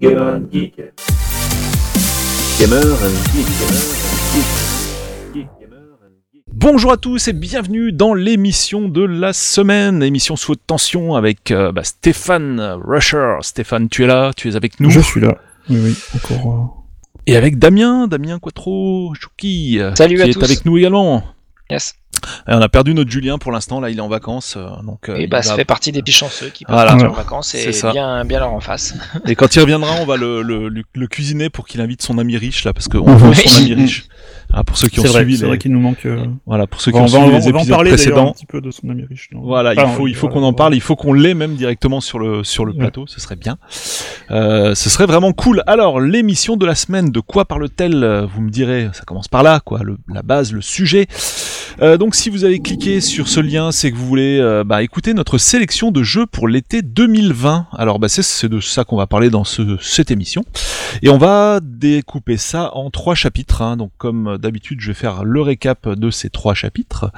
Gamer 0.00 0.34
and 0.36 0.48
Geek. 0.52 0.76
Gamer 2.58 2.84
and 2.84 3.16
Geek. 3.32 3.46
Geek. 4.32 5.48
Gamer 5.60 5.96
and 6.02 6.16
Geek. 6.32 6.42
Bonjour 6.52 6.92
à 6.92 6.96
tous 6.96 7.28
et 7.28 7.32
bienvenue 7.32 7.92
dans 7.92 8.12
l'émission 8.14 8.88
de 8.88 9.02
la 9.02 9.32
semaine, 9.32 10.02
émission 10.02 10.36
sous 10.36 10.52
haute 10.52 10.60
tension 10.66 11.14
avec 11.14 11.50
euh, 11.50 11.72
bah, 11.72 11.84
Stéphane 11.84 12.60
Rusher. 12.84 13.36
Stéphane, 13.42 13.88
tu 13.88 14.04
es 14.04 14.06
là, 14.06 14.32
tu 14.36 14.50
es 14.50 14.56
avec 14.56 14.80
nous. 14.80 14.90
Je 14.90 15.00
suis 15.00 15.20
là. 15.20 15.38
Oui, 15.70 15.78
oui, 15.82 15.96
encore. 16.14 16.84
Et 17.26 17.36
avec 17.36 17.58
Damien, 17.58 18.06
Damien 18.06 18.38
Quattro 18.38 19.14
Chouki, 19.18 19.80
euh, 19.80 19.94
Salut 19.96 20.16
qui 20.16 20.22
à 20.22 20.26
est 20.26 20.32
tous. 20.32 20.44
avec 20.44 20.64
nous 20.64 20.76
également. 20.78 21.24
Yes. 21.70 21.94
Et 22.48 22.52
on 22.54 22.60
a 22.62 22.68
perdu 22.68 22.94
notre 22.94 23.10
Julien 23.10 23.38
pour 23.38 23.52
l'instant, 23.52 23.78
là 23.80 23.90
il 23.90 23.98
est 23.98 24.00
en 24.00 24.08
vacances. 24.08 24.54
euh, 24.56 24.68
donc, 24.84 25.08
euh, 25.08 25.16
Et 25.16 25.24
il 25.24 25.28
bah, 25.28 25.38
va- 25.38 25.42
ça 25.42 25.54
fait 25.56 25.64
partie 25.64 25.92
des 25.92 26.00
petits 26.00 26.12
chanceux 26.12 26.48
qui 26.48 26.64
peuvent 26.64 26.74
Voilà. 26.74 26.92
partir 26.92 27.10
en 27.10 27.14
vacances 27.14 27.48
C'est 27.48 27.64
et 27.64 27.72
ça. 27.72 27.92
bien, 27.92 28.24
bien 28.24 28.38
leur 28.40 28.52
en 28.52 28.60
face. 28.60 28.94
Et 29.26 29.34
quand 29.34 29.54
il 29.54 29.60
reviendra, 29.60 29.92
on 30.00 30.06
va 30.06 30.16
le, 30.16 30.42
le, 30.42 30.68
le- 30.68 30.82
le 30.94 31.06
cuisiner 31.08 31.50
pour 31.50 31.66
qu'il 31.66 31.80
invite 31.80 32.02
son 32.02 32.18
ami 32.18 32.36
riche 32.36 32.64
là, 32.64 32.72
parce 32.72 32.88
qu'on 32.88 33.04
veut 33.16 33.34
son 33.34 33.58
ami 33.60 33.74
riche. 33.74 34.06
Ah, 34.58 34.64
pour 34.64 34.78
ceux 34.78 34.88
qui 34.88 35.00
ont 35.00 35.02
vrai, 35.02 35.20
suivi 35.20 35.36
c'est 35.36 35.44
vrai 35.46 35.58
qu'il 35.58 35.70
nous 35.70 35.80
manque. 35.80 36.06
euh, 36.06 36.24
voilà, 36.46 36.66
pour 36.66 36.80
ceux 36.80 36.90
on 36.92 36.94
qui 36.94 37.00
ont 37.02 37.08
suivi 37.08 37.30
les 37.30 37.48
épisodes 37.48 37.68
parler 37.68 37.90
d'ailleurs 37.90 38.18
un 38.18 38.22
précédents. 38.22 38.32
petit 38.32 38.46
peu 38.46 38.60
de 38.62 38.70
son 38.70 38.88
ami 38.88 39.04
riche. 39.04 39.28
non 39.32 39.42
Voilà, 39.42 39.74
il 39.74 39.80
Enfin, 39.80 39.88
faut, 39.92 40.08
il 40.08 40.14
faut 40.14 40.28
voilà, 40.28 40.40
qu'on 40.40 40.46
en 40.46 40.52
parle, 40.54 40.74
il 40.74 40.80
faut 40.80 40.96
qu'on 40.96 41.12
l'ait 41.12 41.34
même 41.34 41.56
directement 41.56 42.00
sur 42.00 42.18
le 42.18 42.42
sur 42.42 42.64
le 42.64 42.72
Ouais. 42.72 42.78
plateau, 42.78 43.04
ce 43.06 43.20
serait 43.20 43.36
bien. 43.36 43.58
Euh, 44.30 44.74
ce 44.74 44.88
serait 44.88 45.04
vraiment 45.06 45.32
cool. 45.32 45.62
Alors, 45.66 46.00
l'émission 46.00 46.56
de 46.56 46.64
la 46.64 46.74
semaine, 46.74 47.10
de 47.10 47.20
quoi 47.20 47.44
parle-t-elle? 47.44 48.26
Vous 48.34 48.40
me 48.40 48.50
direz, 48.50 48.88
ça 48.94 49.02
commence 49.04 49.28
par 49.28 49.42
là, 49.42 49.60
quoi, 49.60 49.80
le- 49.82 49.98
la 50.12 50.22
base, 50.22 50.52
le 50.52 50.62
sujet. 50.62 51.06
Euh, 51.82 51.98
donc, 51.98 52.14
si 52.14 52.30
vous 52.30 52.44
avez 52.44 52.58
cliqué 52.60 53.02
sur 53.02 53.28
ce 53.28 53.38
lien, 53.40 53.70
c'est 53.70 53.90
que 53.90 53.96
vous 53.96 54.06
voulez 54.06 54.62
bah, 54.64 54.82
écouter 54.82 55.12
notre 55.12 55.36
sélection 55.36 55.92
de 55.92 56.02
jeux 56.02 56.24
pour 56.24 56.48
l'été 56.48 56.80
2020. 56.80 57.66
Alors, 57.76 57.98
bah, 57.98 58.08
c'est- 58.08 58.22
c'est 58.22 58.48
de 58.48 58.60
ça 58.60 58.84
qu'on 58.84 58.96
va 58.96 59.06
parler 59.06 59.28
dans 59.28 59.44
ce, 59.44 59.76
cette 59.82 60.10
émission. 60.10 60.42
Et 61.02 61.10
on 61.10 61.18
va 61.18 61.60
découper 61.62 62.38
ça 62.38 62.70
en 62.74 62.88
trois 62.90 63.14
chapitres. 63.14 63.60
hein. 63.60 63.76
Donc, 63.76 63.90
comme 63.98 64.38
d'habitude, 64.46 64.80
je 64.80 64.88
vais 64.88 64.94
faire 64.94 65.24
le 65.24 65.40
récap 65.42 65.88
de 65.88 66.10
ces 66.10 66.30
trois 66.30 66.54
chapitres. 66.54 67.10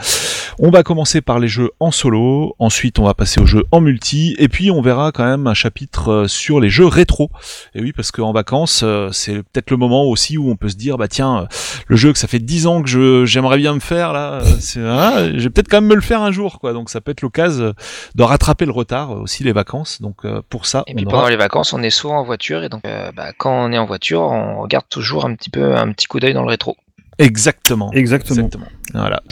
On 0.59 0.71
va 0.71 0.83
commencer 0.83 1.21
par 1.21 1.39
les 1.39 1.47
jeux 1.47 1.71
en 1.79 1.91
solo, 1.93 2.57
ensuite 2.59 2.99
on 2.99 3.05
va 3.05 3.15
passer 3.15 3.41
aux 3.41 3.47
jeux 3.47 3.65
en 3.71 3.81
multi, 3.81 4.35
et 4.39 4.49
puis 4.49 4.71
on 4.73 4.81
verra 4.83 5.13
quand 5.13 5.25
même 5.25 5.47
un 5.47 5.55
chapitre 5.55 6.11
euh, 6.11 6.27
sur 6.29 6.59
les 6.59 6.69
jeux 6.69 6.87
rétro. 6.87 7.31
Et 7.75 7.81
oui, 7.81 7.93
parce 7.93 8.11
qu'en 8.11 8.33
vacances, 8.33 8.81
euh, 8.83 9.11
c'est 9.13 9.35
peut-être 9.37 9.71
le 9.71 9.77
moment 9.77 10.05
aussi 10.05 10.37
où 10.37 10.51
on 10.51 10.57
peut 10.57 10.69
se 10.69 10.75
dire, 10.77 10.99
bah 10.99 11.07
tiens, 11.07 11.47
le 11.87 11.97
jeu 11.97 12.13
que 12.13 12.19
ça 12.19 12.27
fait 12.27 12.41
10 12.41 12.67
ans 12.67 12.83
que 12.83 12.89
je 12.89 13.25
j'aimerais 13.25 13.59
bien 13.59 13.73
me 13.75 13.81
faire 13.81 14.13
là, 14.13 14.41
c'est, 14.59 14.81
ah, 14.85 15.29
je 15.33 15.45
vais 15.45 15.51
peut-être 15.51 15.69
quand 15.69 15.81
même 15.81 15.91
me 15.91 15.95
le 15.95 16.01
faire 16.01 16.23
un 16.23 16.33
jour, 16.33 16.59
quoi. 16.59 16.73
Donc 16.73 16.91
ça 16.91 17.01
peut 17.01 17.13
être 17.13 17.23
l'occasion 17.23 17.75
de 18.15 18.23
rattraper 18.23 18.65
le 18.67 18.73
retard, 18.73 19.13
aussi 19.13 19.45
les 19.45 19.53
vacances. 19.53 20.03
Donc 20.03 20.27
pour 20.49 20.67
ça, 20.67 20.83
Et 20.89 20.93
on 20.93 20.97
puis 20.97 21.05
aura- 21.07 21.17
pendant 21.19 21.29
les 21.29 21.37
vacances, 21.37 21.73
on 21.73 21.83
est 21.83 21.91
souvent 21.91 22.19
en 22.19 22.25
voiture 22.25 22.65
et 22.65 22.69
donc 22.69 22.85
euh, 22.85 23.13
bah, 23.15 23.33
quand 23.37 23.67
on 23.69 23.73
est 23.73 23.79
en 23.79 23.87
voiture, 23.87 24.23
on 24.23 24.61
regarde 24.63 24.87
toujours 24.89 25.25
un 25.25 25.35
petit 25.35 25.51
peu 25.51 25.77
un 25.77 25.93
petit 25.93 26.07
coup 26.07 26.19
d'œil 26.21 26.35
dans 26.35 26.43
le 26.43 26.49
rétro. 26.49 26.77
Exactement. 27.19 27.91
Exactement. 27.93 28.47
Exactement. 28.47 28.67
Voilà. 28.95 29.23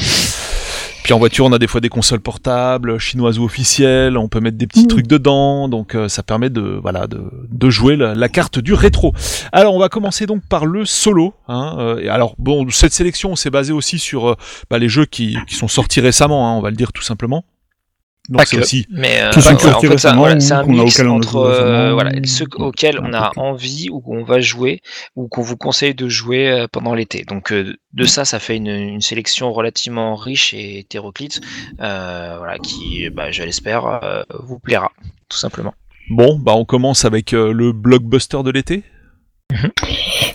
Puis 1.02 1.12
en 1.12 1.18
voiture, 1.18 1.44
on 1.44 1.52
a 1.52 1.58
des 1.60 1.68
fois 1.68 1.80
des 1.80 1.88
consoles 1.88 2.18
portables, 2.20 2.98
chinoises 2.98 3.38
ou 3.38 3.44
officielles, 3.44 4.18
on 4.18 4.26
peut 4.26 4.40
mettre 4.40 4.58
des 4.58 4.66
petits 4.66 4.86
Mmh. 4.86 4.88
trucs 4.88 5.06
dedans, 5.06 5.68
donc 5.68 5.94
euh, 5.94 6.08
ça 6.08 6.24
permet 6.24 6.50
de 6.50 6.80
voilà 6.82 7.06
de, 7.06 7.22
de 7.48 7.70
jouer 7.70 7.94
la, 7.94 8.16
la 8.16 8.28
carte 8.28 8.58
du 8.58 8.74
rétro. 8.74 9.14
Alors 9.52 9.74
on 9.76 9.78
va 9.78 9.88
commencer 9.88 10.26
donc 10.26 10.42
par 10.48 10.66
le 10.66 10.84
solo. 10.84 11.34
Hein, 11.46 11.76
euh, 11.78 12.00
et 12.00 12.08
alors 12.08 12.34
bon, 12.38 12.68
cette 12.70 12.92
sélection 12.92 13.30
on 13.30 13.36
s'est 13.36 13.50
basé 13.50 13.72
aussi 13.72 14.00
sur 14.00 14.30
euh, 14.30 14.34
bah, 14.68 14.78
les 14.80 14.88
jeux 14.88 15.04
qui, 15.06 15.38
qui 15.46 15.54
sont 15.54 15.68
sortis 15.68 16.00
récemment, 16.00 16.50
hein, 16.50 16.56
on 16.58 16.60
va 16.60 16.70
le 16.70 16.76
dire 16.76 16.92
tout 16.92 17.02
simplement. 17.04 17.44
Donc 18.28 18.40
Pas 18.40 18.44
c'est 18.46 18.56
que. 18.56 18.62
aussi 18.62 18.86
Mais 18.90 19.20
euh, 19.22 19.30
voilà, 19.30 19.56
en 19.76 19.80
fait, 19.80 19.98
ça- 19.98 20.14
voilà, 20.16 20.40
c'est 20.40 20.52
un 20.52 20.64
qu'on 20.64 20.78
a 20.78 20.82
mix 20.82 20.94
auquel 20.98 21.08
on 21.08 21.12
a 21.14 21.16
entre 21.16 21.36
euh, 21.36 21.92
voilà, 21.92 22.10
ceux 22.24 22.46
ou- 22.58 22.62
auxquels 22.64 22.98
on 23.00 23.12
a 23.12 23.30
envie 23.36 23.88
ou 23.90 24.00
qu'on 24.00 24.24
va 24.24 24.40
jouer 24.40 24.80
ou 25.14 25.28
qu'on 25.28 25.42
vous 25.42 25.56
conseille 25.56 25.94
de 25.94 26.08
jouer 26.08 26.50
euh, 26.50 26.66
pendant 26.70 26.94
l'été. 26.94 27.24
Donc 27.24 27.52
euh, 27.52 27.76
de 27.92 28.04
ça, 28.04 28.24
ça 28.24 28.38
fait 28.38 28.56
une, 28.56 28.66
une 28.68 29.00
sélection 29.00 29.52
relativement 29.52 30.16
riche 30.16 30.54
et 30.54 30.80
hétéroclite, 30.80 31.40
euh, 31.80 32.34
voilà, 32.38 32.58
qui, 32.58 33.08
bah, 33.10 33.30
je 33.30 33.42
l'espère, 33.44 33.86
euh, 34.02 34.22
vous 34.42 34.58
plaira, 34.58 34.90
tout 35.28 35.38
simplement. 35.38 35.74
bon, 36.10 36.38
bah 36.38 36.52
on 36.54 36.64
commence 36.64 37.04
avec 37.04 37.32
euh, 37.32 37.52
le 37.52 37.72
blockbuster 37.72 38.42
de 38.42 38.50
l'été. 38.50 38.82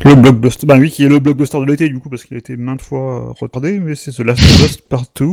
Le 0.06 0.16
blockbuster. 0.16 0.66
Bah 0.66 0.78
oui, 0.80 0.90
qui 0.90 1.04
est 1.04 1.10
le 1.10 1.20
blockbuster 1.20 1.60
de 1.60 1.66
l'été 1.66 1.90
du 1.90 2.00
coup 2.00 2.10
parce 2.10 2.24
qu'il 2.24 2.36
a 2.36 2.40
été 2.40 2.56
maintes 2.58 2.82
fois 2.82 3.34
retardé, 3.40 3.80
mais 3.80 3.96
c'est 3.96 4.12
The 4.12 4.20
Last 4.22 4.42
of 4.42 4.66
Us 4.66 4.78
Part 4.78 5.04
2. 5.20 5.26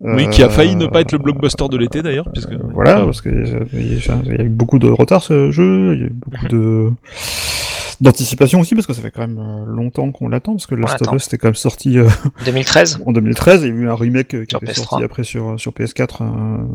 Oui, 0.00 0.28
qui 0.28 0.42
a 0.42 0.48
failli 0.50 0.76
ne 0.76 0.86
pas 0.86 1.00
être 1.00 1.12
le 1.12 1.18
blockbuster 1.18 1.68
de 1.70 1.76
l'été 1.78 2.02
d'ailleurs, 2.02 2.28
puisque 2.32 2.52
Euh, 2.52 2.58
Voilà, 2.74 2.96
parce 3.04 3.22
que 3.22 3.30
euh, 3.30 3.64
il 3.72 3.94
y 3.94 4.10
a 4.10 4.18
il 4.26 4.36
y 4.36 4.40
a 4.40 4.44
eu 4.44 4.48
beaucoup 4.50 4.78
de 4.78 4.88
retard 4.88 5.22
ce 5.22 5.50
jeu, 5.50 5.94
il 5.94 6.00
y 6.00 6.02
a 6.04 6.06
eu 6.06 6.12
beaucoup 6.14 6.48
de 6.48 6.90
d'anticipation 8.02 8.60
aussi 8.60 8.74
parce 8.74 8.86
que 8.86 8.92
ça 8.92 9.00
fait 9.00 9.10
quand 9.10 9.22
même 9.26 9.38
euh, 9.38 9.64
longtemps 9.66 10.12
qu'on 10.12 10.28
l'attend 10.28 10.52
parce 10.52 10.66
que 10.66 10.74
Last 10.74 11.00
of. 11.00 11.14
Us 11.14 11.26
était 11.28 11.38
quand 11.38 11.48
même 11.48 11.54
sorti 11.54 11.98
euh, 11.98 12.08
2013 12.44 13.00
en 13.06 13.12
2013, 13.12 13.62
il 13.64 13.68
y 13.68 13.70
a 13.70 13.74
eu 13.74 13.88
un 13.88 13.94
remake 13.94 14.34
euh, 14.34 14.44
qui 14.44 14.50
Sur 14.50 14.62
était 14.62 14.72
PS3. 14.72 14.74
sorti 14.74 15.04
après 15.04 15.24
sur 15.24 15.58
sur 15.58 15.72
PS4 15.72 16.08
euh, 16.20 16.24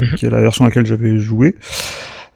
Mhm. 0.01 0.15
qui 0.17 0.25
est 0.25 0.29
la 0.31 0.41
version 0.41 0.65
à 0.65 0.69
laquelle 0.69 0.87
j'avais 0.87 1.19
joué. 1.19 1.55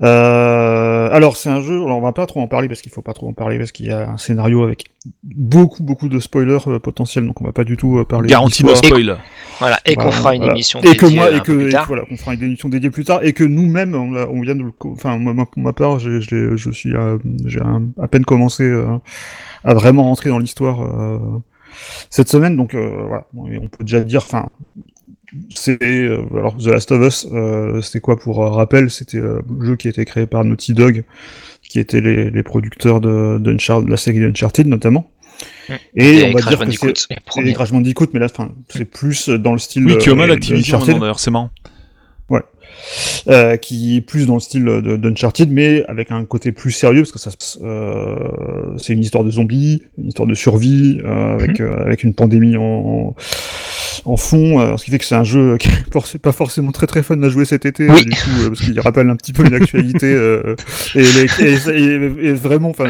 Euh, 0.04 1.10
alors 1.12 1.38
c'est 1.38 1.50
un 1.50 1.62
jeu, 1.62 1.76
alors 1.84 1.98
on 1.98 2.02
va 2.02 2.12
pas 2.12 2.26
trop 2.26 2.42
en 2.42 2.48
parler 2.48 2.68
parce 2.68 2.82
qu'il 2.82 2.92
faut 2.92 3.02
pas 3.02 3.14
trop 3.14 3.30
en 3.30 3.34
parler 3.34 3.58
parce 3.58 3.72
qu'il 3.72 3.86
y 3.88 3.92
a 3.92 4.10
un 4.12 4.18
scénario 4.18 4.64
avec 4.64 4.84
beaucoup 5.24 5.82
beaucoup 5.84 6.10
de 6.10 6.20
spoilers 6.20 6.58
euh, 6.68 6.80
potentiels 6.80 7.26
donc 7.26 7.40
on 7.42 7.46
va 7.46 7.54
pas 7.54 7.64
du 7.64 7.78
tout 7.78 7.98
euh, 8.00 8.04
parler 8.04 8.28
Garantie 8.28 8.66
no 8.66 8.76
spoil. 8.76 9.18
Voilà, 9.60 9.80
et 9.86 9.96
qu'on 9.96 10.12
fera 10.12 10.34
une 10.36 10.42
voilà. 10.42 10.54
émission 10.54 10.82
et 10.82 10.96
que 10.98 11.06
dédiée 11.06 11.20
moi 11.20 11.32
et 11.32 11.40
que, 11.40 11.52
plus 11.52 11.68
et 11.68 11.72
tard. 11.72 11.84
que, 11.84 11.88
voilà 11.88 12.04
qu'on 12.06 12.18
fera 12.18 12.34
une 12.34 12.44
émission 12.44 12.70
dédiée 12.70 12.90
plus 12.90 13.06
tard 13.06 13.24
et 13.24 13.34
que 13.34 13.44
nous-mêmes 13.44 13.96
on, 13.96 14.42
vient 14.42 14.56
de 14.56 14.64
le 14.64 14.72
enfin 14.86 15.18
moi, 15.18 15.46
pour 15.46 15.62
ma 15.62 15.74
part 15.74 16.00
j'ai 16.00 16.20
je, 16.22 16.72
suis 16.72 16.96
euh, 16.96 17.18
j'ai 17.46 17.60
à 18.02 18.08
peine 18.08 18.26
commencé 18.26 18.64
euh, 18.64 18.86
à 19.64 19.74
vraiment 19.74 20.04
rentrer 20.04 20.30
dans 20.30 20.40
l'histoire 20.40 20.82
euh, 20.82 21.20
cette 22.10 22.30
semaine 22.30 22.56
donc 22.58 22.74
euh, 22.74 23.06
voilà 23.08 23.28
on 23.36 23.68
peut 23.68 23.84
déjà 23.84 24.02
dire 24.02 24.22
enfin 24.24 24.50
c'est 25.54 25.82
euh, 25.82 26.24
alors 26.36 26.58
The 26.58 26.68
Last 26.68 26.92
of 26.92 27.08
Us 27.08 27.28
euh, 27.32 27.82
c'était 27.82 28.00
quoi 28.00 28.18
pour 28.18 28.38
rappel? 28.38 28.90
C'était 28.90 29.20
un 29.20 29.42
jeu 29.62 29.76
qui 29.76 29.88
a 29.88 29.92
été 29.92 30.06
créé 30.06 30.26
par 30.26 30.44
Naughty 30.44 30.74
Dog 30.74 31.04
qui 31.62 31.80
étaient 31.80 32.02
les, 32.02 32.30
les 32.30 32.44
producteurs 32.44 33.02
de, 33.02 33.38
de 33.40 33.90
la 33.90 33.98
série 33.98 34.24
Uncharted 34.24 34.68
notamment 34.68 35.10
Mm. 35.25 35.25
Et, 35.96 36.20
Et 36.20 36.24
on 36.26 36.34
va 36.34 36.40
Crash 36.42 36.50
dire 36.50 36.60
que 36.60 36.64
Bandicoot, 36.66 36.92
c'est 36.96 37.12
et 37.14 37.18
premiers. 37.26 37.54
Crash 37.54 37.72
Bandicoot 37.72 38.08
mais 38.14 38.20
là 38.20 38.28
enfin 38.32 38.52
c'est 38.70 38.86
plus 38.86 39.30
dans 39.30 39.54
le 39.54 39.60
style 39.60 39.86
Oui, 39.86 39.98
qui 39.98 40.10
est 40.10 40.12
au 40.12 40.16
mal 40.16 40.30
euh, 40.30 40.34
Activision 40.34 40.78
d'Uncharted. 40.78 40.88
maintenant, 40.96 41.02
d'ailleurs, 41.02 41.20
c'est 41.20 41.32
marrant. 41.32 41.50
euh, 43.30 43.56
qui 43.58 43.98
est 43.98 44.02
plus 44.02 44.28
dans 44.28 44.36
le 44.36 44.40
style 44.40 44.64
de- 44.66 44.96
d'Uncharted, 44.98 45.50
mais 45.52 45.84
avec 45.88 46.12
un 46.12 46.24
côté 46.26 46.52
plus 46.52 46.72
sérieux, 46.72 47.02
parce 47.02 47.12
que 47.12 47.18
ça, 47.20 47.32
euh, 47.64 48.16
c'est 48.78 48.94
une 48.94 49.00
histoire 49.02 49.24
de 49.24 49.32
zombies, 49.32 49.82
une 49.98 50.10
histoire 50.10 50.28
de 50.28 50.36
survie, 50.36 51.00
euh, 51.04 51.34
avec, 51.34 51.60
Mhm. 51.60 51.66
euh, 51.66 51.84
avec 51.86 52.04
une 52.04 52.14
pandémie 52.14 52.58
en, 52.58 53.16
en 54.06 54.18
fond, 54.18 54.60
euh, 54.60 54.78
ce 54.78 54.86
qui 54.86 54.92
fait 54.92 55.00
que 55.00 55.06
c'est 55.06 55.16
un 55.16 55.24
jeu 55.24 55.58
qui 55.60 55.68
est 55.70 55.90
forc- 55.92 56.18
pas 56.20 56.32
forcément 56.34 56.72
très 56.72 56.86
très 56.86 57.02
fun 57.02 57.20
à 57.24 57.30
jouer 57.30 57.46
cet 57.46 57.66
été, 57.66 57.90
Oui. 57.90 58.02
euh, 58.02 58.04
du 58.04 58.10
coup, 58.12 58.42
euh, 58.44 58.48
parce 58.50 58.62
qu'il 58.62 58.80
rappelle 58.80 59.10
un 59.10 59.16
petit 59.16 59.34
peu 59.34 59.46
une 59.48 59.56
actualité, 59.56 60.14
euh, 60.14 60.56
et, 60.94 61.02
les- 61.02 61.48
et, 61.48 61.56
et- 61.70 62.28
et 62.28 62.34
vraiment, 62.34 62.70
enfin, 62.70 62.90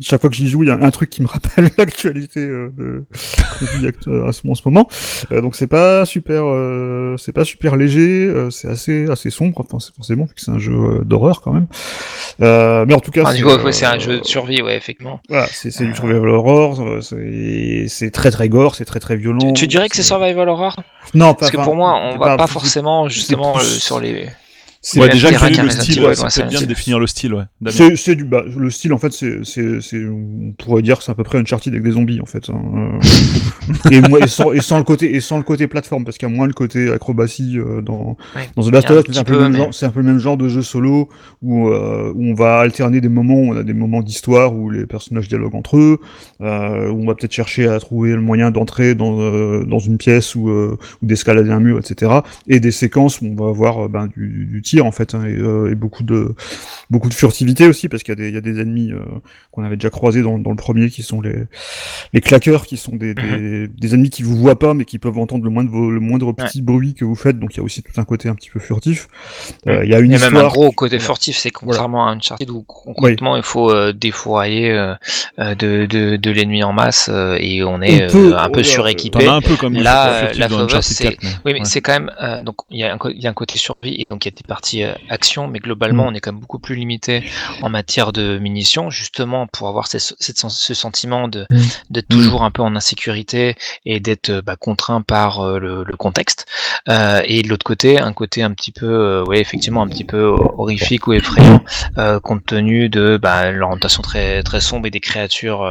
chaque 0.00 0.20
fois 0.20 0.30
que 0.30 0.36
j'y 0.36 0.48
joue, 0.48 0.62
il 0.62 0.68
y 0.68 0.70
a 0.72 0.74
un 0.80 0.90
truc 0.90 1.10
qui 1.10 1.22
me 1.22 1.26
rappelle 1.28 1.70
l'actualité 1.78 2.40
euh, 2.40 2.70
de, 2.76 3.04
act- 3.88 4.08
à 4.08 4.32
ce, 4.32 4.46
en 4.48 4.54
ce 4.54 4.62
moment. 4.66 4.88
Euh, 5.32 5.40
donc 5.40 5.56
c'est 5.56 5.66
pas 5.66 6.04
super, 6.04 6.42
euh, 6.46 7.16
c'est 7.18 7.32
pas 7.32 7.44
super 7.44 7.76
léger, 7.76 8.26
euh, 8.26 8.50
c'est 8.50 8.68
assez 8.68 9.08
assez 9.10 9.30
sombre. 9.30 9.60
Enfin, 9.60 9.78
c'est 9.80 9.94
forcément 9.94 10.24
vu 10.24 10.34
que 10.34 10.40
c'est 10.40 10.50
un 10.50 10.58
jeu 10.58 10.72
euh, 10.74 11.04
d'horreur 11.04 11.40
quand 11.40 11.52
même. 11.52 11.66
Euh, 12.40 12.84
mais 12.86 12.94
en 12.94 13.00
tout 13.00 13.10
cas, 13.10 13.22
Ah, 13.26 13.30
c'est, 13.32 13.38
du 13.38 13.44
coup, 13.44 13.50
euh, 13.50 13.62
ouais, 13.62 13.72
c'est 13.72 13.86
un 13.86 13.98
jeu 13.98 14.20
de 14.20 14.24
survie, 14.24 14.62
ouais, 14.62 14.76
effectivement. 14.76 15.20
Voilà, 15.28 15.46
c'est 15.50 15.68
du 15.84 15.94
survival 15.94 16.28
horror. 16.28 16.80
euh, 16.80 17.00
C'est 17.88 18.10
très 18.10 18.30
très 18.30 18.48
gore, 18.48 18.74
c'est 18.74 18.84
très 18.84 19.00
très 19.00 19.16
violent. 19.16 19.38
Tu, 19.38 19.52
tu 19.52 19.66
dirais 19.66 19.88
que 19.88 19.96
c'est 19.96 20.02
survival 20.02 20.48
horror? 20.48 20.76
Non, 21.14 21.34
pas. 21.34 21.40
Parce 21.40 21.50
que 21.50 21.56
pour 21.58 21.74
moi, 21.76 22.00
on 22.02 22.18
va 22.18 22.36
pas 22.36 22.46
forcément 22.46 23.08
justement 23.08 23.52
plus- 23.54 23.62
euh, 23.62 23.78
sur 23.78 24.00
les. 24.00 24.26
C'est- 24.82 24.98
Ouais, 25.00 25.08
déjà, 25.10 25.30
le 25.30 25.36
style 25.70 26.00
ouais, 26.02 26.14
bien 26.14 26.24
de 26.48 26.56
c'est- 26.56 26.66
définir 26.66 26.98
le 26.98 27.06
style, 27.06 27.34
ouais. 27.34 27.44
C'est 27.70 27.96
c'est 27.96 28.14
du 28.14 28.24
bah, 28.24 28.42
le 28.56 28.70
style 28.70 28.92
en 28.94 28.98
fait 28.98 29.12
c'est 29.12 29.44
c'est 29.44 29.80
c'est 29.82 30.02
on 30.06 30.52
pourrait 30.58 30.80
dire 30.82 30.98
que 30.98 31.04
c'est 31.04 31.12
à 31.12 31.14
peu 31.14 31.22
près 31.24 31.38
Uncharted 31.38 31.72
avec 31.72 31.82
des 31.84 31.90
zombies 31.92 32.20
en 32.20 32.26
fait 32.26 32.48
hein. 32.48 32.60
Euh, 32.94 33.90
et, 33.90 34.00
moi, 34.00 34.20
et, 34.20 34.26
sans, 34.28 34.52
et 34.52 34.60
sans 34.60 34.78
le 34.78 34.84
côté 34.84 35.14
et 35.14 35.20
sans 35.20 35.36
le 35.36 35.42
côté 35.42 35.66
plateforme 35.66 36.04
parce 36.04 36.16
qu'il 36.16 36.28
y 36.28 36.32
a 36.32 36.34
moins 36.34 36.46
le 36.46 36.54
côté 36.54 36.90
acrobatie 36.90 37.58
euh, 37.58 37.82
dans 37.82 38.16
Ouais. 38.34 38.48
dans 38.56 38.62
The 38.62 38.72
Last 38.72 38.90
of 38.90 39.04
Us 39.06 39.12
c'est 39.12 39.18
un 39.18 39.24
peu 39.24 39.32
le 39.32 39.38
peu, 39.38 39.42
même 39.44 39.52
mais- 39.52 39.58
genre 39.58 39.74
c'est 39.74 39.86
un 39.86 39.90
peu 39.90 40.00
le 40.00 40.06
même 40.06 40.18
genre 40.18 40.36
de 40.38 40.48
jeu 40.48 40.62
solo 40.62 41.08
où 41.42 41.68
euh, 41.68 42.12
où 42.14 42.24
on 42.30 42.34
va 42.34 42.58
alterner 42.60 43.00
des 43.02 43.08
moments 43.10 43.34
où 43.34 43.52
on 43.52 43.56
a 43.56 43.62
des 43.62 43.74
moments 43.74 44.00
d'histoire 44.02 44.54
où 44.54 44.70
les 44.70 44.86
personnages 44.86 45.28
dialoguent 45.28 45.54
entre 45.56 45.76
eux 45.76 45.98
euh, 46.40 46.88
où 46.90 47.02
on 47.02 47.06
va 47.06 47.14
peut-être 47.14 47.32
chercher 47.34 47.68
à 47.68 47.78
trouver 47.80 48.12
le 48.12 48.20
moyen 48.22 48.50
d'entrer 48.50 48.94
dans 48.94 49.60
dans 49.62 49.78
une 49.78 49.98
pièce 49.98 50.34
ou 50.34 50.48
euh, 50.48 50.78
ou 51.02 51.06
d'escalader 51.06 51.50
un 51.50 51.60
mur 51.60 51.78
etc 51.78 52.12
et 52.48 52.60
des 52.60 52.70
séquences 52.72 53.20
où 53.20 53.26
on 53.26 53.34
va 53.34 53.50
avoir 53.50 53.84
euh, 53.84 53.88
ben 53.88 54.06
du, 54.16 54.46
du 54.50 54.62
tir 54.70 54.86
en 54.86 54.92
fait, 54.92 55.14
hein, 55.14 55.24
et, 55.26 55.34
euh, 55.36 55.70
et 55.70 55.74
beaucoup 55.74 56.02
de 56.02 56.34
beaucoup 56.90 57.08
de 57.08 57.14
furtivité 57.14 57.66
aussi, 57.68 57.88
parce 57.88 58.02
qu'il 58.02 58.12
y 58.12 58.18
a 58.18 58.20
des, 58.22 58.28
il 58.28 58.34
y 58.34 58.38
a 58.38 58.40
des 58.40 58.60
ennemis 58.60 58.92
euh, 58.92 58.98
qu'on 59.52 59.62
avait 59.64 59.76
déjà 59.76 59.90
croisés 59.90 60.22
dans, 60.22 60.38
dans 60.38 60.50
le 60.50 60.56
premier, 60.56 60.88
qui 60.90 61.02
sont 61.02 61.20
les 61.20 61.44
les 62.12 62.20
claqueurs, 62.20 62.66
qui 62.66 62.76
sont 62.76 62.96
des, 62.96 63.14
des, 63.14 63.68
des 63.68 63.94
ennemis 63.94 64.10
qui 64.10 64.22
vous 64.22 64.36
voient 64.36 64.58
pas, 64.58 64.74
mais 64.74 64.84
qui 64.84 64.98
peuvent 64.98 65.18
entendre 65.18 65.44
le 65.44 65.50
moindre 65.50 65.90
le 65.90 66.00
moindre 66.00 66.32
petit 66.32 66.62
bruit 66.62 66.94
que 66.94 67.04
vous 67.04 67.14
faites. 67.14 67.38
Donc 67.38 67.54
il 67.54 67.58
y 67.58 67.60
a 67.60 67.62
aussi 67.62 67.82
tout 67.82 67.92
un 68.00 68.04
côté 68.04 68.28
un 68.28 68.34
petit 68.34 68.50
peu 68.50 68.60
furtif. 68.60 69.08
Euh, 69.66 69.84
il 69.84 69.90
y 69.90 69.94
a 69.94 69.98
une 70.00 70.10
Il 70.12 70.18
y 70.18 70.22
a 70.22 70.30
même 70.30 70.36
un 70.36 70.46
histoire. 70.46 70.52
gros 70.52 70.72
côté 70.72 70.98
furtif, 70.98 71.36
c'est 71.36 71.50
contrairement 71.50 72.06
à 72.08 72.10
Uncharted 72.12 72.50
où 72.50 72.62
concrètement 72.66 73.36
il 73.36 73.42
faut 73.42 73.70
euh, 73.70 73.92
défourailler 73.92 74.94
de, 75.38 75.86
de, 75.86 76.16
de 76.16 76.30
l'ennemi 76.30 76.62
en 76.64 76.72
masse 76.72 77.08
euh, 77.12 77.36
et 77.40 77.62
on 77.64 77.80
est 77.82 78.06
On 78.06 78.12
peut- 78.12 78.32
euh, 78.34 78.38
un 78.38 78.50
peu 78.50 78.62
suréquipé. 78.62 79.26
Un 79.26 79.40
peu 79.40 79.56
comme 79.56 79.74
Là, 79.74 80.32
la 80.34 80.48
c'est- 80.82 81.04
4, 81.04 81.16
mais- 81.22 81.28
Oui, 81.44 81.52
mais 81.52 81.58
ouais. 81.60 81.64
c'est 81.64 81.80
quand 81.80 81.92
même 81.92 82.10
euh, 82.22 82.42
donc 82.42 82.56
il 82.70 82.78
y, 82.78 82.84
a 82.84 82.92
un 82.92 82.98
co- 82.98 83.10
il 83.10 83.20
y 83.20 83.26
a 83.26 83.30
un 83.30 83.34
côté 83.34 83.58
survie 83.58 83.94
et 84.00 84.06
donc 84.10 84.24
il 84.24 84.28
y 84.28 84.32
a 84.32 84.36
des 84.36 84.42
parties 84.46 84.59
euh, 84.74 84.92
action, 85.08 85.48
mais 85.48 85.58
globalement 85.58 86.04
Mm. 86.04 86.08
on 86.08 86.14
est 86.14 86.20
quand 86.20 86.32
même 86.32 86.40
beaucoup 86.40 86.58
plus 86.58 86.74
limité 86.76 87.24
en 87.62 87.68
matière 87.68 88.12
de 88.12 88.38
munitions, 88.38 88.90
justement 88.90 89.46
pour 89.46 89.68
avoir 89.68 89.86
ces- 89.86 89.98
cette 90.18 90.38
sens- 90.38 90.58
ce 90.60 90.74
sentiment 90.74 91.28
de 91.28 91.46
Mm. 91.50 91.58
d'être 91.90 92.08
toujours 92.08 92.42
un 92.44 92.50
peu 92.50 92.62
en 92.62 92.74
insécurité 92.76 93.54
et 93.86 94.00
d'être 94.00 94.30
euh, 94.30 94.42
bah, 94.42 94.56
contraint 94.56 95.02
par 95.02 95.40
euh, 95.40 95.58
le, 95.58 95.84
le 95.84 95.96
contexte. 95.96 96.46
Euh, 96.88 97.20
et 97.24 97.42
de 97.42 97.48
l'autre 97.48 97.64
côté, 97.64 97.98
un 97.98 98.12
côté 98.12 98.42
un 98.42 98.52
petit 98.52 98.72
peu, 98.72 99.22
ouais, 99.26 99.40
effectivement 99.40 99.82
un 99.82 99.88
petit 99.88 100.04
peu 100.04 100.22
horrifique 100.58 101.06
ou 101.06 101.12
effrayant, 101.12 101.62
compte 102.22 102.44
tenu 102.46 102.88
de 102.88 103.18
bah, 103.20 103.50
l'orientation 103.50 104.02
très 104.02 104.42
très 104.42 104.60
sombre 104.60 104.86
et 104.86 104.90
des 104.90 105.00
créatures 105.00 105.64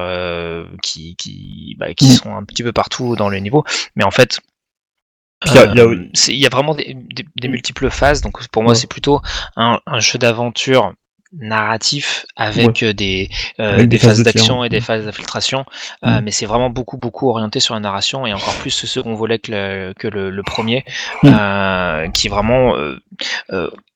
qui 0.84 1.16
qui 1.16 1.76
bah, 1.80 1.94
qui 1.94 2.10
Mm. 2.10 2.12
sont 2.16 2.36
un 2.36 2.44
petit 2.44 2.64
peu 2.64 2.72
partout 2.72 3.16
dans 3.16 3.30
le 3.30 3.38
niveau. 3.40 3.64
Mais 3.96 4.04
en 4.04 4.12
fait, 4.12 4.40
il 5.46 5.54
y 5.54 5.58
a- 5.58 5.72
euh, 5.84 6.06
il 6.28 6.36
y 6.36 6.46
a 6.46 6.50
vraiment 6.50 6.76
des, 6.76 6.94
des- 6.96 7.26
des 7.40 7.48
multiples 7.48 7.90
phases. 7.90 8.22
Donc 8.22 8.46
pour 8.50 8.64
moi, 8.64 8.72
Ouais. 8.74 8.76
c'est 8.76 8.88
plutôt 8.90 9.22
un, 9.56 9.80
un 9.86 10.00
jeu 10.00 10.18
d'aventure 10.20 10.94
narratif 11.32 12.26
avec 12.36 12.82
euh, 12.82 12.92
des, 12.92 13.30
euh, 13.60 13.74
Avec 13.74 13.88
des, 13.88 13.98
des 14.00 14.00
phases 14.00 14.24
d'action 14.24 14.64
et 14.64 14.70
des 14.70 14.82
phases 14.82 15.06
d'infiltration. 15.06 15.64
Euh, 16.04 16.20
Mm. 16.20 16.24
mais 16.24 16.32
c'est 16.32 16.48
vraiment 16.48 16.72
beaucoup 16.72 16.98
beaucoup 16.98 17.30
orienté 17.30 17.60
sur 17.60 17.76
la 17.76 17.80
narration 17.80 18.26
et 18.26 18.34
encore 18.34 18.56
plus 18.56 18.72
ce 18.72 18.88
second 18.88 19.14
volet 19.14 19.38
que 19.38 19.52
le, 19.52 19.94
que 19.94 20.08
le, 20.08 20.32
le 20.32 20.44
premier, 20.44 20.84
Mm. 21.22 21.30
euh, 21.32 22.08
qui 22.10 22.30
vraiment 22.30 22.74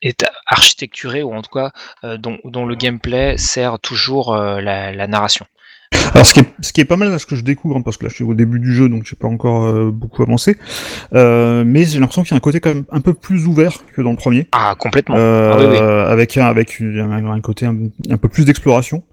est 0.01 0.25
architecturé 0.45 1.23
ou 1.23 1.33
en 1.33 1.41
tout 1.41 1.49
cas 1.51 1.71
dont, 2.17 2.37
dont 2.43 2.65
le 2.65 2.75
gameplay 2.75 3.35
sert 3.37 3.79
toujours 3.79 4.35
la, 4.35 4.91
la 4.93 5.07
narration. 5.07 5.45
Alors 6.13 6.25
ce 6.25 6.33
qui 6.33 6.39
est, 6.41 6.45
ce 6.61 6.73
qui 6.73 6.81
est 6.81 6.85
pas 6.85 6.95
mal 6.97 7.09
là, 7.09 7.19
ce 7.19 7.25
que 7.25 7.35
je 7.35 7.43
découvre, 7.43 7.77
hein, 7.77 7.81
parce 7.81 7.97
que 7.97 8.03
là 8.05 8.09
je 8.09 8.15
suis 8.15 8.23
au 8.23 8.33
début 8.33 8.59
du 8.59 8.73
jeu, 8.73 8.89
donc 8.89 9.03
j'ai 9.05 9.15
pas 9.15 9.27
encore 9.27 9.65
euh, 9.65 9.91
beaucoup 9.91 10.21
avancé, 10.23 10.57
euh, 11.13 11.63
mais 11.65 11.85
j'ai 11.85 11.99
l'impression 11.99 12.23
qu'il 12.23 12.31
y 12.31 12.33
a 12.33 12.37
un 12.37 12.41
côté 12.41 12.59
quand 12.59 12.73
même 12.73 12.83
un 12.91 13.01
peu 13.01 13.13
plus 13.13 13.45
ouvert 13.47 13.73
que 13.95 14.01
dans 14.01 14.11
le 14.11 14.17
premier, 14.17 14.47
Ah 14.51 14.75
complètement. 14.77 15.15
euh, 15.17 15.51
Ah 15.53 15.57
oui, 15.59 15.65
oui. 15.71 15.77
avec 15.77 16.37
un 16.37 16.45
avec 16.45 16.81
un, 16.81 17.27
un 17.31 17.41
côté 17.41 17.65
un, 17.65 17.75
un 18.09 18.17
peu 18.17 18.27
plus 18.29 18.45
d'exploration, 18.45 19.03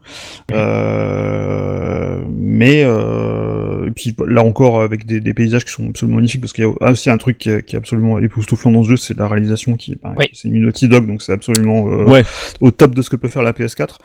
euh, 0.53 2.21
mais 2.31 2.83
euh, 2.85 3.87
et 3.89 3.91
puis 3.91 4.15
là 4.27 4.43
encore 4.45 4.83
avec 4.83 5.07
des, 5.07 5.21
des 5.21 5.35
paysages 5.35 5.65
qui 5.65 5.73
sont 5.73 5.89
absolument 5.89 6.17
magnifiques, 6.17 6.41
parce 6.41 6.53
qu'il 6.53 6.65
y 6.65 6.67
a 6.67 6.91
aussi 6.91 7.11
un 7.11 7.19
truc 7.19 7.39
qui 7.39 7.51
est, 7.51 7.63
qui 7.65 7.77
est 7.77 7.79
absolument 7.79 8.19
époustouflant 8.19 8.71
dans 8.73 8.83
ce 8.85 8.91
jeu, 8.91 8.97
c'est 8.97 9.17
la 9.17 9.29
réalisation 9.29 9.77
qui, 9.77 9.97
bah, 10.03 10.15
Oui. 10.17 10.27
c'est 10.33 10.49
une 10.49 10.61
Naughty 10.63 10.89
Dog, 10.89 11.07
donc 11.07 11.23
c'est 11.23 11.33
absolument 11.33 11.89
euh, 11.89 12.05
Ouais. 12.05 12.25
au 12.61 12.71
top 12.71 12.95
de 12.95 13.03
ce 13.03 13.11
que 13.11 13.17
peut 13.17 13.29
faire 13.29 13.43
la 13.43 13.53
PS4. 13.53 13.97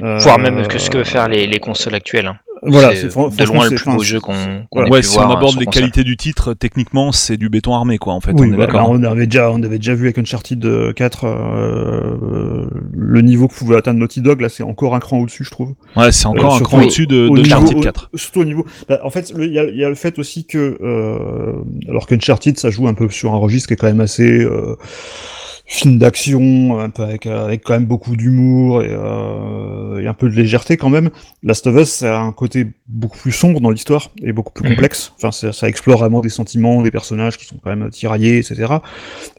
Mm. 0.00 0.18
Voire 0.18 0.38
même 0.38 0.58
Euh, 0.58 0.64
que 0.64 0.78
ce 0.78 0.90
que 0.90 1.04
faire 1.04 1.28
les, 1.28 1.46
les 1.46 1.58
consoles 1.58 1.94
actuelles. 1.94 2.26
hein. 2.26 2.36
Voilà, 2.64 2.94
c'est 2.94 3.06
de 3.06 3.08
franchement, 3.10 3.44
loin 3.54 3.68
le 3.68 3.74
plus 3.74 3.90
beau 3.90 4.02
jeu 4.04 4.20
qu'on 4.20 4.32
Ouais, 4.70 5.00
pu 5.00 5.06
si 5.08 5.14
voir 5.16 5.28
on 5.28 5.32
hein, 5.32 5.36
aborde 5.36 5.58
les 5.58 5.64
console. 5.64 5.80
qualités 5.82 6.04
du 6.04 6.16
titre, 6.16 6.54
techniquement, 6.54 7.10
c'est 7.10 7.36
du 7.36 7.48
béton 7.48 7.74
armé, 7.74 7.98
quoi, 7.98 8.12
en 8.14 8.20
fait. 8.20 8.30
Oui, 8.34 8.42
on 8.50 8.54
est 8.54 8.56
bah, 8.56 8.66
d'accord. 8.66 8.82
bah, 8.82 8.86
on 8.88 9.02
avait 9.02 9.26
déjà, 9.26 9.50
on 9.50 9.60
avait 9.64 9.78
déjà 9.78 9.94
vu 9.94 10.04
avec 10.04 10.16
Uncharted 10.18 10.64
euh, 10.64 10.92
4 10.92 11.24
euh, 11.26 12.66
le 12.94 13.20
niveau 13.20 13.48
que 13.48 13.54
pouvait 13.54 13.76
atteindre 13.76 13.98
Naughty 13.98 14.20
Dog. 14.20 14.40
Là, 14.40 14.48
c'est 14.48 14.62
encore 14.62 14.94
un 14.94 15.00
cran 15.00 15.18
au-dessus, 15.18 15.42
je 15.42 15.50
trouve. 15.50 15.74
Ouais, 15.96 16.12
c'est 16.12 16.26
encore 16.26 16.54
Euh, 16.54 16.58
un 16.58 16.60
cran 16.62 16.82
au-dessus 16.82 17.08
de, 17.08 17.26
au 17.28 17.36
de 17.36 17.42
niveau- 17.42 17.56
Uncharted 17.56 17.78
au- 17.78 17.80
4. 17.80 18.10
Surtout 18.14 18.40
au 18.40 18.44
niveau. 18.44 18.64
bah, 18.88 19.00
en 19.02 19.10
fait, 19.10 19.32
il 19.36 19.52
y 19.52 19.58
a, 19.58 19.64
il 19.64 19.76
y 19.76 19.84
a 19.84 19.88
le 19.88 19.94
fait 19.96 20.20
aussi 20.20 20.44
que, 20.46 20.78
euh, 20.80 21.52
alors 21.88 22.06
qu'Uncharted, 22.06 22.58
ça 22.58 22.70
joue 22.70 22.86
un 22.86 22.94
peu 22.94 23.08
sur 23.08 23.34
un 23.34 23.38
registre 23.38 23.66
qui 23.68 23.74
est 23.74 23.76
quand 23.76 23.88
même 23.88 24.00
assez 24.00 24.40
euh, 24.44 24.76
film 25.72 25.98
d'action, 25.98 26.78
un 26.78 26.90
peu 26.90 27.02
avec, 27.02 27.26
avec 27.26 27.62
quand 27.64 27.72
même 27.72 27.86
beaucoup 27.86 28.14
d'humour 28.16 28.82
et, 28.82 28.88
euh, 28.90 30.00
et 30.00 30.06
un 30.06 30.12
peu 30.14 30.28
de 30.28 30.34
légèreté 30.34 30.76
quand 30.76 30.90
même. 30.90 31.08
Last 31.42 31.66
of 31.66 31.76
Us, 31.80 31.88
ça 31.88 32.18
a 32.18 32.22
un 32.22 32.32
côté 32.32 32.66
beaucoup 32.88 33.18
plus 33.18 33.32
sombre 33.32 33.58
dans 33.60 33.70
l'histoire 33.70 34.10
et 34.22 34.32
beaucoup 34.32 34.52
plus 34.52 34.64
Mhm. 34.68 34.74
complexe. 34.74 35.12
Enfin, 35.16 35.32
ça, 35.32 35.52
ça 35.52 35.68
explore 35.68 35.98
vraiment 35.98 36.20
des 36.20 36.28
sentiments, 36.28 36.82
des 36.82 36.90
personnages 36.90 37.38
qui 37.38 37.46
sont 37.46 37.56
quand 37.62 37.74
même 37.74 37.88
tiraillés, 37.90 38.36
etc. 38.38 38.66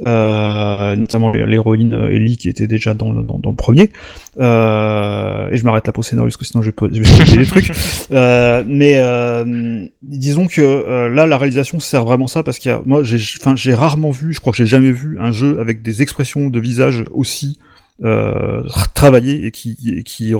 Euh, 0.07 0.95
notamment 0.95 1.31
l'héroïne 1.33 1.93
euh, 1.93 2.09
Ellie 2.15 2.37
qui 2.37 2.49
était 2.49 2.67
déjà 2.67 2.93
dans, 2.93 3.11
le- 3.11 3.23
dans, 3.23 3.37
dans 3.37 3.51
le 3.51 3.55
premier. 3.55 3.91
Euh, 4.39 5.49
et 5.51 5.57
je 5.57 5.63
m'arrête 5.63 5.85
là 5.87 5.93
pour 5.93 6.03
scénario 6.03 6.27
parce 6.29 6.37
que 6.37 6.45
sinon 6.45 6.63
je 6.63 6.71
vais, 6.71 6.75
je 6.93 7.01
vais 7.01 7.37
des 7.37 7.45
trucs. 7.45 7.71
Euh, 8.11 8.63
mais 8.67 8.95
euh, 8.97 9.85
disons 10.01 10.47
que 10.47 10.61
euh, 10.61 11.09
là 11.09 11.25
la 11.25 11.37
réalisation 11.37 11.79
sert 11.79 12.03
vraiment 12.05 12.27
ça 12.27 12.43
parce 12.43 12.59
qu'il 12.59 12.69
y 12.69 12.73
a 12.73 12.81
moi 12.85 13.01
j'ai 13.03 13.17
enfin 13.39 13.55
j'ai 13.55 13.73
rarement 13.73 14.11
vu, 14.11 14.33
je 14.33 14.39
crois 14.39 14.51
que 14.51 14.57
j'ai 14.57 14.65
jamais 14.65 14.91
vu 14.91 15.17
un 15.19 15.31
jeu 15.31 15.59
avec 15.59 15.81
des 15.81 16.01
expressions 16.01 16.22
de 16.49 16.59
visage 16.59 17.03
aussi 17.11 17.59
euh, 18.03 18.63
travaillées 18.95 19.45
et 19.45 19.51
qui 19.51 19.77
et 19.95 20.01
qui 20.03 20.33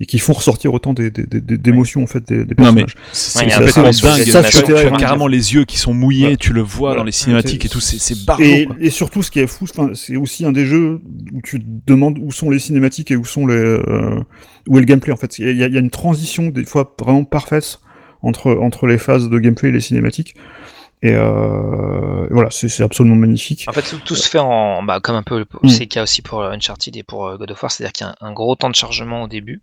et 0.00 0.06
qui 0.06 0.18
font 0.20 0.32
ressortir 0.32 0.72
autant 0.72 0.94
des, 0.94 1.10
des, 1.10 1.24
des- 1.26 1.58
d'émotions 1.58 2.04
en 2.04 2.06
fait 2.06 2.26
des, 2.26 2.44
des 2.44 2.54
Non, 2.56 2.72
mais 2.72 2.84
personnages. 2.84 2.94
c'est 3.12 3.38
Ouais, 3.40 3.44
il 3.46 3.48
y 3.50 3.52
a 3.52 3.56
un 3.56 3.58
complètement 3.66 3.82
dingue. 4.16 4.28
Ça, 4.28 4.42
tu, 4.44 4.76
as 4.76 4.90
carrément 4.92 5.26
les 5.26 5.54
yeux 5.54 5.64
qui 5.64 5.76
sont 5.76 5.92
mouillés, 5.92 6.28
Ouais. 6.28 6.36
tu 6.36 6.52
le 6.52 6.60
vois 6.62 6.92
Ouais. 6.92 6.96
dans 6.96 7.04
les 7.04 7.12
cinématiques 7.12 7.64
et 7.64 7.68
tout, 7.68 7.80
c'est 7.80 7.98
c'est 7.98 8.24
barjo. 8.24 8.44
Et, 8.44 8.68
et 8.80 8.90
surtout, 8.90 9.22
ce 9.24 9.30
qui 9.32 9.40
est 9.40 9.48
fou, 9.48 9.66
c'est 9.94 10.16
aussi 10.16 10.46
un 10.46 10.52
des 10.52 10.64
jeux 10.66 11.00
où 11.32 11.40
tu 11.42 11.58
te 11.60 11.66
demandes 11.86 12.18
où 12.22 12.30
sont 12.30 12.48
les 12.48 12.60
cinématiques 12.60 13.10
et 13.10 13.16
où 13.16 13.24
sont 13.24 13.46
les 13.48 13.54
euh, 13.56 14.20
où 14.68 14.76
est 14.78 14.80
le 14.80 14.86
gameplay 14.86 15.12
en 15.12 15.16
fait. 15.16 15.38
Il 15.40 15.46
y, 15.46 15.64
a, 15.64 15.66
il 15.66 15.74
y 15.74 15.76
a 15.76 15.80
une 15.80 15.90
transition 15.90 16.48
des 16.50 16.64
fois 16.64 16.94
vraiment 16.98 17.24
parfaite 17.24 17.80
entre 18.22 18.52
entre 18.52 18.86
les 18.86 18.98
phases 18.98 19.28
de 19.28 19.38
gameplay 19.40 19.70
et 19.70 19.72
les 19.72 19.80
cinématiques. 19.80 20.36
Et 21.02 21.12
euh, 21.12 22.26
voilà, 22.30 22.50
c'est 22.50 22.82
absolument 22.82 23.16
magnifique. 23.16 23.66
En 23.68 23.72
fait, 23.72 23.82
tout, 23.82 23.98
tout 24.04 24.14
se 24.14 24.28
fait 24.28 24.38
en, 24.38 24.82
bah, 24.82 25.00
comme 25.00 25.16
un 25.16 25.22
peu, 25.22 25.38
le- 25.38 25.46
Mm. 25.62 25.68
c'est 25.68 25.80
le 25.80 25.86
cas 25.86 26.02
aussi 26.02 26.22
pour 26.22 26.42
Uncharted 26.44 26.96
et 26.96 27.02
pour 27.02 27.26
euh, 27.26 27.36
God 27.36 27.50
of 27.50 27.62
War, 27.62 27.70
c'est-à-dire 27.70 27.92
qu'il 27.92 28.06
y 28.06 28.08
a 28.08 28.14
un, 28.20 28.28
un 28.28 28.32
gros 28.32 28.54
temps 28.56 28.70
de 28.70 28.74
chargement 28.74 29.22
au 29.24 29.28
début. 29.28 29.62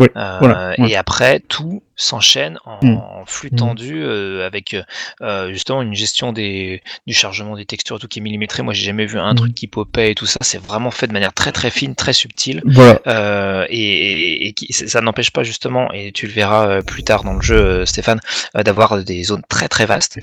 Euh, 0.00 0.36
voilà, 0.40 0.74
ouais. 0.78 0.90
Et 0.90 0.96
après, 0.96 1.40
tout 1.40 1.82
s'enchaîne 1.96 2.58
en, 2.64 2.84
Mm. 2.84 2.96
en 2.96 3.22
flux 3.24 3.50
Mm. 3.52 3.56
tendu 3.56 4.02
euh, 4.02 4.44
avec 4.44 4.74
euh, 5.22 5.52
justement 5.52 5.80
une 5.82 5.94
gestion 5.94 6.32
des, 6.32 6.82
du 7.06 7.14
chargement 7.14 7.54
des 7.54 7.64
textures, 7.66 8.00
tout 8.00 8.08
qui 8.08 8.18
est 8.18 8.22
millimétré. 8.22 8.64
Moi, 8.64 8.74
j'ai 8.74 8.84
jamais 8.84 9.06
vu 9.06 9.18
un 9.20 9.32
truc 9.36 9.54
qui 9.54 9.68
popait 9.68 10.10
et 10.10 10.14
tout 10.16 10.26
ça. 10.26 10.38
C'est 10.40 10.60
vraiment 10.60 10.90
fait 10.90 11.06
de 11.06 11.12
manière 11.12 11.32
très 11.32 11.52
très 11.52 11.70
fine, 11.70 11.94
très 11.94 12.12
subtile. 12.12 12.62
Voilà. 12.64 13.00
Euh, 13.06 13.64
et, 13.70 13.78
et- 13.78 14.46
et 14.48 14.52
qui, 14.54 14.72
ça 14.72 15.00
n'empêche 15.00 15.30
pas 15.30 15.44
justement, 15.44 15.92
et 15.92 16.10
tu 16.10 16.26
le 16.26 16.32
verras 16.32 16.66
euh, 16.68 16.82
plus 16.82 17.04
tard 17.04 17.22
dans 17.22 17.34
le 17.34 17.42
jeu, 17.42 17.54
euh, 17.56 17.86
Stéphane, 17.86 18.18
euh, 18.56 18.64
d'avoir 18.64 19.04
des 19.04 19.22
zones 19.22 19.42
très 19.48 19.68
très 19.68 19.86
vastes 19.86 20.18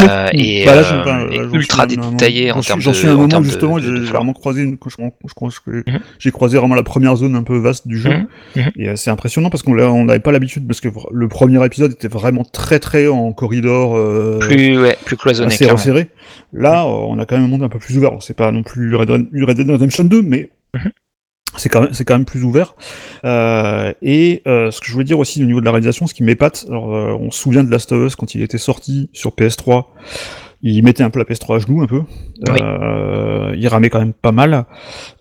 euh, 0.00 0.28
et, 0.32 0.64
Bah 0.64 0.74
là, 0.74 0.82
euh, 1.06 1.30
et 1.30 1.36
ultra 1.56 1.86
détaillées 1.86 2.50
en 2.50 2.60
termes 2.62 2.80
de. 2.80 2.84
J'en 2.84 2.92
suis 2.94 3.06
à 3.06 3.12
un 3.12 3.14
en 3.14 3.18
moment 3.28 3.42
justement, 3.44 3.78
j'ai 3.78 3.90
vraiment 4.00 4.32
croisé 4.32 4.62
une, 4.62 4.76
je, 4.84 4.96
crois 5.34 5.50
que 5.64 5.70
Mhm. 5.88 6.00
j'ai 6.18 6.30
croisé 6.32 6.58
vraiment 6.58 6.74
la 6.74 6.82
première 6.82 7.14
zone 7.14 7.36
un 7.36 7.44
peu 7.44 7.58
vaste 7.58 7.86
du 7.86 7.96
jeu. 7.98 8.10
Mhm. 8.10 8.26
Mhm. 8.56 8.70
Et 8.76 8.88
euh, 8.88 8.96
c'est 8.96 9.11
impressionnant 9.12 9.50
parce 9.50 9.62
qu'on 9.62 9.78
on 9.78 10.04
n'avait 10.06 10.18
pas 10.20 10.32
l'habitude 10.32 10.66
parce 10.66 10.80
que 10.80 10.88
le 11.12 11.28
premier 11.28 11.64
épisode 11.64 11.92
était 11.92 12.08
vraiment 12.08 12.44
très 12.44 12.80
très 12.80 13.06
en 13.08 13.32
corridor. 13.32 13.96
euh, 13.96 14.38
plus, 14.40 14.80
ouais, 14.80 14.96
plus 15.04 15.16
cloisonné, 15.16 15.54
assez 15.54 15.70
resserré. 15.70 16.08
Là, 16.52 16.86
on 16.86 17.18
a 17.18 17.26
quand 17.26 17.36
même 17.36 17.44
un 17.44 17.48
monde 17.48 17.62
un 17.62 17.68
peu 17.68 17.78
plus 17.78 17.96
ouvert. 17.96 18.12
C'est 18.20 18.36
pas 18.36 18.50
non 18.50 18.62
plus 18.62 18.94
Red 18.96 19.08
Dead 19.08 19.28
Red 19.48 19.56
Dead 19.56 19.70
Redemption 19.70 20.04
2, 20.04 20.22
mais 20.22 20.50
Mhm. 20.74 20.90
c'est 21.56 21.68
quand 21.68 21.82
même 21.82 21.92
c'est 21.92 22.04
quand 22.04 22.14
même 22.14 22.24
plus 22.24 22.44
ouvert. 22.44 22.74
Euh, 23.24 23.92
et 24.02 24.42
euh, 24.46 24.70
ce 24.70 24.80
que 24.80 24.86
je 24.86 24.92
voulais 24.92 25.04
dire 25.04 25.18
aussi 25.18 25.42
au 25.42 25.46
niveau 25.46 25.60
de 25.60 25.64
la 25.66 25.70
réalisation, 25.72 26.06
ce 26.06 26.14
qui 26.14 26.22
m'épate, 26.22 26.64
alors 26.68 26.86
on 26.88 27.30
se 27.30 27.38
souvient 27.40 27.62
de 27.64 27.70
Last 27.70 27.92
of 27.92 28.06
Us 28.06 28.16
quand 28.16 28.34
il 28.34 28.42
était 28.42 28.58
sorti 28.58 29.10
sur 29.12 29.30
PS3. 29.32 29.84
Il 30.64 30.84
mettait 30.84 31.02
un 31.02 31.10
peu 31.10 31.18
la 31.18 31.24
PS3 31.24 31.56
à 31.56 31.58
genoux, 31.58 31.82
un 31.82 31.86
peu. 31.88 32.02
Oui. 32.48 32.60
Euh, 32.62 33.52
il 33.56 33.66
ramait 33.66 33.90
quand 33.90 33.98
même 33.98 34.12
pas 34.12 34.30
mal. 34.30 34.64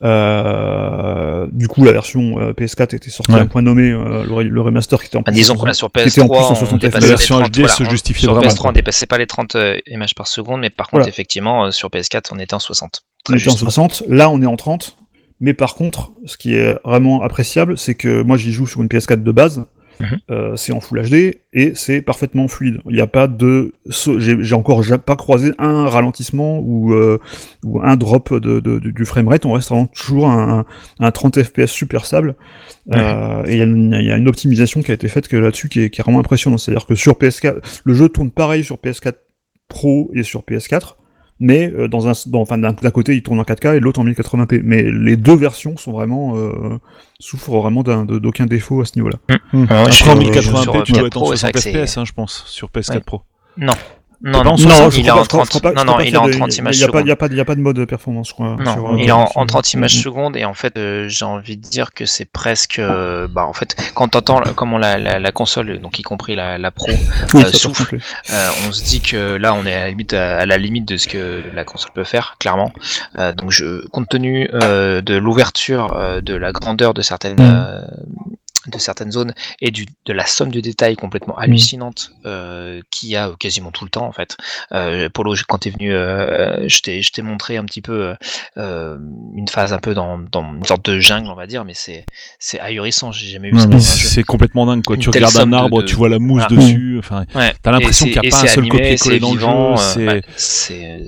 Euh, 0.03 1.47
du 1.51 1.67
coup, 1.67 1.83
la 1.83 1.91
version 1.91 2.39
euh, 2.39 2.53
PS4 2.53 2.95
était 2.95 3.09
sortie 3.09 3.31
Ouais. 3.31 3.39
à 3.39 3.41
un 3.41 3.47
point 3.47 3.61
nommé, 3.61 3.89
euh, 3.91 4.23
le, 4.23 4.43
le 4.49 4.61
remaster 4.61 4.99
qui 4.99 5.07
était 5.07 5.17
en 5.17 5.21
Bah, 5.21 5.31
plus 5.31 5.39
disons 5.41 5.55
en- 5.55 5.57
qu'on 5.57 5.65
a 5.67 5.73
sur 5.73 5.91
qui 5.91 5.99
était 6.07 6.21
en 6.21 6.27
plus 6.27 6.37
en 6.37 6.41
PS3, 6.41 6.51
on 6.51 6.55
60 6.55 6.79
dépassait 6.81 6.97
FPS. 6.99 7.01
La 7.01 7.07
version 7.07 7.35
30, 7.39 7.51
HD 7.51 7.59
voilà, 7.59 7.73
se 7.73 7.83
on- 7.83 7.89
justifiait 7.89 8.21
sur 8.21 8.33
vraiment, 8.33 8.47
PS3, 8.51 8.57
quoi. 8.61 8.69
on 8.69 8.73
dépassait 8.73 9.05
pas 9.05 9.17
les 9.17 9.27
30 9.27 9.55
euh, 9.55 9.77
images 9.87 10.15
par 10.15 10.27
seconde, 10.27 10.61
mais 10.61 10.69
par 10.69 10.87
contre, 10.87 10.99
Voilà. 11.01 11.09
effectivement, 11.09 11.65
euh, 11.65 11.71
sur 11.71 11.89
PS4, 11.89 12.29
on 12.33 12.39
était 12.39 12.53
en 12.53 12.59
60. 12.59 13.01
On 13.29 13.33
était 13.33 13.47
en 13.47 13.51
juste. 13.51 13.57
60, 13.59 14.03
là 14.09 14.29
on 14.29 14.41
est 14.41 14.45
en 14.47 14.55
30. 14.57 14.97
Mais 15.39 15.53
par 15.55 15.73
contre, 15.73 16.11
ce 16.27 16.37
qui 16.37 16.53
est 16.53 16.77
vraiment 16.85 17.23
appréciable, 17.23 17.75
c'est 17.77 17.95
que 17.95 18.21
moi 18.21 18.37
j'y 18.37 18.51
joue 18.51 18.67
sur 18.67 18.81
une 18.83 18.87
PS4 18.89 19.23
de 19.23 19.31
base, 19.31 19.65
Mhm. 20.01 20.19
euh, 20.31 20.55
c'est 20.55 20.71
en 20.71 20.79
Full 20.79 21.01
HD 21.09 21.35
et 21.53 21.73
c'est 21.75 22.01
parfaitement 22.01 22.47
fluide. 22.47 22.79
Il 22.89 22.95
n'y 22.95 23.01
a 23.01 23.07
pas 23.07 23.27
de, 23.27 23.73
j'ai 24.17 24.55
encore 24.55 24.81
pas 25.05 25.15
croisé 25.15 25.51
un 25.59 25.87
ralentissement 25.87 26.59
ou 26.59 26.93
euh, 26.93 27.19
ou 27.63 27.81
un 27.81 27.95
drop 27.97 28.33
de, 28.33 28.59
de- 28.59 28.79
du 28.79 28.91
du 28.93 29.05
framerate. 29.05 29.45
On 29.45 29.53
reste 29.53 29.69
vraiment 29.69 29.87
toujours 29.87 30.27
à 30.29 30.33
un, 30.33 30.59
à 30.99 31.07
un 31.07 31.11
30 31.11 31.41
FPS 31.43 31.67
super 31.67 32.05
stable. 32.05 32.35
Euh, 32.93 33.43
et 33.45 33.53
il 33.53 33.57
y, 33.57 33.61
a 33.61 33.65
une- 33.65 33.95
il 33.99 34.05
y 34.07 34.11
a 34.11 34.17
une 34.17 34.27
optimisation 34.27 34.81
qui 34.81 34.91
a 34.91 34.93
été 34.93 35.07
faite 35.07 35.27
que 35.27 35.37
là-dessus 35.37 35.69
qui 35.69 35.89
qui 35.89 36.01
est 36.01 36.03
vraiment 36.03 36.19
impressionnante. 36.19 36.59
C'est-à-dire 36.59 36.85
que 36.87 36.95
sur 36.95 37.13
PS4, 37.13 37.57
le 37.83 37.93
jeu 37.93 38.09
tourne 38.09 38.31
pareil 38.31 38.63
sur 38.63 38.77
PS4 38.77 39.13
Pro 39.67 40.11
et 40.13 40.23
sur 40.23 40.41
PS4. 40.41 40.97
Mais 41.41 41.69
euh, 41.75 41.87
dans 41.89 42.07
un, 42.07 42.13
dans, 42.27 42.39
enfin, 42.41 42.57
d'un 42.57 42.71
d'un 42.71 42.91
côté 42.91 43.13
il 43.15 43.23
tourne 43.23 43.39
en 43.39 43.43
4K 43.43 43.75
et 43.75 43.79
l'autre 43.81 43.99
en 43.99 44.05
1080p. 44.05 44.61
Mais 44.63 44.83
les 44.83 45.17
deux 45.17 45.35
versions 45.35 45.75
sont 45.75 45.91
vraiment 45.91 46.37
euh, 46.37 46.77
souffrent 47.19 47.59
vraiment 47.59 47.83
d'aucun 47.83 48.45
défaut 48.45 48.79
à 48.81 48.85
ce 48.85 48.93
niveau-là. 48.97 49.17
Hum. 49.53 49.63
Ouais, 49.63 49.67
Après, 49.75 49.91
sur- 49.91 50.07
en 50.09 50.15
euh, 50.15 50.19
1080p, 50.21 50.61
sur 50.61 50.83
tu 50.83 50.91
dois 50.93 51.01
4 51.01 51.05
être 51.07 51.17
en 51.17 51.19
Pro, 51.21 51.35
c'est 51.35 51.39
60 51.39 51.41
vrai 51.41 51.51
que 51.51 51.59
c'est- 51.59 51.85
FPS, 51.87 51.97
hein, 51.97 52.05
je 52.05 52.13
pense, 52.13 52.43
sur 52.47 52.69
PS4 52.69 52.93
Ouais. 52.93 52.99
Pro. 53.01 53.21
Non. 53.57 53.73
Non, 54.23 54.43
non, 54.43 54.55
60, 54.57 54.91
je 54.91 54.99
il 54.99 55.07
est 55.07 55.11
en 55.11 55.15
pas- 55.17 55.23
je 55.23 55.27
crois- 55.27 55.45
30. 55.45 55.53
je 55.53 55.59
crois 55.59 55.73
pas- 55.73 55.83
Non, 55.83 55.91
non, 55.93 55.99
il 55.99 56.13
est 56.13 56.17
en 56.17 56.23
qu'il 56.25 56.31
y 56.33 56.35
a 56.35 56.37
30 56.37 56.49
des- 56.51 56.57
images 56.59 56.75
Il 56.75 56.79
n'y 56.79 56.83
a, 56.83 56.87
pas- 56.87 56.91
secondes. 56.91 57.05
il 57.05 57.09
y 57.09 57.11
a, 57.11 57.15
pas- 57.15 57.27
il 57.27 57.37
y 57.37 57.39
a 57.39 57.45
pas 57.45 57.55
de 57.55 57.61
mode 57.61 57.85
performance, 57.85 58.29
je 58.29 58.33
crois. 58.33 58.55
Non, 58.59 58.73
sur, 58.73 58.97
il 58.97 59.05
est 59.07 59.11
euh, 59.11 59.15
en, 59.15 59.27
sur- 59.27 59.37
en 59.37 59.45
30 59.45 59.73
images 59.73 59.95
secondes 60.01 60.37
et 60.37 60.45
en 60.45 60.53
fait 60.53 60.77
euh, 60.77 61.07
j'ai 61.09 61.25
envie 61.25 61.57
de 61.57 61.61
dire 61.67 61.91
que 61.93 62.05
c'est 62.05 62.25
presque 62.25 62.77
euh, 62.79 63.27
bah 63.27 63.45
en 63.47 63.53
fait 63.53 63.75
quand 63.95 64.09
t'entends 64.09 64.41
comment 64.55 64.77
la, 64.77 64.97
la, 64.97 65.19
la 65.19 65.31
console 65.31 65.79
donc 65.79 65.97
y 65.99 66.01
compris 66.03 66.35
la, 66.35 66.57
la 66.57 66.71
pro 66.71 66.91
Oui, 67.33 67.43
euh, 67.43 67.51
souffle 67.51 67.97
euh, 68.31 68.49
on 68.67 68.71
se 68.71 68.83
dit 68.83 69.01
que 69.01 69.35
là 69.35 69.53
on 69.53 69.65
est 69.65 69.73
à 69.73 69.79
la 69.81 69.89
limite 69.89 70.13
à 70.13 70.45
la 70.45 70.57
limite 70.57 70.87
de 70.87 70.97
ce 70.97 71.07
que 71.07 71.41
la 71.53 71.63
console 71.63 71.91
peut 71.93 72.03
faire 72.03 72.35
clairement 72.39 72.71
Euh, 73.17 73.33
donc 73.33 73.51
je 73.51 73.87
compte 73.89 74.07
tenu 74.09 74.49
euh, 74.53 75.01
de 75.01 75.15
l'ouverture 75.15 75.95
euh, 75.97 76.21
de 76.21 76.35
la 76.35 76.51
grandeur 76.51 76.93
de 76.93 77.01
certaines 77.01 77.35
Mm. 77.37 77.39
euh, 77.41 77.81
de 78.67 78.77
certaines 78.77 79.11
zones 79.11 79.33
et 79.59 79.71
du, 79.71 79.85
de 80.05 80.13
la 80.13 80.25
somme 80.25 80.51
de 80.51 80.59
détails 80.59 80.95
complètement 80.95 81.37
hallucinante 81.37 82.11
euh, 82.25 82.81
qu'il 82.91 83.09
y 83.09 83.15
a 83.15 83.31
quasiment 83.39 83.71
tout 83.71 83.85
le 83.85 83.89
temps 83.89 84.05
en 84.05 84.11
fait. 84.11 84.37
Euh, 84.71 85.09
Polo, 85.09 85.33
quand 85.47 85.57
t'es 85.59 85.69
venu, 85.71 85.93
euh, 85.93 86.67
je 86.67 86.79
t'ai 86.81 87.01
je 87.01 87.11
t'ai 87.11 87.21
montré 87.21 87.57
un 87.57 87.65
petit 87.65 87.81
peu 87.81 88.13
euh, 88.57 88.97
une 89.35 89.47
phase 89.47 89.73
un 89.73 89.79
peu 89.79 89.93
dans, 89.93 90.19
dans 90.19 90.53
une 90.53 90.63
sorte 90.65 90.85
de 90.89 90.99
jungle, 90.99 91.29
on 91.29 91.35
va 91.35 91.47
dire, 91.47 91.65
mais 91.65 91.73
c'est 91.73 92.05
c'est 92.39 92.59
ahurissant. 92.59 93.11
J'ai 93.11 93.27
jamais 93.27 93.51
vu 93.51 93.59
ça 93.59 93.65
un 93.65 93.71
jeu. 93.71 93.79
C'est 93.79 94.23
complètement 94.23 94.65
dingue, 94.65 94.83
quoi. 94.83 94.95
Une 94.95 95.01
Tu 95.01 95.09
regardes 95.09 95.37
un 95.37 95.47
de- 95.47 95.55
arbre, 95.55 95.81
de- 95.81 95.87
tu 95.87 95.95
vois 95.95 96.09
la 96.09 96.19
mousse 96.19 96.47
dessus. 96.49 96.97
Enfin, 96.99 97.25
Ouais. 97.33 97.53
t'as 97.63 97.71
l'impression 97.71 98.05
qu'il 98.05 98.15
y 98.15 98.19
a 98.27 98.29
pas 98.29 98.43
un 98.43 98.47
seul 98.47 98.67
copier-coller 98.69 99.19
dans 99.19 99.33
le 99.33 99.39
jeu, 99.39 99.47
euh, 99.47 100.21
c'est 100.35 101.01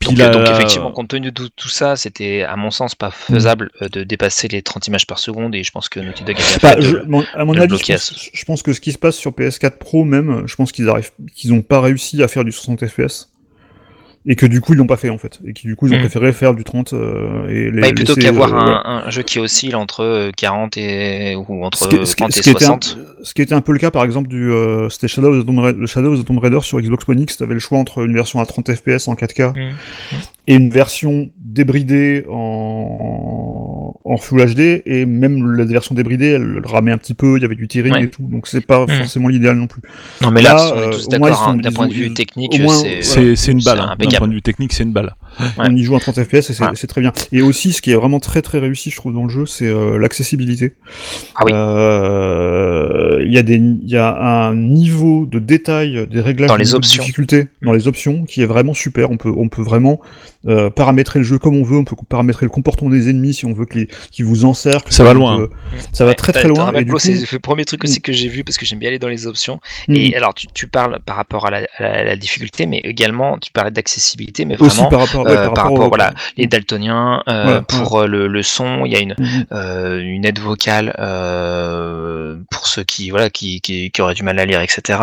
Puis 0.00 0.10
donc, 0.30 0.42
effectivement, 0.52 0.90
compte 0.92 1.08
tenu 1.08 1.32
de 1.32 1.48
tout, 1.54 1.68
ça, 1.68 1.96
c'était 1.96 2.42
à 2.42 2.56
mon 2.56 2.70
sens 2.70 2.94
pas 2.94 3.10
faisable 3.10 3.70
euh, 3.82 3.88
de 3.88 4.04
dépasser 4.04 4.48
les 4.48 4.62
30 4.62 4.86
images 4.88 5.06
par 5.06 5.18
seconde 5.18 5.54
et 5.54 5.62
je 5.62 5.70
pense 5.70 5.88
que 5.88 6.00
Naughty 6.00 6.24
Dog 6.24 6.36
a 6.38 6.58
Bah, 6.62 6.74
de- 6.76 6.82
à 7.34 7.44
mon 7.44 7.52
de 7.52 7.58
avis, 7.60 7.68
je 7.78 7.84
pense, 7.92 8.30
je 8.32 8.44
pense 8.44 8.62
que 8.62 8.72
ce 8.72 8.80
qui 8.80 8.92
se 8.92 8.98
passe 8.98 9.16
sur 9.16 9.32
PS4 9.32 9.78
Pro 9.78 10.04
même, 10.04 10.44
je 10.46 10.54
pense 10.56 10.72
qu'ils 10.72 10.88
arrivent, 10.88 11.10
qu'ils 11.34 11.52
ont 11.52 11.62
pas 11.62 11.80
réussi 11.80 12.22
à 12.22 12.28
faire 12.28 12.44
du 12.44 12.52
60 12.52 12.86
FPS. 12.86 13.28
Et 14.28 14.34
que 14.34 14.44
du 14.46 14.60
coup 14.60 14.72
ils 14.72 14.76
l'ont 14.76 14.88
pas 14.88 14.96
fait 14.96 15.08
en 15.10 15.18
fait. 15.18 15.38
Et 15.46 15.52
que 15.52 15.60
du 15.60 15.76
coup 15.76 15.86
ils 15.86 15.94
ont 15.94 15.98
Mm. 15.98 16.00
préféré 16.00 16.32
faire 16.32 16.52
du 16.54 16.64
30 16.64 16.92
euh, 16.94 17.46
et 17.48 17.70
les 17.70 17.80
Ouais, 17.80 17.92
plutôt 17.92 18.14
qu'avoir 18.16 18.52
euh, 18.52 18.56
un, 18.58 18.98
ouais. 18.98 19.04
un 19.06 19.10
jeu 19.10 19.22
qui 19.22 19.38
oscille 19.38 19.76
entre 19.76 20.00
euh, 20.02 20.30
40 20.36 20.76
et 20.76 21.36
ou 21.36 21.64
entre 21.64 21.78
Ce 21.78 21.88
qui, 21.88 22.06
ce 22.06 22.16
qui- 22.16 22.22
30 22.22 22.32
ce 22.32 22.40
et 22.40 22.42
qui 22.42 22.50
était 22.50 22.64
un, 22.64 22.66
60. 22.66 22.98
ce 23.22 23.34
qui 23.34 23.42
était 23.42 23.54
un 23.54 23.60
peu 23.60 23.72
le 23.72 23.78
cas 23.78 23.92
par 23.92 24.02
exemple 24.04 24.26
du 24.28 24.50
euh, 24.50 24.88
c'était 24.88 25.06
Shadow 25.06 25.32
of 25.32 25.42
the 25.44 25.46
Tomb 25.46 25.60
Raider, 25.60 25.78
le 25.78 25.86
Shadow 25.86 26.12
of 26.14 26.20
the 26.20 26.26
Tomb 26.26 26.38
Raider 26.38 26.58
sur 26.62 26.80
Xbox 26.80 27.08
One 27.08 27.20
X, 27.20 27.36
t'avais 27.36 27.54
le 27.54 27.60
choix 27.60 27.78
entre 27.78 28.04
une 28.04 28.14
version 28.14 28.40
à 28.40 28.46
30 28.46 28.74
FPS 28.74 29.06
en 29.06 29.14
4K 29.14 29.52
Mm. 29.54 29.74
et 30.48 30.54
une 30.56 30.70
version 30.70 31.30
débridée 31.48 32.24
en, 32.28 33.94
en 34.04 34.16
Full 34.16 34.54
HD 34.54 34.82
et 34.84 35.06
même 35.06 35.52
la 35.52 35.64
version 35.64 35.94
débridée 35.94 36.30
elle 36.30 36.60
ramait 36.64 36.92
un 36.92 36.98
petit 36.98 37.14
peu, 37.14 37.36
il 37.36 37.42
y 37.42 37.44
avait 37.44 37.54
du 37.54 37.68
tearing 37.68 37.92
Ouais. 37.94 38.04
et 38.04 38.10
tout, 38.10 38.22
donc 38.22 38.46
c'est 38.46 38.60
pas 38.60 38.84
Mm. 38.86 38.88
forcément 38.90 39.28
l'idéal 39.28 39.56
non 39.56 39.66
plus. 39.66 39.80
Non 40.22 40.30
mais 40.30 40.42
là, 40.42 40.54
Là, 40.54 40.72
on 40.74 40.78
est 40.78 40.80
euh, 40.86 40.90
tous 40.90 41.08
d'accord, 41.08 41.48
hein, 41.48 41.56
d'un 41.56 41.72
point 41.72 41.86
de 41.88 41.92
vue 41.92 42.12
technique, 42.14 42.54
c'est 42.54 43.52
une 43.52 43.62
balle. 43.62 43.96
D'un 43.98 44.18
point 44.18 44.28
de 44.28 44.34
vue 44.34 44.42
technique, 44.42 44.72
c'est 44.72 44.82
une 44.84 44.92
balle. 44.92 45.14
On 45.58 45.74
y 45.74 45.82
joue 45.82 45.94
en 45.94 45.98
30 46.00 46.22
FPS 46.24 46.34
et 46.34 46.42
c'est 46.54 46.62
Ouais. 46.64 46.70
c'est 46.74 46.86
très 46.86 47.00
bien. 47.00 47.12
Et 47.32 47.42
aussi, 47.42 47.72
ce 47.72 47.80
qui 47.82 47.90
est 47.92 47.94
vraiment 47.94 48.18
très 48.20 48.42
très 48.42 48.58
réussi, 48.58 48.90
je 48.90 48.96
trouve, 48.96 49.12
dans 49.14 49.24
le 49.24 49.28
jeu, 49.30 49.46
c'est 49.46 49.66
euh, 49.66 49.98
l'accessibilité. 49.98 50.74
Ah 51.34 51.42
oui. 51.44 51.52
Euh, 51.54 52.25
Il 53.24 53.32
y 53.32 53.38
a 53.38 53.42
des, 53.42 53.56
il 53.56 53.88
y 53.88 53.96
a 53.96 54.14
un 54.48 54.54
niveau 54.54 55.26
de 55.26 55.38
détail 55.38 56.06
des 56.08 56.20
réglages 56.20 56.48
Dans 56.48 56.56
les 56.56 56.64
de 56.70 56.74
options. 56.74 57.02
difficulté 57.02 57.48
dans 57.62 57.72
les 57.72 57.88
options 57.88 58.24
qui 58.24 58.42
est 58.42 58.46
vraiment 58.46 58.74
super. 58.74 59.10
On 59.10 59.16
peut, 59.16 59.32
on 59.36 59.48
peut 59.48 59.62
vraiment 59.62 60.00
euh, 60.46 60.70
paramétrer 60.70 61.18
le 61.18 61.24
jeu 61.24 61.38
comme 61.38 61.56
on 61.56 61.62
veut. 61.64 61.76
On 61.78 61.84
peut 61.84 61.96
paramétrer 62.08 62.46
le 62.46 62.50
comportement 62.50 62.90
des 62.90 63.08
ennemis 63.10 63.34
si 63.34 63.44
on 63.46 63.52
veut 63.52 63.66
qu'ils 63.66 63.88
qu'ils 64.10 64.24
vous 64.24 64.44
encerclent. 64.44 64.92
Ça 64.92 65.04
va 65.04 65.12
loin, 65.14 65.38
peut- 65.38 65.50
Ça 65.92 66.04
va 66.04 66.10
Ouais, 66.10 66.14
très 66.14 66.32
très 66.32 66.48
loin. 66.48 66.72
C'est 66.98 67.32
le 67.32 67.38
premier 67.38 67.64
truc 67.64 67.84
aussi 67.84 68.00
que 68.00 68.12
j'ai 68.12 68.28
vu 68.28 68.44
parce 68.44 68.56
que 68.58 68.64
j'aime 68.66 68.78
bien 68.78 68.88
aller 68.88 68.98
dans 68.98 69.08
les 69.08 69.26
options. 69.26 69.60
mm, 69.88 69.94
Et 69.96 70.14
alors 70.16 70.34
tu, 70.34 70.46
tu 70.54 70.66
parles 70.68 71.00
par 71.04 71.16
rapport 71.16 71.46
à 71.46 71.50
la, 71.50 71.58
à 71.78 71.82
la- 71.82 71.92
à 71.96 72.04
la 72.04 72.16
difficulté, 72.16 72.66
mais 72.66 72.78
également 72.84 73.38
tu 73.38 73.50
parlais 73.52 73.70
d'accessibilité, 73.70 74.44
mais 74.44 74.56
aussi 74.60 74.80
par 74.90 75.00
rapport, 75.00 75.24
ouais, 75.24 75.32
euh, 75.32 75.48
par 75.50 75.64
rapport, 75.64 75.86
au- 75.86 75.88
voilà, 75.88 76.14
les 76.36 76.46
daltoniens 76.46 77.22
euh, 77.28 77.56
Ouais, 77.58 77.62
pour 77.68 78.00
euh, 78.00 78.06
le, 78.06 78.26
le 78.28 78.42
son, 78.42 78.84
il 78.84 78.92
y 78.92 78.96
a 78.96 79.00
une 79.00 79.14
Mhm. 79.18 79.46
euh, 79.52 80.00
une 80.00 80.24
aide 80.24 80.38
vocale 80.38 80.94
euh, 80.98 82.36
pour 82.50 82.66
ceux 82.66 82.84
qui 82.84 82.95
voilà 83.10 83.30
qui, 83.30 83.60
qui, 83.60 83.90
qui 83.90 84.02
auraient 84.02 84.14
du 84.14 84.22
mal 84.22 84.38
à 84.38 84.44
lire, 84.46 84.60
etc. 84.60 84.98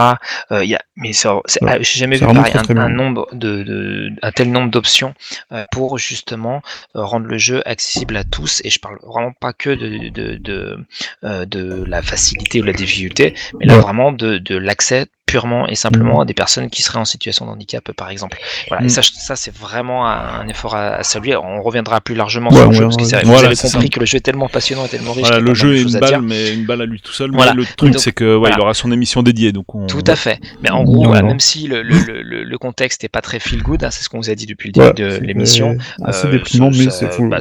Euh, 0.52 0.64
il 0.64 0.70
y 0.70 0.76
a, 0.76 0.82
mais 0.96 1.12
Ouais. 1.26 1.42
ah, 1.68 1.78
j'ai 1.82 2.00
jamais 2.00 2.18
vu 2.18 2.26
pareil, 2.26 2.54
un, 2.78 2.90
nombre 2.90 3.28
de, 3.34 3.64
de 3.64 4.10
un 4.22 4.32
tel 4.32 4.52
nombre 4.52 4.70
d'options 4.72 5.14
euh, 5.52 5.66
pour 5.72 5.98
justement 5.98 6.62
euh, 6.96 7.04
rendre 7.04 7.28
le 7.28 7.38
jeu 7.38 7.62
accessible 7.68 8.18
à 8.18 8.24
tous. 8.24 8.62
Et 8.64 8.70
je 8.70 8.80
parle 8.80 8.98
vraiment 9.04 9.34
pas 9.40 9.54
que 9.54 9.70
de 9.70 10.10
de 10.10 10.36
de, 10.38 10.78
euh, 11.24 11.46
de 11.46 11.84
la 11.88 12.02
facilité 12.02 12.60
ou 12.60 12.62
de 12.64 12.68
la 12.68 12.74
difficulté, 12.74 13.34
mais 13.60 13.66
là 13.66 13.76
Ouais. 13.76 13.82
vraiment 13.82 14.12
de, 14.12 14.38
de 14.38 14.56
l'accès 14.58 15.08
purement 15.26 15.68
et 15.68 15.76
simplement 15.76 16.22
à 16.22 16.26
des 16.26 16.34
personnes 16.34 16.70
qui 16.70 16.82
seraient 16.82 17.00
en 17.00 17.06
situation 17.06 17.46
de 17.46 17.52
handicap, 17.52 17.92
par 17.94 18.10
exemple. 18.10 18.38
Voilà. 18.68 18.84
Et 18.84 18.88
Mm. 18.88 18.90
ça, 18.90 19.36
c'est 19.36 19.56
vraiment 19.56 20.08
un, 20.08 20.48
effort 20.48 20.76
à, 20.76 20.96
à 20.96 21.04
saluer. 21.04 21.36
On 21.36 21.62
reviendra 21.62 22.02
plus 22.02 22.14
largement 22.16 22.50
Ouais, 22.52 22.58
sur 22.58 22.68
le 22.70 22.74
jeu, 22.76 22.84
parce 22.84 22.98
que 22.98 23.02
vous 23.04 23.10
Voilà, 23.32 23.48
avez 23.48 23.56
compris 23.56 23.70
ça. 23.84 23.88
que 23.90 24.00
le 24.00 24.06
jeu 24.06 24.18
est 24.18 24.22
tellement 24.22 24.50
passionnant 24.50 24.86
et 24.86 24.90
tellement 24.90 25.14
riche. 25.14 25.26
Voilà, 25.28 25.40
le 25.40 25.54
jeu 25.54 25.76
est 25.76 25.82
une 25.82 26.00
balle, 26.00 26.22
mais 26.22 26.54
une 26.54 26.66
balle 26.66 26.82
à 26.82 26.86
lui 26.86 27.02
tout 27.02 27.14
seul. 27.14 27.32
Voilà. 27.32 27.54
Mais 27.54 27.62
le 27.62 27.66
truc, 27.66 27.98
c'est 28.00 28.12
que 28.12 28.34
ouais, 28.34 28.38
voilà. 28.40 28.56
il 28.58 28.62
aura 28.62 28.74
son 28.74 28.92
émission 28.92 29.24
dédiée. 29.24 29.52
Donc 29.52 29.74
on... 29.74 29.88
Tout 29.88 30.04
à 30.08 30.16
fait. 30.16 30.40
Mais 30.62 30.70
en 30.70 30.84
gros, 30.84 31.10
même 31.10 31.40
si 31.40 31.68
le, 31.68 31.82
le, 31.82 31.98
le, 31.98 32.22
le- 32.22 32.44
le 32.44 32.58
contexte 32.58 33.04
est 33.04 33.10
pas 33.10 33.22
très 33.22 33.40
feel 33.40 33.64
good, 33.64 33.84
hein, 33.84 33.90
c'est 33.92 34.04
ce 34.04 34.10
qu'on 34.10 34.18
vous 34.20 34.30
a 34.30 34.36
dit 34.36 34.46
depuis 34.46 34.72
le 34.76 34.94
début 34.94 35.02
de 35.02 35.18
l'émission. 35.26 35.78
c'est 36.00 36.06
assez 36.10 36.28
euh, 36.28 36.32
déprimant, 36.32 36.70
mais 36.70 36.90
c'est 36.90 37.12
fou. 37.12 37.28
bah, 37.30 37.40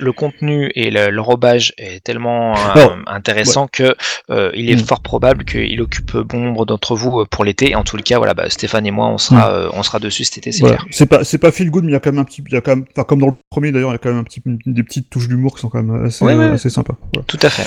le 0.00 0.12
contenu 0.12 0.70
et 0.74 0.90
le- 0.90 1.10
l'enrobage 1.10 1.72
est 1.78 2.02
tellement 2.04 2.54
euh, 2.54 2.70
Alors, 2.74 2.96
intéressant 3.06 3.66
que 3.68 3.94
euh, 4.30 4.50
il 4.54 4.70
est 4.70 4.74
Mm. 4.76 4.84
fort 4.86 5.00
probable 5.00 5.44
qu'il 5.44 5.80
occupe 5.80 6.16
bon 6.16 6.38
nombre 6.40 6.66
d'entre 6.66 6.96
vous 6.96 7.03
euh, 7.20 7.24
pour 7.30 7.44
l'été. 7.44 7.70
Et 7.70 7.74
en 7.76 7.84
tout 7.84 7.96
cas, 7.98 8.18
voilà, 8.18 8.34
bah, 8.34 8.48
Stéphane 8.50 8.86
et 8.86 8.90
moi, 8.90 9.08
on 9.08 9.18
sera, 9.18 9.50
euh, 9.52 9.68
on 9.72 9.82
sera 9.82 9.98
dessus 9.98 10.24
cet 10.24 10.38
été, 10.38 10.52
c'est 10.52 10.60
Voilà. 10.60 10.76
clair. 10.76 10.88
C'est 10.90 11.06
pas, 11.06 11.24
c'est 11.24 11.38
pas 11.38 11.50
feel 11.52 11.70
good, 11.70 11.84
mais 11.84 11.90
il 11.90 11.94
y 11.94 11.96
a 11.96 12.00
quand 12.00 12.10
même 12.12 12.20
un 12.20 12.24
petit, 12.24 12.42
il 12.46 12.52
y 12.52 12.56
a 12.56 12.60
quand 12.60 12.76
même, 12.76 12.84
enfin, 12.92 13.04
comme 13.04 13.20
dans 13.20 13.26
le 13.28 13.34
premier 13.50 13.72
d'ailleurs, 13.72 13.90
il 13.90 13.94
y 13.94 13.96
a 13.96 13.98
quand 13.98 14.10
même 14.10 14.18
un 14.18 14.24
petit, 14.24 14.42
des 14.44 14.82
petites 14.82 15.08
touches 15.10 15.28
d'humour 15.28 15.54
qui 15.54 15.60
sont 15.60 15.68
quand 15.68 15.82
même 15.82 16.06
assez, 16.06 16.24
Ouais, 16.24 16.34
ouais. 16.34 16.44
assez 16.50 16.70
sympas. 16.70 16.94
Voilà. 17.12 17.24
Tout 17.26 17.38
à 17.42 17.50
fait. 17.50 17.66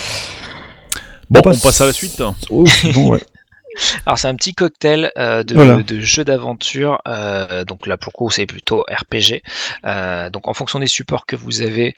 Bon, 1.29 1.39
On 1.44 1.50
on 1.50 1.51
passe- 1.51 1.62
passe 1.62 1.82
à 1.82 1.86
la 1.88 1.94
suite. 1.94 2.22
Oh, 2.50 2.63
bon, 2.94 3.10
ouais. 3.12 3.22
Alors 4.05 4.17
c'est 4.17 4.27
un 4.27 4.36
petit 4.36 4.53
cocktail 4.53 5.12
euh, 5.17 5.43
de, 5.43 5.53
Voilà. 5.55 5.81
de 5.84 6.00
jeux 6.00 6.24
d'aventure. 6.24 7.01
euh, 7.07 7.63
donc 7.65 7.88
là 7.88 7.98
pour 7.98 8.12
le 8.13 8.17
coup 8.17 8.29
c'est 8.31 8.46
plutôt 8.46 8.84
RPG. 8.89 9.41
Euh, 9.86 10.29
donc 10.29 10.48
en 10.48 10.53
fonction 10.53 10.79
des 10.79 10.88
supports 10.88 11.25
que 11.25 11.36
vous 11.36 11.62
avez 11.62 11.96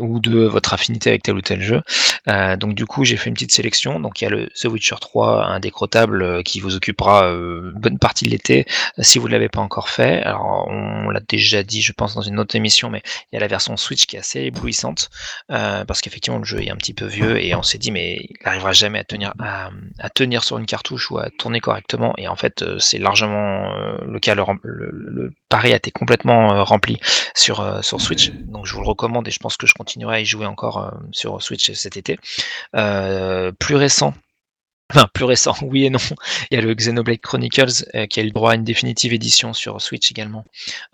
ou 0.00 0.20
de 0.20 0.40
votre 0.44 0.72
affinité 0.74 1.10
avec 1.10 1.22
tel 1.22 1.34
ou 1.36 1.40
tel 1.42 1.62
jeu. 1.62 1.82
Donc 2.26 2.74
du 2.74 2.86
coup 2.86 3.04
j'ai 3.04 3.16
fait 3.16 3.28
une 3.28 3.34
petite 3.34 3.52
sélection. 3.52 4.00
Donc 4.00 4.20
il 4.20 4.24
y 4.24 4.26
a 4.26 4.30
le 4.30 4.48
The 4.48 4.64
Witcher 4.66 4.96
3 5.00 5.46
indécrottable 5.46 6.42
qui 6.44 6.60
vous 6.60 6.74
occupera 6.76 7.24
une 7.26 7.72
bonne 7.76 7.98
partie 7.98 8.24
de 8.24 8.30
l'été 8.30 8.66
si 8.98 9.18
vous 9.18 9.26
ne 9.28 9.32
l'avez 9.32 9.48
pas 9.48 9.60
encore 9.60 9.88
fait. 9.88 10.22
Alors 10.22 10.66
on 10.68 11.10
l'a 11.10 11.20
déjà 11.28 11.62
dit 11.62 11.82
je 11.82 11.92
pense 11.92 12.14
dans 12.14 12.20
une 12.22 12.38
autre 12.38 12.56
émission, 12.56 12.90
mais 12.90 13.02
il 13.32 13.36
y 13.36 13.38
a 13.38 13.40
la 13.40 13.46
version 13.48 13.76
Switch 13.76 14.06
qui 14.06 14.16
est 14.16 14.20
assez 14.20 14.40
éblouissante 14.42 15.10
parce 15.48 16.00
qu'effectivement 16.00 16.38
le 16.38 16.44
jeu 16.44 16.62
est 16.62 16.70
un 16.70 16.76
petit 16.76 16.94
peu 16.94 17.06
vieux 17.06 17.42
et 17.42 17.54
on 17.54 17.62
s'est 17.62 17.78
dit 17.78 17.90
mais 17.90 18.16
il 18.28 18.36
n'arrivera 18.44 18.72
jamais 18.72 18.98
à 18.98 19.04
tenir 19.04 19.32
à, 19.38 19.70
à 19.98 20.10
tenir 20.10 20.44
sur 20.44 20.58
une 20.58 20.66
cartouche 20.66 20.99
ou 21.08 21.18
à 21.18 21.30
tourner 21.30 21.60
correctement 21.60 22.12
et 22.18 22.28
en 22.28 22.36
fait 22.36 22.62
euh, 22.62 22.78
c'est 22.78 22.98
largement 22.98 23.72
euh, 23.74 23.96
le 24.04 24.18
cas 24.18 24.34
le, 24.34 24.44
le, 24.62 24.90
le 24.90 25.32
pari 25.48 25.72
a 25.72 25.76
été 25.76 25.90
complètement 25.90 26.52
euh, 26.52 26.62
rempli 26.62 26.98
sur 27.34 27.82
sur 27.82 28.00
Switch. 28.00 28.32
Donc 28.32 28.66
je 28.66 28.74
vous 28.74 28.82
le 28.82 28.86
recommande 28.88 29.26
et 29.28 29.30
je 29.30 29.38
pense 29.38 29.56
que 29.56 29.66
je 29.66 29.74
continuerai 29.74 30.16
à 30.16 30.20
y 30.20 30.26
jouer 30.26 30.46
encore 30.46 30.92
sur 31.12 31.42
Switch 31.42 31.72
cet 31.72 31.96
été. 31.96 32.18
Plus 32.72 33.76
récent 33.76 34.14
Enfin, 34.90 35.06
plus 35.12 35.24
récent, 35.24 35.54
oui 35.62 35.84
et 35.84 35.90
non. 35.90 36.00
Il 36.50 36.56
y 36.56 36.58
a 36.58 36.60
le 36.60 36.74
Xenoblade 36.74 37.20
Chronicles 37.20 37.84
euh, 37.94 38.06
qui 38.06 38.20
a 38.20 38.22
eu 38.22 38.26
le 38.26 38.32
droit 38.32 38.52
à 38.52 38.54
une 38.56 38.64
définitive 38.64 39.12
édition 39.12 39.52
sur 39.52 39.80
Switch 39.80 40.10
également, 40.10 40.44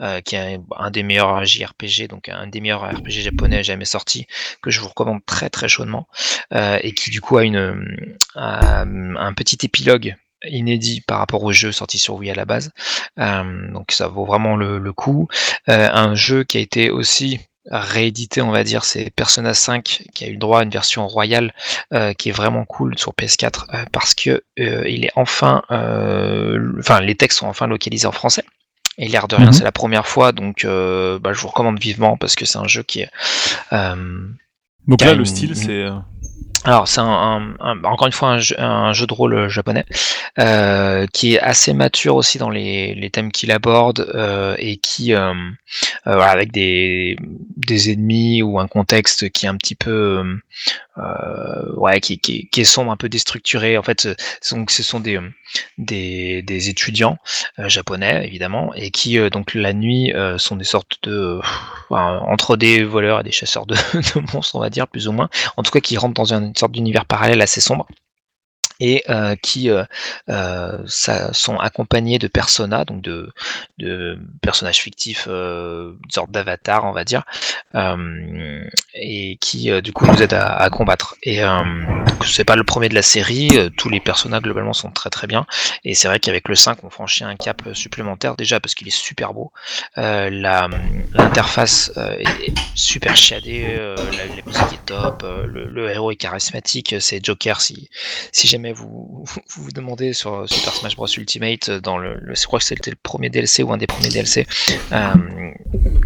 euh, 0.00 0.20
qui 0.20 0.36
est 0.36 0.60
un 0.76 0.90
des 0.90 1.02
meilleurs 1.02 1.44
JRPG, 1.44 2.08
donc 2.08 2.28
un 2.28 2.46
des 2.46 2.60
meilleurs 2.60 2.82
RPG 2.82 3.22
japonais 3.22 3.64
jamais 3.64 3.84
sorti, 3.86 4.26
que 4.62 4.70
je 4.70 4.80
vous 4.80 4.88
recommande 4.88 5.24
très 5.24 5.48
très 5.48 5.68
chaudement, 5.68 6.08
euh, 6.52 6.78
et 6.82 6.92
qui 6.92 7.10
du 7.10 7.20
coup 7.20 7.38
a 7.38 7.44
une 7.44 8.06
un, 8.34 9.32
petit 9.34 9.58
épilogue 9.64 10.14
inédit 10.44 11.00
par 11.00 11.18
rapport 11.18 11.42
au 11.42 11.52
jeu 11.52 11.72
sorti 11.72 11.98
sur 11.98 12.14
Wii 12.16 12.30
à 12.30 12.34
la 12.34 12.44
base. 12.44 12.70
Donc 13.16 13.92
ça 13.92 14.08
vaut 14.08 14.24
vraiment 14.24 14.56
le, 14.56 14.92
coup. 14.92 15.28
Un 15.66 16.14
jeu 16.14 16.44
qui 16.44 16.58
a 16.58 16.60
été 16.60 16.90
aussi 16.90 17.40
réédité, 17.70 18.42
on 18.42 18.50
va 18.50 18.62
dire, 18.64 18.84
c'est 18.84 19.10
Persona 19.10 19.54
5 19.54 20.04
qui 20.14 20.24
a 20.24 20.28
eu 20.28 20.32
le 20.32 20.38
droit 20.38 20.60
à 20.60 20.62
une 20.62 20.70
version 20.70 21.06
royale 21.08 21.52
euh, 21.92 22.12
qui 22.12 22.28
est 22.28 22.32
vraiment 22.32 22.64
cool 22.64 22.98
sur 22.98 23.12
PS4 23.12 23.64
euh, 23.74 23.84
parce 23.92 24.14
que 24.14 24.42
euh, 24.60 24.88
il 24.88 25.04
est 25.04 25.10
enfin, 25.16 25.62
euh, 25.72 26.72
enfin 26.78 27.00
les 27.00 27.14
textes 27.14 27.38
sont 27.38 27.46
enfin 27.48 27.66
localisés 27.66 28.06
en 28.06 28.12
français. 28.12 28.44
Et 28.98 29.08
l'air 29.08 29.28
de 29.28 29.36
rien, 29.36 29.46
Mhm. 29.46 29.52
c'est 29.52 29.64
la 29.64 29.72
première 29.72 30.06
fois, 30.06 30.32
donc 30.32 30.64
euh, 30.64 31.18
bah, 31.18 31.32
je 31.34 31.40
vous 31.40 31.48
recommande 31.48 31.78
vivement 31.78 32.16
parce 32.16 32.34
que 32.34 32.46
c'est 32.46 32.56
un 32.58 32.66
jeu 32.68 32.82
qui 32.82 33.00
est. 33.00 33.10
euh, 33.72 34.26
Donc 34.86 35.02
là, 35.02 35.12
le 35.12 35.18
une- 35.20 35.26
style, 35.26 35.54
c'est. 35.56 35.84
Euh, 36.66 36.70
Alors 36.70 36.88
c'est 36.88 37.00
bah, 37.00 37.78
encore 37.84 38.06
une 38.06 38.12
fois 38.12 38.30
un 38.30 38.38
jeu, 38.38 38.56
un 38.58 38.92
de 38.92 39.14
rôle 39.14 39.48
japonais 39.48 39.84
euh, 40.38 41.06
qui 41.12 41.34
est 41.34 41.40
assez 41.40 41.72
mature 41.72 42.16
aussi 42.16 42.38
dans 42.38 42.50
les, 42.50 43.08
thèmes 43.12 43.32
qu'il 43.32 43.52
aborde 43.52 44.10
euh, 44.14 44.56
et 44.58 44.76
qui 44.76 45.14
euh, 45.14 45.32
euh, 46.06 46.18
avec 46.18 46.52
des, 46.52 47.16
des 47.56 47.92
ennemis 47.92 48.42
ou 48.42 48.58
un 48.58 48.68
contexte 48.68 49.30
qui 49.30 49.46
est 49.46 49.48
un 49.48 49.56
petit 49.56 49.74
peu 49.74 50.24
euh, 50.98 51.72
ouais 51.74 52.00
qui, 52.00 52.18
qui, 52.18 52.48
qui 52.48 52.60
est 52.60 52.64
sombre 52.64 52.90
un 52.90 52.96
peu 52.96 53.08
déstructuré. 53.08 53.78
En 53.78 53.82
fait 53.82 54.08
donc 54.52 54.70
ce 54.70 54.82
sont 54.82 55.00
des 55.00 55.20
des, 55.78 56.42
des 56.42 56.68
étudiants 56.68 57.18
euh, 57.58 57.68
japonais 57.68 58.26
évidemment 58.26 58.72
et 58.74 58.90
qui 58.90 59.18
euh, 59.18 59.30
donc 59.30 59.54
la 59.54 59.72
nuit 59.72 60.12
euh, 60.12 60.38
sont 60.38 60.56
des 60.56 60.64
sortes 60.64 60.98
de 61.02 61.40
entre 61.90 62.56
des 62.56 62.82
voleurs 62.84 63.20
et 63.20 63.22
des 63.22 63.32
chasseurs 63.32 63.66
de, 63.66 63.74
de 63.94 64.32
monstres 64.32 64.56
on 64.56 64.60
va 64.60 64.70
dire 64.70 64.88
plus 64.88 65.08
ou 65.08 65.12
moins. 65.12 65.28
En 65.56 65.62
tout 65.62 65.70
cas 65.70 65.80
qui 65.80 65.96
rentrent 65.96 66.14
dans 66.14 66.32
une 66.32 66.54
sorte 66.54 66.72
d'univers 66.72 67.04
parallèle 67.04 67.42
assez 67.42 67.60
sombre 67.60 67.86
et 68.80 69.04
euh, 69.08 69.36
qui 69.36 69.70
euh, 69.70 69.84
euh, 70.28 70.78
sont 70.86 71.56
accompagnés 71.58 72.18
de 72.18 72.28
personas, 72.28 72.84
donc 72.84 73.00
de, 73.02 73.32
personnages 74.42 74.80
fictifs, 74.80 75.26
une 75.26 75.96
sorte 76.08 76.30
d'avatar, 76.30 76.84
on 76.84 76.92
va 76.92 77.04
dire, 77.04 77.24
et 78.94 79.38
qui 79.40 79.70
du 79.82 79.92
coup 79.92 80.06
nous 80.06 80.22
aident 80.22 80.34
à, 80.34 80.68
combattre. 80.70 81.16
Et 81.22 81.40
c'est 82.24 82.44
pas 82.44 82.56
le 82.56 82.64
premier 82.64 82.88
de 82.88 82.94
la 82.94 83.02
série, 83.02 83.50
tous 83.76 83.88
les 83.88 84.00
personnages 84.00 84.42
globalement 84.42 84.72
sont 84.72 84.90
très 84.90 85.10
très 85.10 85.26
bien, 85.26 85.46
et 85.84 85.94
c'est 85.94 86.08
vrai 86.08 86.18
qu'avec 86.18 86.48
le 86.48 86.54
5 86.54 86.84
on 86.84 86.90
franchit 86.90 87.24
un 87.24 87.36
cap 87.36 87.62
supplémentaire 87.74 88.36
déjà 88.36 88.60
parce 88.60 88.74
qu'il 88.74 88.88
est 88.88 88.96
super 88.96 89.34
beau, 89.34 89.52
l'interface 89.96 91.92
est 91.96 92.54
super 92.74 93.16
chiadée, 93.16 93.76
la, 93.76 94.26
musique 94.44 94.72
est 94.72 94.86
top, 94.86 95.24
le, 95.46 95.66
le 95.66 95.90
héros 95.90 96.10
est 96.10 96.16
charismatique, 96.16 96.96
c'est 97.00 97.24
Joker 97.24 97.60
si 97.60 97.88
si 98.32 98.46
jamais 98.48 98.65
vous 98.72 99.24
vous, 99.24 99.40
vous 99.56 99.72
demandez 99.72 100.12
sur 100.12 100.48
Super 100.48 100.74
Smash 100.74 100.96
Bros. 100.96 101.06
Ultimate 101.06 101.68
euh, 101.68 101.80
dans 101.80 101.98
le, 101.98 102.16
le 102.20 102.34
je 102.34 102.46
crois 102.46 102.58
que 102.58 102.64
c'était 102.64 102.90
le 102.90 102.96
premier 103.02 103.30
DLC 103.30 103.62
ou 103.62 103.72
un 103.72 103.76
des 103.76 103.86
premiers 103.86 104.08
DLC 104.08 104.46
euh, 104.92 105.14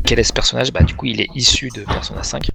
quel 0.05 0.19
est 0.19 0.25
ce 0.25 0.33
personnage? 0.33 0.73
Bah 0.73 0.83
du 0.83 0.95
coup 0.95 1.07
il 1.07 1.21
est 1.21 1.29
issu 1.35 1.69
de 1.75 1.83
Persona 1.83 2.23
5 2.23 2.51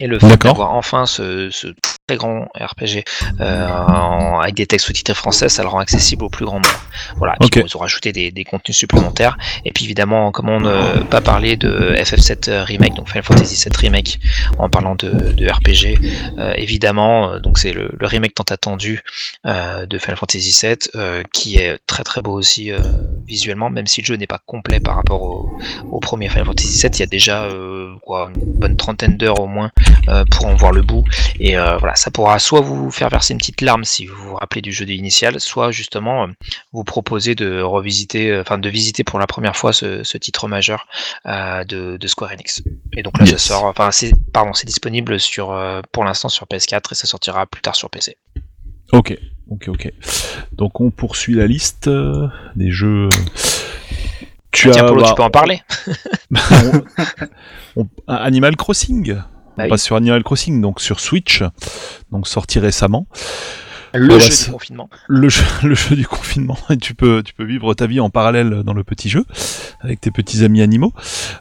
et 0.00 0.06
le 0.06 0.18
fait 0.18 0.36
d'avoir 0.38 0.72
enfin 0.72 1.04
ce, 1.06 1.50
ce 1.50 1.68
très 2.10 2.16
grand 2.16 2.48
RPG 2.58 3.04
euh, 3.40 3.68
en- 3.68 4.40
avec 4.40 4.54
des 4.56 4.66
textes 4.66 4.86
sous-titrés 4.86 5.14
français, 5.14 5.48
ça 5.48 5.62
le 5.62 5.68
rend 5.68 5.78
accessible 5.78 6.24
au 6.24 6.28
plus 6.28 6.44
grand 6.44 6.56
nombre. 6.56 6.80
Voilà, 7.16 7.34
puis 7.40 7.48
bon, 7.60 7.66
ils 7.68 7.76
ont 7.76 7.80
rajouté 7.80 8.12
des, 8.12 8.32
des 8.32 8.44
contenus 8.44 8.76
supplémentaires. 8.76 9.38
Et 9.64 9.70
puis 9.72 9.84
évidemment, 9.84 10.32
comment 10.32 10.58
ne 10.60 11.02
pas 11.04 11.20
parler 11.20 11.56
de 11.56 11.94
FF7 11.96 12.62
Remake, 12.64 12.94
donc 12.94 13.08
Final 13.08 13.22
Fantasy 13.22 13.54
7 13.56 13.76
Remake, 13.76 14.18
en 14.58 14.68
parlant 14.68 14.96
de, 14.96 15.10
de 15.10 15.48
RPG. 15.48 15.98
Euh, 16.38 16.52
évidemment, 16.56 17.30
euh, 17.34 17.38
donc 17.38 17.58
c'est 17.58 17.72
le, 17.72 17.90
le 17.96 18.06
remake 18.06 18.34
tant 18.34 18.44
attendu 18.50 19.02
euh, 19.46 19.86
de 19.86 19.98
Final 19.98 20.16
Fantasy 20.16 20.50
7, 20.50 20.90
qui 21.32 21.58
est 21.58 21.78
très 21.86 22.02
très 22.02 22.22
beau 22.22 22.32
aussi 22.32 22.72
euh, 22.72 22.78
visuellement, 23.28 23.70
même 23.70 23.86
si 23.86 24.00
le 24.00 24.06
jeu 24.06 24.16
n'est 24.16 24.26
pas 24.26 24.40
complet 24.46 24.80
par 24.80 24.96
rapport 24.96 25.22
au, 25.22 25.50
au 25.92 26.00
premier 26.00 26.28
Final 26.28 26.46
Fantasy 26.46 26.76
7. 26.76 26.98
Il 26.98 27.00
y 27.00 27.04
a 27.04 27.06
déjà 27.06 27.44
euh, 27.44 27.94
quoi, 28.02 28.30
une 28.34 28.52
bonne 28.58 28.76
trentaine 28.76 29.16
d'heures 29.16 29.38
au 29.40 29.46
moins 29.46 29.70
euh, 30.08 30.24
pour 30.30 30.46
en 30.46 30.54
voir 30.54 30.72
le 30.72 30.82
bout. 30.82 31.04
Et 31.38 31.56
euh, 31.56 31.76
voilà, 31.76 31.94
ça 32.00 32.10
pourra 32.10 32.38
soit 32.38 32.62
vous 32.62 32.90
faire 32.90 33.10
verser 33.10 33.34
une 33.34 33.38
petite 33.38 33.60
larme 33.60 33.84
si 33.84 34.06
vous 34.06 34.14
vous 34.16 34.34
rappelez 34.36 34.62
du 34.62 34.72
jeu 34.72 34.88
initial, 34.88 35.38
soit 35.38 35.70
justement 35.70 36.24
euh, 36.24 36.26
vous 36.72 36.82
proposer 36.82 37.34
de 37.34 37.60
revisiter, 37.60 38.30
euh, 38.30 38.40
enfin 38.40 38.56
de 38.56 38.68
visiter 38.70 39.04
pour 39.04 39.18
la 39.18 39.26
première 39.26 39.54
fois 39.54 39.74
ce, 39.74 40.02
ce 40.02 40.16
titre 40.16 40.48
majeur 40.48 40.86
euh, 41.26 41.62
de, 41.64 41.98
de 41.98 42.06
Square 42.06 42.32
Enix. 42.32 42.62
Et 42.96 43.02
donc 43.02 43.18
là, 43.18 43.26
Yes. 43.26 43.32
ça 43.42 43.48
sort, 43.54 43.64
enfin 43.64 43.90
c'est, 43.90 44.12
pardon, 44.32 44.54
c'est 44.54 44.66
disponible 44.66 45.20
sur, 45.20 45.54
pour 45.92 46.04
l'instant 46.04 46.30
sur 46.30 46.46
PS4 46.46 46.92
et 46.92 46.94
ça 46.94 47.06
sortira 47.06 47.44
plus 47.46 47.60
tard 47.60 47.76
sur 47.76 47.90
PC. 47.90 48.16
Ok, 48.92 49.16
ok, 49.50 49.68
ok. 49.68 49.92
Donc 50.52 50.80
on 50.80 50.90
poursuit 50.90 51.34
la 51.34 51.46
liste 51.46 51.88
des 52.56 52.70
jeux. 52.70 53.10
Tu 54.52 54.68
Ah, 54.68 54.72
Tiens, 54.72 54.84
as 54.84 54.88
Polo, 54.88 55.02
bah, 55.02 55.08
tu 55.10 55.14
peux 55.14 55.22
en 55.22 55.30
parler 55.30 55.60
on- 57.76 57.86
Animal 58.08 58.56
Crossing. 58.56 59.16
Bah 59.60 59.64
On 59.64 59.64
oui. 59.66 59.70
passe 59.70 59.82
sur 59.82 59.96
Animal 59.96 60.22
Crossing, 60.22 60.60
donc 60.60 60.80
sur 60.80 61.00
Switch, 61.00 61.42
donc 62.10 62.26
sorti 62.26 62.58
récemment. 62.58 63.06
Le 63.94 64.18
jeu 64.18 64.28
du 64.46 64.52
confinement. 64.52 64.88
Le 65.08 65.28
jeu, 65.28 65.42
le 65.64 65.74
jeu 65.74 65.96
du 65.96 66.06
confinement, 66.06 66.56
et 66.70 66.76
tu 66.76 66.94
peux, 66.94 67.22
tu 67.22 67.34
peux 67.34 67.44
vivre 67.44 67.74
ta 67.74 67.86
vie 67.86 68.00
en 68.00 68.10
parallèle 68.10 68.62
dans 68.64 68.72
le 68.74 68.84
petit 68.84 69.08
jeu 69.08 69.24
avec 69.80 70.00
tes 70.00 70.10
petits 70.10 70.44
amis 70.44 70.62
animaux. 70.62 70.92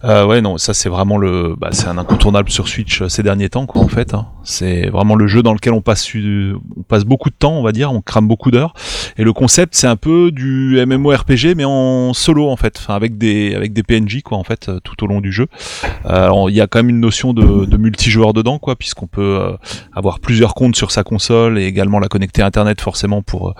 Euh, 0.03 0.25
ouais, 0.25 0.41
non, 0.41 0.57
ça 0.57 0.73
c'est 0.73 0.89
vraiment 0.89 1.17
le, 1.17 1.55
bah, 1.57 1.69
c'est 1.71 1.87
un 1.87 1.97
incontournable 1.97 2.49
sur 2.49 2.67
Switch 2.67 3.01
euh, 3.01 3.09
ces 3.09 3.21
derniers 3.23 3.49
temps, 3.49 3.65
quoi, 3.65 3.81
en 3.81 3.87
fait. 3.87 4.13
hein. 4.13 4.27
C'est 4.43 4.87
vraiment 4.89 5.15
le 5.15 5.27
jeu 5.27 5.43
dans 5.43 5.53
lequel 5.53 5.73
on 5.73 5.81
passe, 5.81 6.01
su- 6.01 6.53
on 6.77 6.81
passe 6.83 7.03
beaucoup 7.05 7.29
de 7.29 7.35
temps, 7.35 7.53
on 7.53 7.61
va 7.63 7.71
dire, 7.71 7.91
on 7.91 8.01
crame 8.01 8.27
beaucoup 8.27 8.49
d'heures. 8.51 8.73
Et 9.17 9.23
le 9.23 9.33
concept, 9.33 9.75
c'est 9.75 9.87
un 9.87 9.95
peu 9.97 10.31
du 10.31 10.83
MMORPG, 10.85 11.55
mais 11.55 11.65
en 11.65 12.13
solo, 12.13 12.49
en 12.49 12.55
fait, 12.55 12.77
enfin 12.79 12.95
avec 12.95 13.17
des, 13.17 13.53
avec 13.55 13.73
des 13.73 13.83
PNJ, 13.83 14.21
quoi, 14.23 14.37
en 14.37 14.43
fait, 14.43 14.69
euh, 14.69 14.79
tout 14.83 15.03
au 15.03 15.07
long 15.07 15.21
du 15.21 15.31
jeu. 15.31 15.47
Euh, 16.05 16.31
il 16.49 16.55
y 16.55 16.61
a 16.61 16.67
quand 16.67 16.79
même 16.79 16.89
une 16.89 16.99
notion 17.01 17.33
de, 17.33 17.65
de 17.65 17.77
multijoueur 17.77 18.33
dedans, 18.33 18.57
quoi, 18.59 18.75
puisqu'on 18.75 19.07
peut 19.07 19.21
euh, 19.41 19.51
avoir 19.93 20.19
plusieurs 20.19 20.55
comptes 20.55 20.75
sur 20.75 20.91
sa 20.91 21.03
console 21.03 21.59
et 21.59 21.65
également 21.65 21.99
la 21.99 22.07
connecter 22.07 22.38
Internet 22.41 22.81
forcément 22.81 23.21
pour 23.21 23.49
euh, 23.49 23.53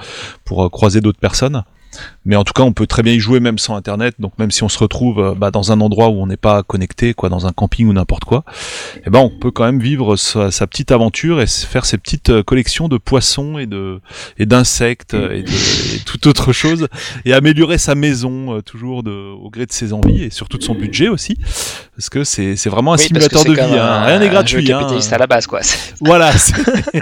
pour 0.46 0.66
euh, 0.66 0.70
croiser 0.70 1.02
d'autres 1.02 1.20
personnes. 1.20 1.64
Mais 2.30 2.36
en 2.36 2.44
tout 2.44 2.54
cas, 2.54 2.62
on 2.62 2.74
peut 2.74 2.86
très 2.86 3.02
bien 3.02 3.14
y 3.14 3.20
jouer 3.20 3.40
même 3.40 3.58
sans 3.58 3.76
Internet. 3.76 4.14
Donc 4.20 4.34
même 4.38 4.52
si 4.52 4.62
on 4.62 4.70
se 4.70 4.78
retrouve 4.78 5.20
euh, 5.20 5.34
bah, 5.36 5.50
dans 5.50 5.72
un 5.72 5.82
endroit 5.82 6.10
où 6.10 6.22
on 6.22 6.28
n'est 6.28 6.38
pas 6.38 6.62
connecté, 6.62 7.16
quoi, 7.16 7.28
dans 7.28 7.48
un 7.48 7.52
camping 7.52 7.88
ou 7.88 7.94
n'importe 7.94 8.24
quoi, 8.24 8.44
eh 9.04 9.10
ben 9.10 9.18
on 9.20 9.32
peut 9.32 9.50
quand 9.50 9.64
même 9.66 9.80
vivre 9.80 10.16
sa, 10.16 10.52
sa 10.52 10.68
petite 10.68 10.92
aventure 10.92 11.42
et 11.42 11.48
faire 11.48 11.86
ses 11.86 11.98
petites 11.98 12.30
euh, 12.30 12.44
collections 12.44 12.88
de 12.88 12.98
poissons 13.00 13.58
et 13.58 13.66
de 13.66 14.00
et 14.38 14.46
d'insectes 14.46 15.16
euh, 15.16 15.32
et, 15.34 15.42
de, 15.42 15.50
et 15.50 16.00
toute 16.06 16.28
autre 16.28 16.54
chose 16.54 16.88
et 17.26 17.34
améliorer 17.34 17.80
sa 17.80 17.96
maison 17.96 18.62
toujours 18.62 19.02
de, 19.02 19.12
au 19.12 19.50
gré 19.50 19.66
de 19.66 19.72
ses 19.72 19.92
envies 19.92 20.24
et 20.26 20.30
surtout 20.30 20.60
de 20.60 20.64
son 20.64 20.76
budget 20.76 21.08
aussi, 21.08 21.36
parce 21.98 22.10
que 22.10 22.24
c'est 22.24 22.56
c'est 22.56 22.70
vraiment 22.70 22.94
un 22.94 22.98
Oui, 22.98 23.06
simulateur 23.06 23.44
de 23.44 23.54
vie. 23.54 23.60
hein. 23.62 24.04
Rien 24.06 24.20
n'est 24.20 24.30
gratuit. 24.30 24.72
hein. 24.72 24.78
capitaliste 24.80 25.12
à 25.14 25.18
la 25.18 25.26
base, 25.26 25.48
quoi. 25.48 25.62
Voilà, 26.02 26.32
c'est- 26.38 26.54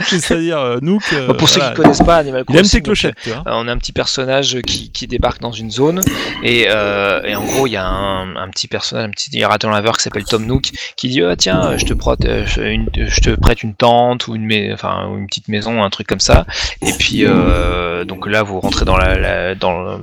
c'est-à-dire 0.07 0.57
euh, 0.57 0.77
Nook. 0.81 1.03
euh, 1.13 1.33
pour 1.33 1.49
ceux 1.49 1.59
qui 1.61 1.73
connaissent 1.73 2.01
pas 2.01 2.15
Animal 2.17 2.43
il 2.47 2.55
aime 2.55 2.61
Crossing, 2.61 2.71
ses 2.71 2.81
clochettes, 2.81 3.15
on 3.45 3.67
a 3.67 3.71
un 3.73 3.77
petit 3.77 3.91
personnage 3.91 4.59
qui, 4.65 4.89
qui 4.91 5.07
débarque 5.17 5.41
dans 5.41 5.51
une 5.51 5.71
zone 5.71 6.01
et, 6.43 6.67
euh, 6.69 7.21
et 7.23 7.35
en 7.35 7.43
gros 7.43 7.65
il 7.67 7.71
y 7.71 7.75
a 7.75 7.85
un, 7.85 8.35
un 8.35 8.49
petit 8.49 8.67
personnage, 8.67 9.05
un 9.07 9.09
petit 9.11 9.35
narrateur 9.39 9.71
laveur 9.71 9.97
qui 9.97 10.03
s'appelle 10.03 10.25
Tom 10.25 10.45
Nook 10.45 10.69
qui 10.95 11.07
dit 11.09 11.21
ah, 11.23 11.35
tiens 11.35 11.75
je 11.77 11.85
te 11.85 11.93
prête 11.93 12.19
je, 12.45 12.61
une, 12.61 12.87
je 12.95 13.19
te 13.21 13.31
prête 13.31 13.63
une 13.63 13.73
tente 13.73 14.27
ou 14.27 14.35
une 14.35 14.45
mais- 14.45 14.71
enfin 14.73 15.07
ou 15.09 15.17
une 15.17 15.25
petite 15.27 15.47
maison 15.47 15.83
un 15.83 15.89
truc 15.89 16.07
comme 16.07 16.19
ça. 16.19 16.45
Et 16.81 16.91
puis 16.93 17.25
euh, 17.25 18.05
donc 18.05 18.27
là 18.27 18.43
vous 18.43 18.59
rentrez 18.59 18.85
dans 18.85 18.97
la, 18.97 19.15
la- 19.17 19.55
dans 19.55 19.81
le- 19.81 20.01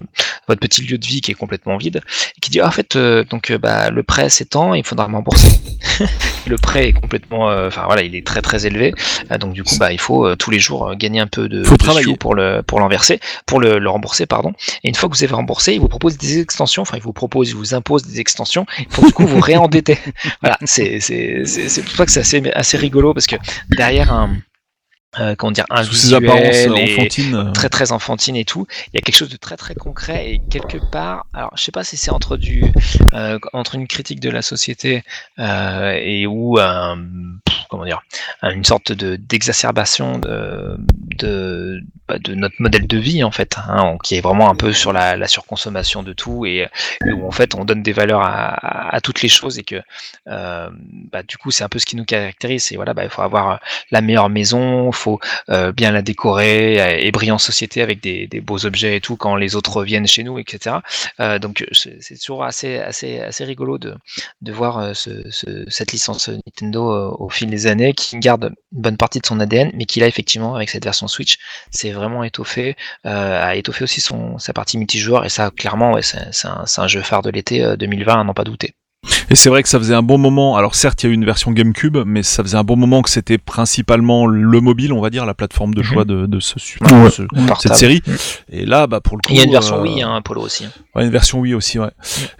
votre 0.48 0.60
petit 0.60 0.82
lieu 0.82 0.98
de 0.98 1.06
vie 1.06 1.20
qui 1.20 1.30
est 1.30 1.34
complètement 1.34 1.76
vide 1.76 2.00
et 2.36 2.40
qui 2.40 2.50
dit 2.50 2.60
ah, 2.60 2.66
en 2.68 2.70
fait 2.72 2.96
euh, 2.96 3.24
donc 3.24 3.52
bah 3.52 3.90
le 3.90 4.02
prêt 4.02 4.28
s'étend 4.28 4.74
il 4.74 4.84
faudra 4.84 5.06
me 5.08 5.14
rembourser. 5.16 5.48
Le 6.46 6.56
prêt 6.56 6.88
est 6.88 6.92
complètement 6.92 7.46
enfin 7.66 7.84
voilà 7.86 8.02
il 8.02 8.14
est 8.16 8.26
très 8.26 8.42
très 8.42 8.66
élevé. 8.66 8.92
Euh, 9.30 9.38
donc 9.38 9.52
du 9.54 9.62
coup 9.64 9.76
bah 9.78 9.92
il 9.92 10.00
faut 10.00 10.34
tous 10.36 10.50
les 10.50 10.58
jours 10.58 10.94
gagner 10.96 11.20
un 11.20 11.26
peu 11.26 11.48
de, 11.48 11.62
Faut 11.64 11.72
de 11.74 11.78
travailler. 11.78 12.04
sous 12.04 12.16
pour 12.16 12.34
le 12.34 12.62
pour 12.66 12.80
l'enverser 12.80 13.20
pour 13.46 13.60
le, 13.60 13.78
le 13.78 13.88
rembourser 13.90 14.26
pardon. 14.26 14.52
Et 14.82 14.90
une 14.94 14.98
fois 15.00 15.08
que 15.08 15.16
vous 15.16 15.24
avez 15.24 15.34
remboursé, 15.34 15.74
il 15.74 15.80
vous 15.80 15.88
propose 15.88 16.16
des 16.16 16.38
extensions, 16.38 16.82
enfin 16.82 16.96
il 16.96 17.02
vous 17.02 17.12
propose, 17.12 17.50
il 17.50 17.56
vous 17.56 17.74
impose 17.74 18.04
des 18.04 18.20
extensions 18.20 18.64
pour 18.90 19.04
du 19.04 19.12
coup 19.12 19.26
vous 19.26 19.40
réendetter. 19.50 19.98
voilà, 20.40 20.56
c'est 20.64 21.00
pour 21.84 21.96
ça 21.96 22.06
que 22.06 22.12
c'est 22.12 22.20
assez 22.20 22.52
assez 22.52 22.76
rigolo 22.76 23.12
parce 23.12 23.26
que 23.26 23.34
derrière 23.76 24.12
un 24.12 24.36
euh, 25.20 25.34
comment 25.36 25.52
dire 25.52 25.64
un 25.70 25.82
Sous 25.84 25.94
ses 25.94 26.14
apparences 26.14 26.42
visuel 26.42 26.70
euh, 26.72 26.84
enfantines. 26.84 27.34
euh, 27.34 27.52
très 27.52 27.68
très 27.68 27.92
enfantine 27.92 28.36
et 28.36 28.44
tout. 28.44 28.66
Il 28.92 28.96
y 28.96 28.98
a 28.98 29.00
quelque 29.02 29.16
chose 29.16 29.28
de 29.30 29.36
très 29.36 29.56
très 29.56 29.74
concret 29.74 30.30
et 30.30 30.40
quelque 30.50 30.78
part, 30.90 31.26
alors 31.32 31.52
je 31.56 31.62
sais 31.62 31.72
pas 31.72 31.84
si 31.84 31.96
c'est 31.96 32.10
entre 32.10 32.36
du 32.36 32.64
euh, 33.14 33.38
entre 33.52 33.74
une 33.74 33.86
critique 33.86 34.20
de 34.20 34.30
la 34.30 34.42
société 34.42 35.02
euh, 35.38 35.92
et 36.02 36.26
ou 36.26 36.58
un 36.58 36.98
comment 37.70 37.84
dire 37.84 38.02
une 38.42 38.64
sorte 38.64 38.92
de 38.92 39.16
d'exacerbation 39.16 40.18
de 40.18 40.76
de, 41.18 41.80
bah, 42.08 42.18
de 42.18 42.34
notre 42.34 42.56
modèle 42.58 42.86
de 42.88 42.98
vie 42.98 43.22
en 43.22 43.30
fait, 43.30 43.56
hein, 43.68 43.96
qui 44.02 44.16
est 44.16 44.20
vraiment 44.20 44.50
un 44.50 44.56
peu 44.56 44.72
sur 44.72 44.92
la, 44.92 45.16
la 45.16 45.28
surconsommation 45.28 46.02
de 46.02 46.12
tout 46.12 46.44
et, 46.44 46.66
et 47.06 47.12
où 47.12 47.26
en 47.26 47.30
fait 47.30 47.54
on 47.54 47.64
donne 47.64 47.82
des 47.84 47.92
valeurs 47.92 48.20
à, 48.20 48.48
à, 48.48 48.96
à 48.96 49.00
toutes 49.00 49.22
les 49.22 49.28
choses 49.28 49.58
et 49.58 49.62
que 49.62 49.80
bah, 50.26 51.22
du 51.26 51.36
coup 51.36 51.50
c'est 51.50 51.62
un 51.64 51.68
peu 51.68 51.78
ce 51.78 51.86
qui 51.86 51.96
nous 51.96 52.04
caractérise. 52.04 52.72
Et 52.72 52.76
voilà, 52.76 52.94
bah, 52.94 53.04
il 53.04 53.10
faut 53.10 53.22
avoir 53.22 53.60
la 53.90 54.00
meilleure 54.00 54.28
maison, 54.28 54.90
faut 54.92 55.03
euh, 55.50 55.72
bien 55.72 55.90
la 55.92 56.02
décorer 56.02 56.80
euh, 56.80 56.98
et 57.00 57.10
briller 57.12 57.32
en 57.32 57.38
société 57.38 57.82
avec 57.82 58.00
des, 58.02 58.28
beaux 58.40 58.66
objets 58.66 58.96
et 58.96 59.00
tout 59.00 59.16
quand 59.16 59.36
les 59.36 59.56
autres 59.56 59.82
viennent 59.84 60.06
chez 60.06 60.22
nous, 60.24 60.38
etc. 60.38 60.82
Euh, 61.20 61.38
donc 61.38 61.64
c'est 61.72 62.18
toujours 62.18 62.44
assez, 62.44 62.78
assez, 62.78 63.20
assez 63.20 63.44
rigolo 63.44 63.78
de, 63.78 63.94
de 64.42 64.52
voir 64.52 64.94
ce, 64.96 65.28
ce- 65.30 65.64
cette 65.68 65.92
licence 65.92 66.28
Nintendo 66.28 67.14
au 67.18 67.28
fil 67.28 67.48
des 67.50 67.66
années 67.66 67.92
qui 67.94 68.18
garde 68.18 68.52
une 68.72 68.80
bonne 68.82 68.96
partie 68.96 69.20
de 69.20 69.26
son 69.26 69.40
ADN, 69.40 69.70
mais 69.74 69.84
qui 69.86 70.00
là 70.00 70.06
effectivement 70.06 70.54
avec 70.56 70.68
cette 70.70 70.84
version 70.84 71.08
Switch, 71.08 71.36
c'est 71.70 71.90
vraiment 71.92 72.24
étoffé, 72.24 72.76
a 73.04 73.54
étoffé 73.56 73.84
aussi 73.84 74.00
son, 74.00 74.38
sa 74.38 74.52
partie 74.52 74.78
multijoueur 74.78 75.24
et 75.24 75.28
ça 75.28 75.50
clairement 75.50 75.96
c'est 76.02 76.46
un, 76.46 76.64
un 76.76 76.88
jeu 76.88 77.02
phare 77.02 77.22
de 77.22 77.30
l'été 77.30 77.62
euh, 77.64 77.76
2020 77.76 78.20
à 78.20 78.24
n'en 78.24 78.34
pas 78.34 78.44
douter. 78.44 78.74
Et 79.30 79.34
c'est 79.34 79.48
vrai 79.48 79.62
que 79.62 79.68
ça 79.68 79.78
faisait 79.78 79.94
un 79.94 80.02
bon 80.02 80.18
moment. 80.18 80.56
Alors 80.56 80.74
certes, 80.74 81.02
il 81.02 81.06
y 81.06 81.08
a 81.08 81.12
eu 81.12 81.14
une 81.14 81.24
version 81.24 81.50
GameCube, 81.52 81.98
mais 82.06 82.22
ça 82.22 82.42
faisait 82.42 82.56
un 82.56 82.64
bon 82.64 82.76
moment 82.76 83.02
que 83.02 83.10
c'était 83.10 83.38
principalement 83.38 84.26
le 84.26 84.60
mobile, 84.60 84.92
on 84.92 85.00
va 85.00 85.10
dire, 85.10 85.26
la 85.26 85.34
plateforme 85.34 85.74
de 85.74 85.80
Mhm. 85.80 85.86
choix 85.86 86.04
de, 86.04 86.26
de 86.26 86.40
ce, 86.40 86.54
de 86.54 87.10
ce- 87.10 87.22
cette 87.60 87.74
série. 87.76 88.02
Et 88.50 88.66
là, 88.66 88.86
bah 88.86 89.00
pour 89.00 89.16
le 89.16 89.22
coup, 89.22 89.32
Il 89.32 89.36
y 89.36 89.40
a 89.40 89.44
une 89.44 89.50
version 89.50 89.78
euh, 89.78 89.82
Wii, 89.82 90.02
hein, 90.02 90.20
Polo 90.22 90.42
aussi. 90.42 90.66
Ouais, 90.94 91.04
une 91.04 91.10
version 91.10 91.40
Wii 91.40 91.54
aussi, 91.54 91.78
ouais. 91.78 91.90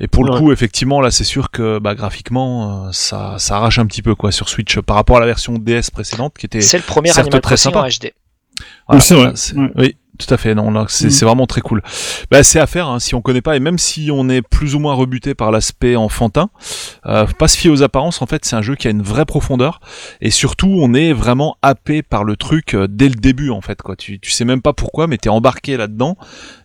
Et 0.01 0.09
pour 0.09 0.25
le 0.25 0.33
Ouais. 0.33 0.39
coup, 0.39 0.53
effectivement, 0.53 1.01
là, 1.01 1.11
c'est 1.11 1.25
sûr 1.25 1.51
que 1.51 1.79
bah, 1.79 1.95
graphiquement, 1.95 2.87
euh, 2.87 2.89
ça, 2.93 3.37
ça 3.39 3.57
arrache 3.57 3.79
un 3.79 3.87
petit 3.87 4.03
peu 4.03 4.15
quoi 4.15 4.33
sur 4.33 4.49
Switch 4.49 4.79
par 4.81 4.97
rapport 4.97 5.17
à 5.17 5.21
la 5.21 5.27
version 5.27 5.55
DS 5.59 5.91
précédente 5.93 6.35
qui 6.39 6.47
était. 6.47 6.61
C'est 6.61 6.77
le 6.79 6.83
premier 6.85 7.09
certes 7.09 7.27
Animal 7.27 7.41
très 7.41 7.57
sympa. 7.57 7.81
en 7.81 7.89
HD. 7.89 8.13
Voilà, 8.89 9.01
c'est 9.01 9.15
vrai. 9.15 9.33
Oui, 9.77 9.97
tout 10.19 10.33
à 10.33 10.37
fait. 10.37 10.55
Non, 10.55 10.71
là, 10.71 10.87
c'est 10.89 11.07
Mm. 11.07 11.11
c'est 11.11 11.25
vraiment 11.25 11.47
très 11.47 11.61
cool. 11.61 11.83
Bah, 12.31 12.43
c'est 12.43 12.61
à 12.61 12.67
faire 12.67 12.89
hein, 12.89 12.99
si 13.01 13.15
on 13.15 13.21
connaît 13.23 13.41
pas 13.43 13.57
et 13.57 13.61
même 13.61 13.79
si 13.79 14.11
on 14.13 14.29
est 14.29 14.43
plus 14.43 14.75
ou 14.75 14.79
moins 14.79 14.95
rebuté 14.95 15.35
par 15.35 15.51
l'aspect 15.51 15.97
enfantin, 15.97 16.51
euh, 17.07 17.27
faut 17.27 17.35
pas 17.35 17.49
se 17.49 17.57
fier 17.57 17.71
aux 17.71 17.83
apparences. 17.83 18.23
En 18.23 18.27
fait, 18.27 18.45
c'est 18.45 18.57
un 18.57 18.63
jeu 18.63 18.75
qui 18.77 18.87
a 18.87 18.91
une 18.91 19.03
vraie 19.03 19.25
profondeur 19.25 19.81
et 20.21 20.31
surtout, 20.31 20.69
on 20.81 20.95
est 20.95 21.13
vraiment 21.13 21.57
happé 21.63 22.03
par 22.03 22.25
le 22.25 22.37
truc 22.37 22.75
euh, 22.75 22.87
dès 22.89 23.09
le 23.09 23.15
début. 23.17 23.51
En 23.51 23.61
fait, 23.61 23.83
quoi. 23.83 23.97
Tu, 23.97 24.21
tu 24.21 24.31
sais 24.31 24.45
même 24.45 24.63
pas 24.63 24.73
pourquoi, 24.73 25.07
mais 25.07 25.19
t'es 25.19 25.29
embarqué 25.29 25.77
là-dedans 25.77 26.17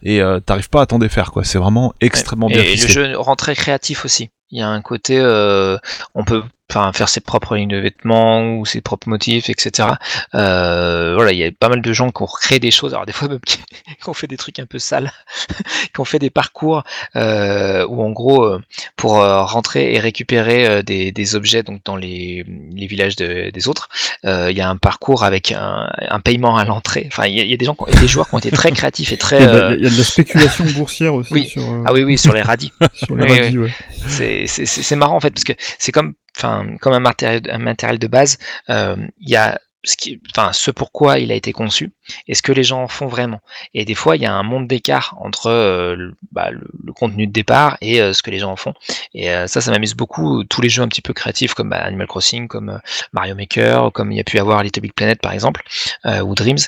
et 0.03 0.21
euh, 0.21 0.39
t'arrives 0.39 0.69
pas 0.69 0.81
à 0.81 0.85
t'en 0.85 0.99
défaire. 0.99 1.31
Quoi. 1.31 1.43
C'est 1.43 1.57
vraiment 1.59 1.93
extrêmement 2.01 2.47
bien 2.47 2.61
Et, 2.61 2.73
et 2.73 2.75
le 2.75 2.87
jeu 2.87 3.17
rend 3.17 3.35
très 3.35 3.55
créatif 3.55 4.05
aussi. 4.05 4.29
Il 4.51 4.59
y 4.59 4.61
a 4.61 4.67
un 4.69 4.81
côté, 4.81 5.17
euh, 5.19 5.77
on 6.15 6.23
peut 6.23 6.41
enfin 6.69 6.91
faire 6.93 7.09
ses 7.09 7.19
propres 7.21 7.55
lignes 7.55 7.69
de 7.69 7.77
vêtements 7.77 8.55
ou 8.57 8.65
ses 8.65 8.81
propres 8.81 9.09
motifs, 9.09 9.49
etc. 9.49 9.89
Euh, 10.35 11.13
voilà, 11.15 11.31
il 11.31 11.37
y 11.37 11.43
a 11.43 11.51
pas 11.51 11.69
mal 11.69 11.81
de 11.81 11.93
gens 11.93 12.09
qui 12.11 12.21
ont 12.21 12.25
recréé 12.27 12.59
des 12.59 12.71
choses. 12.71 12.93
Alors 12.93 13.05
des 13.05 13.11
fois 13.13 13.27
même 13.27 13.39
qui, 13.39 13.57
ont 14.07 14.13
fait 14.13 14.27
des 14.27 14.37
trucs 14.37 14.59
un 14.59 14.65
peu 14.65 14.79
sales, 14.79 15.11
qui 15.93 15.99
ont 15.99 16.05
fait 16.05 16.19
des 16.19 16.29
parcours 16.29 16.83
euh, 17.15 17.85
où 17.87 18.03
en 18.03 18.11
gros 18.11 18.43
euh, 18.45 18.61
pour 18.95 19.19
euh, 19.21 19.43
rentrer 19.43 19.93
et 19.93 19.99
récupérer 19.99 20.67
euh, 20.67 20.81
des, 20.83 21.11
des 21.11 21.35
objets 21.35 21.63
donc 21.63 21.81
dans 21.85 21.95
les, 21.95 22.45
les 22.73 22.87
villages 22.87 23.15
de- 23.15 23.49
des 23.49 23.67
autres, 23.67 23.89
euh, 24.25 24.51
il 24.51 24.57
y 24.57 24.61
a 24.61 24.69
un 24.69 24.77
parcours 24.77 25.23
avec 25.23 25.51
un, 25.51 25.89
un 25.99 26.19
paiement 26.19 26.57
à 26.57 26.65
l'entrée. 26.65 27.05
Enfin, 27.11 27.25
il 27.27 27.35
y, 27.37 27.41
a, 27.41 27.43
il 27.43 27.49
y 27.49 27.53
a 27.53 27.57
des 27.57 27.65
gens, 27.65 27.75
qui 27.75 27.83
ont- 27.83 27.99
des 28.01 28.07
joueurs 28.07 28.29
qui 28.29 28.35
ont 28.35 28.39
été 28.39 28.51
très 28.51 28.71
créatifs 28.71 29.11
et 29.11 29.17
très 29.17 29.37
Il 29.37 29.43
y, 29.43 29.45
a 29.45 29.51
de 29.51 29.57
la- 29.59 29.73
il 29.75 29.83
y 29.83 29.87
a 29.87 29.89
de 29.89 29.97
la 29.97 30.03
spéculation 30.03 30.65
boursière 30.75 31.13
aussi 31.13 31.33
oui. 31.33 31.47
sur, 31.47 31.61
euh, 31.63 31.83
ah 31.85 31.93
oui 31.93 32.03
oui 32.03 32.17
sur 32.17 32.33
les 32.33 32.41
radis. 32.41 32.71
sur 32.93 33.15
les 33.15 33.23
Oui, 33.31 33.39
radis, 33.41 33.57
ouais. 33.57 33.73
c'est- 34.07 34.45
c'est- 34.47 34.65
c'est 34.65 34.95
marrant 34.95 35.15
en 35.15 35.19
fait 35.19 35.31
parce 35.31 35.43
que 35.43 35.53
c'est 35.77 35.91
comme 35.91 36.13
enfin 36.37 36.65
comme 36.79 36.93
un 36.93 36.99
matériel 36.99 37.43
un 37.49 37.57
matériel 37.57 37.99
de 37.99 38.07
base 38.07 38.37
euh, 38.69 38.95
il 39.19 39.29
y 39.29 39.35
a 39.35 39.59
ce 39.85 39.95
qui 39.95 40.21
enfin 40.31 40.51
ce 40.51 40.71
pourquoi 40.71 41.19
il 41.19 41.31
a 41.31 41.35
été 41.35 41.53
conçu 41.53 41.93
et 42.27 42.35
ce 42.35 42.41
que 42.41 42.51
les 42.51 42.63
gens 42.65 42.83
en 42.83 42.87
font 42.89 43.07
vraiment. 43.07 43.39
Et 43.73 43.85
des 43.85 43.95
fois 43.95 44.17
il 44.17 44.21
y 44.21 44.25
a 44.25 44.33
un 44.33 44.43
monde 44.43 44.67
d'écart 44.67 45.15
entre 45.21 45.47
euh, 45.47 45.95
le, 45.95 46.15
bah, 46.33 46.51
le- 46.51 46.67
contenu 46.93 47.27
de 47.27 47.31
départ 47.31 47.77
et 47.79 48.01
euh, 48.01 48.11
ce 48.11 48.21
que 48.21 48.29
les 48.29 48.39
gens 48.39 48.51
en 48.51 48.57
font. 48.57 48.73
Et 49.13 49.29
ça 49.47 49.61
ça 49.61 49.71
m'amuse 49.71 49.95
beaucoup 49.95 50.43
tous 50.43 50.61
les 50.61 50.67
jeux 50.67 50.83
un 50.83 50.89
petit 50.89 51.01
peu 51.01 51.13
créatifs 51.13 51.53
comme 51.53 51.69
bah, 51.69 51.77
Animal 51.77 52.07
Crossing 52.07 52.49
comme 52.49 52.81
Mario 53.13 53.35
Maker 53.35 53.91
comme 53.93 54.11
il 54.11 54.17
y 54.17 54.21
a 54.21 54.25
pu 54.25 54.37
avoir 54.37 54.63
Little 54.63 54.81
Big 54.81 54.93
Planet 54.93 55.21
par 55.21 55.31
exemple 55.31 55.63
ou 56.05 56.35
Dreams 56.35 56.59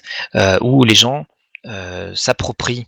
où 0.62 0.86
les 0.86 0.96
gens 0.96 1.26
s'approprient 2.14 2.88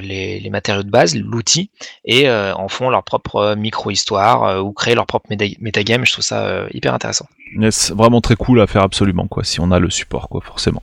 les, 0.00 0.40
les 0.40 0.50
matériaux 0.50 0.82
de 0.82 0.90
base, 0.90 1.16
l'outil, 1.16 1.70
et 2.04 2.28
euh, 2.28 2.54
en 2.54 2.68
font 2.68 2.90
leur 2.90 3.04
propre 3.04 3.36
euh, 3.36 3.56
micro-histoire 3.56 4.44
euh, 4.44 4.60
ou 4.60 4.72
créent 4.72 4.94
leur 4.94 5.06
propre 5.06 5.28
méta- 5.30 5.56
metagame. 5.60 6.04
Je 6.04 6.12
trouve 6.12 6.24
ça 6.24 6.46
euh, 6.46 6.68
hyper 6.72 6.92
intéressant. 6.94 7.26
Yes, 7.58 7.92
vraiment 7.92 8.20
très 8.20 8.36
cool 8.36 8.60
à 8.60 8.66
faire 8.66 8.82
absolument 8.82 9.26
quoi, 9.26 9.44
si 9.44 9.60
on 9.60 9.70
a 9.70 9.78
le 9.78 9.90
support 9.90 10.28
quoi, 10.28 10.40
forcément. 10.40 10.82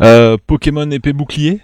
Euh, 0.00 0.36
Pokémon 0.46 0.90
épée 0.90 1.12
bouclier? 1.12 1.60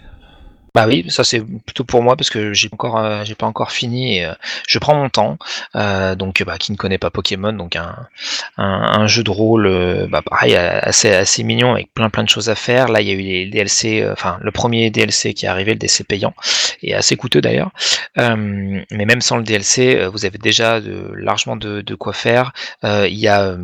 Bah 0.75 0.87
oui, 0.87 1.05
ça 1.11 1.23
c'est 1.23 1.41
plutôt 1.41 1.85
pour 1.85 2.03
moi 2.03 2.17
parce 2.17 2.31
que 2.31 2.55
j'ai 2.55 2.71
encore, 2.73 2.97
euh, 2.99 3.25
j'ai 3.25 3.35
pas 3.35 3.45
encore 3.45 3.73
fini 3.73 4.25
euh, 4.25 4.33
je 4.67 4.79
prends 4.79 4.95
mon 4.95 5.11
temps. 5.11 5.37
Euh, 5.77 6.15
donc, 6.15 6.43
bah, 6.45 6.57
qui 6.57 6.73
ne 6.73 6.79
connaît 6.79 6.97
pas 6.97 7.11
Pokémon, 7.11 7.53
donc 7.53 7.77
un, 7.77 8.09
un, 8.57 9.07
jeu 9.07 9.23
de 9.23 9.31
rôle, 9.31 10.09
bah, 10.11 10.23
pareil, 10.23 10.57
assez 10.57 11.13
assez 11.13 11.43
mignon 11.43 11.73
avec 11.75 11.93
plein 11.93 12.09
plein 12.09 12.25
de 12.25 12.29
choses 12.29 12.49
à 12.49 12.55
faire. 12.55 12.89
Là, 12.89 13.03
il 13.03 13.09
y 13.09 13.11
a 13.11 13.15
eu 13.15 13.19
les 13.19 13.47
DLC, 13.47 14.07
enfin 14.11 14.39
le 14.41 14.51
premier 14.51 14.91
DLC 14.91 15.35
qui 15.35 15.45
est 15.45 15.49
arrivé, 15.49 15.73
le 15.73 15.79
DLC 15.79 16.05
payant, 16.05 16.35
et 16.83 16.95
assez 16.95 17.17
coûteux 17.17 17.43
d'ailleurs. 17.43 17.71
Mais 18.17 18.87
même 18.91 19.21
sans 19.21 19.37
le 19.37 19.43
DLC, 19.45 20.07
vous 20.07 20.25
avez 20.25 20.39
déjà 20.39 20.81
largement 21.15 21.57
de, 21.57 21.83
de 21.83 21.95
quoi 21.95 22.15
faire. 22.15 22.53
Il 22.85 23.19
y 23.19 23.29
a 23.29 23.57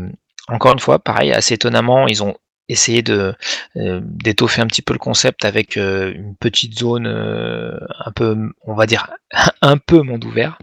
encore 0.49 0.73
une 0.73 0.79
fois, 0.79 0.99
pareil, 0.99 1.33
assez 1.33 1.55
étonnamment, 1.55 2.07
ils 2.07 2.23
ont 2.23 2.37
essayé 2.69 3.03
de 3.03 3.35
euh, 3.77 4.01
d'étoffer 4.03 4.61
un 4.61 4.67
petit 4.67 4.83
peu 4.83 4.93
le 4.93 4.99
concept 4.99 5.45
avec 5.45 5.77
euh, 5.77 6.13
une 6.15 6.37
petite 6.37 6.79
zone 6.79 7.07
euh, 7.07 7.79
un 8.05 8.13
peu, 8.13 8.37
on 8.63 8.75
va 8.75 8.87
dire, 8.87 9.11
un 9.63 9.79
peu 9.79 10.03
monde 10.03 10.25
ouvert. 10.25 10.59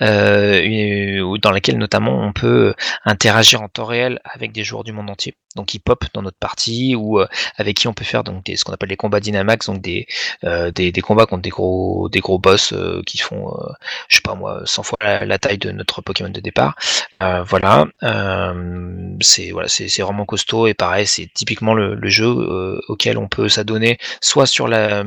Euh, 0.00 1.38
dans 1.38 1.50
laquelle 1.50 1.76
notamment 1.76 2.22
on 2.22 2.32
peut 2.32 2.74
interagir 3.04 3.60
en 3.62 3.68
temps 3.68 3.84
réel 3.84 4.20
avec 4.24 4.52
des 4.52 4.64
joueurs 4.64 4.84
du 4.84 4.92
monde 4.92 5.10
entier. 5.10 5.34
Donc 5.56 5.76
pop 5.84 6.04
dans 6.14 6.22
notre 6.22 6.36
partie 6.38 6.94
ou 6.94 7.18
euh, 7.18 7.26
avec 7.56 7.76
qui 7.76 7.88
on 7.88 7.92
peut 7.92 8.04
faire 8.04 8.22
donc 8.22 8.44
des, 8.44 8.54
ce 8.56 8.64
qu'on 8.64 8.72
appelle 8.72 8.88
les 8.88 8.96
combats 8.96 9.18
Dynamax, 9.18 9.66
donc 9.66 9.80
des, 9.80 10.06
euh, 10.44 10.70
des, 10.70 10.92
des 10.92 11.00
combats 11.00 11.26
contre 11.26 11.42
des 11.42 11.50
gros 11.50 12.08
des 12.08 12.20
gros 12.20 12.38
boss 12.38 12.72
euh, 12.72 13.02
qui 13.04 13.18
font 13.18 13.48
euh, 13.48 13.72
je 14.08 14.16
sais 14.16 14.22
pas 14.22 14.34
moi 14.34 14.62
100 14.64 14.82
fois 14.84 14.98
la, 15.02 15.38
taille 15.38 15.58
de 15.58 15.72
notre 15.72 16.02
Pokémon 16.02 16.30
de 16.30 16.40
départ. 16.40 16.76
Euh, 17.22 17.42
voilà, 17.42 17.86
euh, 18.02 19.16
c'est 19.20 19.50
voilà, 19.50 19.68
c'est 19.68 20.02
vraiment 20.02 20.24
costaud 20.24 20.66
et 20.66 20.74
pareil, 20.74 21.06
c'est 21.06 21.28
typiquement 21.32 21.74
le, 21.74 21.94
le 21.94 22.08
jeu 22.08 22.80
auquel 22.88 23.18
on 23.18 23.28
peut 23.28 23.48
s'adonner 23.48 23.98
soit 24.20 24.46
sur 24.46 24.68
la 24.68 25.04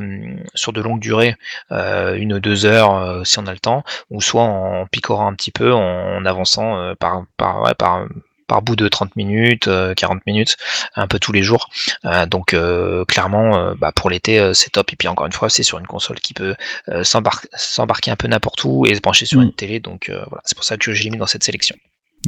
sur 0.56 0.74
de 0.74 0.82
longue 0.82 1.00
durée, 1.00 1.36
euh, 1.72 2.16
une 2.16 2.34
ou 2.34 2.40
deux 2.40 2.66
heures 2.66 3.26
si 3.26 3.40
on 3.40 3.48
a 3.48 3.54
le 3.54 3.60
temps, 3.60 3.84
ou 4.10 4.22
soit 4.22 4.44
en 4.44 4.86
picorant 4.88 5.28
un 5.28 5.34
petit 5.36 5.52
peu, 5.52 5.74
en, 5.74 6.26
avançant 6.26 6.94
par 7.00 7.24
par 7.38 7.64
ouais, 7.64 7.74
par 7.76 8.06
par 8.54 8.62
bout 8.62 8.76
de 8.76 8.88
30 8.88 9.16
minutes, 9.16 9.68
euh, 9.68 9.96
40 9.96 10.24
minutes, 10.28 10.58
un 10.96 11.08
peu 11.08 11.18
tous 11.18 11.32
les 11.32 11.42
jours. 11.42 11.70
Euh, 12.06 12.28
donc 12.28 12.54
euh, 12.54 13.04
clairement, 13.06 13.58
euh, 13.58 13.74
bah, 13.76 13.92
pour 13.92 14.12
l'été, 14.12 14.38
euh, 14.40 14.54
c'est 14.54 14.70
top. 14.70 14.94
Et 14.94 14.96
puis 14.96 15.08
encore 15.08 15.26
une 15.26 15.32
fois, 15.32 15.50
c'est 15.50 15.64
sur 15.64 15.80
une 15.80 15.88
console 15.88 16.20
qui 16.20 16.36
peut 16.36 16.54
euh, 16.90 17.04
s'embar- 17.04 17.48
s'embarquer 17.56 18.12
un 18.12 18.16
peu 18.16 18.28
n'importe 18.28 18.64
où 18.64 18.86
et 18.86 18.94
se 18.94 19.02
brancher 19.02 19.26
sur 19.26 19.40
Mm. 19.40 19.44
une 19.46 19.54
télé. 19.54 19.80
Donc 19.80 20.10
euh, 20.10 20.24
voilà, 20.30 20.44
c'est 20.46 20.54
pour 20.56 20.66
ça 20.66 20.78
que 20.78 20.94
je 20.94 21.04
l'ai 21.04 21.10
mis 21.10 21.18
dans 21.18 21.26
cette 21.26 21.44
sélection. 21.44 21.76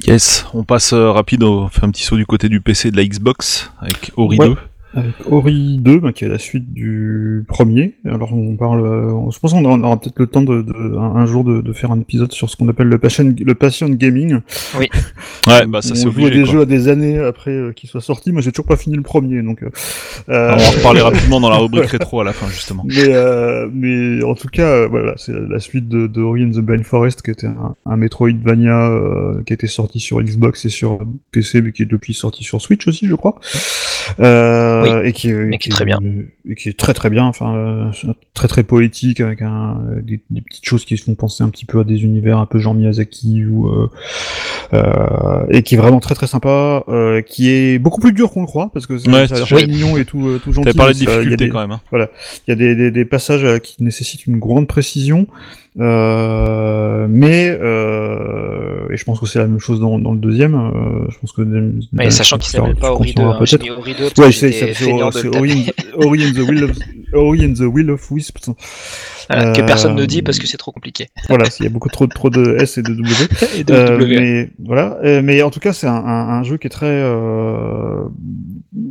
Yes, 0.07 0.45
on 0.55 0.63
passe 0.63 0.93
euh, 0.93 1.11
rapide, 1.11 1.43
on 1.43 1.69
fait 1.69 1.83
un 1.85 1.91
petit 1.91 2.03
saut 2.03 2.17
du 2.17 2.25
côté 2.25 2.49
du 2.49 2.59
PC 2.59 2.89
de 2.89 2.97
la 2.97 3.05
Xbox 3.05 3.69
avec 3.79 4.11
Ori 4.17 4.37
Ouais. 4.39 4.47
2. 4.47 4.57
Avec 4.95 5.13
Ori 5.29 5.77
2, 5.79 5.99
bah, 5.99 6.13
qui 6.13 6.23
est 6.23 6.29
la 6.29 6.37
suite 6.37 6.71
du 6.73 7.43
premier. 7.47 7.95
Alors 8.05 8.33
on 8.33 8.55
parle, 8.55 8.85
euh, 8.85 9.29
je 9.31 9.37
pense 9.39 9.51
qu'on 9.51 9.65
aura, 9.65 9.75
on 9.75 9.83
aura 9.83 9.99
peut-être 9.99 10.17
le 10.19 10.27
temps 10.27 10.41
de, 10.41 10.61
de- 10.61 10.97
un, 10.97 11.15
un 11.17 11.25
jour 11.25 11.43
de, 11.43 11.59
de 11.61 11.73
faire 11.73 11.91
un 11.91 11.99
épisode 11.99 12.31
sur 12.31 12.49
ce 12.49 12.55
qu'on 12.55 12.69
appelle 12.69 12.87
le 12.87 12.97
passion, 12.97 13.33
le 13.37 13.55
passion 13.55 13.89
gaming. 13.89 14.39
Ouais, 15.47 15.67
bah 15.67 15.81
ça 15.83 15.91
on 15.91 15.95
c'est 15.95 16.07
obligé. 16.07 16.31
des 16.31 16.41
quoi. 16.43 16.51
jeux 16.53 16.61
à 16.61 16.65
des 16.65 16.87
années 16.87 17.19
après 17.19 17.51
euh, 17.51 17.71
qu'ils 17.71 17.87
soient 17.89 18.01
sortis. 18.01 18.31
Moi 18.31 18.41
j'ai 18.41 18.51
toujours 18.51 18.65
pas 18.65 18.77
fini 18.77 18.95
le 18.95 19.03
premier, 19.03 19.41
donc. 19.43 19.61
euh, 19.63 19.69
On 20.27 20.31
va 20.31 20.53
en 20.55 20.71
reparler 20.71 21.01
rapidement 21.09 21.39
dans 21.39 21.49
la 21.51 21.57
rubrique 21.57 21.85
rétro 21.85 22.21
à 22.21 22.23
la 22.23 22.33
fin 22.33 22.47
justement. 22.47 22.83
Mais, 22.87 22.95
euh, 23.09 23.67
mais 23.71 24.23
en 24.23 24.33
tout 24.33 24.47
cas, 24.47 24.63
euh, 24.67 24.87
voilà, 24.87 25.13
c'est 25.17 25.33
la 25.33 25.59
suite 25.59 25.87
de, 25.87 26.07
de 26.07 26.21
Ori 26.21 26.45
and 26.45 26.51
the 26.51 26.59
Blind 26.61 26.83
Forest, 26.83 27.21
qui 27.21 27.29
était 27.31 27.45
un, 27.47 27.75
un 27.85 27.95
Metroidvania 27.97 28.89
euh, 28.89 29.43
qui 29.45 29.53
était 29.53 29.67
sorti 29.67 29.99
sur 29.99 30.19
Xbox 30.21 30.65
et 30.65 30.69
sur 30.69 30.99
PC, 31.31 31.61
mais 31.61 31.71
qui 31.71 31.83
est 31.83 31.85
depuis 31.91 32.13
sorti 32.15 32.43
sur 32.43 32.59
Switch 32.61 32.87
aussi, 32.87 33.07
je 33.07 33.15
crois. 33.15 33.35
Euh, 34.19 35.03
et 35.03 35.13
qui, 35.13 35.31
mais 35.31 35.57
qui 35.57 35.69
est 35.69 35.71
très 35.71 35.85
bien. 35.85 35.99
Et 36.47 36.55
qui 36.55 36.69
est 36.69 36.77
très 36.77 36.93
très 36.93 37.09
bien, 37.09 37.23
enfin 37.25 37.55
euh, 37.55 37.85
très 38.33 38.47
très 38.47 38.63
poétique 38.63 39.19
avec 39.21 39.41
un, 39.41 39.79
des, 40.01 40.19
des 40.29 40.41
petites 40.41 40.65
choses 40.65 40.85
qui 40.85 40.95
font 40.97 41.15
penser 41.15 41.43
un 41.43 41.49
petit 41.49 41.65
peu 41.65 41.79
à 41.79 41.83
des 41.83 42.03
univers 42.03 42.37
un 42.37 42.45
peu 42.45 42.59
genre 42.59 42.73
Miyazaki 42.73 43.45
ou 43.45 43.67
euh, 43.69 43.89
euh, 44.73 45.45
et 45.49 45.63
qui 45.63 45.75
est 45.75 45.77
vraiment 45.77 45.99
très 45.99 46.15
très 46.15 46.27
sympa, 46.27 46.83
euh, 46.87 47.21
qui 47.21 47.49
est 47.49 47.79
beaucoup 47.79 47.99
plus 48.01 48.13
dur 48.13 48.31
qu'on 48.31 48.41
le 48.41 48.47
croit 48.47 48.69
parce 48.73 48.85
que 48.85 48.97
c'est 48.97 49.09
Ouais, 49.09 49.27
très 49.27 49.65
mignon 49.67 49.97
et 49.97 50.05
tout, 50.05 50.27
euh, 50.27 50.39
tout 50.43 50.51
gentil. 50.53 50.73
Parlé 50.77 50.93
de 50.93 50.99
mais 50.99 51.05
ça- 51.05 51.11
il 51.11 51.15
y 51.31 51.33
a 51.33 51.35
difficulté 51.35 51.45
des- 51.45 51.49
quand 51.51 51.61
même. 51.61 51.71
Hein. 51.71 51.81
il 52.47 52.49
y 52.49 52.51
a 52.51 52.55
des, 52.55 52.75
des, 52.75 52.91
des 52.91 53.05
passages 53.05 53.43
euh, 53.43 53.57
qui 53.59 53.81
nécessitent 53.83 54.25
une 54.27 54.37
grande 54.39 54.67
précision, 54.67 55.27
euh, 55.79 57.07
mais 57.09 57.49
euh, 57.49 58.74
et 58.91 58.97
je 58.97 59.03
pense 59.03 59.19
que 59.19 59.25
c'est 59.25 59.39
la 59.39 59.47
même 59.47 59.59
chose 59.59 59.79
dans, 59.79 59.97
dans 59.99 60.11
le 60.13 60.19
deuxième. 60.19 60.55
euh, 60.55 61.05
je 61.09 61.17
pense 61.19 61.31
que 61.31 61.41
Mais 61.93 62.09
sachant 62.11 62.37
qu'il 62.37 62.49
s'appelle 62.51 62.75
pas 62.75 62.91
Ori 62.91 63.13
2, 63.13 63.21
hein, 63.23 63.37
Ori 63.77 63.93
2 63.97 64.09
parce 64.15 64.17
Ouais, 64.17 64.25
que 64.27 64.31
c'est 64.31 65.37
Ori, 65.37 65.71
Ori 65.95 66.25
and 66.27 66.33
the 66.33 66.47
Will 66.47 66.63
of 66.65 66.71
Ori 67.13 67.45
and 67.45 67.53
the 67.53 67.61
Will 67.73 67.89
of 67.91 68.11
Wisp. 68.11 68.37
Voilà, 69.29 69.53
que 69.53 69.61
Euh, 69.61 69.65
personne 69.65 69.95
ne 69.95 70.05
dit 70.05 70.21
parce 70.21 70.37
que 70.37 70.45
c'est 70.45 70.57
trop 70.57 70.71
compliqué. 70.71 71.07
Voilà, 71.29 71.45
il 71.59 71.63
y 71.63 71.65
a 71.65 71.69
beaucoup 71.69 71.89
trop 71.89 72.05
trop 72.05 72.29
de 72.29 72.57
S 72.59 72.77
et 72.77 72.83
de 72.83 72.93
W. 72.93 73.25
Et 73.57 73.63
de 73.63 73.73
Euh, 73.73 73.97
W. 73.97 74.19
mais 74.19 74.49
voilà, 74.63 74.97
Euh, 75.03 75.21
mais 75.23 75.41
en 75.41 75.49
tout 75.49 75.59
cas, 75.59 75.73
c'est 75.73 75.87
un, 75.87 75.93
un, 75.95 76.29
un 76.39 76.43
jeu 76.43 76.57
qui 76.57 76.67
est 76.67 76.69
très, 76.69 76.85
euh, 76.85 78.03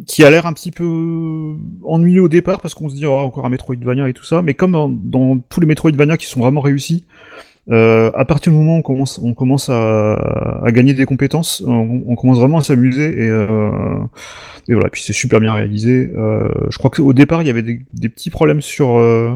qui 0.07 0.25
a 0.25 0.31
l'air 0.31 0.47
un 0.47 0.53
petit 0.53 0.71
peu 0.73 1.55
ennuyeux 1.85 2.23
au 2.23 2.29
départ 2.29 2.61
parce 2.61 2.75
qu'on 2.75 2.89
se 2.89 2.95
dit 2.97 3.07
oh, 3.07 3.13
encore 3.13 3.47
un 3.47 3.51
Metroidvania 3.51 4.09
et 4.09 4.13
tout 4.13 4.25
ça, 4.25 4.43
mais 4.43 4.55
comme 4.55 4.73
dans, 4.73 4.89
dans 4.89 5.39
tous 5.39 5.61
les 5.61 5.67
Metroidvania 5.67 6.17
qui 6.17 6.27
sont 6.27 6.41
vraiment 6.41 6.61
réussis, 6.61 7.05
euh, 7.71 8.11
à 8.15 8.25
partir 8.25 8.53
du 8.53 8.59
moment 8.59 8.77
où 8.77 8.79
on 8.79 8.83
commence, 8.83 9.19
on 9.23 9.35
commence 9.35 9.69
à, 9.71 10.63
gagner 10.67 10.93
des 10.95 11.07
compétences, 11.07 11.63
on, 11.67 12.15
commence 12.17 12.39
vraiment 12.39 12.59
à 12.59 12.63
s'amuser 12.63 13.25
et, 13.25 13.29
euh, 13.29 13.71
et 14.69 14.75
voilà. 14.75 14.91
Puis 14.91 15.03
c'est 15.03 15.13
super 15.13 15.41
bien 15.41 15.53
réalisé. 15.53 16.13
Euh, 16.17 16.49
je 16.69 16.79
crois 16.79 16.91
qu'au 16.91 17.13
départ 17.13 17.43
il 17.43 17.47
y 17.47 17.51
avait 17.51 17.63
des, 17.63 17.81
des 17.95 18.09
petits 18.09 18.31
problèmes 18.31 18.61
sur 18.61 18.99
euh, 18.99 19.35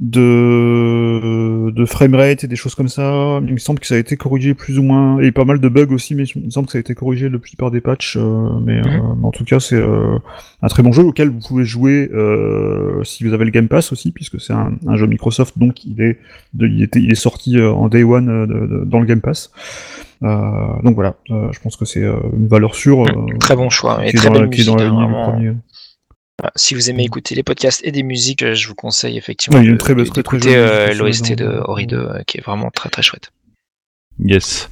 de, 0.00 1.70
de 1.70 1.84
framerate 1.84 2.44
et 2.44 2.46
des 2.48 2.56
choses 2.56 2.74
comme 2.74 2.88
ça. 2.88 3.40
Il 3.46 3.52
me 3.52 3.58
semble 3.58 3.78
que 3.80 3.86
ça 3.86 3.94
a 3.94 3.98
été 3.98 4.16
corrigé 4.16 4.54
plus 4.54 4.78
ou 4.78 4.82
moins, 4.82 5.18
et 5.20 5.32
pas 5.32 5.44
mal 5.44 5.60
de 5.60 5.68
bugs 5.68 5.92
aussi, 5.92 6.14
mais 6.14 6.24
il 6.24 6.44
me 6.46 6.50
semble 6.50 6.66
que 6.66 6.72
ça 6.72 6.78
a 6.78 6.80
été 6.80 6.94
corrigé 6.94 7.28
depuis 7.30 7.56
par 7.56 7.70
des 7.70 7.80
patchs. 7.80 8.16
euh, 8.16 8.48
mais, 8.64 8.80
Mhm. 8.80 8.86
euh, 8.86 9.00
mais 9.20 9.26
en 9.26 9.30
tout 9.30 9.44
cas, 9.44 9.60
c'est 9.60 9.76
euh, 9.76 10.18
un 10.62 10.68
très 10.68 10.82
bon 10.82 10.92
jeu 10.92 11.02
auquel 11.02 11.28
vous 11.30 11.40
pouvez 11.46 11.64
jouer 11.64 12.10
euh, 12.12 13.02
si 13.04 13.24
vous 13.24 13.32
avez 13.32 13.44
le 13.44 13.50
Game 13.50 13.68
Pass 13.68 13.92
aussi, 13.92 14.12
puisque 14.12 14.40
c'est 14.40 14.52
un, 14.52 14.72
un 14.86 14.96
jeu 14.96 15.06
Microsoft, 15.06 15.58
donc 15.58 15.84
il 15.84 16.00
est, 16.00 16.18
de, 16.54 16.66
il 16.66 16.82
était, 16.82 17.00
il 17.00 17.10
est 17.10 17.14
sorti 17.16 17.58
euh, 17.58 17.72
en 17.72 17.88
Day 17.88 18.02
One 18.04 18.28
euh, 18.28 18.46
de- 18.46 18.84
dans 18.84 19.00
le 19.00 19.06
Game 19.06 19.20
Pass. 19.20 19.50
Euh, 20.22 20.28
donc 20.82 20.94
voilà, 20.96 21.14
euh, 21.30 21.48
je 21.52 21.60
pense 21.60 21.76
que 21.76 21.84
c'est 21.84 22.02
euh, 22.02 22.16
une 22.36 22.48
valeur 22.48 22.74
sûre. 22.74 23.04
Très 23.38 23.54
bon 23.56 23.70
choix 23.70 24.04
et 24.04 24.10
qui 24.10 24.16
est 24.16 24.18
très 24.18 24.28
dans 24.28 24.34
la- 24.34 24.40
belle 24.42 24.50
qui 24.50 24.62
est 24.62 24.64
dans 24.64 24.74
musique. 24.74 24.88
la 24.90 24.94
hein, 24.94 25.00
lignée 25.00 25.06
du 25.06 25.12
vraiment. 25.12 25.30
premier. 25.32 25.52
Voilà, 26.40 26.52
Si 26.54 26.74
vous 26.74 26.88
aimez 26.88 27.04
écouter 27.04 27.34
les 27.34 27.42
podcasts 27.42 27.80
et 27.84 27.90
des 27.90 28.02
musiques, 28.04 28.42
euh, 28.42 28.54
je 28.54 28.68
vous 28.68 28.74
conseille 28.74 29.18
effectivement 29.18 29.60
d'écouter 29.60 30.56
euh, 30.56 30.94
l'OST 30.94 31.30
de 31.30 31.34
dedans. 31.44 31.62
Ori 31.66 31.86
2 31.86 31.96
euh, 31.96 32.22
qui 32.26 32.38
est 32.38 32.42
vraiment 32.44 32.70
très 32.70 32.88
très 32.90 33.02
chouette. 33.02 33.32
Yes. 34.24 34.68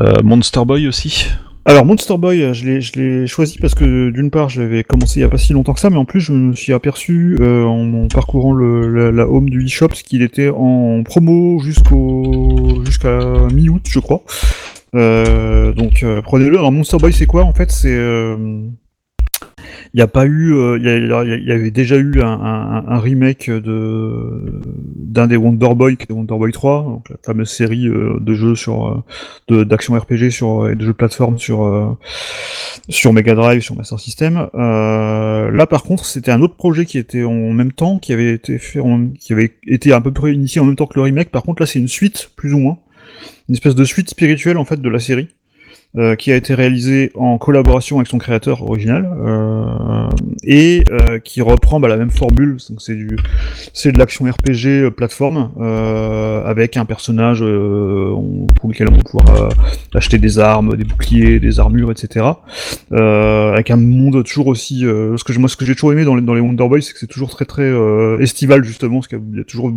Euh, 0.00 0.22
Monster 0.22 0.64
Boy 0.64 0.88
aussi? 0.88 1.26
Alors 1.66 1.84
Monster 1.86 2.16
Boy, 2.18 2.42
euh, 2.42 2.52
je 2.52 2.64
l'ai, 2.64 2.80
je 2.80 2.92
l'ai 2.98 3.26
choisi 3.26 3.58
parce 3.58 3.74
que 3.74 4.10
d'une 4.10 4.30
part, 4.30 4.48
je 4.48 4.62
l'avais 4.62 4.84
commencé 4.84 5.20
il 5.20 5.22
y 5.22 5.24
a 5.24 5.28
pas 5.28 5.38
si 5.38 5.52
longtemps 5.52 5.72
que 5.74 5.80
ça, 5.80 5.88
mais 5.90 5.96
en 5.96 6.04
plus, 6.04 6.20
je 6.20 6.32
me 6.32 6.54
suis 6.54 6.72
aperçu 6.72 7.36
euh, 7.40 7.64
en, 7.64 8.04
en 8.04 8.08
parcourant 8.08 8.52
le, 8.52 8.88
la, 8.88 9.10
la 9.10 9.28
home 9.28 9.48
du 9.48 9.64
eShop 9.64 9.88
qu'il 9.88 10.22
était 10.22 10.48
en 10.50 11.02
promo 11.04 11.58
jusqu'au 11.60 12.82
jusqu'à 12.84 13.18
mi-août, 13.52 13.82
je 13.88 13.98
crois. 13.98 14.22
Euh, 14.94 15.72
donc 15.72 16.02
euh, 16.02 16.22
prenez-le. 16.22 16.56
Alors 16.58 16.72
Monster 16.72 16.98
Boy, 16.98 17.12
c'est 17.12 17.26
quoi 17.26 17.44
en 17.44 17.52
fait? 17.54 17.70
C'est 17.70 17.88
euh, 17.96 18.36
n'y 19.98 20.02
a 20.02 20.06
pas 20.08 20.26
eu, 20.26 20.52
euh, 20.54 20.76
il 20.78 20.86
il 20.86 21.44
y 21.44 21.48
y 21.48 21.52
avait 21.52 21.70
déjà 21.70 21.96
eu 21.96 22.20
un, 22.20 22.98
remake 22.98 23.48
de 23.48 24.60
d'un 24.96 25.28
des 25.28 25.36
Wonder 25.36 25.74
Boy, 25.76 25.96
qui 25.96 26.06
est 26.10 26.12
Wonder 26.12 26.36
Boy 26.36 26.50
3, 26.50 26.82
donc 26.82 27.08
la 27.10 27.16
fameuse 27.24 27.50
série 27.50 27.86
euh, 27.86 28.18
de 28.20 28.34
jeux 28.34 28.56
sur 28.56 29.04
euh, 29.50 29.64
d'action 29.64 29.94
RPG 29.94 30.30
sur 30.30 30.68
et 30.68 30.74
de 30.74 30.84
jeux 30.84 30.94
plateforme 30.94 31.38
sur 31.38 31.64
euh, 31.64 31.96
sur 32.88 33.12
Mega 33.12 33.34
Drive, 33.34 33.62
sur 33.62 33.76
Master 33.76 34.00
System. 34.00 34.48
Euh, 34.54 35.50
là, 35.52 35.66
par 35.66 35.84
contre, 35.84 36.04
c'était 36.04 36.32
un 36.32 36.40
autre 36.42 36.56
projet 36.56 36.86
qui 36.86 36.98
était 36.98 37.22
en 37.24 37.52
même 37.52 37.72
temps, 37.72 37.98
qui 37.98 38.12
avait 38.12 38.32
été 38.32 38.58
fait, 38.58 38.80
en- 38.80 39.08
qui 39.10 39.32
avait 39.32 39.52
été 39.66 39.92
à 39.92 40.00
peu 40.00 40.12
près 40.12 40.32
initié 40.34 40.60
en 40.60 40.64
même 40.64 40.76
temps 40.76 40.86
que 40.86 40.96
le 40.96 41.02
remake. 41.02 41.30
Par 41.30 41.42
contre, 41.44 41.62
là, 41.62 41.66
c'est 41.66 41.78
une 41.78 41.88
suite, 41.88 42.30
plus 42.36 42.52
ou 42.52 42.58
moins, 42.58 42.78
une 43.48 43.54
espèce 43.54 43.74
de 43.74 43.84
suite 43.84 44.10
spirituelle 44.10 44.58
en 44.58 44.64
fait 44.64 44.80
de 44.80 44.88
la 44.88 44.98
série. 44.98 45.28
Euh, 45.96 46.16
qui 46.16 46.32
a 46.32 46.36
été 46.36 46.54
réalisée 46.54 47.10
en 47.14 47.38
collaboration 47.38 47.96
avec 47.96 48.08
son 48.08 48.18
créateur 48.18 48.62
original 48.62 49.08
euh, 49.24 50.08
et 50.42 50.82
euh, 50.90 51.18
qui 51.18 51.40
reprend 51.40 51.78
bah, 51.80 51.88
la 51.88 51.96
même 51.96 52.10
formule. 52.10 52.56
Donc 52.70 52.80
c'est 52.80 52.94
du, 52.94 53.16
c'est 53.72 53.92
de 53.92 53.98
l'action 53.98 54.24
RPG 54.24 54.66
euh, 54.66 54.90
plateforme 54.90 55.50
euh, 55.60 56.44
avec 56.44 56.76
un 56.76 56.84
personnage 56.84 57.42
euh, 57.42 58.10
on- 58.14 58.46
pour 58.56 58.68
lequel 58.70 58.88
on 58.88 58.96
va 58.96 59.02
pouvoir 59.02 59.48
acheter 59.94 60.18
des 60.18 60.38
armes, 60.38 60.76
des 60.76 60.84
boucliers, 60.84 61.38
des 61.40 61.60
armures, 61.60 61.90
etc. 61.90 62.26
Euh, 62.92 63.52
avec 63.52 63.70
un 63.70 63.76
monde 63.76 64.22
toujours 64.24 64.48
aussi. 64.48 64.84
Euh, 64.86 65.16
ce 65.16 65.24
que 65.24 65.32
moi, 65.38 65.48
ce 65.48 65.56
que 65.56 65.64
j'ai 65.64 65.74
toujours 65.74 65.92
aimé 65.92 66.04
dans 66.04 66.14
les, 66.14 66.22
dans 66.22 66.34
les 66.34 66.40
Wonder 66.40 66.68
Boy, 66.68 66.82
c'est 66.82 66.92
que 66.92 66.98
c'est 66.98 67.06
toujours 67.06 67.30
très 67.30 67.44
très 67.44 67.62
euh, 67.62 68.18
estival 68.20 68.64
justement, 68.64 68.96
parce 68.96 69.08
qu'il 69.08 69.18
y 69.36 69.40
a 69.40 69.44
toujours 69.44 69.70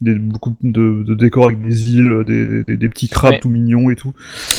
des, 0.00 0.14
beaucoup 0.14 0.54
de, 0.62 1.02
de 1.04 1.14
décors 1.14 1.46
avec 1.46 1.60
des 1.62 1.92
îles, 1.94 2.22
des, 2.26 2.64
des, 2.64 2.76
des 2.76 2.88
petits 2.88 3.08
crabes 3.08 3.26
Ouais. 3.26 3.40
tout 3.40 3.48
mignons 3.48 3.90
et 3.90 3.96
tout. 3.96 4.12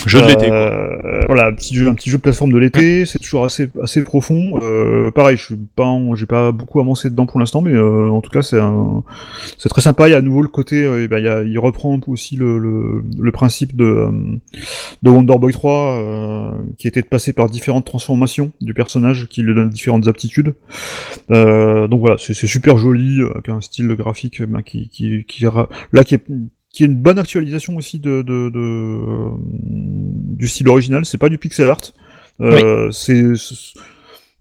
Jeu 0.08 0.22
de 0.22 0.28
l'été. 0.28 0.48
quoi. 0.48 0.97
Voilà, 1.28 1.48
un 1.48 1.54
petit 1.54 1.76
jeu, 1.76 1.88
un 1.88 1.94
petit 1.94 2.10
jeu 2.10 2.18
de 2.18 2.22
plateforme 2.22 2.52
de 2.52 2.58
l'été, 2.58 3.06
c'est 3.06 3.20
toujours 3.20 3.46
assez 3.46 3.70
assez 3.82 4.04
profond. 4.04 4.60
Euh, 4.62 5.12
pareil, 5.12 5.38
je 5.38 5.44
suis 5.44 5.56
pas, 5.76 5.98
j'ai 6.16 6.26
pas 6.26 6.52
beaucoup 6.52 6.80
avancé 6.80 7.10
dedans 7.10 7.26
pour 7.26 7.40
l'instant, 7.40 7.62
mais 7.62 7.74
euh, 7.74 8.10
en 8.10 8.22
tout 8.22 8.30
cas 8.30 8.42
c'est 8.42 8.60
un, 8.60 9.04
c'est 9.58 9.70
très 9.70 9.82
sympa. 9.82 10.08
Il 10.08 10.12
y 10.12 10.14
a 10.14 10.18
à 10.18 10.22
nouveau 10.22 10.42
le 10.42 10.48
côté, 10.48 10.84
euh, 10.84 11.04
eh 11.04 11.08
ben, 11.08 11.20
il, 11.20 11.26
y 11.26 11.30
a, 11.30 11.44
il 11.44 11.60
reprend 11.60 12.00
aussi 12.08 12.36
le, 12.36 12.58
le, 12.58 13.04
le 13.18 13.32
principe 13.32 13.76
de 13.76 13.86
euh, 13.86 14.12
de 15.04 15.10
Wonder 15.10 15.38
Boy 15.38 15.54
3, 15.54 15.72
euh, 15.74 16.52
qui 16.78 16.88
était 16.88 17.02
de 17.02 17.08
passer 17.08 17.34
par 17.34 17.50
différentes 17.50 17.86
transformations 17.86 18.52
du 18.62 18.74
personnage, 18.74 19.28
qui 19.28 19.42
lui 19.42 19.56
donne 19.56 19.70
différentes 19.70 20.08
aptitudes. 20.08 20.56
Euh, 21.32 21.88
donc 21.88 22.02
voilà, 22.02 22.18
c'est 22.18 22.34
super 22.34 22.78
joli, 22.78 23.22
euh, 23.22 23.32
avec 23.34 23.50
un 23.50 23.62
style 23.62 23.88
graphique 23.96 24.42
ben, 24.42 24.62
qui, 24.62 24.90
qui, 24.90 25.26
qui 25.26 25.46
là 25.92 26.04
qui 26.04 26.16
est 26.16 26.24
qui 26.78 26.84
est 26.84 26.86
une 26.86 26.96
bonne 26.96 27.18
actualisation 27.18 27.76
aussi 27.76 27.98
de, 27.98 28.22
de, 28.22 28.50
de 28.50 28.60
euh, 28.60 29.30
du 30.38 30.48
style 30.48 30.70
original. 30.70 31.06
C'est 31.06 31.18
pas 31.18 31.30
du 31.30 31.38
pixel 31.38 31.70
art. 31.70 31.82
Euh, 32.40 32.92
C'est 32.92 33.24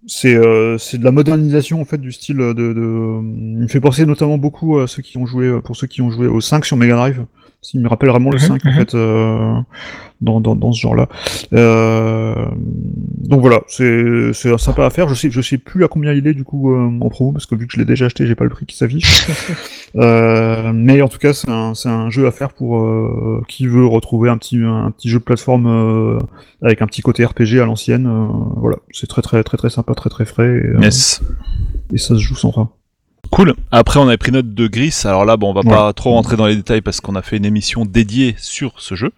c'est 0.09 0.35
euh, 0.35 0.77
c'est 0.77 0.97
de 0.97 1.03
la 1.03 1.11
modernisation 1.11 1.81
en 1.81 1.85
fait 1.85 1.97
du 1.97 2.13
style 2.13 2.37
de, 2.37 2.53
de 2.53 3.19
il 3.21 3.63
me 3.63 3.67
fait 3.67 3.81
penser 3.81 4.05
notamment 4.05 4.37
beaucoup 4.37 4.79
à 4.79 4.87
ceux 4.87 5.01
qui 5.01 5.17
ont 5.17 5.25
joué 5.25 5.59
pour 5.61 5.75
ceux 5.75 5.87
qui 5.87 6.01
ont 6.01 6.09
joué 6.09 6.27
au 6.27 6.39
5 6.39 6.63
sur 6.63 6.77
Mega 6.77 6.95
Drive 6.95 7.25
il 7.73 7.81
me 7.81 7.89
rappelle 7.89 8.09
vraiment 8.09 8.29
le 8.29 8.37
Mhm, 8.37 8.47
5 8.47 8.65
en 8.65 8.69
mhm. 8.69 8.75
fait 8.75 8.95
euh, 8.95 9.53
dans, 10.21 10.39
dans, 10.41 10.55
dans 10.55 10.71
ce 10.71 10.79
genre 10.81 10.95
là 10.95 11.07
euh, 11.53 12.33
donc 13.17 13.41
voilà 13.41 13.61
c'est 13.67 14.33
sympa 14.57 14.85
à 14.85 14.89
faire. 14.89 15.07
Je 15.09 15.13
sais 15.13 15.29
je 15.29 15.41
sais 15.41 15.57
plus 15.57 15.83
à 15.83 15.87
combien 15.87 16.13
il 16.13 16.25
est 16.27 16.33
du 16.33 16.43
coup 16.43 16.73
euh, 16.73 16.89
en 17.01 17.09
promo 17.09 17.31
parce 17.31 17.45
que 17.45 17.55
vu 17.55 17.67
que 17.67 17.73
je 17.73 17.79
l'ai 17.79 17.85
déjà 17.85 18.05
acheté 18.05 18.25
j'ai 18.25 18.35
pas 18.35 18.43
le 18.45 18.49
prix 18.49 18.65
qui 18.65 18.77
s'affiche. 18.77 19.27
Mais 19.95 21.01
en 21.01 21.07
tout 21.07 21.17
cas 21.19 21.33
c'est 21.33 21.49
un, 21.49 21.73
un 21.85 22.09
jeu 22.09 22.27
à 22.27 22.31
faire 22.31 22.53
pour 22.53 22.87
qui 23.47 23.67
veut 23.67 23.85
retrouver 23.85 24.29
un 24.29 24.37
petit 24.37 24.57
un 24.63 24.91
petit 24.91 25.09
jeu 25.09 25.19
de 25.19 25.23
plateforme 25.23 26.19
avec 26.61 26.81
un 26.81 26.87
petit 26.87 27.01
côté 27.01 27.25
RPG 27.25 27.59
à 27.61 27.65
l'ancienne 27.65 28.09
voilà. 28.57 28.77
C'est 28.91 29.07
très 29.07 29.21
très 29.21 29.43
très 29.43 29.57
très 29.57 29.69
sympa 29.69 29.93
très 29.93 30.09
très 30.09 30.25
frais 30.25 30.61
et, 30.63 30.83
Yes. 30.83 31.21
et 31.93 31.97
ça 31.97 32.15
se 32.15 32.19
joue 32.19 32.35
sans 32.35 32.51
fin 32.51 32.69
Cool. 33.31 33.53
Après, 33.71 33.99
on 33.99 34.07
avait 34.07 34.17
pris 34.17 34.31
note 34.31 34.53
de 34.53 34.67
Gris. 34.67 34.95
Alors 35.05 35.25
là, 35.25 35.37
bon, 35.37 35.49
on 35.49 35.53
va 35.53 35.61
Ouais. 35.61 35.69
pas 35.69 35.93
trop 35.93 36.11
rentrer 36.11 36.37
dans 36.37 36.45
les 36.45 36.55
détails 36.55 36.81
parce 36.81 37.01
qu'on 37.01 37.15
a 37.15 37.21
fait 37.21 37.37
une 37.37 37.45
émission 37.45 37.85
dédiée 37.85 38.35
sur 38.37 38.73
ce 38.79 38.95
jeu, 38.95 39.11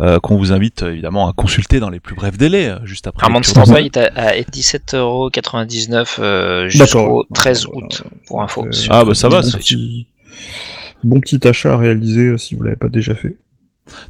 euh, 0.00 0.18
qu'on 0.20 0.36
vous 0.36 0.52
invite 0.52 0.82
évidemment 0.82 1.28
à 1.28 1.32
consulter 1.32 1.80
dans 1.80 1.90
les 1.90 2.00
plus 2.00 2.14
brefs 2.14 2.36
délais, 2.38 2.68
euh, 2.68 2.78
juste 2.84 3.06
après. 3.06 3.26
Un 3.26 3.32
lecture 3.32 3.56
Monster 3.56 3.70
de- 3.72 3.76
Boy 3.78 3.86
est 3.86 3.96
à, 3.96 4.10
à 4.14 4.32
17,99€ 4.42 6.16
euh, 6.18 6.68
jusqu'au 6.68 6.84
D'accord. 6.98 7.26
13 7.34 7.66
août, 7.66 8.02
pour 8.26 8.42
info. 8.42 8.64
Euh, 8.66 8.70
Ah, 8.90 9.04
bah, 9.04 9.14
ça 9.14 9.28
va, 9.28 9.40
bon 9.42 9.48
c'est- 9.48 9.58
petit, 9.58 10.06
bon 11.04 11.20
petit 11.20 11.46
achat 11.46 11.74
à 11.74 11.76
réaliser 11.76 12.26
euh, 12.28 12.38
si 12.38 12.54
vous 12.54 12.62
l'avez 12.62 12.76
pas 12.76 12.88
déjà 12.88 13.14
fait 13.14 13.36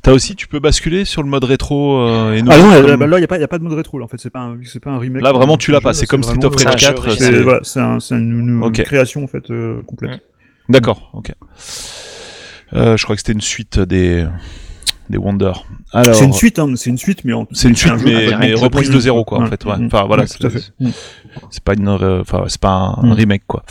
T'as 0.02 0.12
aussi, 0.12 0.34
tu 0.36 0.48
peux 0.48 0.58
basculer 0.58 1.04
sur 1.04 1.22
le 1.22 1.28
mode 1.28 1.44
rétro 1.44 1.98
euh, 2.00 2.32
et 2.34 2.42
nous. 2.42 2.50
Ah 2.50 2.58
non, 2.58 2.70
là, 2.70 2.78
il 3.18 3.20
n'y 3.20 3.26
a, 3.26 3.44
a 3.44 3.48
pas 3.48 3.58
de 3.58 3.62
mode 3.64 3.74
rétro, 3.74 3.98
là, 3.98 4.04
en 4.06 4.08
fait, 4.08 4.18
c'est 4.18 4.30
pas, 4.30 4.40
un- 4.40 4.58
pas 4.82 4.90
un 4.90 4.98
remake. 4.98 5.22
Là, 5.22 5.32
vraiment, 5.32 5.56
tu 5.56 5.70
l'as 5.70 5.80
pas. 5.80 5.92
C'est 5.92 6.06
comme 6.06 6.22
Street 6.22 6.44
of 6.44 6.54
Rage 6.56 6.62
C'est 6.62 6.68
un 6.68 6.76
jeu 6.76 6.86
4. 6.94 7.06
original. 7.08 7.34
C'est 7.62 7.80
voilà, 7.80 7.96
un- 7.96 7.98
une, 8.18 8.62
une 8.64 8.72
création, 8.72 9.24
en 9.24 9.26
fait, 9.26 9.50
euh, 9.50 9.82
complète. 9.86 10.20
D'accord, 10.68 11.10
ok. 11.14 11.32
Euh, 12.72 12.96
je 12.96 13.04
crois 13.04 13.14
que 13.16 13.20
c'était 13.20 13.32
une 13.32 13.40
suite 13.40 13.78
des 13.78 14.26
des 15.10 15.18
Wonder. 15.18 15.52
Alors, 15.92 16.14
C'est 16.14 16.24
une 16.24 16.32
suite, 16.32 16.58
hein, 16.58 16.72
c'est 16.76 16.90
une 16.90 16.98
suite, 16.98 17.24
mais 17.24 17.32
en- 17.32 17.46
c'est 17.52 17.68
une 17.68 17.76
suite, 17.76 17.92
un 17.92 17.98
jeu 17.98 18.04
mais, 18.04 18.12
complètement 18.12 18.38
mais 18.40 18.54
reprise 18.54 18.90
de 18.90 18.98
zéro, 19.00 19.24
quoi, 19.24 19.38
en 19.38 19.42
Ouais. 19.42 19.48
fait. 19.50 19.64
Ouais. 19.64 19.76
Mm. 19.76 19.86
Enfin, 19.86 20.04
voilà, 20.06 20.22
Ouais, 20.24 20.28
c'est-. 20.28 20.72
Mm. 20.80 20.90
c'est 21.50 21.62
pas 21.64 21.74
une, 21.74 21.88
euh, 21.88 22.20
enfin, 22.22 22.44
c'est 22.48 22.60
pas 22.60 22.70
un, 22.98 23.02
Mm. 23.06 23.12
remake, 23.12 23.42
quoi. 23.46 23.62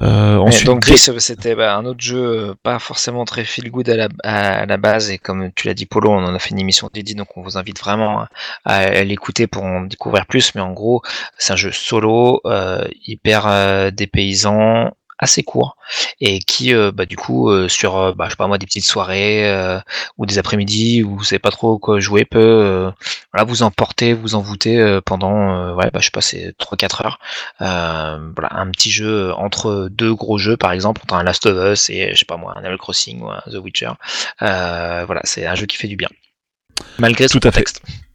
Euh, 0.00 0.36
ensuite, 0.38 0.66
donc 0.66 0.80
Gris, 0.80 0.98
c'était 1.18 1.54
bah, 1.54 1.76
un 1.76 1.84
autre 1.84 2.00
jeu 2.00 2.18
euh, 2.50 2.54
pas 2.62 2.78
forcément 2.78 3.24
très 3.24 3.44
feel 3.44 3.70
good 3.70 3.88
à 3.88 3.96
la, 3.96 4.08
à 4.24 4.66
la 4.66 4.76
base 4.76 5.10
et 5.10 5.18
comme 5.18 5.50
tu 5.54 5.66
l'as 5.66 5.74
dit 5.74 5.86
Polo, 5.86 6.10
on 6.10 6.24
en 6.24 6.34
a 6.34 6.38
fait 6.38 6.50
une 6.50 6.58
émission 6.58 6.88
dédiée 6.92 7.14
donc 7.14 7.28
on 7.36 7.42
vous 7.42 7.56
invite 7.58 7.78
vraiment 7.78 8.20
à, 8.20 8.28
à 8.74 9.04
l'écouter 9.04 9.46
pour 9.46 9.62
en 9.64 9.82
découvrir 9.82 10.26
plus. 10.26 10.54
Mais 10.54 10.60
en 10.60 10.72
gros, 10.72 11.02
c'est 11.38 11.52
un 11.52 11.56
jeu 11.56 11.72
solo, 11.72 12.40
euh, 12.46 12.86
hyper 13.06 13.46
euh, 13.46 13.90
dépaysant, 13.90 14.90
assez 15.22 15.44
court 15.44 15.76
et 16.20 16.40
qui 16.40 16.74
euh, 16.74 16.90
bah, 16.92 17.06
du 17.06 17.16
coup 17.16 17.48
euh, 17.48 17.68
sur 17.68 17.96
euh, 17.96 18.12
bah, 18.12 18.24
je 18.26 18.30
sais 18.30 18.36
pas 18.36 18.48
moi 18.48 18.58
des 18.58 18.66
petites 18.66 18.84
soirées 18.84 19.48
euh, 19.48 19.78
ou 20.18 20.26
des 20.26 20.38
après-midi 20.38 21.04
où 21.04 21.16
vous 21.16 21.24
savez 21.24 21.38
pas 21.38 21.52
trop 21.52 21.78
quoi 21.78 22.00
jouer 22.00 22.24
peut 22.24 22.90
voilà 23.32 23.44
vous 23.44 23.62
emporter, 23.62 24.14
vous 24.14 24.34
envoûter 24.34 25.00
pendant 25.06 25.74
ouais 25.74 25.90
bah, 25.92 26.00
je 26.00 26.06
sais 26.06 26.10
pas 26.10 26.20
c'est 26.20 26.54
3-4 26.58 27.06
heures. 27.06 27.18
Voilà, 27.60 28.48
un 28.50 28.70
petit 28.70 28.90
jeu 28.90 29.32
entre 29.34 29.88
deux 29.90 30.14
gros 30.14 30.38
jeux, 30.38 30.56
par 30.56 30.72
exemple, 30.72 31.00
entre 31.04 31.14
un 31.14 31.22
Last 31.22 31.46
of 31.46 31.72
Us 31.72 31.90
et, 31.90 32.10
je 32.12 32.18
sais 32.18 32.24
pas 32.24 32.36
moi, 32.36 32.52
un 32.56 32.58
Animal 32.58 32.78
Crossing 32.78 33.20
ou 33.22 33.30
un 33.30 33.42
The 33.50 33.56
Witcher. 33.56 33.92
Voilà, 34.40 35.20
c'est 35.24 35.46
un 35.46 35.54
jeu 35.54 35.66
qui 35.66 35.76
fait 35.76 35.88
du 35.88 35.96
bien. 35.96 36.08
Malgré 36.98 37.28
son 37.28 37.38
Tout 37.38 37.48
à 37.48 37.52
fait. 37.52 37.64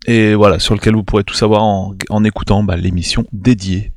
et 0.05 0.35
voilà, 0.35 0.59
sur 0.59 0.75
lequel 0.75 0.95
vous 0.95 1.03
pourrez 1.03 1.23
tout 1.23 1.33
savoir 1.33 1.63
en, 1.63 1.93
en 2.09 2.23
écoutant 2.23 2.63
bah, 2.63 2.75
l'émission 2.75 3.25
dédiée. 3.31 3.91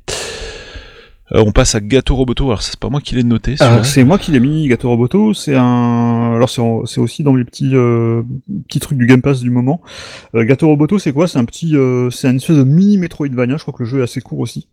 Euh, 1.33 1.43
on 1.45 1.51
passe 1.51 1.75
à 1.75 1.79
Gâteau 1.79 2.15
Roboto. 2.15 2.45
Alors, 2.47 2.61
c'est 2.61 2.77
pas 2.79 2.89
moi 2.89 2.99
qui 3.01 3.15
l'ai 3.15 3.23
noté. 3.23 3.55
Alors, 3.59 3.85
c'est 3.85 4.03
moi 4.03 4.17
qui 4.17 4.31
l'ai 4.31 4.39
mis, 4.41 4.67
Gato 4.67 4.89
Roboto. 4.89 5.33
C'est 5.33 5.55
un, 5.55 6.33
alors 6.35 6.49
c'est 6.49 6.99
aussi 6.99 7.23
dans 7.23 7.35
les 7.35 7.45
petits 7.45 7.71
euh, 7.73 8.21
petits 8.67 8.79
trucs 8.81 8.97
du 8.97 9.05
Game 9.05 9.21
Pass 9.21 9.39
du 9.39 9.49
moment. 9.49 9.81
Euh, 10.35 10.43
Gato 10.43 10.67
Roboto, 10.67 10.99
c'est 10.99 11.13
quoi? 11.13 11.27
C'est 11.27 11.37
un 11.39 11.45
petit, 11.45 11.75
euh, 11.77 12.09
c'est 12.09 12.29
une 12.29 12.35
espèce 12.37 12.57
de 12.57 12.63
mini 12.63 12.97
Metroidvania. 12.97 13.55
Je 13.57 13.61
crois 13.61 13.73
que 13.73 13.83
le 13.83 13.89
jeu 13.89 13.99
est 13.99 14.03
assez 14.03 14.19
court 14.21 14.39
aussi. 14.39 14.67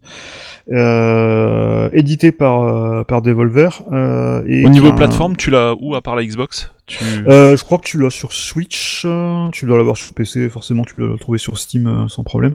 Euh, 0.72 1.88
édité 1.92 2.32
par 2.32 2.62
euh, 2.62 3.04
par 3.04 3.22
Devolver. 3.22 3.82
Euh, 3.92 4.42
et 4.46 4.64
Au 4.66 4.68
niveau 4.68 4.88
un- 4.88 4.92
plateforme, 4.96 5.36
tu 5.36 5.50
l'as 5.50 5.74
où 5.80 5.94
à 5.94 6.02
part 6.02 6.16
la 6.16 6.24
Xbox? 6.24 6.72
Tu... 6.88 7.04
euh, 7.28 7.56
je 7.56 7.62
crois 7.64 7.78
que 7.78 7.84
tu 7.84 8.00
l'as 8.00 8.10
sur 8.10 8.32
Switch, 8.32 9.02
euh, 9.04 9.48
tu 9.52 9.66
dois 9.66 9.76
l'avoir 9.76 9.96
sur 9.96 10.12
PC, 10.14 10.48
forcément 10.48 10.84
tu 10.84 10.94
peux 10.94 11.06
le 11.06 11.16
trouver 11.18 11.38
sur 11.38 11.56
Steam 11.58 11.86
euh, 11.86 12.08
sans 12.08 12.24
problème. 12.24 12.54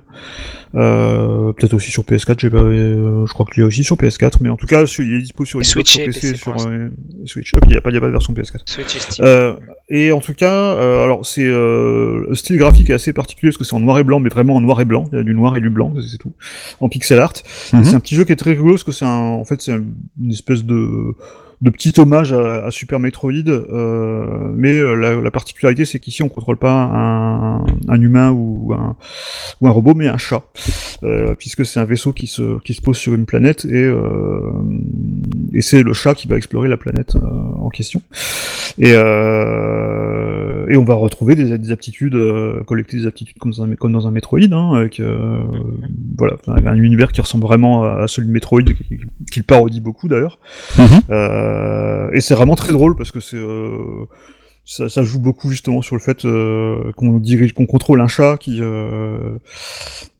Euh, 0.76 1.54
Peut-être 1.54 1.74
aussi 1.76 1.92
sur 1.92 2.04
PS4, 2.04 2.40
j'ai 2.40 2.50
pas, 2.50 2.58
euh, 2.58 3.26
je 3.28 3.34
crois 3.34 3.46
qu'il 3.46 3.62
est 3.64 3.66
aussi 3.66 3.84
sur 3.84 3.96
PS4, 3.96 4.38
mais 4.42 4.50
en 4.50 4.56
tout 4.58 4.66
cas 4.66 4.84
il 5.00 5.14
est 5.14 5.20
dispo 5.22 5.46
sur 5.46 5.60
Xbox, 5.60 5.70
Switch 5.72 5.92
sur 5.94 6.02
et 6.02 6.06
PC, 6.08 6.20
PC 6.32 6.36
sur 6.36 6.56
euh, 6.68 6.90
Switch. 7.26 7.52
Il 7.64 7.70
n'y 7.70 7.76
a, 7.78 7.82
pas- 7.82 7.92
y 7.92 7.98
a 7.98 8.02
pas 8.02 8.08
de 8.08 8.12
version 8.12 8.34
PS4. 8.34 8.62
Switch 8.66 8.96
et 8.96 9.00
Steam. 9.00 9.26
Euh, 9.26 9.54
et 9.90 10.12
en 10.12 10.20
tout 10.20 10.34
cas, 10.34 10.52
euh, 10.54 11.04
alors 11.04 11.26
c'est 11.26 11.46
euh, 11.46 12.26
le 12.30 12.36
style 12.36 12.58
graphique 12.58 12.90
est 12.90 12.94
assez 12.94 13.14
particulier 13.14 13.52
parce 13.52 13.58
que 13.58 13.64
c'est 13.64 13.76
en 13.76 13.80
noir 13.80 14.00
et 14.00 14.04
blanc, 14.04 14.20
mais 14.20 14.30
vraiment 14.30 14.56
en 14.56 14.62
noir 14.62 14.82
et 14.82 14.86
blanc. 14.86 15.06
Il 15.12 15.18
y 15.18 15.22
a 15.22 15.24
du 15.24 15.34
noir 15.36 15.56
et 15.58 15.62
du 15.62 15.70
blanc, 15.70 15.94
c'est 16.10 16.18
tout, 16.18 16.34
en 16.80 16.90
pixel 16.90 17.20
art. 17.20 17.34
Mhm. 17.72 17.84
C'est 17.84 17.96
un 17.96 18.00
petit 18.00 18.16
jeu 18.16 18.24
qui 18.24 18.32
est 18.32 18.36
très 18.38 18.52
rigolo 18.52 18.72
parce 18.72 18.84
que 18.84 18.92
c'est 18.92 19.06
un, 19.06 19.10
en 19.10 19.46
fait, 19.46 19.62
c'est 19.62 19.74
un- 19.74 19.84
une 20.22 20.32
espèce 20.32 20.64
de 20.64 21.14
de 21.64 21.70
petit 21.70 21.94
hommage 21.98 22.34
à, 22.34 22.66
à 22.66 22.72
Super 22.72 23.00
Metroid, 23.00 23.32
euh, 23.48 24.26
mais 24.56 24.74
euh, 24.78 24.96
la, 24.96 25.16
la 25.16 25.32
particularité 25.32 25.86
c'est 25.86 26.00
qu'ici 26.00 26.22
on 26.22 26.28
contrôle 26.30 26.58
pas 26.58 26.74
un, 26.94 27.66
un 27.88 28.02
humain 28.02 28.32
ou 28.32 28.74
un, 28.74 28.96
ou 29.62 29.68
un 29.68 29.72
robot, 29.72 29.94
mais 29.96 30.08
un 30.10 30.18
chat, 30.18 30.44
euh, 31.04 31.36
puisque 31.36 31.66
c'est 31.66 31.80
un 31.80 31.86
vaisseau 31.86 32.12
qui 32.12 32.28
se, 32.28 32.60
qui 32.60 32.74
se 32.74 32.82
pose 32.82 32.98
sur 32.98 33.14
une 33.14 33.26
planète 33.26 33.64
et, 33.66 33.86
euh, 33.86 34.52
et 35.54 35.62
c'est 35.62 35.84
le 35.84 35.94
chat 35.94 36.16
qui 36.16 36.28
va 36.28 36.36
explorer 36.36 36.68
la 36.68 36.78
planète 36.78 37.16
en 37.60 37.70
question. 37.70 38.02
Et, 38.78 38.90
et 38.92 40.78
on 40.78 40.84
va 40.84 40.96
retrouver 40.96 41.36
des, 41.36 41.58
des 41.58 41.72
aptitudes, 41.72 42.18
collecter 42.66 42.98
des 42.98 43.08
aptitudes 43.08 43.38
comme 43.38 43.52
dans 43.52 43.64
un, 43.64 43.76
comme 43.76 43.92
dans 43.94 44.08
un 44.08 44.12
Metroid, 44.12 44.40
hein, 44.52 44.74
avec 44.74 45.02
voilà, 46.18 46.36
un, 46.48 46.66
un 46.68 46.76
univers 46.76 47.12
qui 47.12 47.22
ressemble 47.22 47.44
vraiment 47.46 47.84
à, 47.84 48.08
celui 48.08 48.28
de 48.28 48.34
Metroid, 48.34 48.64
qui, 48.64 48.74
qui- 48.84 48.98
qui 49.32 49.40
le 49.40 49.46
parodie 49.46 49.80
beaucoup 49.82 50.08
d'ailleurs. 50.08 50.40
Mhm. 50.78 51.00
Et 52.14 52.22
c'est 52.22 52.36
vraiment 52.36 52.56
très 52.56 52.74
drôle 52.74 52.96
parce 52.96 53.12
que 53.12 53.20
c'est 53.20 53.38
euh, 53.38 54.06
ça, 54.66 54.90
ça 54.90 55.04
joue 55.04 55.20
beaucoup 55.20 55.50
justement 55.50 55.82
sur 55.82 55.96
le 55.96 56.02
fait 56.02 56.26
euh, 56.26 56.92
qu'on 56.96 57.20
dirige, 57.20 57.54
qu'on 57.54 57.66
contrôle 57.66 58.02
un 58.02 58.08
chat 58.08 58.38
qui 58.38 58.60
euh, 58.62 59.38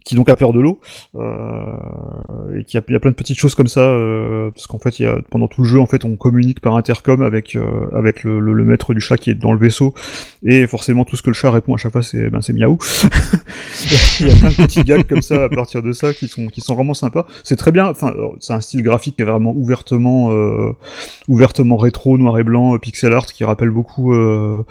qui 0.04 0.16
donc 0.16 0.30
a 0.30 0.36
peur 0.36 0.54
de 0.54 0.60
l'eau 0.60 0.80
euh, 1.16 2.58
et 2.58 2.64
qu'il 2.64 2.80
y 2.80 2.84
a, 2.84 2.94
y 2.94 2.96
a 2.96 3.00
plein 3.00 3.12
de 3.12 3.16
petites 3.16 3.40
choses 3.40 3.56
comme 3.56 3.68
ça 3.68 3.82
euh, 3.82 4.52
parce 4.52 4.68
qu'en 4.68 4.80
fait 4.80 5.00
il 5.00 5.04
y 5.04 5.06
a 5.06 5.18
pendant 5.30 5.48
tout 5.48 5.62
le 5.62 5.68
jeu 5.68 5.80
en 5.80 5.86
fait 5.86 6.06
on 6.06 6.16
communique 6.16 6.60
par 6.60 6.76
intercom 6.76 7.22
avec 7.22 7.56
euh, 7.56 7.88
avec 7.94 8.24
le, 8.24 8.40
le, 8.40 8.54
le 8.54 8.64
maître 8.66 8.94
du 8.94 9.00
chat 9.00 9.18
qui 9.18 9.30
est 9.30 9.36
dans 9.36 9.54
le 9.54 9.60
vaisseau. 9.60 9.94
Et 10.44 10.68
forcément 10.68 11.06
tout 11.06 11.16
ce 11.16 11.22
que 11.22 11.30
le 11.30 11.34
chat 11.34 11.52
répond 11.52 11.74
à 11.74 11.78
chaque 11.78 11.94
fois 11.94 12.04
c'est 12.04 12.30
ben 12.30 12.42
c'est 12.42 12.54
miaou. 12.54 12.78
Il 14.20 14.28
y 14.28 14.32
a 14.32 14.36
plein 14.36 14.50
de 14.50 14.56
petits 14.56 14.84
gags 14.84 15.08
comme 15.08 15.22
ça 15.22 15.44
à 15.44 15.50
partir 15.50 15.82
de 15.82 15.94
ça 15.94 16.14
qui 16.14 16.28
sont 16.28 16.48
qui 16.48 16.62
sont 16.62 16.76
vraiment 16.76 16.94
sympas. 16.94 17.26
C'est 17.44 17.56
très 17.56 17.72
bien. 17.72 17.88
Enfin 17.88 18.14
c'est 18.40 18.54
un 18.54 18.62
style 18.62 18.84
graphique 18.84 19.16
qui 19.16 19.22
est 19.22 19.26
vraiment 19.26 19.54
ouvertement 19.56 20.32
euh, 20.32 20.74
ouvertement 21.28 21.78
rétro 21.78 22.18
noir 22.18 22.38
et 22.40 22.44
blanc 22.44 22.76
euh, 22.76 22.78
pixel 22.78 23.14
art 23.14 23.28
qui 23.28 23.44
rappelle 23.44 23.70
beaucoup 23.70 24.14
euh, 24.14 24.64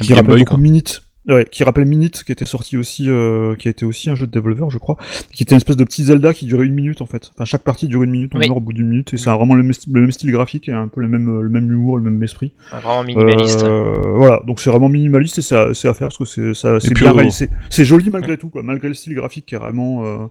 qui 0.00 0.08
Game 0.08 0.18
rappelle 0.18 0.34
Boy, 0.34 0.44
beaucoup. 0.44 0.56
Minute 0.58 1.02
Ouais, 1.28 1.46
qui 1.48 1.62
rappelle 1.62 1.84
Minute, 1.84 2.24
qui 2.24 2.32
était 2.32 2.44
sorti 2.44 2.76
aussi, 2.76 3.08
euh, 3.08 3.54
qui 3.54 3.68
a 3.68 3.70
été 3.70 3.84
aussi 3.84 4.10
un 4.10 4.16
jeu 4.16 4.26
de 4.26 4.32
Devolver, 4.32 4.70
je 4.70 4.78
crois, 4.78 4.96
qui 5.32 5.44
était 5.44 5.52
une 5.52 5.58
espèce 5.58 5.76
de 5.76 5.84
petit 5.84 6.02
Zelda 6.02 6.34
qui 6.34 6.46
durait 6.46 6.66
une 6.66 6.74
minute 6.74 7.00
en 7.00 7.06
fait. 7.06 7.30
Enfin, 7.34 7.44
chaque 7.44 7.62
partie 7.62 7.86
durait 7.86 8.06
une 8.06 8.10
minute, 8.10 8.32
on 8.34 8.38
Oui. 8.40 8.48
meurt 8.48 8.56
au 8.56 8.60
bout 8.60 8.72
d'une 8.72 8.88
minute, 8.88 9.14
et 9.14 9.16
c'est 9.16 9.30
vraiment 9.30 9.54
le 9.54 9.62
même, 9.62 9.70
sti- 9.70 9.92
le 9.92 10.00
même 10.00 10.10
style 10.10 10.32
graphique 10.32 10.68
et 10.68 10.72
un 10.72 10.88
peu 10.88 11.00
le 11.00 11.06
même, 11.06 11.40
le 11.40 11.48
même 11.48 11.70
humour, 11.70 11.98
le 11.98 12.02
même 12.02 12.20
esprit. 12.24 12.52
Vraiment 12.72 13.04
minimaliste. 13.04 13.62
Euh, 13.62 14.02
voilà, 14.16 14.42
donc 14.48 14.58
c'est 14.58 14.70
vraiment 14.70 14.88
minimaliste 14.88 15.38
et 15.38 15.42
c'est 15.42 15.54
à, 15.54 15.74
faire 15.74 16.08
parce 16.08 16.18
que 16.18 16.24
c'est 16.24 16.54
ça, 16.54 16.80
c'est 16.80 16.92
bien 16.92 17.12
oh. 17.12 17.14
réalisé. 17.14 17.50
C'est 17.70 17.84
joli 17.84 18.10
malgré 18.10 18.36
tout, 18.36 18.48
quoi, 18.48 18.64
malgré 18.64 18.88
le 18.88 18.94
style 18.94 19.14
graphique 19.14 19.46
qui 19.46 19.54
est 19.54 19.58
vraiment, 19.58 20.04
euh, 20.04 20.26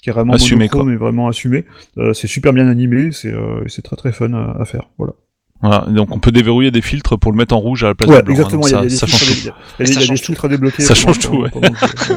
qui 0.00 0.10
est 0.10 0.12
vraiment 0.12 0.34
Assumé, 0.34 0.58
monochrome 0.58 0.92
et 0.92 0.96
vraiment 0.96 1.26
assumé. 1.26 1.64
Euh, 1.98 2.12
c'est 2.12 2.28
super 2.28 2.52
bien 2.52 2.68
animé, 2.68 3.10
c'est, 3.10 3.32
euh, 3.32 3.66
c'est 3.66 3.82
très 3.82 3.96
très 3.96 4.12
fun 4.12 4.32
à, 4.32 4.60
à 4.60 4.64
faire. 4.64 4.90
Voilà. 4.96 5.14
Voilà, 5.62 5.86
donc 5.88 6.14
on 6.14 6.18
peut 6.18 6.32
déverrouiller 6.32 6.70
des 6.70 6.82
filtres 6.82 7.18
pour 7.18 7.32
le 7.32 7.38
mettre 7.38 7.54
en 7.54 7.58
rouge 7.58 7.82
à 7.84 7.88
la 7.88 7.94
place 7.94 8.10
Ouais, 8.10 8.16
du 8.18 8.22
blanc. 8.24 8.34
exactement. 8.34 8.62
donc 8.62 8.70
Il 8.70 8.90
y 8.90 8.94
a, 8.94 8.96
ça, 8.96 9.06
change 9.06 9.22
à 9.22 9.26
tout. 9.26 9.32
il 9.80 9.86
y 9.88 9.96
a 9.96 10.06
des- 10.06 10.16
filtres 10.16 10.44
à 10.44 10.48
débloquer. 10.48 10.82
Ça 10.82 10.94
change 10.94 11.18
tout, 11.18 11.36
ouais. 11.38 11.50
le 11.54 11.68
jeu. 11.68 12.16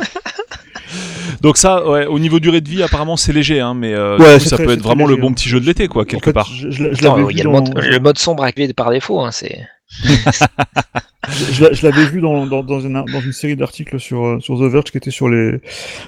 Donc 1.41 1.57
ça, 1.57 1.87
ouais, 1.87 2.05
au 2.05 2.19
niveau 2.19 2.39
durée 2.41 2.59
de 2.59 2.67
vie, 2.67 2.83
apparemment 2.83 3.15
c'est 3.15 3.31
léger, 3.31 3.61
hein, 3.61 3.73
mais 3.73 3.93
euh, 3.93 4.17
Ouais, 4.17 4.39
coup, 4.39 4.43
ça 4.45 4.57
très- 4.57 4.65
peut 4.65 4.71
être 4.73 4.81
vraiment 4.81 5.05
le 5.07 5.15
bon 5.15 5.29
hein. 5.29 5.33
petit 5.33 5.47
jeu 5.47 5.61
de 5.61 5.65
l'été, 5.65 5.87
quoi, 5.87 6.03
quelque 6.05 6.23
En 6.23 6.25
fait, 6.25 6.33
part. 6.33 6.49
Je, 6.53 6.69
je 6.69 6.83
je 6.93 7.29
il 7.31 7.37
y 7.37 7.41
a 7.41 7.43
le 7.45 7.49
mode, 7.49 7.73
le 7.77 7.99
mode 7.99 8.17
sombre 8.17 8.43
activé 8.43 8.73
par 8.73 8.91
défaut. 8.91 9.21
Hein, 9.21 9.31
c'est... 9.31 9.57
je- 11.31 11.53
je 11.53 11.63
l'a- 11.63 11.73
je 11.73 11.85
l'avais 11.87 12.05
vu 12.05 12.21
dans, 12.21 12.45
dans, 12.45 12.63
dans, 12.63 12.79
une, 12.79 12.93
dans 12.93 13.21
une 13.21 13.31
série 13.31 13.55
d'articles 13.55 13.99
sur, 13.99 14.25
euh, 14.25 14.39
sur 14.39 14.57
The 14.57 14.63
Verge 14.71 14.85
qui 14.91 14.97
était 14.97 15.11
sur 15.11 15.29
les, 15.29 15.59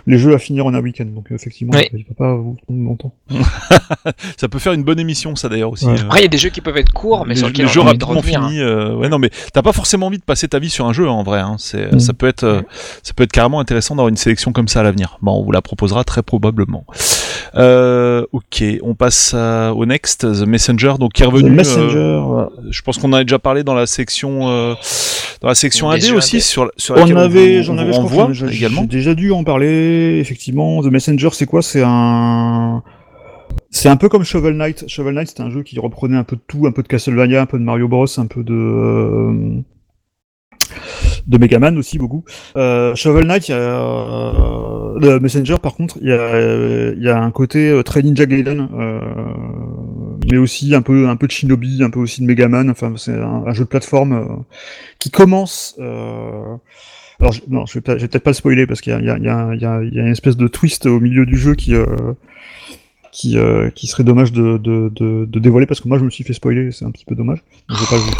les 0.07 0.17
jeux 0.17 0.33
à 0.33 0.39
finir 0.39 0.65
en 0.65 0.73
un 0.73 0.81
week-end. 0.81 1.05
Donc 1.05 1.27
effectivement, 1.31 1.73
Oui. 1.75 1.87
il 1.93 1.99
ne 1.99 2.03
peut 2.03 2.13
pas 2.13 2.35
vous 2.35 2.55
prendre 2.65 2.83
longtemps. 2.83 3.13
Ça 4.37 4.47
peut 4.49 4.59
faire 4.59 4.73
une 4.73 4.83
bonne 4.83 4.99
émission, 4.99 5.35
ça 5.35 5.49
d'ailleurs 5.49 5.71
aussi. 5.71 5.85
Ouais. 5.85 5.99
euh. 5.99 6.03
Après, 6.05 6.19
il 6.19 6.23
y 6.23 6.25
a 6.25 6.29
des 6.29 6.37
jeux 6.37 6.49
qui 6.49 6.61
peuvent 6.61 6.77
être 6.77 6.91
courts, 6.91 7.25
mais 7.25 7.33
les, 7.33 7.39
sur 7.39 7.47
les 7.47 7.53
lesquels 7.53 7.67
jeux 7.69 7.81
on 7.81 7.85
a 7.85 7.89
envie 7.89 7.97
de 7.97 8.05
rapidement 8.05 8.21
revenir. 8.21 8.41
hein. 8.43 8.47
finis. 8.49 8.61
euh, 8.61 8.95
ouais, 8.95 9.09
non, 9.09 9.19
mais 9.19 9.29
t'as 9.53 9.61
pas 9.61 9.73
forcément 9.73 10.07
envie 10.07 10.17
de 10.19 10.23
passer 10.23 10.47
ta 10.47 10.59
vie 10.59 10.69
sur 10.69 10.85
un 10.87 10.93
jeu 10.93 11.07
hein, 11.07 11.11
en 11.11 11.23
vrai. 11.23 11.39
Hein, 11.39 11.55
c'est, 11.59 11.91
Mm. 11.93 11.99
ça 11.99 12.13
peut 12.13 12.27
être, 12.27 12.43
euh, 12.43 12.61
ça 13.03 13.13
peut 13.13 13.23
être 13.23 13.31
carrément 13.31 13.59
intéressant 13.59 13.95
d'avoir 13.95 14.09
une 14.09 14.17
sélection 14.17 14.51
comme 14.51 14.67
ça 14.67 14.79
à 14.81 14.83
l'avenir. 14.83 15.17
Bon, 15.21 15.33
on 15.39 15.43
vous 15.43 15.51
la 15.51 15.61
proposera 15.61 16.03
très 16.03 16.23
probablement. 16.23 16.85
Euh, 17.55 18.25
ok, 18.31 18.63
on 18.83 18.95
passe 18.95 19.33
à- 19.33 19.73
au 19.73 19.85
next, 19.85 20.21
The 20.21 20.45
Messenger, 20.47 20.93
donc 20.99 21.13
qui 21.13 21.23
est 21.23 21.25
revenu. 21.25 21.49
The 21.49 21.51
euh, 21.51 21.55
Messenger, 21.55 22.21
voilà. 22.25 22.49
je 22.69 22.81
pense 22.81 22.97
qu'on 22.97 23.09
en 23.09 23.13
a 23.17 23.23
déjà 23.23 23.39
parlé 23.39 23.63
dans 23.63 23.73
la 23.73 23.85
section, 23.85 24.49
euh, 24.49 24.73
dans 25.41 25.47
la 25.47 25.55
section 25.55 25.89
AD 25.89 26.01
jeux 26.01 26.15
aussi 26.15 26.37
indés. 26.37 26.43
sur, 26.43 26.71
sur 26.77 26.95
On 26.95 26.99
laquelle 26.99 27.17
avait, 27.17 27.63
j'en 27.63 27.75
on 27.75 27.77
avais, 27.79 27.93
je 27.93 27.99
crois, 28.01 28.29
j'ai- 28.31 28.47
également. 28.47 28.81
j'ai 28.81 28.87
déjà 28.87 29.13
dû 29.15 29.31
en 29.31 29.43
parler. 29.43 30.19
Effectivement, 30.19 30.81
The 30.81 30.87
Messenger, 30.87 31.29
c'est 31.33 31.45
quoi? 31.45 31.61
C'est 31.61 31.83
un, 31.85 32.83
c'est 33.69 33.89
un 33.89 33.97
peu 33.97 34.09
comme 34.09 34.23
Shovel 34.23 34.55
Knight. 34.55 34.85
Shovel 34.87 35.13
Knight, 35.15 35.29
c'était 35.29 35.41
un 35.43 35.49
jeu 35.49 35.63
qui 35.63 35.79
reprenait 35.79 36.17
un 36.17 36.23
peu 36.23 36.35
de 36.35 36.41
tout, 36.47 36.67
un 36.67 36.71
peu 36.71 36.83
de 36.83 36.87
Castlevania, 36.87 37.41
un 37.41 37.45
peu 37.45 37.57
de 37.59 37.63
Mario 37.63 37.87
Bros, 37.87 38.05
un 38.19 38.25
peu 38.27 38.43
de 38.43 38.53
euh, 38.53 39.61
de 41.27 41.37
Megaman 41.37 41.77
aussi 41.77 41.97
beaucoup. 41.97 42.23
Euh, 42.55 42.95
Shovel 42.95 43.25
Knight, 43.25 43.49
euh, 43.49 45.19
Messenger 45.19 45.57
par 45.61 45.75
contre, 45.75 45.97
il 46.01 46.09
y 46.09 46.11
a 46.11 46.31
y 47.01 47.09
a 47.09 47.19
un 47.21 47.31
côté 47.31 47.69
euh, 47.69 47.83
très 47.83 48.01
Ninja 48.01 48.25
Gaiden, 48.25 48.69
euh, 48.73 48.99
mais 50.29 50.37
aussi 50.37 50.73
un 50.75 50.81
peu 50.81 51.09
un 51.09 51.15
peu 51.15 51.27
de 51.27 51.31
Shinobi, 51.31 51.83
un 51.83 51.89
peu 51.89 51.99
aussi 51.99 52.21
de 52.21 52.27
Megaman. 52.27 52.69
Enfin, 52.69 52.93
c'est 52.97 53.13
un, 53.13 53.53
jeu 53.53 53.63
de 53.63 53.69
plateforme 53.69 54.13
euh, 54.13 54.25
qui 54.99 55.09
commence. 55.11 55.75
Alors 55.79 57.35
non, 57.49 57.65
je 57.67 57.75
vais, 57.75 57.81
peut-être 57.81 58.19
pas 58.19 58.31
le 58.31 58.35
spoiler 58.35 58.65
parce 58.65 58.81
qu'il 58.81 58.93
y 58.93 58.95
y, 58.95 59.25
y, 59.25 59.29
a, 59.65 59.81
une 59.81 60.07
espèce 60.07 60.37
de 60.37 60.47
twist 60.47 60.87
au 60.87 60.99
milieu 60.99 61.25
du 61.25 61.37
jeu 61.37 61.53
qui 61.53 61.75
qui, 63.11 63.37
euh, 63.37 63.69
qui 63.69 63.87
serait 63.87 64.03
dommage 64.03 64.31
de, 64.31 64.57
de, 64.57 64.89
de, 64.89 65.25
de 65.25 65.39
dévoiler 65.39 65.65
parce 65.65 65.81
que 65.81 65.87
moi 65.87 65.97
je 65.97 66.03
me 66.03 66.09
suis 66.09 66.23
fait 66.23 66.33
spoiler, 66.33 66.71
c'est 66.71 66.85
un 66.85 66.91
petit 66.91 67.05
peu 67.05 67.15
dommage. 67.15 67.43
Pas 67.67 67.75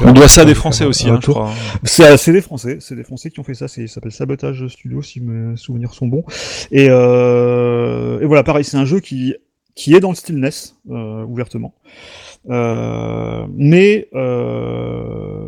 On 0.06 0.12
doit 0.12 0.28
ça 0.28 0.42
à 0.42 0.46
des 0.46 0.56
Français 0.56 0.86
aussi, 0.86 1.10
hein, 1.10 1.20
je 1.22 1.32
crois. 1.32 1.52
C'est 1.84 2.18
c'est 2.18 2.34
des 2.34 2.42
Français, 2.42 2.78
c'est 2.82 2.96
des 2.96 3.04
Français 3.04 3.32
qui 3.32 3.40
ont 3.40 3.44
fait 3.44 3.54
ça. 3.54 3.68
C'est 3.68 3.88
ça 3.88 3.96
s'appelle 3.96 4.12
Sabotage 4.12 4.68
Studio 4.68 5.02
si 5.02 5.22
mes 5.22 5.56
souvenirs 5.56 5.94
sont 5.94 6.08
bons. 6.08 6.24
Et, 6.72 6.88
euh, 6.90 8.20
et 8.20 8.26
voilà, 8.26 8.44
pareil, 8.44 8.64
c'est 8.64 8.78
un 8.78 8.86
jeu 8.86 9.00
qui 9.00 9.36
qui 9.76 9.96
est 9.96 10.00
dans 10.00 10.10
le 10.10 10.16
style 10.16 10.38
NES 10.38 10.50
euh, 10.90 11.24
ouvertement. 11.24 11.74
Euh, 12.50 13.46
mais 13.56 14.08
euh, 14.16 15.44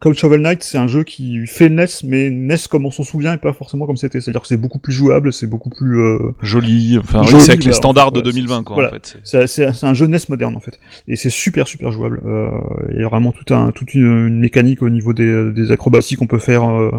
comme 0.00 0.12
Shovel 0.14 0.42
Knight, 0.42 0.62
c'est 0.62 0.76
un 0.76 0.86
jeu 0.88 1.02
qui 1.02 1.46
fait 1.46 1.70
NES, 1.70 1.86
mais 2.04 2.28
NES 2.28 2.56
comme 2.70 2.84
on 2.84 2.90
s'en 2.90 3.02
souvient 3.02 3.32
et 3.32 3.38
pas 3.38 3.54
forcément 3.54 3.86
comme 3.86 3.96
c'était. 3.96 4.20
C'est-à-dire 4.20 4.42
que 4.42 4.48
c'est 4.48 4.58
beaucoup 4.58 4.78
plus 4.78 4.92
jouable, 4.92 5.32
c'est 5.32 5.46
beaucoup 5.46 5.70
plus 5.70 5.98
euh, 5.98 6.18
Joli, 6.42 6.98
enfin, 6.98 7.22
Joli, 7.22 7.42
c'est 7.42 7.52
avec 7.52 7.64
les 7.64 7.72
standards 7.72 8.12
de 8.12 8.18
ouais, 8.18 8.24
2020, 8.24 8.62
quoi, 8.64 8.74
voilà. 8.74 8.90
en 8.90 8.92
fait. 8.92 9.16
c'est- 9.46 9.84
un 9.84 9.94
jeu 9.94 10.06
NES 10.06 10.18
moderne 10.28 10.54
en 10.56 10.60
fait, 10.60 10.78
et 11.08 11.16
c'est 11.16 11.30
super 11.30 11.66
super 11.66 11.90
jouable. 11.92 12.20
Euh, 12.26 12.50
Il 12.92 13.00
y 13.00 13.04
a 13.04 13.08
vraiment 13.08 13.32
tout 13.32 13.54
un, 13.54 13.70
toute 13.70 13.94
une, 13.94 14.26
une 14.28 14.38
mécanique 14.40 14.82
au 14.82 14.90
niveau 14.90 15.14
des, 15.14 15.50
des 15.52 15.70
acrobaties 15.72 16.16
qu'on 16.16 16.26
peut 16.26 16.38
faire, 16.38 16.68
euh, 16.68 16.90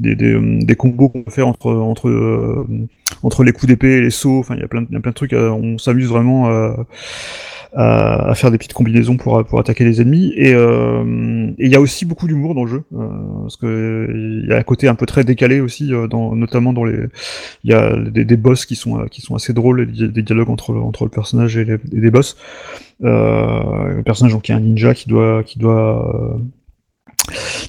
des, 0.00 0.14
des, 0.14 0.38
des 0.64 0.74
combos 0.74 1.10
qu'on 1.10 1.22
peut 1.22 1.30
faire 1.30 1.48
entre 1.48 1.70
entre 1.70 2.08
euh, 2.08 2.66
entre 3.22 3.44
les 3.44 3.52
coups 3.52 3.66
d'épée 3.66 3.96
et 3.98 4.00
les 4.00 4.10
sauts. 4.10 4.38
Enfin, 4.38 4.54
il 4.54 4.60
y 4.60 4.64
a 4.64 4.68
plein 4.68 4.82
de, 4.82 4.86
plein 4.98 5.10
de 5.10 5.14
trucs. 5.14 5.32
on 5.34 5.76
s'amuse 5.78 6.08
vraiment 6.08 6.48
euh, 6.48 6.72
à, 7.74 8.30
à 8.30 8.34
faire 8.34 8.50
des 8.50 8.58
petites 8.58 8.72
combinaisons 8.72 9.16
pour 9.16 9.44
pour 9.44 9.60
attaquer 9.60 9.84
les 9.84 10.00
ennemis. 10.00 10.32
Et 10.36 10.54
euh, 10.54 11.52
il 11.58 11.70
y 11.70 11.76
a 11.76 11.80
aussi 11.80 12.04
beaucoup 12.04 12.26
d'humour 12.26 12.54
dans 12.54 12.64
le 12.64 12.70
jeu, 12.70 12.82
euh, 12.94 13.08
parce 13.42 13.56
que 13.56 14.42
il 14.42 14.48
y 14.48 14.52
a 14.52 14.58
un 14.58 14.62
côté 14.62 14.88
un 14.88 14.94
peu 14.94 15.06
très 15.06 15.24
décalé 15.24 15.60
aussi, 15.60 15.92
euh, 15.92 16.06
dans, 16.06 16.34
notamment 16.34 16.72
dans 16.72 16.84
les 16.84 17.06
il 17.64 17.70
y 17.70 17.74
a 17.74 17.96
des, 17.96 18.24
des 18.24 18.36
boss 18.36 18.66
qui 18.66 18.76
sont 18.76 19.00
euh, 19.00 19.06
qui 19.06 19.20
sont 19.20 19.34
assez 19.34 19.52
drôles, 19.52 19.90
des, 19.90 20.22
dialogues 20.22 20.50
entre 20.50 20.74
entre 20.74 21.04
le 21.04 21.10
personnage 21.10 21.56
et, 21.56 21.64
les, 21.64 21.74
et 21.74 22.00
des 22.00 22.10
boss. 22.10 22.36
Euh, 23.04 23.96
le 23.96 24.02
personnage 24.02 24.32
donc 24.32 24.42
qui 24.42 24.52
est 24.52 24.54
un 24.54 24.60
ninja 24.60 24.94
qui 24.94 25.08
doit 25.08 25.42
qui 25.44 25.58
doit 25.58 26.14
euh, 26.14 26.38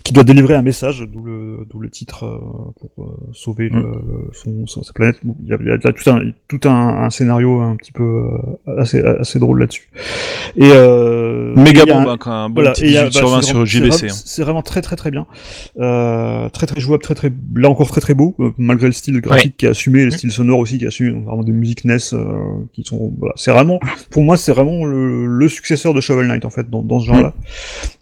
qui 0.04 0.14
doit 0.14 0.24
délivrer 0.24 0.56
un 0.56 0.62
message, 0.62 1.04
d'où 1.12 1.24
le, 1.24 1.66
d'où 1.70 1.80
le 1.80 1.90
titre 1.90 2.26
euh, 2.26 2.38
pour 2.80 3.06
euh, 3.06 3.18
sauver 3.34 3.70
le- 3.70 4.30
son, 4.34 4.68
son- 4.68 4.84
sa 4.84 4.94
planète. 4.94 5.18
Bon, 5.24 5.36
Il 5.44 5.50
y 5.50 5.54
a, 5.54 5.58
il 5.60 5.68
y 5.68 5.72
a 5.72 5.78
tout 5.94 6.10
un, 6.10 6.22
tout 6.48 6.68
un, 6.70 7.04
un 7.06 7.10
scénario 7.10 7.60
un 7.62 7.76
petit 7.76 7.92
peu 7.92 8.04
euh, 8.68 8.78
assez, 8.80 9.02
assez 9.02 9.40
drôle 9.40 9.60
là-dessus. 9.60 9.90
Et 10.56 10.70
euh, 10.72 11.56
Méga 11.56 11.84
y 11.86 11.90
a 11.90 11.94
bombe, 11.94 12.08
un- 12.08 12.30
hein, 12.32 12.50
bon 12.50 12.56
voilà, 12.56 12.72
petit 12.72 12.86
et 12.86 12.88
il 12.88 12.94
y 12.94 12.98
a- 12.98 13.08
18 13.10 13.18
sur 13.18 13.28
bah, 13.30 13.36
20 13.38 13.42
c'est 13.42 13.48
sur 13.48 13.66
JBC. 13.66 14.10
c'est 14.10 14.44
vraiment- 14.44 14.62
très 14.62 14.82
très 14.82 14.96
très 14.96 15.12
bien, 15.12 15.26
euh, 15.80 16.50
très 16.50 16.66
très 16.68 16.80
jouable, 16.80 17.04
très 17.04 17.16
très 17.16 17.32
là 17.56 17.70
encore 17.70 17.88
très 17.90 18.02
très 18.02 18.14
beau, 18.14 18.36
euh, 18.40 18.52
malgré 18.58 18.88
le 18.88 18.94
style 18.94 19.20
graphique 19.22 19.58
qui 19.58 19.66
est 19.66 19.70
assumé, 19.70 20.04
le 20.06 20.12
style 20.12 20.32
sonore 20.32 20.60
aussi 20.60 20.78
qui 20.78 20.84
est 20.86 20.88
assumé, 20.88 21.12
donc 21.12 21.26
vraiment 21.26 21.44
des 21.44 21.52
musiques 21.52 21.86
NES 21.86 21.98
euh, 22.14 22.26
qui 22.74 22.84
sont, 22.84 23.14
voilà, 23.18 23.34
c'est 23.38 23.52
vraiment, 23.52 23.80
pour 24.10 24.24
moi 24.24 24.38
c'est 24.38 24.52
vraiment 24.52 24.86
le, 24.86 25.26
le 25.28 25.50
successeur 25.50 25.94
de 25.94 26.02
Shovel 26.02 26.28
Knight 26.28 26.46
en 26.46 26.50
fait 26.50 26.70
dans, 26.70 26.82
dans 26.84 27.00
ce 27.00 27.06
genre-là. 27.08 27.34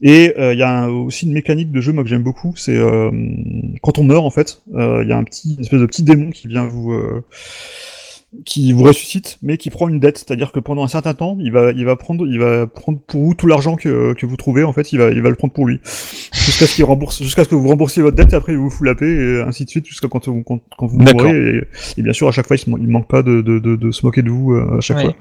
Et 0.02 0.34
euh, 0.39 0.54
il 0.54 0.60
y 0.60 0.63
a 0.63 0.84
un- 0.84 0.89
aussi 0.89 1.26
une 1.28 1.34
mécanique 1.46 1.72
de 1.72 1.80
jeu 1.80 1.94
moi 1.94 2.04
que 2.04 2.10
j'aime 2.10 2.24
beaucoup, 2.24 2.56
c'est 2.56 2.76
euh, 2.76 3.12
quand 3.84 4.00
on 4.00 4.04
meurt 4.04 4.26
en 4.26 4.32
fait, 4.32 4.64
euh, 4.74 5.04
il 5.04 5.10
y 5.10 5.12
a 5.12 5.18
un 5.18 5.24
petit 5.24 5.54
une 5.56 5.62
espèce 5.62 5.80
de 5.80 5.86
petit 5.86 6.02
démon 6.02 6.32
qui 6.32 6.48
vient 6.48 6.66
vous 6.66 6.91
euh, 6.91 7.24
qui 8.44 8.74
vous 8.74 8.84
ressuscite, 8.84 9.38
mais 9.42 9.58
qui 9.58 9.70
prend 9.70 9.88
une 9.88 10.00
dette, 10.00 10.18
c'est-à-dire 10.18 10.52
que 10.52 10.60
pendant 10.60 10.84
un 10.84 10.88
certain 10.88 11.14
temps, 11.14 11.38
il 11.40 11.52
va, 11.52 11.72
il 11.72 11.86
va 11.86 11.96
prendre, 11.96 12.26
il 12.28 12.40
va 12.40 12.68
prendre 12.68 13.00
pour 13.08 13.24
vous 13.24 13.34
tout 13.34 13.48
l'argent 13.48 13.76
que, 13.76 14.14
que 14.14 14.26
vous 14.26 14.36
trouvez, 14.38 14.64
en 14.64 14.74
fait, 14.74 14.92
il 14.92 15.00
va, 15.00 15.10
il 15.12 15.22
va 15.22 15.30
le 15.30 15.36
prendre 15.36 15.54
pour 15.54 15.66
lui, 15.68 15.80
jusqu'à 16.34 16.68
ce 16.68 16.76
qu'il 16.76 16.84
rembourse, 16.86 17.22
jusqu'à 17.24 17.44
ce 17.44 17.50
que 17.50 17.56
vous 17.56 17.68
remboursiez 17.68 18.02
votre 18.04 18.16
dette, 18.16 18.34
et 18.34 18.36
après 18.36 18.54
il 18.54 18.58
vous 18.58 18.70
fout 18.70 18.86
la 18.86 18.96
paix, 18.96 19.10
et 19.10 19.42
ainsi 19.42 19.66
de 19.66 19.70
suite, 19.70 19.86
jusqu'à 19.86 20.08
quand, 20.08 20.28
vous- 20.28 20.44
quand, 20.44 20.60
quand 20.78 20.88
vous 20.88 21.00
mourrez, 21.00 21.58
et, 21.58 21.62
et 21.98 22.02
bien 22.02 22.14
sûr, 22.14 22.28
à 22.28 22.32
chaque 22.32 22.48
fois, 22.48 22.56
il, 22.58 22.74
il 22.82 22.88
manque 22.88 23.08
pas 23.08 23.24
de, 23.24 23.42
de, 23.42 23.60
de, 23.60 23.76
de 23.76 23.92
se 23.92 24.06
moquer 24.06 24.22
de 24.22 24.30
vous 24.30 24.54
euh, 24.54 24.78
à 24.78 24.82
chaque 24.82 24.98
Ouais. 24.98 25.04
fois. 25.06 25.14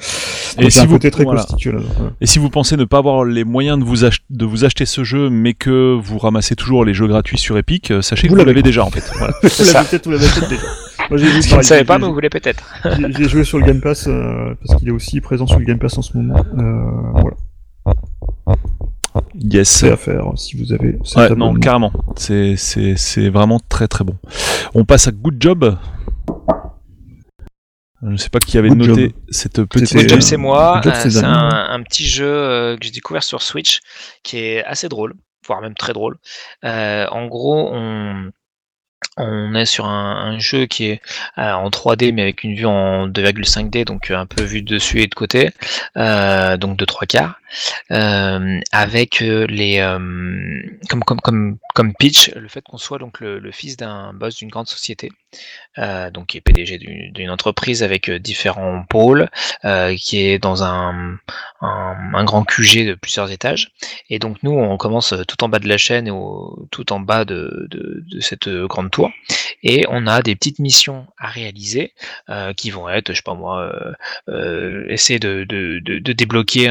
Et 0.59 0.62
Donc, 0.62 0.71
si 0.73 0.81
un 0.81 0.87
vous- 0.87 0.93
côté 0.95 1.11
très 1.11 1.25
voilà. 1.25 1.41
constitué 1.43 1.73
là. 1.73 1.79
voilà. 1.97 2.12
Et 2.21 2.27
si 2.27 2.39
vous 2.39 2.49
pensez 2.51 2.77
ne 2.77 2.85
pas 2.85 2.99
avoir 2.99 3.25
les 3.25 3.45
moyens 3.45 3.79
de 3.79 3.85
vous, 3.85 4.05
ach- 4.05 4.21
de 4.31 4.45
vous 4.45 4.65
acheter 4.65 4.87
ce 4.87 5.03
jeu, 5.05 5.29
mais 5.31 5.53
que 5.55 5.99
vous 6.01 6.19
ramassez 6.19 6.55
toujours 6.57 6.85
les 6.85 6.95
jeux 6.95 7.07
gratuits 7.09 7.39
sur 7.39 7.59
Epic, 7.59 7.91
euh, 7.91 8.03
sachez 8.03 8.29
Vous 8.29 8.35
que 8.35 8.41
vous 8.41 8.47
l'avez. 8.47 8.62
déjà 8.62 8.85
en 8.85 8.91
fait. 8.91 9.03
Voilà. 9.19 9.35
Vous 9.43 9.49
ça. 9.49 9.73
l'avez 9.73 9.89
peut-être, 9.89 10.05
vous 10.07 10.12
l'avez 10.12 10.27
peut-être 10.27 10.49
déjà. 10.49 10.62
Moi, 11.11 11.18
j'ai 11.18 11.26
vu, 11.26 11.42
Si 11.42 11.51
vous 11.51 11.57
ne 11.59 11.62
savez 11.62 11.84
pas, 11.84 11.99
mais 11.99 12.07
vous 12.07 12.14
voulez 12.14 12.30
peut-être. 12.30 12.64
J'ai 12.99 13.12
j'ai 13.12 13.28
joué 13.28 13.45
sur 13.45 13.59
le 13.59 13.64
Game 13.66 13.80
Pass 13.80 14.07
euh, 14.09 14.55
parce 14.64 14.78
qu'il 14.78 14.88
est 14.88 14.92
aussi 14.92 15.20
présent 15.20 15.47
sur 15.47 15.59
le 15.59 15.64
Game 15.64 15.78
Pass 15.78 15.99
en 15.99 16.03
ce 16.03 16.16
moment. 16.16 16.45
Euh, 16.59 17.20
voilà, 17.20 17.36
Yes. 19.34 19.68
c'est 19.68 19.90
à 19.90 19.97
faire 19.97 20.24
si 20.36 20.57
vous 20.57 20.72
avez. 20.72 20.92
Ouais, 20.95 20.97
non, 21.14 21.20
abonnement. 21.47 21.55
carrément. 21.61 21.92
C'est, 22.16 22.57
c'est, 22.57 22.97
c'est 22.97 23.28
vraiment 23.28 23.61
très 23.68 23.86
très 23.88 24.05
bon. 24.05 24.16
On 24.74 24.84
passe 24.84 25.07
à 25.09 25.12
Good 25.12 25.36
Job. 25.40 25.76
Je 28.03 28.09
ne 28.11 28.16
sais 28.16 28.28
pas 28.28 28.38
qui 28.40 28.59
avait 28.59 28.68
Good 28.68 28.78
noté 28.78 29.03
Job. 29.03 29.12
cette 29.30 29.64
petite. 29.64 29.95
Good 29.97 30.09
Job, 30.09 30.20
c'est 30.20 30.36
moi. 30.36 30.80
Good 30.82 30.84
Job, 30.84 30.92
Euh, 30.95 31.01
c'est 31.03 31.11
c'est 31.11 31.24
un, 31.24 31.49
un 31.70 31.82
petit 31.82 32.07
jeu 32.07 32.26
euh, 32.26 32.76
que 32.76 32.84
j'ai 32.84 32.90
découvert 32.90 33.22
sur 33.22 33.40
Switch 33.42 33.80
qui 34.22 34.36
est 34.38 34.64
assez 34.64 34.88
drôle, 34.88 35.14
voire 35.47 35.61
même 35.62 35.74
très 35.74 35.92
drôle. 35.92 36.16
Euh, 36.64 37.07
en 37.11 37.26
gros, 37.26 37.70
on, 37.72 38.30
on 39.16 39.55
est 39.55 39.64
sur 39.64 39.86
un, 39.86 40.16
un 40.16 40.38
jeu 40.38 40.66
qui 40.66 40.86
est 40.86 41.02
euh, 41.38 41.52
en 41.52 41.70
3D 41.70 42.12
mais 42.12 42.22
avec 42.22 42.44
une 42.44 42.55
vue 42.55 42.66
en 42.66 43.09
2,5D, 43.09 43.84
donc 43.84 44.11
euh, 44.11 44.16
un 44.16 44.26
peu 44.26 44.42
vue 44.42 44.62
de 44.62 44.74
dessus 44.74 45.00
et 45.02 45.07
de 45.07 45.14
côté, 45.14 45.50
euh, 45.96 46.57
donc 46.57 46.76
de 46.76 46.84
trois 46.84 47.07
quarts, 47.07 47.40
euh, 47.90 48.61
avec 48.72 49.22
euh, 49.22 49.46
les 49.48 49.78
euh, 49.78 49.98
comme 50.88 51.05
comme 51.05 51.20
comme 51.20 51.59
comme 51.74 51.94
pitch 51.94 52.30
le 52.34 52.48
fait 52.48 52.62
qu'on 52.62 52.78
soit 52.78 52.98
donc 52.98 53.20
le, 53.20 53.38
le 53.38 53.52
fils 53.52 53.76
d'un 53.76 54.12
boss 54.12 54.36
d'une 54.36 54.48
grande 54.48 54.68
société, 54.68 55.11
euh, 55.78 56.11
donc 56.11 56.26
qui 56.26 56.39
est 56.39 56.41
PDG 56.41 56.78
d'une 56.78 57.30
entreprise 57.30 57.82
avec 57.82 58.09
euh, 58.09 58.20
différents 58.20 58.85
pôles, 58.89 59.28
euh, 59.64 59.97
qui 59.97 60.24
est 60.24 60.39
dans 60.39 60.62
un, 60.62 61.18
un 61.61 62.24
grand 62.24 62.45
QG 62.45 62.87
de 62.87 62.95
plusieurs 62.95 63.32
étages. 63.32 63.72
Et 64.09 64.20
donc 64.20 64.43
nous, 64.45 64.53
on 64.53 64.76
commence 64.76 65.14
tout 65.26 65.43
en 65.43 65.49
bas 65.49 65.59
de 65.59 65.68
la 65.68 65.76
chaîne 65.76 66.09
au, 66.11 66.68
tout 66.70 66.93
en 66.93 67.01
bas 67.01 67.24
de, 67.24 67.68
cette 68.20 68.49
grande 68.49 68.91
tour. 68.91 69.11
Et 69.64 69.85
on 69.89 70.07
a 70.07 70.22
des 70.22 70.37
petites 70.37 70.59
missions 70.59 71.07
à 71.18 71.28
réaliser 71.28 71.93
qui 72.57 72.70
vont 72.70 72.89
être, 72.89 73.09
je 73.12 73.16
sais 73.16 73.22
pas 73.22 73.35
moi, 73.35 73.72
essayer 74.89 75.18
de, 75.18 75.45
débloquer 76.12 76.68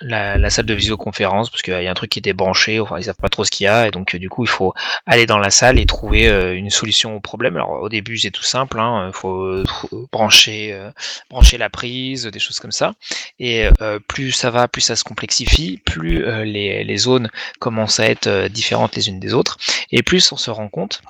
la, 0.00 0.50
salle 0.50 0.66
de 0.66 0.74
visioconférence 0.74 1.50
parce 1.50 1.62
qu'il 1.62 1.74
y 1.74 1.86
a 1.86 1.90
un 1.90 1.94
truc 1.94 2.10
qui 2.10 2.18
est 2.18 2.22
débranché, 2.22 2.80
enfin 2.80 2.98
ils 2.98 3.04
savent 3.04 3.14
pas 3.16 3.28
trop 3.28 3.44
ce 3.44 3.50
qu'il 3.50 3.64
y 3.64 3.68
a 3.68 3.86
et 3.86 3.90
donc 3.90 4.16
du 4.16 4.28
coup 4.28 4.44
il 4.44 4.48
faut 4.48 4.72
aller 5.04 5.26
dans 5.26 5.38
la 5.38 5.50
salle 5.50 5.78
et 5.78 5.86
trouver 5.86 6.26
une 6.56 6.70
solution 6.70 7.14
au 7.14 7.20
problème. 7.20 7.35
Alors 7.44 7.82
au 7.82 7.88
début 7.88 8.16
c'est 8.18 8.30
tout 8.30 8.42
simple, 8.42 8.80
hein, 8.80 9.10
faut, 9.12 9.62
faut 9.66 10.08
brancher, 10.12 10.72
euh, 10.72 10.90
brancher 11.30 11.58
la 11.58 11.70
prise, 11.70 12.26
des 12.26 12.38
choses 12.38 12.58
comme 12.60 12.72
ça. 12.72 12.94
Et 13.38 13.68
euh, 13.80 13.98
plus 13.98 14.32
ça 14.32 14.50
va, 14.50 14.68
plus 14.68 14.80
ça 14.80 14.96
se 14.96 15.04
complexifie, 15.04 15.78
plus 15.84 16.24
euh, 16.24 16.44
les, 16.44 16.84
les 16.84 16.96
zones 16.96 17.30
commencent 17.58 18.00
à 18.00 18.06
être 18.06 18.26
euh, 18.26 18.48
différentes 18.48 18.96
les 18.96 19.08
unes 19.08 19.20
des 19.20 19.34
autres, 19.34 19.58
et 19.90 20.02
plus 20.02 20.32
on 20.32 20.36
se 20.36 20.50
rend 20.50 20.68
compte 20.68 21.02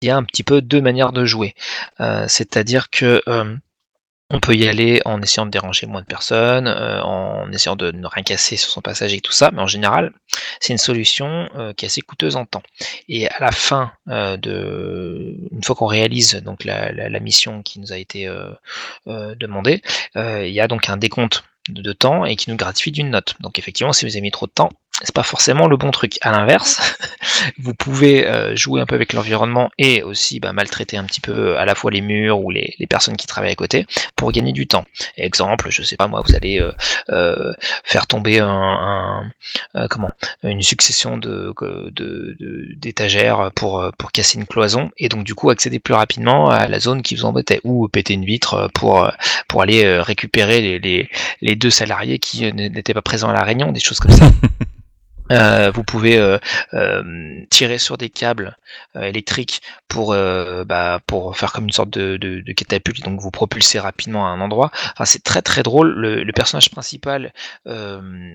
qu'il 0.00 0.08
y 0.08 0.10
a 0.10 0.16
un 0.16 0.24
petit 0.24 0.42
peu 0.42 0.60
deux 0.60 0.80
manières 0.80 1.12
de 1.12 1.24
jouer. 1.24 1.54
Euh, 2.00 2.26
C'est-à-dire 2.28 2.90
que 2.90 3.22
euh, 3.28 3.56
on 4.30 4.40
peut 4.40 4.54
y 4.54 4.66
aller 4.66 5.00
en 5.04 5.20
essayant 5.22 5.46
de 5.46 5.50
déranger 5.50 5.86
moins 5.86 6.00
de 6.00 6.06
personnes, 6.06 6.66
euh, 6.66 7.02
en 7.02 7.50
essayant 7.52 7.76
de 7.76 7.90
ne 7.92 8.06
rien 8.06 8.22
casser 8.22 8.56
sur 8.56 8.70
son 8.70 8.80
passage 8.80 9.12
et 9.12 9.20
tout 9.20 9.32
ça, 9.32 9.50
mais 9.52 9.60
en 9.60 9.66
général, 9.66 10.12
c'est 10.60 10.72
une 10.72 10.78
solution 10.78 11.48
euh, 11.56 11.72
qui 11.72 11.84
est 11.84 11.88
assez 11.88 12.00
coûteuse 12.00 12.36
en 12.36 12.46
temps. 12.46 12.62
Et 13.08 13.28
à 13.28 13.38
la 13.40 13.52
fin 13.52 13.92
euh, 14.08 14.36
de, 14.36 15.36
une 15.52 15.62
fois 15.62 15.76
qu'on 15.76 15.86
réalise 15.86 16.34
donc 16.36 16.64
la, 16.64 17.20
mission 17.20 17.62
qui 17.62 17.80
nous 17.80 17.92
a 17.92 17.96
été 17.96 18.26
euh, 18.26 18.54
demandée, 19.06 19.82
il 20.14 20.50
y 20.50 20.60
a 20.60 20.68
donc 20.68 20.88
un 20.88 20.96
décompte 20.96 21.44
de, 21.68 21.92
temps 21.92 22.24
et 22.24 22.36
qui 22.36 22.50
nous 22.50 22.56
gratifie 22.56 22.92
d'une 22.92 23.10
note. 23.10 23.34
Donc 23.40 23.58
effectivement, 23.58 23.92
si 23.92 24.04
vous 24.04 24.12
avez 24.12 24.20
mis 24.20 24.30
trop 24.30 24.46
de 24.46 24.52
temps, 24.52 24.70
c'est 25.02 25.14
pas 25.14 25.24
forcément 25.24 25.66
le 25.66 25.76
bon 25.76 25.90
truc. 25.90 26.18
À 26.22 26.30
l'inverse, 26.30 26.96
vous 27.58 27.74
pouvez 27.74 28.26
euh, 28.26 28.54
jouer 28.54 28.80
un 28.80 28.86
peu 28.86 28.94
avec 28.94 29.12
l'environnement 29.12 29.70
et 29.76 30.02
aussi 30.02 30.38
bah, 30.38 30.52
maltraiter 30.52 30.96
un 30.96 31.04
petit 31.04 31.20
peu 31.20 31.58
à 31.58 31.64
la 31.64 31.74
fois 31.74 31.90
les 31.90 32.00
murs 32.00 32.40
ou 32.40 32.50
les, 32.50 32.74
personnes 32.88 33.16
qui 33.16 33.26
travaillent 33.26 33.50
à 33.50 33.56
côté 33.56 33.86
pour 34.14 34.30
gagner 34.30 34.52
du 34.52 34.68
temps. 34.68 34.84
Exemple, 35.16 35.68
je 35.70 35.82
sais 35.82 35.96
pas 35.96 36.06
moi, 36.06 36.22
vous 36.24 36.36
allez 36.36 36.60
euh, 36.60 36.70
euh, 37.08 37.52
faire 37.82 38.06
tomber 38.06 38.38
un, 38.38 39.28
euh, 39.74 39.88
comment 39.88 40.10
une 40.44 40.62
succession 40.62 41.16
de 41.16 41.52
d'étagères 42.76 43.50
pour 43.54 43.90
pour 43.98 44.12
casser 44.12 44.38
une 44.38 44.46
cloison 44.46 44.90
et 44.98 45.08
donc 45.08 45.24
du 45.24 45.34
coup 45.34 45.50
accéder 45.50 45.78
plus 45.78 45.94
rapidement 45.94 46.50
à 46.50 46.68
la 46.68 46.78
zone 46.78 47.02
qui 47.02 47.16
vous 47.16 47.24
embêtait 47.24 47.60
ou 47.64 47.88
péter 47.88 48.14
une 48.14 48.24
vitre 48.24 48.70
pour 48.74 49.10
pour 49.48 49.62
aller 49.62 49.98
récupérer 50.00 50.78
les 50.78 51.53
deux 51.56 51.70
salariés 51.70 52.18
qui 52.18 52.52
n'étaient 52.52 52.94
pas 52.94 53.02
présents 53.02 53.28
à 53.28 53.32
la 53.32 53.42
réunion, 53.42 53.72
des 53.72 53.80
choses 53.80 54.00
comme 54.00 54.12
ça. 54.12 54.30
Euh, 55.32 55.70
vous 55.70 55.84
pouvez 55.84 56.18
euh, 56.18 56.38
euh, 56.74 57.02
tirer 57.50 57.78
sur 57.78 57.96
des 57.96 58.10
câbles 58.10 58.56
euh, 58.96 59.02
électriques 59.02 59.62
pour 59.88 60.14
bah, 60.66 61.00
pour 61.06 61.36
faire 61.36 61.52
comme 61.52 61.64
une 61.64 61.72
sorte 61.72 61.90
de, 61.90 62.16
de, 62.16 62.40
de, 62.40 62.52
catapulte, 62.52 63.04
donc 63.04 63.20
vous 63.20 63.30
propulser 63.30 63.78
rapidement 63.78 64.26
à 64.26 64.30
un 64.30 64.40
endroit. 64.40 64.70
Enfin, 64.92 65.04
c'est 65.04 65.22
très 65.22 65.40
très 65.40 65.62
drôle. 65.62 65.94
Le, 65.94 66.24
le 66.24 66.32
personnage 66.32 66.70
principal 66.70 67.32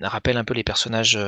rappelle 0.02 0.38
un 0.38 0.46
peu 0.46 0.54
les 0.54 0.64
personnages 0.64 1.20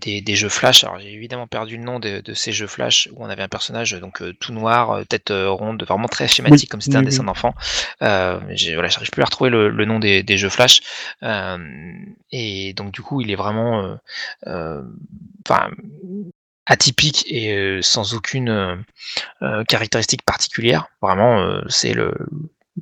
des, 0.00 0.20
des, 0.20 0.36
jeux 0.36 0.48
Flash. 0.48 0.84
Alors 0.84 1.00
j'ai 1.00 1.12
évidemment 1.12 1.48
perdu 1.48 1.76
le 1.76 1.82
nom 1.82 1.98
de, 1.98 2.20
de, 2.20 2.34
ces 2.34 2.52
jeux 2.52 2.68
Flash 2.68 3.08
où 3.12 3.24
on 3.24 3.28
avait 3.28 3.42
un 3.42 3.48
personnage 3.48 3.92
donc 3.92 4.22
tout 4.38 4.52
noir, 4.52 5.04
tête 5.08 5.32
ronde, 5.32 5.82
vraiment 5.82 6.08
très 6.08 6.28
schématique 6.28 6.66
oui, 6.66 6.68
comme 6.68 6.80
c'était 6.80 6.98
oui, 6.98 7.02
un 7.02 7.06
dessin 7.06 7.24
d'enfant. 7.24 7.54
voilà, 8.00 8.38
j'arrive 8.88 9.10
plus 9.10 9.22
à 9.22 9.26
retrouver 9.26 9.50
le, 9.50 9.70
le 9.70 9.84
nom 9.84 9.98
des, 9.98 10.22
des, 10.22 10.38
jeux 10.38 10.50
Flash. 10.50 10.82
et 12.30 12.72
donc 12.74 12.92
du 12.92 13.02
coup, 13.02 13.20
il 13.20 13.30
est 13.32 13.36
vraiment 13.36 13.98
enfin 15.46 15.70
atypique 16.66 17.24
et 17.28 17.54
euh, 17.54 17.82
sans 17.82 18.14
aucune 18.14 18.84
euh, 19.42 19.64
caractéristique 19.64 20.22
particulière. 20.24 20.86
Vraiment, 21.00 21.40
euh, 21.40 21.62
c'est 21.68 21.92
le 21.92 22.14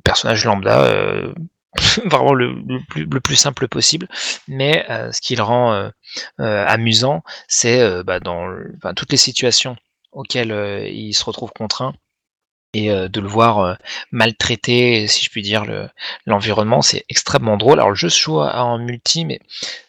personnage 0.03 0.45
lambda, 0.45 0.83
euh, 0.85 1.33
vraiment 2.05 2.33
le, 2.33 2.55
plus, 2.89 3.05
le, 3.05 3.19
plus, 3.19 3.35
simple 3.35 3.67
possible. 3.67 4.07
Mais 4.47 4.85
euh, 4.89 5.11
ce 5.11 5.21
qui 5.21 5.35
le 5.35 5.43
rend 5.43 5.73
euh, 5.73 5.89
amusant, 6.67 7.23
c'est 7.47 8.03
bah, 8.03 8.19
dans 8.19 8.47
toutes 8.95 9.11
les 9.11 9.17
situations 9.17 9.75
auxquelles 10.11 10.87
il 10.91 11.13
se 11.13 11.23
retrouve 11.23 11.51
contraint 11.53 11.93
et 12.73 12.89
euh, 12.89 13.07
de 13.07 13.19
le 13.19 13.27
voir 13.27 13.59
euh, 13.59 13.73
maltraiter, 14.11 15.07
si 15.07 15.25
je 15.25 15.29
puis 15.29 15.41
dire, 15.41 15.63
l'environnement, 16.25 16.77
le, 16.77 16.81
c'est 16.81 17.05
extrêmement 17.09 17.57
drôle. 17.57 17.79
Alors 17.79 17.89
le 17.89 17.95
jeu 17.95 18.09
se 18.09 18.19
joue 18.19 18.39
en 18.39 18.77
multi, 18.77 19.25
mais 19.25 19.39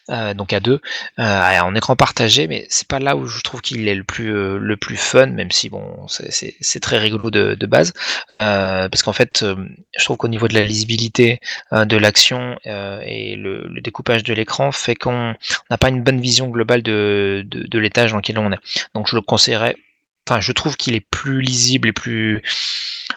euh, 0.09 0.33
donc 0.33 0.51
à 0.51 0.59
deux, 0.59 0.81
en 1.17 1.75
écran 1.75 1.95
partagé, 1.95 2.47
mais 2.47 2.65
c'est 2.69 2.87
pas 2.87 2.99
là 2.99 3.15
où 3.15 3.25
je 3.25 3.41
trouve 3.41 3.61
qu'il 3.61 3.87
est 3.87 3.95
le 3.95 4.03
plus 4.03 4.33
le 4.59 4.77
plus 4.77 4.97
fun, 4.97 5.27
même 5.27 5.51
si 5.51 5.69
bon, 5.69 6.05
c'est 6.07 6.79
très 6.81 6.97
rigolo 6.97 7.31
de, 7.31 7.55
de 7.55 7.65
base, 7.65 7.93
parce 8.37 9.03
qu'en 9.03 9.13
fait, 9.13 9.45
je 9.97 10.03
trouve 10.03 10.17
qu'au 10.17 10.27
niveau 10.27 10.47
de 10.47 10.53
la 10.53 10.63
lisibilité 10.63 11.39
de 11.71 11.97
l'action 11.97 12.57
et 12.65 13.35
le, 13.35 13.67
le, 13.67 13.81
découpage 13.81 14.23
de 14.23 14.33
l'écran 14.33 14.71
fait 14.71 14.95
qu'on 14.95 15.35
n'a 15.69 15.77
pas 15.77 15.89
une 15.89 16.03
bonne 16.03 16.19
vision 16.19 16.47
globale 16.47 16.81
de, 16.81 17.43
de, 17.45 17.65
de 17.65 17.79
l'étage 17.79 18.11
dans 18.11 18.17
lequel 18.17 18.39
on 18.39 18.51
est. 18.51 18.59
Donc 18.93 19.07
je 19.07 19.15
le 19.15 19.21
conseillerais 19.21 19.77
enfin 20.27 20.39
je 20.41 20.51
trouve 20.51 20.75
qu'il 20.77 20.95
est 20.95 21.05
plus 21.11 21.41
lisible 21.41 21.87
et 21.89 21.93
plus 21.93 22.41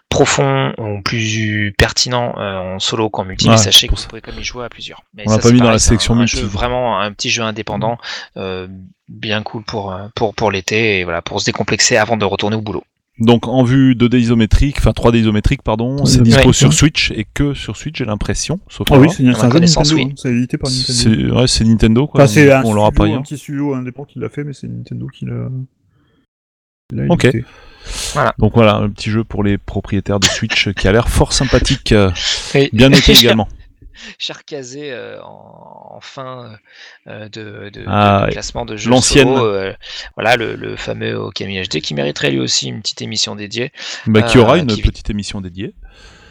profond 0.08 0.72
ou 0.78 1.02
plus 1.02 1.74
pertinent 1.78 2.34
en 2.36 2.78
solo 2.78 3.10
qu'en 3.10 3.24
multi. 3.24 3.46
Ouais, 3.46 3.52
mais 3.52 3.56
sachez 3.58 3.88
que 3.88 3.94
vous 3.94 4.20
comme 4.22 4.38
y 4.38 4.44
jouer 4.44 4.64
à 4.64 4.68
plusieurs. 4.68 5.02
Mais 5.14 5.24
On 5.26 5.32
l'a 5.32 5.38
pas 5.38 5.50
mis 5.52 5.60
dans 5.60 5.70
la 5.70 5.78
c'est 5.78 5.88
sélection 5.88 6.14
un, 6.14 6.18
un 6.18 6.20
multi. 6.20 6.36
jeu 6.38 6.46
vraiment 6.46 7.00
un 7.00 7.12
petit 7.12 7.30
jeu 7.30 7.42
indépendant, 7.42 7.98
euh, 8.36 8.68
bien 9.08 9.42
cool 9.42 9.62
pour 9.64 9.92
euh, 9.92 10.06
pour 10.14 10.34
pour 10.34 10.50
l'été 10.50 11.00
et 11.00 11.04
voilà 11.04 11.22
pour 11.22 11.40
se 11.40 11.46
décomplexer 11.46 11.96
avant 11.96 12.16
de 12.16 12.24
retourner 12.24 12.56
au 12.56 12.62
boulot. 12.62 12.84
Donc 13.18 13.48
en 13.48 13.62
vue 13.64 13.94
2D 13.94 14.18
isométrique, 14.18 14.76
enfin 14.78 14.90
3D 14.90 15.16
isométrique, 15.20 15.62
pardon, 15.62 16.04
c'est 16.04 16.22
dispo 16.22 16.48
Ouais. 16.48 16.52
sur 16.52 16.72
Switch 16.74 17.12
et 17.12 17.24
que 17.32 17.54
sur 17.54 17.74
Switch, 17.74 17.96
j'ai 17.96 18.04
l'impression. 18.04 18.60
Sauf 18.68 18.88
Ah 18.90 18.98
oui, 18.98 19.06
erreur. 19.06 19.14
c'est 19.16 19.22
un 19.24 19.50
jeu 19.50 19.58
Nintendo, 19.60 19.94
oui. 19.94 20.08
hein, 20.10 20.14
c'est 20.16 20.28
édité 20.32 20.58
par 20.58 20.70
Nintendo. 20.70 20.92
c'est 20.92 21.30
ouais, 21.32 21.46
c'est 21.46 21.64
Nintendo 21.64 22.06
quoi. 22.06 22.24
Enfin, 22.24 22.40
un, 22.50 22.62
on 22.64 22.74
l'aura 22.74 22.92
pas 22.92 23.04
ailleurs. 23.06 23.20
un 23.20 23.22
petit 23.22 23.38
studio 23.38 23.72
indépendant 23.74 24.04
qui 24.06 24.18
l'a 24.18 24.28
fait, 24.28 24.44
mais 24.44 24.52
c'est 24.52 24.68
Nintendo 24.68 25.06
qui 25.06 25.24
l'a. 25.24 25.48
Ok. 27.08 27.28
Donc 28.38 28.54
voilà, 28.54 28.76
un 28.76 28.88
petit 28.90 29.10
jeu 29.10 29.24
pour 29.24 29.42
les 29.44 29.58
propriétaires 29.58 30.20
de 30.20 30.26
Switch 30.26 30.72
qui 30.74 30.88
a 30.88 30.92
l'air 30.92 31.08
fort 31.08 31.32
sympathique, 31.32 31.92
euh, 31.92 32.10
Et- 32.54 32.70
bien 32.72 32.88
noté 32.90 33.12
également. 33.12 33.48
cher 34.18 34.44
casé 34.44 34.92
euh, 34.92 35.20
en, 35.22 35.94
en 35.96 36.00
fin 36.00 36.56
euh, 37.08 37.28
de, 37.28 37.70
de- 37.70 37.84
Ah, 37.86 38.24
de 38.26 38.32
classement 38.32 38.64
de 38.64 38.76
jeux 38.76 38.90
L'ancienne. 38.90 39.28
euh, 39.28 39.72
voilà 40.16 40.36
le, 40.36 40.54
le 40.56 40.76
fameux 40.76 41.14
Okami 41.14 41.60
HD 41.62 41.80
qui 41.80 41.94
mériterait 41.94 42.30
lui 42.30 42.40
aussi 42.40 42.68
une 42.68 42.80
petite 42.82 43.02
émission 43.02 43.36
dédiée. 43.36 43.72
Bah, 44.06 44.22
qui 44.22 44.38
Euh, 44.38 44.42
aura 44.42 44.58
une 44.58 44.66
qui- 44.66 44.82
petite 44.82 45.08
émission 45.10 45.40
dédiée. 45.40 45.74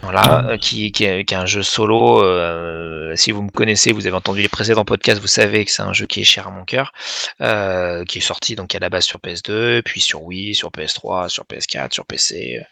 Voilà, 0.01 0.49
euh, 0.49 0.57
qui, 0.57 0.91
qui, 0.91 1.05
est, 1.05 1.25
qui 1.25 1.33
est 1.33 1.37
un 1.37 1.45
jeu 1.45 1.63
solo. 1.63 2.23
euh, 2.23 3.15
si 3.15 3.31
vous 3.31 3.41
me 3.41 3.49
connaissez, 3.49 3.91
vous 3.91 4.05
avez 4.07 4.15
entendu 4.15 4.41
les 4.41 4.49
précédents 4.49 4.85
podcasts, 4.85 5.19
vous 5.19 5.27
savez 5.27 5.65
que 5.65 5.71
c'est 5.71 5.81
un 5.81 5.93
jeu 5.93 6.05
qui 6.05 6.21
est 6.21 6.25
cher 6.25 6.47
à 6.47 6.51
mon 6.51 6.63
cœur, 6.63 6.93
euh, 7.41 8.03
qui 8.05 8.19
est 8.19 8.21
sorti 8.21 8.55
donc 8.55 8.75
à 8.75 8.79
la 8.79 8.89
base 8.89 9.05
sur 9.05 9.19
PS2, 9.19 9.81
puis 9.81 10.01
sur 10.01 10.23
Wii, 10.23 10.53
sur 10.53 10.69
PS3, 10.69 11.29
sur 11.29 11.43
PS4, 11.45 11.93
sur 11.93 12.05
PC, 12.05 12.59
euh, 12.59 12.63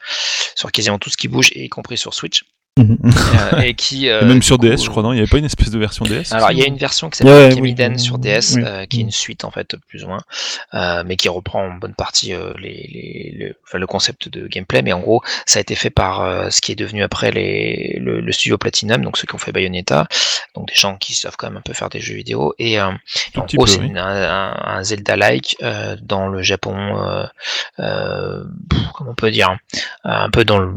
sur 0.55 0.71
quasiment 0.71 0.99
tout 0.99 1.09
ce 1.09 1.17
qui 1.17 1.28
bouge, 1.28 1.49
y 1.55 1.69
compris 1.69 1.97
sur 1.97 2.13
Switch. 2.13 2.43
Euh, 2.80 3.59
et 3.61 3.76
qui 3.76 4.09
euh, 4.09 4.21
Et 4.21 4.26
même 4.26 4.41
sur 4.41 4.57
coup, 4.57 4.65
DS, 4.67 4.84
je 4.84 4.89
crois, 4.89 5.03
non? 5.03 5.11
Il 5.11 5.15
n'y 5.15 5.21
avait 5.21 5.30
pas 5.30 5.38
une 5.38 5.45
espèce 5.45 5.69
de 5.69 5.78
version 5.78 6.05
DS 6.05 6.32
Alors, 6.32 6.51
il 6.51 6.57
y 6.57 6.63
a 6.63 6.65
une 6.65 6.78
version 6.78 7.09
qui 7.09 7.17
s'appelle 7.19 7.49
ouais, 7.49 7.55
Kamiden 7.55 7.93
oui. 7.93 7.99
sur 7.99 8.17
DS, 8.17 8.55
Oui. 8.55 8.63
euh, 8.65 8.86
qui 8.86 8.99
est 8.99 9.01
une 9.03 9.11
suite 9.11 9.45
en 9.45 9.51
fait, 9.51 9.76
plus 9.88 10.03
ou 10.03 10.07
moins, 10.07 10.21
euh, 10.74 11.03
mais 11.05 11.15
qui 11.15 11.30
reprend 11.30 11.65
en 11.67 11.74
bonne 11.76 11.93
partie 11.93 12.34
euh, 12.34 12.51
les, 12.59 12.89
les, 12.91 13.36
le, 13.38 13.55
enfin, 13.67 13.78
le 13.78 13.86
concept 13.86 14.28
de 14.30 14.47
gameplay. 14.47 14.82
Mais 14.82 14.91
en 14.93 14.99
gros, 15.01 15.21
ça 15.45 15.59
a 15.59 15.61
été 15.61 15.76
fait 15.76 15.91
par 15.91 16.21
euh, 16.21 16.49
ce 16.49 16.61
qui 16.61 16.71
est 16.71 16.76
devenu 16.76 17.03
après 17.03 17.32
les, 17.32 17.99
le, 18.01 18.21
le 18.21 18.32
studio 18.32 18.57
Platinum, 18.57 19.03
donc 19.03 19.17
ceux 19.17 19.28
qui 19.28 19.36
ont 19.36 19.39
fait 19.39 19.51
Bayonetta, 19.51 20.07
donc 20.55 20.67
des 20.69 20.76
gens 20.76 20.95
qui 20.97 21.13
savent 21.13 21.36
quand 21.38 21.47
même 21.49 21.57
un 21.57 21.61
peu 21.61 21.74
faire 21.74 21.89
des 21.89 21.99
jeux 21.99 22.15
vidéo. 22.15 22.55
Et 22.57 22.80
euh, 22.80 22.88
en 23.36 23.45
gros, 23.53 23.67
c'est 23.67 23.80
oui. 23.82 23.91
un, 23.95 24.03
un- 24.03 24.78
un 24.78 24.84
Zelda-like 24.84 25.57
euh, 25.61 25.95
dans 26.01 26.28
le 26.28 26.41
Japon, 26.41 26.76
euh, 26.76 27.26
euh, 27.80 28.43
pff, 28.69 28.82
comment 28.95 29.11
on 29.11 29.15
peut 29.15 29.30
dire, 29.30 29.55
un 30.03 30.30
peu 30.32 30.43
dans 30.43 30.57
le 30.57 30.71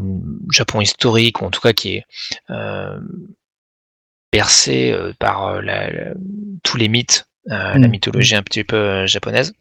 Japon 0.51 0.79
historique, 0.81 1.41
ou 1.41 1.45
en 1.45 1.49
tout 1.49 1.61
cas 1.61 1.73
qui 1.73 1.86
est 1.95 2.03
euh, 2.49 2.99
bercé 4.31 4.91
euh, 4.91 5.13
par 5.19 5.47
euh, 5.47 5.61
la- 5.61 5.89
la- 5.91 6.13
tous 6.63 6.77
les 6.77 6.89
mythes, 6.89 7.25
la 7.45 7.77
Mm. 7.77 7.87
mythologie 7.87 8.35
un 8.35 8.43
petit 8.43 8.63
peu 8.65 9.05
japonaise, 9.05 9.53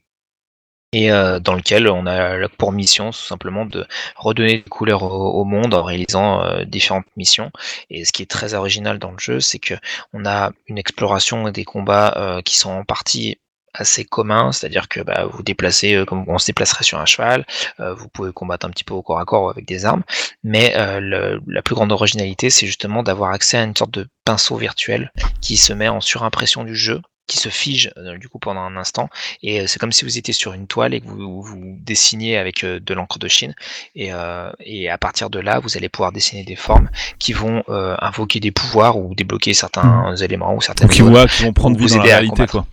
et 0.93 1.13
euh, 1.13 1.39
dans 1.41 1.55
lequel 1.55 1.89
on 1.89 2.07
a 2.07 2.49
pour 2.49 2.73
mission 2.73 3.11
tout 3.11 3.19
simplement 3.19 3.65
de 3.67 3.87
redonner 4.17 4.57
des 4.59 4.63
couleurs 4.63 5.03
au, 5.03 5.41
au 5.41 5.45
monde 5.45 5.75
en 5.75 5.83
réalisant 5.85 6.43
euh, 6.43 6.65
différentes 6.65 7.07
missions. 7.17 7.51
Et 7.91 8.05
ce 8.05 8.13
qui 8.13 8.23
est 8.23 8.31
très 8.31 8.55
original 8.55 8.99
dans 8.99 9.13
le 9.13 9.19
jeu, 9.19 9.41
c'est 9.41 9.59
que 9.59 9.75
on 10.13 10.25
a 10.27 10.53
une 10.67 10.79
exploration 10.79 11.47
et 11.49 11.53
des 11.53 11.65
combats 11.65 12.15
euh, 12.17 12.41
qui 12.43 12.57
sont 12.57 12.71
en 12.71 12.85
partie 12.85 13.39
assez 13.79 14.05
communs, 14.05 14.53
c'est-à-dire 14.53 14.89
que 14.89 15.01
bah, 15.01 15.27
vous 15.31 15.43
déplacez 15.43 15.95
euh, 15.95 16.05
comme 16.05 16.25
on 16.29 16.39
se 16.39 16.47
déplacerait 16.47 16.85
sur 16.85 16.99
un 16.99 17.07
cheval, 17.07 17.47
euh, 17.81 17.95
vous 17.95 18.09
pouvez 18.09 18.33
combattre 18.33 18.67
un 18.67 18.71
petit 18.71 18.85
peu 18.85 18.95
au 18.95 19.03
corps 19.03 19.19
à 19.21 19.25
corps 19.25 19.45
ou 19.45 19.49
avec 19.51 19.67
des 19.67 19.85
armes, 19.85 20.03
mais 20.45 20.75
euh, 20.77 21.01
le- 21.01 21.41
la 21.47 21.63
plus 21.63 21.75
grande 21.75 21.93
originalité, 21.93 22.51
c'est 22.51 22.67
justement 22.67 23.03
d'avoir 23.03 23.33
accès 23.33 23.57
à 23.59 23.63
une 23.65 23.77
sorte 23.77 23.93
de 23.93 24.07
pinceau 24.25 24.57
virtuel 24.57 25.13
qui 25.41 25.57
se 25.57 25.73
met 25.73 25.89
en 25.89 26.01
surimpression 26.01 26.65
du 26.65 26.75
jeu 26.75 27.01
qui 27.29 27.39
se 27.39 27.49
fige 27.49 27.91
euh, 27.99 28.19
du 28.19 28.29
coup 28.29 28.39
pendant 28.39 28.61
un 28.61 28.77
instant 28.77 29.09
et 29.43 29.61
euh, 29.61 29.67
c'est 29.67 29.81
comme 29.81 29.91
si 29.91 30.05
vous 30.05 30.17
étiez 30.17 30.33
sur 30.33 30.53
une 30.53 30.69
toile 30.69 30.95
et 30.95 31.01
que 31.01 31.09
vous, 31.09 31.43
vous 31.43 31.77
dessiniez 31.81 32.37
avec 32.37 32.63
euh, 32.63 32.79
de 32.79 32.95
l'encre 32.95 33.19
de 33.19 33.27
Chine 33.27 33.53
et, 33.97 34.13
euh, 34.13 34.53
et 34.61 34.89
à 34.89 34.97
partir 34.97 35.29
de 35.29 35.41
là 35.41 35.59
vous 35.59 35.77
allez 35.77 35.89
pouvoir 35.89 36.13
dessiner 36.13 36.45
des 36.45 36.55
formes 36.55 36.89
qui 37.19 37.33
vont 37.33 37.65
euh, 37.69 37.97
invoquer 37.99 38.39
des 38.39 38.53
pouvoirs 38.53 38.97
ou 38.97 39.13
débloquer 39.17 39.55
certains 39.55 40.15
éléments 40.23 40.55
ou 40.55 40.61
certaines 40.61 40.87
Donc 40.87 40.95
qu'ils 40.95 41.47
vont 41.47 41.53
prendre 41.53 41.77
vie 41.77 41.87
dans 41.87 41.97
la 41.99 42.03
réalité, 42.19 42.43
quoi. 42.53 42.67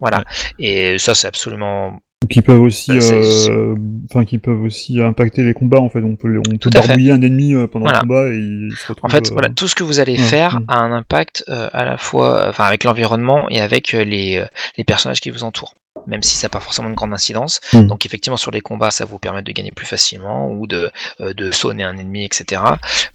Voilà 0.00 0.24
et 0.58 0.98
ça 0.98 1.14
c'est 1.14 1.28
absolument 1.28 2.00
Qui 2.28 2.42
peuvent 2.42 2.60
aussi, 2.60 2.90
euh, 2.92 3.74
enfin, 4.10 4.24
qui 4.24 4.38
peuvent 4.38 4.62
aussi 4.62 5.00
impacter 5.00 5.42
les 5.42 5.54
combats. 5.54 5.80
En 5.80 5.88
fait, 5.88 6.02
on 6.02 6.16
peut, 6.16 6.28
les- 6.28 6.38
on 6.38 6.58
peut 6.58 6.70
barbouiller 6.70 7.12
un 7.12 7.22
ennemi 7.22 7.54
euh, 7.54 7.66
pendant 7.66 7.86
Voilà. 7.86 8.00
le 8.00 8.06
combat 8.06 8.28
et 8.28 8.36
il 8.36 8.72
se 8.76 8.88
retrouve. 8.88 9.06
En 9.06 9.08
fait, 9.08 9.26
euh, 9.30 9.32
voilà, 9.32 9.48
tout 9.48 9.66
ce 9.66 9.74
que 9.74 9.82
vous 9.84 10.00
allez 10.00 10.12
ouais, 10.18 10.18
faire 10.18 10.60
a 10.68 10.78
un 10.78 10.92
impact 10.92 11.44
euh, 11.48 11.68
à 11.72 11.84
la 11.84 11.96
fois, 11.96 12.46
enfin, 12.50 12.64
avec 12.64 12.84
l'environnement 12.84 13.48
et 13.48 13.60
avec 13.60 13.94
euh, 13.94 14.04
les, 14.04 14.36
euh, 14.36 14.46
les 14.76 14.84
personnages 14.84 15.20
qui 15.20 15.30
vous 15.30 15.44
entourent. 15.44 15.74
Même 16.06 16.22
si 16.22 16.36
ça 16.36 16.46
n'a 16.46 16.50
pas 16.50 16.60
forcément 16.60 16.88
une 16.88 16.94
grande 16.94 17.12
incidence. 17.12 17.60
Mm. 17.72 17.86
Donc, 17.86 18.06
effectivement, 18.06 18.36
sur 18.36 18.50
les 18.50 18.60
combats, 18.60 18.90
ça 18.90 19.04
vous 19.04 19.18
permet 19.18 19.42
de 19.42 19.52
gagner 19.52 19.72
plus 19.72 19.86
facilement 19.86 20.48
ou 20.50 20.66
de, 20.66 20.90
euh, 21.20 21.34
de 21.34 21.50
sonner 21.50 21.82
un 21.82 21.96
ennemi, 21.96 22.24
etc. 22.24 22.62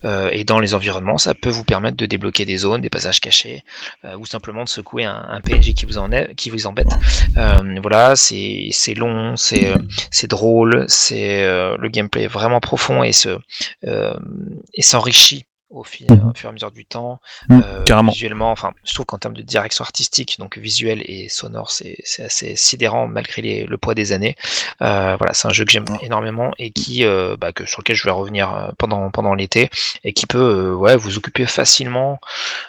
Euh, 0.03 0.29
et 0.31 0.43
dans 0.43 0.59
les 0.59 0.73
environnements, 0.73 1.17
ça 1.17 1.33
peut 1.33 1.49
vous 1.49 1.63
permettre 1.63 1.97
de 1.97 2.05
débloquer 2.05 2.45
des 2.45 2.57
zones, 2.57 2.81
des 2.81 2.89
passages 2.89 3.19
cachés, 3.19 3.63
euh, 4.03 4.17
ou 4.17 4.25
simplement 4.25 4.63
de 4.63 4.69
secouer 4.69 5.05
un, 5.05 5.25
un 5.29 5.41
PNJ 5.41 5.73
qui 5.73 5.85
vous, 5.85 5.97
en 5.97 6.11
est, 6.11 6.35
qui 6.35 6.49
vous 6.49 6.67
embête. 6.67 6.91
Euh, 7.37 7.79
voilà, 7.81 8.15
c'est 8.15 8.69
c'est 8.71 8.93
long, 8.93 9.35
c'est 9.35 9.73
c'est 10.11 10.27
drôle, 10.27 10.85
c'est 10.87 11.43
euh, 11.43 11.75
le 11.77 11.89
gameplay 11.89 12.23
est 12.23 12.27
vraiment 12.27 12.59
profond 12.59 13.03
et 13.03 13.11
se 13.11 13.37
et 13.83 14.81
s'enrichit 14.81 15.45
au, 15.69 15.83
fil- 15.83 16.07
Mhm. 16.11 16.29
au 16.29 16.33
fur 16.35 16.47
et 16.47 16.49
à 16.49 16.53
mesure 16.53 16.71
du 16.71 16.85
temps. 16.85 17.19
Mhm, 17.49 17.63
Euh, 17.65 17.83
carrément. 17.83 18.11
Visuellement, 18.11 18.51
enfin, 18.51 18.73
je 18.83 18.93
trouve 18.93 19.05
qu'en 19.05 19.17
termes 19.17 19.33
de 19.33 19.41
direction 19.41 19.83
artistique, 19.83 20.37
donc 20.39 20.57
visuel 20.57 21.01
et 21.05 21.27
sonore, 21.29 21.71
c'est 21.71 21.97
c'est 22.03 22.23
assez 22.23 22.55
sidérant 22.55 23.07
malgré 23.07 23.41
les- 23.41 23.63
le 23.65 23.77
poids 23.77 23.95
des 23.95 24.11
années. 24.11 24.35
Euh, 24.81 25.15
voilà, 25.17 25.33
c'est 25.33 25.47
un 25.47 25.51
jeu 25.53 25.65
que 25.65 25.71
j'aime 25.71 25.85
énormément 26.01 26.51
et 26.59 26.71
qui, 26.71 27.03
euh, 27.05 27.35
bah, 27.37 27.51
que 27.51 27.65
sur 27.65 27.81
lequel 27.81 27.95
je 27.95 28.03
vais 28.03 28.11
revenir 28.11 28.53
euh, 28.53 28.69
pendant 28.77 29.09
pendant 29.09 29.33
l'été 29.33 29.69
et 30.03 30.13
qui 30.13 30.27
peut, 30.27 30.37
euh, 30.37 30.75
ouais, 30.75 30.95
vous 30.95 31.17
occuper 31.17 31.45
facilement. 31.45 32.19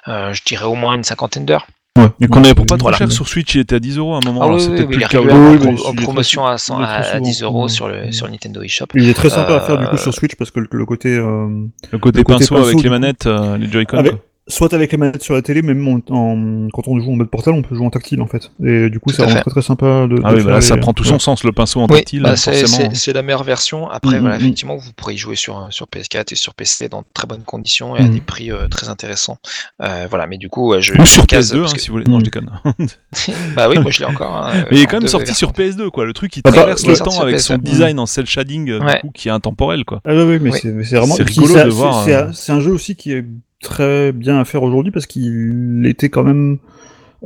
euh, 0.08 0.32
je 0.32 0.42
dirais 0.44 0.64
au 0.64 0.74
moins 0.74 0.94
une 0.94 1.04
cinquantaine 1.04 1.44
d'heures. 1.46 1.66
Ouais. 1.96 2.08
Et 2.20 2.26
qu'on 2.28 2.44
avait 2.44 2.54
pour 2.54 2.66
pas 2.66 2.76
trop 2.76 2.92
cher 2.92 3.10
sur 3.10 3.28
Switch, 3.28 3.54
il 3.54 3.60
était 3.62 3.76
à 3.76 3.80
10 3.80 3.98
euros 3.98 4.14
à 4.14 4.18
un 4.18 4.20
moment. 4.24 4.40
Ah 4.42 4.44
alors 4.46 4.56
oui, 4.56 4.62
c'est 4.62 4.70
oui, 4.70 4.86
plus 4.86 5.06
il 5.12 5.80
en, 5.86 5.94
promotion 5.94 6.46
à, 6.46 6.58
100 6.58 6.78
il 6.78 6.82
est 6.82 6.86
très 6.86 7.10
à, 7.10 7.14
à 7.16 7.20
10 7.20 7.32
souvent. 7.34 7.50
euros 7.50 7.68
sur 7.68 7.88
le 7.88 8.12
sur 8.12 8.26
le 8.26 8.32
Nintendo 8.32 8.62
eShop. 8.62 8.86
Il 8.94 9.08
est 9.08 9.14
très 9.14 9.30
sympa 9.30 9.56
à 9.56 9.60
faire 9.60 9.78
du 9.78 9.86
coup 9.86 9.94
Euh, 9.94 9.98
sur 9.98 10.12
Switch 10.14 10.34
parce 10.36 10.50
que 10.50 10.60
le, 10.60 10.68
le 10.70 10.86
côté 10.86 11.16
euh, 11.16 11.46
Le 11.92 11.98
côté 11.98 12.18
Le 12.18 12.24
côté 12.24 12.24
pinceau 12.24 12.54
pinceau, 12.54 12.68
avec 12.68 12.82
les 12.82 12.90
manettes, 12.90 13.26
euh, 13.26 13.56
les 13.58 13.70
Joy-Con. 13.70 14.02
Soit 14.48 14.72
avec 14.74 14.92
les 14.92 14.98
manettes 14.98 15.24
sur 15.24 15.34
la 15.34 15.42
télé, 15.42 15.60
même 15.60 15.88
en, 15.88 16.00
en- 16.14 16.68
quand 16.72 16.86
on 16.86 17.00
joue 17.00 17.10
en 17.10 17.16
mode 17.16 17.28
portable, 17.30 17.56
on 17.58 17.62
peut 17.62 17.74
jouer 17.74 17.84
en 17.84 17.90
tactile 17.90 18.20
en 18.22 18.28
fait. 18.28 18.52
Et 18.64 18.88
du 18.90 19.00
coup, 19.00 19.10
c'est 19.10 19.22
vraiment 19.22 19.40
très 19.40 19.50
très 19.50 19.62
sympa 19.62 20.06
de. 20.06 20.20
Ah 20.22 20.30
de 20.32 20.36
oui, 20.38 20.44
bah 20.44 20.52
là, 20.52 20.60
ça 20.60 20.76
les- 20.76 20.80
prend 20.80 20.92
tout 20.92 21.02
ouais. 21.02 21.08
son 21.08 21.18
sens, 21.18 21.42
le 21.42 21.50
pinceau 21.50 21.80
en 21.80 21.88
Oui, 21.88 21.96
tactile, 21.96 22.22
bah, 22.22 22.36
c'est 22.36 22.56
forcément. 22.64 22.90
c'est- 22.94 23.12
la 23.12 23.22
meilleure 23.22 23.42
version. 23.42 23.90
Après, 23.90 24.18
Mm, 24.18 24.20
voilà, 24.20 24.36
mm, 24.38 24.40
effectivement, 24.42 24.76
vous 24.76 24.92
pourrez 24.92 25.14
y 25.14 25.18
jouer 25.18 25.34
sur, 25.34 25.66
sur 25.70 25.88
PS4 25.88 26.30
et 26.32 26.36
sur 26.36 26.54
PC 26.54 26.88
dans 26.88 27.00
de 27.00 27.06
très 27.12 27.26
bonnes 27.26 27.42
conditions 27.42 27.96
et 27.96 28.00
à 28.00 28.02
Mm. 28.04 28.10
des 28.10 28.20
prix 28.20 28.52
euh, 28.52 28.68
très 28.68 28.88
intéressants. 28.88 29.38
Euh, 29.82 30.06
voilà, 30.08 30.28
mais 30.28 30.38
du 30.38 30.48
coup, 30.48 30.74
je. 30.78 30.92
Ou 30.96 31.04
sur 31.06 31.26
case 31.26 31.52
PS2, 31.52 31.60
parce 31.62 31.72
hein, 31.72 31.74
que- 31.74 31.80
si 31.82 31.88
vous 31.88 31.94
voulez. 31.94 32.04
Non, 32.08 32.18
Mm. 32.18 32.20
je 32.20 32.24
déconne. 32.26 32.50
bah 33.56 33.68
oui, 33.68 33.78
moi 33.80 33.90
je 33.90 33.98
l'ai 33.98 34.04
encore. 34.06 34.32
hein, 34.36 34.52
euh, 34.54 34.62
Mais 34.70 34.76
il 34.76 34.82
est 34.82 34.86
quand 34.86 35.00
même 35.00 35.08
sorti 35.08 35.26
versions. 35.26 35.48
sur 35.48 35.52
PS2, 35.54 35.90
quoi. 35.90 36.04
Le 36.04 36.12
truc, 36.12 36.36
il 36.36 36.42
Ah 36.44 36.50
bah, 36.52 36.58
traverse 36.58 36.86
le 36.86 36.96
temps 36.96 37.20
avec 37.20 37.34
PS2. 37.36 37.38
son 37.42 37.58
design 37.58 37.98
en 37.98 38.06
cel 38.06 38.26
shading, 38.26 38.70
euh, 38.70 38.78
du 38.78 39.00
coup, 39.00 39.10
qui 39.12 39.26
est 39.26 39.32
intemporel, 39.32 39.84
quoi. 39.84 40.00
Ah 40.04 40.14
ouais, 40.14 40.38
mais 40.38 40.50
Oui. 40.52 40.58
c'est 40.62 40.70
vraiment 40.96 41.16
C'est 41.16 41.24
rigolo 41.24 41.52
de 41.64 41.68
voir, 41.70 42.06
euh, 42.06 42.28
c'est 42.32 42.52
un 42.52 42.60
jeu 42.60 42.70
aussi 42.70 42.94
qui 42.94 43.12
est 43.12 43.24
très 43.60 44.12
bien 44.12 44.38
à 44.38 44.44
faire 44.44 44.62
aujourd'hui 44.62 44.92
parce 44.92 45.06
qu'il 45.06 45.82
était 45.86 46.08
quand 46.08 46.24
même. 46.24 46.58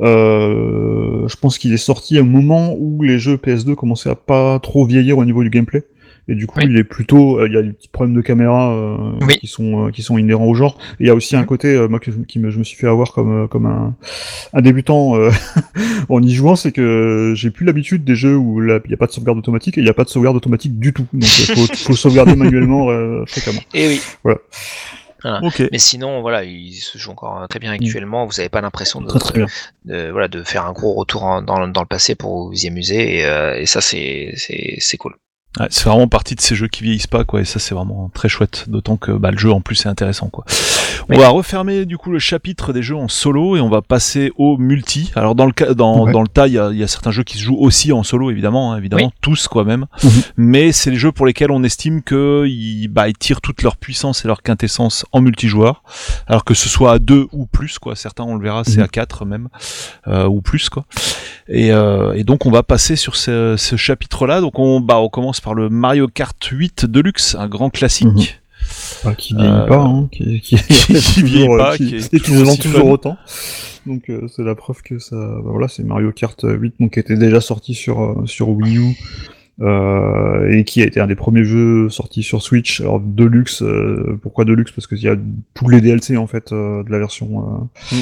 euh, 0.01 1.27
je 1.27 1.35
pense 1.35 1.57
qu'il 1.57 1.73
est 1.73 1.77
sorti 1.77 2.17
à 2.17 2.21
un 2.21 2.25
moment 2.25 2.73
où 2.77 3.03
les 3.03 3.19
jeux 3.19 3.35
PS2 3.37 3.75
commençaient 3.75 4.09
à 4.09 4.15
pas 4.15 4.59
trop 4.59 4.85
vieillir 4.85 5.17
au 5.17 5.25
niveau 5.25 5.43
du 5.43 5.49
gameplay. 5.49 5.83
Et 6.27 6.35
du 6.35 6.45
coup, 6.47 6.59
Oui. 6.59 6.67
il 6.69 6.77
est 6.77 6.83
plutôt, 6.83 7.39
euh, 7.39 7.47
il 7.47 7.53
y 7.53 7.57
a 7.57 7.63
des 7.63 7.73
petits 7.73 7.87
problèmes 7.89 8.15
de 8.15 8.21
caméra 8.21 8.71
euh, 8.73 8.95
Oui. 9.27 9.37
qui 9.39 9.47
sont 9.47 9.87
euh, 9.87 9.89
qui 9.91 10.01
sont 10.03 10.17
inhérents 10.19 10.45
au 10.45 10.53
genre. 10.53 10.77
Et 10.99 11.03
il 11.03 11.07
y 11.07 11.09
a 11.09 11.15
aussi 11.15 11.35
un 11.35 11.43
côté 11.43 11.69
euh, 11.75 11.87
moi 11.87 11.99
que 11.99 12.11
qui 12.11 12.37
me, 12.39 12.51
je 12.51 12.59
me 12.59 12.63
suis 12.63 12.77
fait 12.77 12.87
avoir 12.87 13.11
comme 13.11 13.47
comme 13.49 13.65
un, 13.65 13.95
un 14.53 14.61
débutant 14.61 15.13
en 16.09 16.21
y 16.21 16.31
jouant, 16.31 16.55
c'est 16.55 16.71
que 16.71 17.33
j'ai 17.35 17.49
plus 17.49 17.65
l'habitude 17.65 18.03
des 18.03 18.15
jeux 18.15 18.37
où 18.37 18.61
il 18.63 18.69
y 18.89 18.93
a 18.93 18.97
pas 18.97 19.07
de 19.07 19.11
sauvegarde 19.11 19.39
automatique 19.39 19.77
et 19.77 19.81
il 19.81 19.87
y 19.87 19.89
a 19.89 19.93
pas 19.95 20.03
de 20.03 20.09
sauvegarde 20.09 20.37
automatique 20.37 20.77
du 20.79 20.93
tout. 20.93 21.05
Donc 21.11 21.23
il 21.39 21.55
faut, 21.55 21.73
faut 21.75 21.95
sauvegarder 21.95 22.35
manuellement 22.37 22.87
fréquemment. 23.25 23.61
Et 23.73 23.87
oui. 23.87 24.33
Mais 25.71 25.77
sinon, 25.77 26.21
voilà, 26.21 26.43
il 26.43 26.73
se 26.73 26.97
joue 26.97 27.11
encore 27.11 27.47
très 27.47 27.59
bien 27.59 27.71
actuellement. 27.71 28.25
Vous 28.25 28.33
n'avez 28.37 28.49
pas 28.49 28.61
l'impression 28.61 29.01
de, 29.01 29.07
de, 29.85 30.09
voilà, 30.11 30.27
de 30.27 30.43
faire 30.43 30.65
un 30.65 30.71
gros 30.73 30.93
retour 30.93 31.23
en- 31.23 31.41
dans, 31.41 31.67
dans 31.67 31.81
le 31.81 31.87
passé 31.87 32.15
pour 32.15 32.47
vous 32.49 32.65
y 32.65 32.67
amuser. 32.67 33.17
Et, 33.19 33.25
euh, 33.25 33.55
et 33.59 33.65
ça, 33.65 33.81
c'est 33.81 34.33
c'est- 34.37 34.77
c'est 34.79 34.97
cool. 34.97 35.15
Ouais, 35.59 35.67
c'est 35.69 35.83
vraiment 35.89 36.07
partie 36.07 36.35
de 36.35 36.41
ces 36.41 36.55
jeux 36.55 36.69
qui 36.69 36.83
vieillissent 36.83 37.07
pas, 37.07 37.25
quoi. 37.25 37.41
Et 37.41 37.45
ça, 37.45 37.59
c'est 37.59 37.75
vraiment 37.75 38.09
très 38.13 38.29
chouette. 38.29 38.65
D'autant 38.69 38.95
que 38.95 39.11
bah, 39.11 39.31
le 39.31 39.37
jeu, 39.37 39.51
en 39.51 39.59
plus, 39.59 39.85
est 39.85 39.89
intéressant, 39.89 40.29
quoi. 40.29 40.45
On 41.09 41.17
va 41.17 41.27
refermer 41.27 41.85
du 41.85 41.97
coup 41.97 42.09
le 42.11 42.19
chapitre 42.19 42.71
des 42.71 42.81
jeux 42.83 42.95
en 42.95 43.09
solo 43.09 43.57
et 43.57 43.59
on 43.61 43.67
va 43.69 43.81
passer 43.81 44.31
au 44.37 44.57
multi. 44.57 45.11
Alors 45.15 45.35
dans 45.35 45.45
le 45.45 45.51
cas, 45.51 45.73
dans, 45.73 46.05
Ouais. 46.05 46.13
dans 46.13 46.21
le 46.21 46.27
tas, 46.29 46.47
il 46.47 46.53
y 46.53 46.59
a, 46.59 46.71
y 46.71 46.83
a 46.83 46.87
certains 46.87 47.11
jeux 47.11 47.23
qui 47.23 47.37
se 47.37 47.43
jouent 47.43 47.57
aussi 47.59 47.91
en 47.91 48.03
solo, 48.03 48.31
évidemment, 48.31 48.71
hein, 48.71 48.77
évidemment, 48.77 49.07
Oui. 49.07 49.11
tous 49.19 49.47
quoi 49.49 49.65
même. 49.65 49.87
Mhm. 50.03 50.09
Mais 50.37 50.71
c'est 50.71 50.89
les 50.91 50.95
jeux 50.97 51.11
pour 51.11 51.25
lesquels 51.25 51.51
on 51.51 51.63
estime 51.63 52.01
que 52.01 52.45
ils, 52.47 52.87
bah, 52.87 53.09
ils 53.09 53.17
tirent 53.17 53.41
toute 53.41 53.61
leur 53.61 53.75
puissance 53.75 54.23
et 54.23 54.27
leur 54.29 54.41
quintessence 54.41 55.05
en 55.11 55.19
multijoueur. 55.21 55.83
Alors 56.27 56.45
que 56.45 56.53
ce 56.53 56.69
soit 56.69 56.93
à 56.93 56.99
deux 56.99 57.27
ou 57.33 57.45
plus, 57.45 57.77
quoi. 57.77 57.95
Certains, 57.97 58.23
on 58.23 58.35
le 58.35 58.43
verra, 58.43 58.63
c'est 58.63 58.77
Mhm. 58.77 58.83
à 58.83 58.87
quatre 58.87 59.25
même 59.25 59.49
euh, 60.07 60.27
ou 60.27 60.41
plus, 60.41 60.69
quoi. 60.69 60.85
Et, 61.49 61.73
euh, 61.73 62.13
et 62.13 62.23
donc 62.23 62.45
on 62.45 62.51
va 62.51 62.63
passer 62.63 62.95
sur 62.95 63.15
ce, 63.17 63.55
ce 63.57 63.75
chapitre-là. 63.75 64.39
Donc 64.39 64.59
on, 64.59 64.79
bah, 64.79 64.99
on 64.99 65.09
commence 65.09 65.40
par 65.43 65.53
le 65.53 65.69
Mario 65.69 66.07
Kart 66.07 66.37
8 66.43 66.85
Deluxe, 66.85 67.35
un 67.35 67.47
grand 67.47 67.69
classique. 67.69 68.07
Mhm. 68.07 68.23
Enfin, 69.03 69.13
qui 69.15 69.33
vieillit 69.33 69.49
Euh, 69.49 69.65
pas, 69.67 69.81
hein, 69.81 70.07
qui, 70.11 70.39
qui, 70.41 70.55
qui 71.01 71.23
vieillit 71.23 71.47
euh, 71.49 71.57
pas, 71.57 71.77
qui- 71.77 71.95
est 71.95 72.23
toujours 72.23 72.55
fun. 72.57 72.81
autant. 72.81 73.17
Donc 73.87 74.09
euh, 74.09 74.27
c'est 74.35 74.43
la 74.43 74.53
preuve 74.53 74.81
que 74.83 74.99
ça, 74.99 75.15
bah, 75.15 75.41
voilà, 75.45 75.67
c'est 75.67 75.83
Mario 75.83 76.11
Kart 76.11 76.39
8 76.43 76.75
donc 76.79 76.93
qui 76.93 76.99
était 76.99 77.17
déjà 77.17 77.41
sorti 77.41 77.73
sur 77.73 78.01
euh, 78.01 78.25
sur 78.27 78.49
Wii 78.49 78.77
U 78.77 78.95
euh, 79.61 80.51
et 80.51 80.63
qui 80.63 80.81
a 80.81 80.85
été 80.85 80.99
un 80.99 81.07
des 81.07 81.15
premiers 81.15 81.43
jeux 81.43 81.89
sortis 81.89 82.23
sur 82.23 82.41
Switch. 82.41 82.81
Alors 82.81 82.99
Deluxe, 82.99 83.61
euh, 83.61 84.17
pourquoi 84.21 84.43
Deluxe? 84.45 84.71
Parce 84.71 84.87
qu'il 84.87 84.99
y 85.01 85.07
a 85.07 85.15
tous 85.53 85.69
les 85.69 85.81
DLC 85.81 86.17
en 86.17 86.27
fait 86.27 86.51
euh, 86.51 86.83
de 86.83 86.91
la 86.91 86.99
version. 86.99 87.69
euh, 87.91 87.95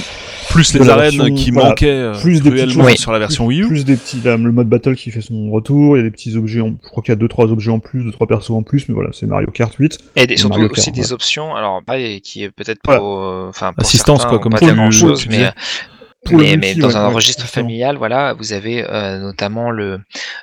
Plus 0.51 0.73
de 0.73 0.79
les 0.79 0.89
arènes 0.89 1.15
version- 1.17 1.35
qui 1.35 1.51
voilà, 1.51 1.69
manquaient 1.69 1.87
euh, 1.89 2.13
plus 2.19 2.41
des 2.41 2.49
petites 2.49 2.65
cruellement 2.69 2.89
choses. 2.89 2.97
sur 2.99 3.11
la 3.11 3.19
version 3.19 3.45
plus, 3.47 3.55
Wii 3.57 3.63
U. 3.63 3.67
plus 3.67 3.85
des 3.85 3.95
petits, 3.97 4.21
là, 4.23 4.37
le 4.37 4.51
mode 4.51 4.67
battle 4.69 4.95
qui 4.95 5.11
fait 5.11 5.21
son 5.21 5.51
retour. 5.51 5.95
Il 5.97 5.99
y 5.99 6.01
a 6.01 6.03
des 6.03 6.11
petits 6.11 6.35
objets. 6.37 6.61
En, 6.61 6.69
je 6.83 6.89
crois 6.89 7.03
qu'il 7.03 7.11
y 7.11 7.13
a 7.13 7.17
deux 7.17 7.27
trois 7.27 7.51
objets 7.51 7.71
en 7.71 7.79
plus, 7.79 8.03
deux 8.03 8.11
trois 8.11 8.27
persos 8.27 8.51
en 8.51 8.63
plus, 8.63 8.87
mais 8.89 8.95
voilà, 8.95 9.09
c'est 9.13 9.25
Mario 9.27 9.47
Kart 9.51 9.73
8. 9.75 9.97
Et 10.15 10.27
des- 10.27 10.37
surtout 10.37 10.55
Mario 10.57 10.69
aussi 10.71 10.85
Kart, 10.85 10.95
des 10.95 11.01
ouais. 11.07 11.13
options, 11.13 11.55
alors 11.55 11.83
pareil, 11.83 12.21
qui 12.21 12.43
est 12.43 12.51
peut-être 12.51 12.79
Voilà. 12.85 12.99
pour, 13.01 13.19
euh, 13.23 13.47
enfin, 13.49 13.73
pour 13.73 13.81
Assistance, 13.83 14.21
certains, 14.21 14.29
quoi, 14.37 14.39
comme 14.39 14.51
pas 14.53 14.59
pour 14.59 14.67
tellement 14.67 14.89
mais, 16.31 16.57
mais, 16.57 16.75
dans 16.75 16.89
ouais, 16.89 16.95
un 16.97 17.07
ouais, 17.07 17.13
registre 17.13 17.43
exactement. 17.43 17.67
familial, 17.67 17.97
voilà, 17.97 18.33
vous 18.33 18.53
avez 18.53 18.83
euh, 18.87 19.19
notamment 19.19 19.71
le 19.71 20.01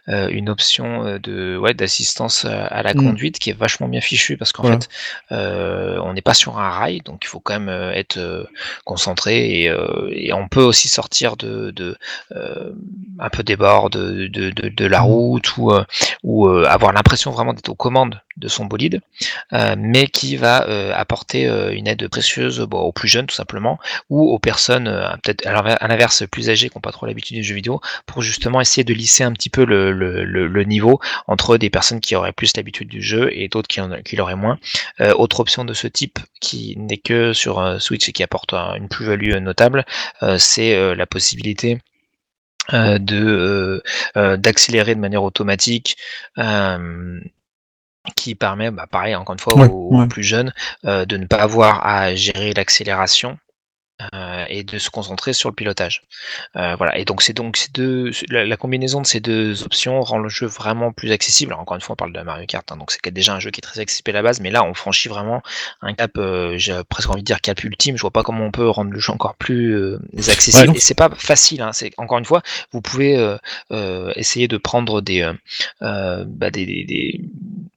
euh, 0.09 0.29
une 0.31 0.49
option 0.49 1.05
euh, 1.07 1.18
de 1.18 1.57
ouais 1.59 1.74
d'assistance 1.74 2.45
euh, 2.47 2.66
à 2.70 2.83
la 2.83 2.95
Mm. 2.95 3.03
conduite 3.05 3.39
qui 3.39 3.51
est 3.51 3.59
vachement 3.59 3.89
bien 3.89 4.01
fichue 4.01 4.37
parce 4.39 4.53
qu'en 4.53 4.62
Voilà. 4.62 4.79
fait 4.81 4.89
euh, 5.33 5.99
on 6.03 6.14
n'est 6.14 6.22
pas 6.22 6.35
sur 6.35 6.59
un 6.59 6.70
rail 6.70 7.01
donc 7.05 7.20
il 7.24 7.29
faut 7.29 7.41
quand 7.41 7.55
même 7.55 7.68
euh, 7.68 7.93
être 7.93 8.49
concentré 8.85 9.62
et, 9.62 9.68
euh, 9.70 10.09
et 10.12 10.33
on 10.33 10.49
peut 10.49 10.62
aussi 10.62 10.89
sortir 10.89 11.37
de, 11.37 11.70
de 11.72 11.97
euh, 12.33 12.72
un 13.18 13.29
peu 13.31 13.43
des 13.43 13.57
bords 13.57 13.91
de, 13.91 14.29
de, 14.29 14.51
de, 14.51 14.68
de 14.70 14.87
la 14.87 15.03
Mm. 15.03 15.05
route 15.05 15.57
ou 15.59 15.72
euh, 15.72 15.85
ou 16.22 16.49
euh, 16.49 16.64
avoir 16.66 16.93
l'impression 16.93 17.31
vraiment 17.31 17.53
d'être 17.55 17.68
aux 17.68 17.74
commandes 17.74 18.20
de 18.37 18.49
son 18.49 18.64
bolide 18.66 19.01
euh, 19.53 19.74
mais 19.78 20.07
qui 20.07 20.37
va 20.37 20.68
euh, 20.68 20.93
apporter 20.95 21.47
euh, 21.49 21.72
une 21.72 21.87
aide 21.89 22.07
précieuse 22.09 22.61
aux 22.61 22.93
plus 22.93 23.09
jeunes 23.09 23.26
tout 23.26 23.34
simplement 23.34 23.78
ou 24.11 24.30
aux 24.30 24.39
personnes 24.39 24.84
peut-être 25.22 25.47
à 25.47 25.53
l'inver- 25.53 25.76
à 25.80 25.89
l'inverse 25.89 26.24
plus 26.30 26.51
âgées 26.51 26.68
qui 26.68 26.76
n'ont 26.76 26.80
pas 26.82 26.93
trop 26.93 27.07
l'habitude 27.07 27.37
du 27.37 27.43
jeu 27.45 27.55
vidéo 27.55 27.80
pour 28.07 28.22
justement 28.22 28.61
essayer 28.61 28.84
de 28.84 28.93
lisser 28.95 29.24
un 29.24 29.32
petit 29.32 29.51
peu 29.51 29.64
le, 29.64 29.93
le, 29.93 30.64
niveau 30.64 31.01
entre 31.26 31.57
des 31.59 31.70
personnes 31.70 32.01
qui 32.01 32.16
auraient 32.16 32.32
plus 32.32 32.57
l'habitude 32.57 32.89
du 32.89 33.01
jeu 33.03 33.30
et 33.32 33.49
d'autres 33.49 33.68
qui, 33.68 33.80
en- 33.80 34.03
qui 34.03 34.16
l'auraient 34.16 34.34
moins. 34.37 34.59
Autre 35.16 35.41
option 35.41 35.64
de 35.64 35.74
ce 35.74 35.87
type 35.87 36.18
qui 36.41 36.74
n'est 36.78 36.97
que 36.99 37.32
sur 37.32 37.80
Switch 37.80 38.09
et 38.09 38.12
qui 38.12 38.22
apporte 38.22 38.53
une 38.55 38.89
plus-value 38.89 39.34
notable, 39.37 39.84
c'est 40.39 40.95
la 40.95 41.07
possibilité 41.07 41.78
de 42.72 43.82
d'accélérer 44.16 44.95
de 44.95 45.01
manière 45.01 45.22
automatique 45.22 45.97
qui 48.14 48.34
permet, 48.34 48.70
bah, 48.70 48.86
pareil, 48.90 49.14
encore 49.14 49.32
une 49.34 49.38
fois, 49.40 49.54
Ouais, 49.57 49.68
aux, 49.70 50.00
ouais. 50.00 50.07
plus 50.09 50.22
jeunes, 50.22 50.52
euh, 50.84 51.04
de 51.07 51.16
ne 51.16 51.26
pas 51.26 51.36
avoir 51.42 51.86
à 51.86 52.14
gérer 52.14 52.52
l'accélération 52.54 53.38
euh, 54.14 54.44
et 54.49 54.62
de 54.62 54.78
se 54.78 54.90
concentrer 54.90 55.32
sur 55.32 55.49
le 55.49 55.55
pilotage. 55.55 56.03
Euh, 56.57 56.74
voilà. 56.76 56.99
Et 56.99 57.05
donc 57.05 57.22
c'est 57.22 57.32
donc 57.32 57.57
ces 57.57 57.68
deux, 57.72 58.11
la, 58.28 58.44
la 58.44 58.57
combinaison 58.57 59.01
de 59.01 59.07
ces 59.07 59.20
deux 59.20 59.62
options 59.64 60.01
rend 60.03 60.18
le 60.18 60.28
jeu 60.28 60.47
vraiment 60.47 60.92
plus 60.92 61.12
accessible. 61.12 61.53
Alors, 61.53 61.62
encore 61.62 61.76
une 61.76 61.80
fois, 61.80 61.94
on 61.94 61.97
parle 61.97 62.12
de 62.12 62.20
Mario 62.20 62.44
Kart, 62.47 62.70
hein, 62.70 62.76
donc 62.76 62.90
c'est 62.90 63.11
déjà 63.12 63.34
un 63.34 63.40
jeu 63.40 63.51
qui 63.51 63.59
est 63.61 63.62
très 63.62 63.80
accessible 63.80 64.11
à 64.11 64.14
la 64.14 64.22
base, 64.22 64.40
mais 64.40 64.51
là 64.51 64.64
on 64.64 64.74
franchit 64.74 65.09
vraiment 65.09 65.42
un 65.82 65.94
cap. 65.94 66.12
euh, 66.18 66.59
J'ai 66.59 66.78
presque 66.88 67.09
envie 67.11 67.22
de 67.22 67.26
dire 67.26 67.40
cap 67.40 67.62
ultime. 67.64 67.97
Je 67.97 68.03
vois 68.03 68.11
pas 68.11 68.22
comment 68.22 68.44
on 68.44 68.51
peut 68.51 68.68
rendre 68.68 68.90
le 68.90 69.01
jeu 69.01 69.12
encore 69.12 69.34
plus 69.36 69.97
accessible. 70.28 70.70
Ouais. 70.70 70.76
et 70.76 70.80
c'est 70.80 70.94
pas 70.94 71.11
facile. 71.16 71.62
Hein, 71.62 71.72
c'est 71.72 71.92
encore 71.97 72.18
une 72.18 72.24
fois, 72.24 72.42
vous 72.72 72.80
pouvez 72.82 73.36
essayer 74.16 74.49
de 74.49 74.57
prendre 74.59 75.01
des, 75.01 75.30
bah, 75.80 76.51
des, 76.51 76.66
des- 76.66 76.84
des- 76.84 77.20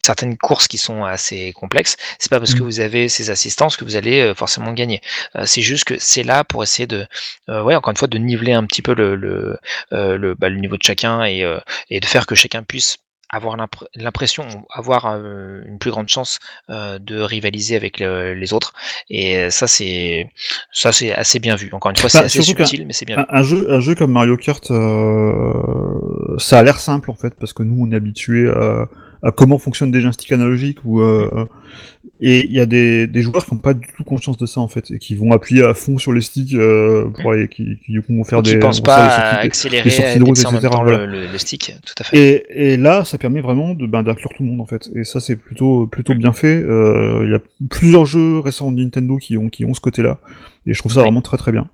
certaines 0.06 0.38
courses 0.38 0.68
qui 0.68 0.78
sont 0.78 1.04
assez 1.04 1.52
complexes. 1.54 1.98
C'est 2.18 2.30
pas 2.30 2.40
parce 2.40 2.54
que 2.56 2.62
Mm. 2.62 2.66
vous 2.66 2.80
avez 2.80 3.10
ces 3.10 3.30
assistances 3.30 3.78
que 3.78 3.84
vous 3.86 3.96
allez 3.96 4.34
forcément 4.36 4.74
gagner. 4.74 5.02
C'est 5.46 5.62
juste 5.62 5.84
que 5.84 6.00
c'est 6.10 6.24
là 6.24 6.44
pour 6.44 6.62
essayer 6.64 6.88
de, 6.88 7.06
euh, 7.50 7.64
ouais, 7.64 7.76
encore 7.76 7.92
une 7.92 7.98
fois, 7.98 8.08
de 8.08 8.18
niveler 8.18 8.54
un 8.54 8.66
petit 8.66 8.82
peu 8.82 8.94
le, 8.94 9.16
le, 9.16 9.58
euh, 9.94 10.18
le, 10.18 10.36
bah, 10.36 10.50
le 10.50 10.60
niveau 10.60 10.78
de 10.78 10.84
chacun 10.84 11.24
et, 11.24 11.44
euh, 11.44 11.60
et 11.90 12.00
de 12.00 12.06
faire 12.06 12.26
que 12.26 12.36
chacun 12.36 12.64
puisse 12.64 12.98
avoir 13.32 13.56
l'impr- 13.58 13.86
l'impression, 13.96 14.44
avoir 14.74 15.06
une 15.06 15.78
plus 15.80 15.92
grande 15.92 16.10
chance 16.10 16.40
de 16.68 17.16
rivaliser 17.22 17.76
avec 17.76 18.00
le- 18.00 18.34
les 18.34 18.54
autres. 18.54 18.74
Et 19.12 19.52
ça, 19.52 19.68
c'est 19.68 20.32
ça, 20.72 20.92
c'est 20.92 21.14
assez 21.14 21.38
bien 21.38 21.56
vu. 21.56 21.70
Encore 21.72 21.92
une 21.92 21.98
fois, 21.98 22.10
c'est 22.10 22.18
Bah, 22.18 22.26
assez 22.26 22.42
subtil, 22.42 22.88
mais 22.88 22.94
c'est 22.94 23.06
bien 23.06 23.18
vu. 23.18 23.26
Un, 23.30 23.40
un 23.40 23.44
jeu, 23.44 23.72
un 23.72 23.82
jeu 23.82 23.94
comme 23.94 24.14
Mario 24.14 24.36
Kart, 24.36 24.66
euh, 24.72 26.38
ça 26.40 26.60
a 26.60 26.64
l'air 26.64 26.80
simple 26.80 27.12
en 27.12 27.16
fait, 27.16 27.34
parce 27.40 27.54
que 27.54 27.62
nous 27.64 27.86
on 27.86 27.92
est 27.92 27.96
habitué 27.96 28.50
à, 28.50 28.88
à 29.22 29.32
comment 29.32 29.60
fonctionnent 29.60 29.92
des 29.92 30.02
joysticks 30.02 30.32
analogiques 30.32 30.80
ou 30.84 31.02
euh, 31.02 31.46
et 32.22 32.46
il 32.46 32.52
y 32.52 32.60
a 32.60 32.66
des, 32.66 33.08
des 33.08 33.22
joueurs 33.22 33.46
qui 33.46 33.54
n'ont 33.54 33.60
pas 33.62 33.74
du 33.74 33.88
tout 33.96 34.04
conscience 34.04 34.38
de 34.38 34.46
ça 34.46 34.60
en 34.62 34.68
fait, 34.68 34.92
et 34.92 35.00
qui 35.00 35.16
vont 35.16 35.32
appuyer 35.32 35.64
à 35.64 35.74
fond 35.74 35.98
sur 35.98 36.12
les 36.14 36.22
sticks 36.22 36.56
pour 37.22 37.34
qui, 37.50 37.78
qui 37.86 37.94
coup 38.02 38.14
vont 38.16 38.24
faire 38.24 38.42
Qui 38.42 38.52
des. 38.54 38.60
vont 38.60 38.70
pas 38.70 38.72
faire 38.72 38.82
des 38.82 38.92
à 38.92 39.32
sorties- 39.32 39.48
accélérer, 39.48 39.90
sorties 39.90 40.20
de 40.20 40.24
route, 40.24 40.38
etc., 40.40 40.68
voilà. 40.82 41.06
le, 41.06 41.38
stick. 41.38 41.76
Tout 41.86 41.94
à 42.00 42.04
fait. 42.04 42.18
Et, 42.18 42.74
et 42.74 42.78
là, 42.78 43.06
ça 43.06 43.18
permet 43.18 43.42
vraiment 43.42 43.74
de 43.74 43.86
ben, 43.88 44.04
d'inclure 44.04 44.30
tout 44.36 44.44
le 44.44 44.50
monde 44.50 44.62
en 44.62 44.66
fait. 44.66 44.90
Et 44.96 45.04
ça, 45.04 45.20
c'est 45.20 45.36
plutôt 45.38 45.88
plutôt 45.88 46.14
bien 46.16 46.34
fait. 46.34 46.62
Euh, 46.62 47.22
Il 47.26 47.32
y 47.32 47.36
a 47.36 47.40
plusieurs 47.70 48.06
jeux 48.06 48.40
récents 48.40 48.72
de 48.72 48.82
Nintendo 48.82 49.18
qui 49.18 49.38
ont 49.38 49.50
qui 49.50 49.64
ont 49.66 49.74
ce 49.74 49.82
côté-là, 49.82 50.20
et 50.66 50.74
je 50.74 50.80
trouve 50.80 50.92
ça 50.92 51.00
Oui. 51.00 51.06
vraiment 51.06 51.22
très 51.22 51.38
très 51.38 51.52
bien. 51.52 51.70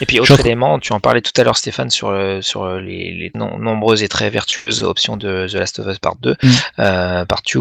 Et 0.00 0.06
puis 0.06 0.20
autre 0.20 0.40
élément, 0.40 0.78
tu 0.78 0.92
en 0.94 1.00
parlais 1.00 1.20
tout 1.20 1.38
à 1.38 1.44
l'heure 1.44 1.56
Stéphane 1.56 1.90
sur 1.90 2.08
euh, 2.08 2.40
sur 2.40 2.62
euh, 2.64 2.80
les, 2.80 3.12
les 3.12 3.30
nombreuses 3.34 4.02
et 4.02 4.08
très 4.08 4.30
vertueuses 4.30 4.82
options 4.84 5.16
de 5.18 5.46
The 5.48 5.54
Last 5.54 5.78
of 5.80 5.86
Us 5.86 5.98
Part 5.98 6.16
2, 6.16 6.34
Mm. 6.42 6.48
euh, 6.78 7.24
Part 7.26 7.42
2. 7.52 7.60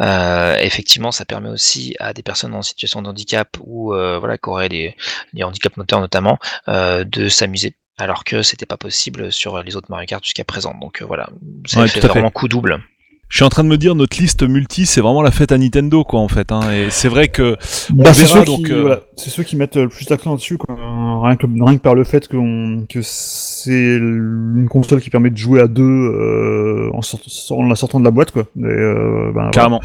Euh, 0.00 0.56
effectivement, 0.60 1.10
ça 1.10 1.24
permet 1.24 1.48
aussi 1.48 1.96
à 2.00 2.12
des 2.12 2.22
personnes 2.22 2.54
en 2.54 2.62
situation 2.62 3.00
de 3.00 3.08
handicap 3.08 3.56
ou 3.64 3.94
euh, 3.94 4.18
voilà 4.18 4.36
qui 4.36 4.48
auraient 4.50 4.68
des, 4.68 4.94
des 5.32 5.42
handicaps 5.42 5.76
moteurs 5.78 6.00
notamment 6.00 6.38
euh, 6.68 7.04
de 7.04 7.28
s'amuser. 7.28 7.74
Alors 8.00 8.22
que 8.24 8.42
c'était 8.42 8.66
pas 8.66 8.76
possible 8.76 9.32
sur 9.32 9.60
les 9.62 9.74
autres 9.74 9.88
Mario 9.90 10.06
Kart 10.06 10.22
jusqu'à 10.22 10.44
présent. 10.44 10.72
Donc 10.80 11.02
voilà, 11.02 11.30
ça 11.66 11.80
Ouais, 11.80 11.88
fait 11.88 11.98
à 11.98 12.02
fait. 12.02 12.08
vraiment 12.08 12.30
coup 12.30 12.46
double. 12.46 12.80
Je 13.28 13.36
suis 13.36 13.44
en 13.44 13.50
train 13.50 13.62
de 13.62 13.68
me 13.68 13.76
dire 13.76 13.94
notre 13.94 14.18
liste 14.18 14.42
multi, 14.42 14.86
c'est 14.86 15.02
vraiment 15.02 15.20
la 15.20 15.30
fête 15.30 15.52
à 15.52 15.58
Nintendo, 15.58 16.02
quoi, 16.02 16.20
en 16.20 16.28
fait. 16.28 16.50
Hein. 16.50 16.60
Et 16.72 16.86
c'est 16.90 17.08
vrai 17.08 17.28
que 17.28 17.56
Bah, 17.90 18.14
c'est 18.14 18.22
verra 18.22 18.38
ceux 18.40 18.44
donc. 18.46 18.64
qui, 18.64 18.72
euh, 18.72 18.80
voilà, 18.80 19.00
c'est 19.16 19.28
ceux 19.28 19.42
qui 19.42 19.54
mettent 19.56 19.76
le 19.76 19.88
plus 19.90 20.06
d'accent 20.06 20.34
dessus, 20.34 20.56
quoi. 20.56 20.74
Rien 20.76 21.36
que, 21.36 21.46
rien 21.46 21.76
que 21.76 21.82
par 21.82 21.94
le 21.94 22.04
fait 22.04 22.26
qu'on, 22.26 22.86
que 22.88 23.00
c'est 23.02 23.70
une 23.98 24.66
console 24.70 25.02
qui 25.02 25.10
permet 25.10 25.28
de 25.28 25.36
jouer 25.36 25.60
à 25.60 25.68
deux 25.68 25.82
euh, 25.82 26.90
en, 26.94 27.02
sort- 27.02 27.20
en 27.50 27.64
la 27.66 27.74
sortant 27.74 28.00
de 28.00 28.04
la 28.04 28.10
boîte, 28.10 28.30
quoi. 28.32 28.44
Et, 28.58 28.62
euh, 28.64 29.30
ben, 29.34 29.50
voilà. 29.52 29.80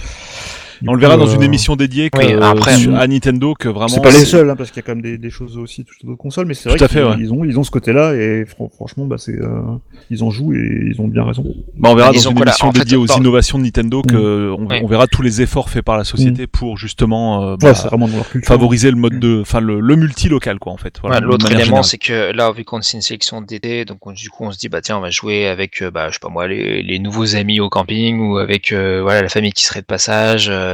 Du 0.81 0.89
On 0.89 0.93
le 0.93 0.99
verra 0.99 1.17
dans 1.17 1.27
euh, 1.27 1.35
une 1.35 1.43
émission 1.43 1.75
dédiée 1.75 2.09
que, 2.09 2.17
Oui, 2.17 2.33
après, 2.41 2.75
sur- 2.75 2.91
mm. 2.91 2.95
à 2.95 3.07
Nintendo 3.07 3.53
que 3.57 3.69
vraiment. 3.69 3.87
C'est 3.87 4.01
pas 4.01 4.11
les 4.11 4.25
seuls, 4.25 4.49
hein, 4.49 4.55
parce 4.55 4.71
qu'il 4.71 4.77
y 4.77 4.83
a 4.83 4.83
quand 4.85 4.93
même 4.95 5.01
des, 5.01 5.17
des 5.17 5.29
choses 5.29 5.57
aussi 5.57 5.83
toutes 5.85 6.05
d'autres 6.05 6.17
consoles, 6.17 6.45
mais 6.45 6.53
c'est 6.53 6.69
Tout 6.69 6.75
vrai 6.75 6.83
à 6.83 6.87
fait, 6.87 6.99
qu'ils 7.01 7.07
ouais. 7.09 7.15
ils 7.19 7.31
ont, 7.33 7.43
ils 7.45 7.59
ont 7.59 7.63
ce 7.63 7.71
côté-là 7.71 8.13
et 8.15 8.45
fran- 8.45 8.69
franchement, 8.73 9.05
bah, 9.05 9.17
c'est, 9.19 9.33
euh, 9.39 9.61
ils 10.09 10.23
en 10.23 10.29
jouent 10.31 10.53
et 10.53 10.89
ils 10.91 10.99
ont 11.01 11.07
bien 11.07 11.23
raison. 11.23 11.43
Bah, 11.77 11.89
on 11.91 11.95
verra 11.95 12.07
dans 12.09 12.13
Disons 12.13 12.31
une 12.31 12.39
là, 12.39 12.43
émission 12.51 12.71
fait, 12.71 12.79
dédiée 12.79 12.97
aux 12.97 13.05
dans- 13.05 13.17
innovations 13.17 13.57
de 13.59 13.63
Nintendo 13.63 14.01
que 14.01 14.51
on, 14.57 14.67
Oui. 14.67 14.79
on 14.83 14.87
verra 14.87 15.07
tous 15.07 15.21
les 15.21 15.41
efforts 15.41 15.69
faits 15.69 15.83
par 15.83 15.97
la 15.97 16.03
société 16.03 16.47
pour 16.47 16.77
justement 16.77 17.43
euh, 17.43 17.51
Ouais, 17.61 17.71
bah, 17.73 17.97
dans 17.97 18.07
favoriser 18.43 18.89
le 18.89 18.97
mode 18.97 19.19
de, 19.19 19.41
enfin 19.41 19.59
le, 19.59 19.79
le 19.79 19.95
multi 19.95 20.29
local, 20.29 20.59
quoi, 20.59 20.71
en 20.73 20.77
fait. 20.77 20.95
Voilà, 21.01 21.17
Ouais, 21.19 21.25
L'autre 21.25 21.51
élément, 21.51 21.83
c'est 21.83 21.97
que 21.97 22.31
là, 22.33 22.51
vu 22.51 22.63
qu'on 22.63 22.81
c'est 22.81 22.97
une 22.97 23.01
sélection 23.01 23.41
d'été, 23.41 23.85
donc 23.85 24.05
on- 24.07 24.11
du 24.11 24.29
coup, 24.29 24.43
on 24.45 24.51
se 24.51 24.57
dit 24.57 24.69
bah 24.69 24.81
tiens, 24.81 24.97
on 24.97 25.01
va 25.01 25.09
jouer 25.09 25.47
avec, 25.47 25.81
euh, 25.81 25.91
bah 25.91 26.07
je 26.09 26.13
sais 26.13 26.19
pas 26.21 26.29
moi, 26.29 26.47
les, 26.47 26.81
les 26.83 26.99
nouveaux 26.99 27.35
amis 27.35 27.59
au 27.59 27.69
camping 27.69 28.19
ou 28.19 28.37
avec 28.37 28.71
euh, 28.71 29.01
voilà 29.01 29.21
la 29.21 29.29
famille 29.29 29.51
qui 29.51 29.65
serait 29.65 29.81
de 29.81 29.85
passage, 29.85 30.49
euh, 30.49 30.53
euh, 30.63 30.72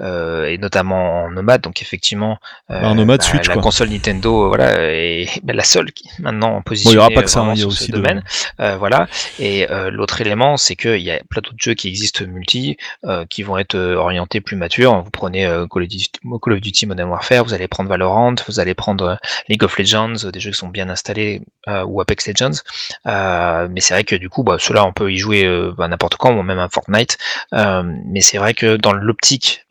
et 0.00 0.58
notamment 0.58 1.24
en 1.24 1.30
nomade. 1.30 1.60
Donc 1.62 1.82
effectivement, 1.82 2.38
euh, 2.70 2.80
Bah, 2.80 2.88
en 2.88 2.94
nomade 2.94 3.22
Switch, 3.22 3.46
la 3.48 3.54
quoi. 3.54 3.62
console 3.62 3.88
Nintendo, 3.90 4.44
euh, 4.44 4.48
voilà, 4.48 4.72
est 4.92 5.28
bah, 5.42 5.52
la 5.54 5.64
seule 5.64 5.92
qui 5.92 6.08
maintenant 6.18 6.50
en 6.50 6.56
Bon, 6.56 6.62
position. 6.62 6.90
il 6.90 6.94
y 6.94 6.98
aura 6.98 7.10
pas 7.10 7.22
que 7.22 7.30
ça, 7.30 7.40
hein, 7.40 7.52
il 7.54 7.60
y 7.60 7.64
a 7.64 7.66
aussi 7.66 7.90
de- 7.90 7.96
domaine. 7.96 8.22
Euh, 8.60 8.76
voilà. 8.76 9.08
Et 9.38 9.70
euh, 9.70 9.90
l'autre 9.90 10.20
élément, 10.20 10.56
c'est 10.56 10.76
qu'il 10.76 11.00
y 11.00 11.10
a 11.10 11.20
plein 11.28 11.40
d'autres 11.42 11.56
jeux 11.58 11.74
qui 11.74 11.88
existent 11.88 12.24
multi, 12.26 12.76
euh, 13.04 13.24
qui 13.28 13.42
vont 13.42 13.58
être 13.58 13.74
euh, 13.74 13.96
orientés 13.96 14.40
plus 14.40 14.56
matures. 14.56 15.02
Vous 15.02 15.10
prenez 15.10 15.46
euh, 15.46 15.66
Call, 15.66 15.82
of 15.82 15.88
Duty, 15.88 16.10
Call 16.42 16.52
of 16.54 16.60
Duty 16.60 16.86
Modern 16.86 17.08
Warfare, 17.10 17.44
vous 17.44 17.54
allez 17.54 17.68
prendre 17.68 17.88
Valorant, 17.88 18.34
vous 18.46 18.60
allez 18.60 18.74
prendre 18.74 19.04
euh, 19.04 19.14
League 19.48 19.62
of 19.64 19.78
Legends, 19.78 20.24
euh, 20.24 20.30
des 20.30 20.40
jeux 20.40 20.50
qui 20.50 20.58
sont 20.58 20.68
bien 20.68 20.88
installés, 20.88 21.42
euh, 21.68 21.84
ou 21.84 22.00
Apex 22.00 22.26
Legends. 22.28 22.58
Euh, 23.06 23.68
mais 23.70 23.80
c'est 23.80 23.94
vrai 23.94 24.04
que 24.04 24.16
du 24.16 24.28
coup, 24.28 24.42
bah, 24.42 24.56
ceux-là, 24.58 24.84
on 24.84 24.92
peut 24.92 25.12
y 25.12 25.16
jouer 25.18 25.44
euh, 25.44 25.72
bah, 25.76 25.88
n'importe 25.88 26.16
quand, 26.16 26.32
ou 26.36 26.42
même 26.42 26.58
à 26.58 26.68
Fortnite. 26.68 27.18
Euh, 27.54 27.82
mais 28.06 28.20
c'est 28.20 28.38
vrai 28.38 28.54
que 28.54 28.76
dans 28.76 28.92
l'optique 28.98 29.64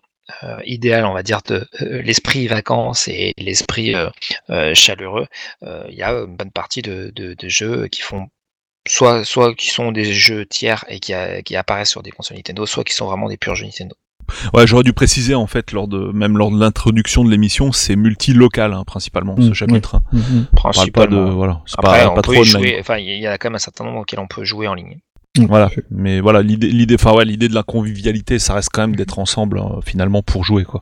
euh, 0.43 0.57
idéal, 0.65 1.05
on 1.05 1.13
va 1.13 1.23
dire, 1.23 1.41
de 1.47 1.65
euh, 1.81 2.01
l'esprit 2.01 2.47
vacances 2.47 3.07
et 3.07 3.33
l'esprit 3.37 3.95
euh, 3.95 4.09
euh, 4.49 4.73
chaleureux, 4.75 5.27
euh, 5.63 5.85
il 5.89 5.95
y 5.95 6.03
a 6.03 6.11
une 6.11 6.35
bonne 6.35 6.51
partie 6.51 6.81
de, 6.81 7.11
de, 7.15 7.33
de 7.33 7.47
jeux 7.47 7.87
qui 7.87 8.01
font 8.01 8.27
soit 8.87 9.23
soit 9.25 9.53
qui 9.55 9.69
sont 9.69 9.91
des 9.91 10.05
jeux 10.05 10.45
tiers 10.45 10.85
et 10.89 10.99
qui, 10.99 11.13
a- 11.13 11.41
qui 11.41 11.55
apparaissent 11.55 11.89
sur 11.91 12.03
des 12.03 12.11
consoles 12.11 12.37
Nintendo, 12.37 12.65
soit 12.65 12.83
qui 12.83 12.93
sont 12.93 13.05
vraiment 13.05 13.29
des 13.29 13.37
purs 13.37 13.55
jeux 13.55 13.65
Nintendo. 13.65 13.95
Ouais, 14.53 14.67
j'aurais 14.67 14.83
dû 14.83 14.91
préciser 14.91 15.35
en 15.35 15.47
fait 15.47 15.71
lors 15.71 15.87
de 15.87 16.11
même 16.11 16.37
lors 16.37 16.51
de 16.51 16.59
l'introduction 16.59 17.23
de 17.23 17.31
l'émission, 17.31 17.71
c'est 17.71 17.95
multi-local 17.95 18.73
hein, 18.73 18.83
principalement 18.85 19.37
ce 19.37 19.49
Mm, 19.51 19.53
chapitre. 19.53 19.95
hein. 19.95 20.03
Mhm. 20.11 20.47
On 20.51 20.55
parle 20.61 20.73
pas 20.73 21.07
de 21.07 21.15
Principalement. 21.15 21.29
voilà, 21.31 21.61
c'est 21.65 21.79
Après, 21.79 22.03
pas, 22.03 22.11
on 22.11 22.15
pas 22.15 22.21
peut 22.21 22.33
trop 22.33 22.33
y 22.33 22.37
online. 22.39 22.49
jouer. 22.51 22.77
Enfin, 22.81 22.97
il 22.97 23.07
y 23.19 23.25
a 23.27 23.37
quand 23.37 23.47
même 23.49 23.55
un 23.55 23.59
certain 23.59 23.85
nombre 23.85 23.99
auxquels 24.01 24.19
on 24.19 24.27
peut 24.27 24.43
jouer 24.43 24.67
en 24.67 24.73
ligne. 24.73 24.99
Voilà, 25.45 25.69
mais 25.91 26.19
voilà 26.19 26.41
l'idée, 26.41 26.69
l'idée, 26.69 26.95
enfin 26.95 27.13
ouais, 27.13 27.25
l'idée 27.25 27.47
de 27.47 27.55
la 27.55 27.63
convivialité, 27.63 28.39
ça 28.39 28.53
reste 28.53 28.69
quand 28.73 28.81
même 28.81 28.95
d'être 28.95 29.19
ensemble 29.19 29.59
euh, 29.59 29.81
finalement 29.85 30.23
pour 30.23 30.43
jouer 30.43 30.63
quoi. 30.63 30.81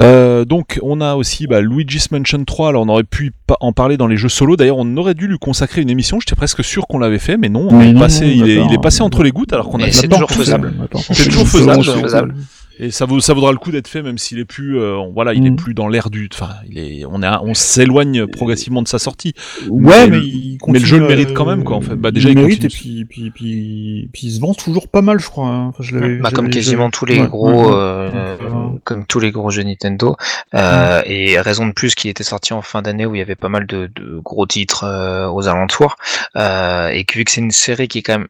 Euh, 0.00 0.44
donc 0.44 0.78
on 0.82 1.00
a 1.00 1.14
aussi 1.16 1.46
bah, 1.48 1.60
Luigi's 1.60 2.10
Mansion 2.12 2.44
3, 2.44 2.68
alors 2.68 2.84
on 2.84 2.88
aurait 2.88 3.02
pu 3.02 3.32
en 3.60 3.72
parler 3.72 3.96
dans 3.96 4.06
les 4.06 4.16
jeux 4.16 4.28
solo, 4.28 4.56
d'ailleurs 4.56 4.78
on 4.78 4.96
aurait 4.96 5.14
dû 5.14 5.26
lui 5.26 5.38
consacrer 5.38 5.80
une 5.80 5.90
émission, 5.90 6.20
j'étais 6.20 6.36
presque 6.36 6.62
sûr 6.62 6.86
qu'on 6.86 6.98
l'avait 6.98 7.18
fait, 7.18 7.36
mais 7.36 7.48
non, 7.48 7.68
on 7.68 7.80
est 7.80 7.92
non, 7.92 8.00
passé, 8.00 8.24
non, 8.26 8.30
il, 8.30 8.50
est, 8.50 8.54
d'accord. 8.56 8.70
il 8.70 8.74
est 8.74 8.82
passé 8.82 9.02
entre 9.02 9.22
les 9.24 9.32
gouttes 9.32 9.52
alors 9.52 9.68
qu'on 9.68 9.80
a 9.80 9.86
Mais 9.86 9.92
c'est 9.92 10.06
a 10.06 10.08
pas 10.08 10.16
toujours 10.16 10.30
faisable. 10.30 10.72
C'est 11.00 11.24
toujours 11.24 11.48
faisable. 11.48 12.34
Et 12.80 12.90
ça 12.90 13.06
vaut, 13.06 13.18
ça 13.20 13.34
vaudra 13.34 13.50
le 13.52 13.58
coup 13.58 13.70
d'être 13.72 13.88
fait, 13.88 14.02
même 14.02 14.18
s'il 14.18 14.38
est 14.38 14.44
plus, 14.44 14.78
euh, 14.78 14.96
voilà, 15.12 15.34
il 15.34 15.44
est 15.46 15.50
Mm. 15.50 15.56
plus 15.56 15.74
dans 15.74 15.88
l'air 15.88 16.10
du, 16.10 16.28
enfin, 16.32 16.50
il 16.70 16.78
est, 16.78 17.04
on 17.04 17.22
est, 17.22 17.28
on 17.42 17.52
s'éloigne 17.54 18.26
progressivement 18.26 18.82
de 18.82 18.88
sa 18.88 18.98
sortie. 18.98 19.34
Ouais, 19.68 20.06
Mais 20.06 20.10
mais, 20.10 20.16
le- 20.18 20.22
il 20.24 20.58
mais 20.68 20.78
le 20.78 20.84
jeu 20.84 20.96
le 20.98 21.02
continue, 21.04 21.18
mérite 21.22 21.34
quand 21.36 21.44
même, 21.46 21.64
quoi, 21.64 21.76
en 21.76 21.80
fait. 21.80 21.96
Bah, 21.96 22.10
déjà, 22.10 22.28
il 22.28 22.38
il 22.38 22.42
mérite 22.44 22.64
et 22.64 22.68
puis, 22.68 23.04
puis, 23.04 23.30
puis, 23.30 24.08
puis 24.12 24.26
il 24.28 24.30
se 24.32 24.40
vend 24.40 24.54
toujours 24.54 24.88
pas 24.88 25.02
mal, 25.02 25.18
je 25.18 25.26
crois. 25.28 25.48
hein. 25.48 25.66
Enfin, 25.68 25.82
je 25.82 25.96
l'avais- 25.98 26.16
Bah, 26.18 26.30
comme 26.32 26.50
quasiment 26.50 26.90
tous 26.90 27.04
les 27.04 27.20
ouais, 27.20 27.26
gros, 27.26 27.50
ouais, 27.50 27.66
ouais. 27.66 27.72
euh, 27.74 28.10
euh, 28.42 28.68
comme 28.84 29.04
tous 29.06 29.18
les 29.20 29.30
gros 29.32 29.50
jeux 29.50 29.62
Nintendo. 29.64 30.16
Euh, 30.54 31.02
Et 31.06 31.40
raison 31.40 31.66
de 31.66 31.72
plus 31.72 31.94
qui 31.94 32.08
était 32.08 32.22
sorti 32.24 32.52
en 32.52 32.62
fin 32.62 32.82
d'année 32.82 33.06
où 33.06 33.14
il 33.14 33.18
y 33.18 33.22
avait 33.22 33.34
pas 33.34 33.48
mal 33.48 33.66
de, 33.66 33.90
de 33.96 34.20
gros 34.22 34.46
titres 34.46 34.84
euh, 34.84 35.28
aux 35.28 35.48
alentours. 35.48 35.96
Euh, 36.36 36.88
et 36.88 37.04
que 37.04 37.18
vu 37.18 37.24
que 37.24 37.30
c'est 37.30 37.40
une 37.40 37.50
série 37.50 37.88
qui 37.88 37.98
est 37.98 38.02
quand 38.02 38.18
même 38.18 38.28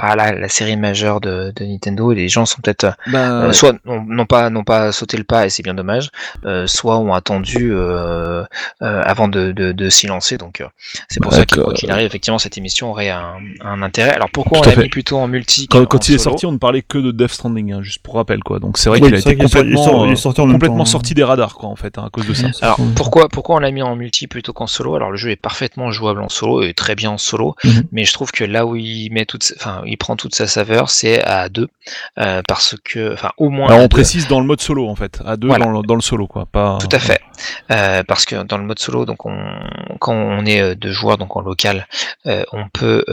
pas 0.00 0.16
la, 0.16 0.32
la 0.32 0.48
série 0.48 0.76
majeure 0.76 1.20
de, 1.20 1.52
de 1.54 1.64
Nintendo, 1.64 2.12
et 2.12 2.14
les 2.14 2.28
gens 2.28 2.46
sont 2.46 2.60
peut-être 2.62 2.86
Bah, 3.06 3.44
euh, 3.44 3.52
soit 3.52 3.74
n'ont 3.84 4.26
pas 4.26 4.50
n'ont 4.50 4.64
pas 4.64 4.92
sauté 4.92 5.16
le 5.16 5.24
pas 5.24 5.46
et 5.46 5.50
c'est 5.50 5.62
bien 5.62 5.74
dommage, 5.74 6.08
euh, 6.44 6.66
soit 6.66 6.98
ont 6.98 7.12
attendu 7.14 7.72
euh, 7.72 8.44
euh, 8.82 9.02
avant 9.04 9.28
de, 9.28 9.52
de, 9.52 9.72
de 9.72 9.88
s'y 9.90 10.06
lancer. 10.06 10.38
Donc 10.38 10.60
euh, 10.60 10.66
c'est 11.08 11.20
pour 11.20 11.32
Ouais, 11.32 11.38
ça 11.38 11.44
qu'il 11.74 11.90
arrive, 11.90 12.06
effectivement, 12.06 12.38
cette 12.38 12.56
émission 12.58 12.90
aurait 12.90 13.10
un, 13.10 13.34
un 13.60 13.82
intérêt. 13.82 14.10
Alors 14.14 14.30
pourquoi 14.32 14.60
Tout 14.60 14.68
on 14.68 14.76
l'a 14.76 14.82
mis 14.82 14.88
plutôt 14.88 15.18
en 15.18 15.28
multi 15.28 15.68
quand, 15.68 16.08
il 16.08 16.14
est 16.14 16.18
sorti, 16.18 16.46
on 16.46 16.52
ne 16.52 16.58
parlait 16.58 16.82
que 16.82 16.98
de 16.98 17.10
Death 17.10 17.30
Stranding, 17.32 17.72
hein, 17.72 17.82
juste 17.82 18.02
pour 18.02 18.14
rappel, 18.14 18.40
quoi. 18.42 18.58
Donc 18.58 18.78
c'est 18.78 18.88
vrai 18.88 19.00
oui, 19.00 19.06
qu'il 19.08 19.14
a 19.14 19.18
été 19.18 19.36
complètement, 19.36 20.14
sorti- 20.16 20.40
euh, 20.40 20.52
complètement 20.52 20.84
des 21.14 21.24
radars, 21.24 21.54
quoi, 21.54 21.68
en 21.68 21.76
fait, 21.76 21.98
hein, 21.98 22.04
à 22.06 22.10
cause 22.10 22.26
de 22.26 22.34
ça. 22.34 22.48
Alors 22.62 22.78
pourquoi 22.96 23.28
pourquoi 23.28 23.56
on 23.56 23.58
l'a 23.58 23.70
mis 23.70 23.82
en 23.82 23.96
multi 23.96 24.26
plutôt 24.26 24.52
qu'en 24.52 24.66
solo? 24.66 24.94
Alors 24.94 25.10
le 25.10 25.16
jeu 25.16 25.30
est 25.30 25.36
parfaitement 25.36 25.90
jouable 25.90 26.22
en 26.22 26.28
solo 26.28 26.62
et 26.62 26.72
très 26.74 26.94
bien 26.94 27.10
en 27.10 27.18
solo, 27.18 27.54
Mhm. 27.64 27.82
mais 27.92 28.04
je 28.04 28.12
trouve 28.12 28.30
que 28.32 28.44
là 28.44 28.64
où 28.66 28.76
il 28.76 29.10
met 29.12 29.24
toute, 29.26 29.52
enfin 29.56 29.82
il 29.90 29.96
prend 29.98 30.16
toute 30.16 30.34
sa 30.34 30.46
saveur, 30.46 30.88
c'est 30.88 31.22
à 31.22 31.48
deux, 31.48 31.68
euh, 32.18 32.40
parce 32.48 32.74
que, 32.84 33.12
enfin 33.12 33.32
au 33.36 33.50
moins. 33.50 33.68
Alors 33.68 33.80
à 33.80 33.84
on 33.84 33.88
précise 33.88 34.28
dans 34.28 34.40
le 34.40 34.46
mode 34.46 34.60
solo, 34.60 34.88
en 34.88 34.94
fait, 34.96 35.20
à 35.26 35.36
deux 35.36 35.48
Voilà. 35.48 35.64
dans, 35.66 35.70
le, 35.72 35.82
dans 35.86 35.94
le 35.96 36.00
solo, 36.00 36.26
quoi. 36.26 36.46
Pas. 36.46 36.78
Tout 36.80 36.88
à 36.92 36.98
fait, 36.98 37.20
Euh, 37.70 38.02
parce 38.04 38.24
que 38.24 38.42
dans 38.42 38.58
le 38.58 38.64
mode 38.64 38.78
solo, 38.78 39.04
donc 39.06 39.26
on, 39.26 39.36
quand 39.98 40.14
on 40.14 40.44
est 40.46 40.60
euh, 40.60 40.74
deux 40.74 40.92
joueurs, 40.92 41.18
donc 41.18 41.36
en 41.36 41.40
local, 41.40 41.86
euh, 42.26 42.44
on 42.52 42.68
peut, 42.68 43.04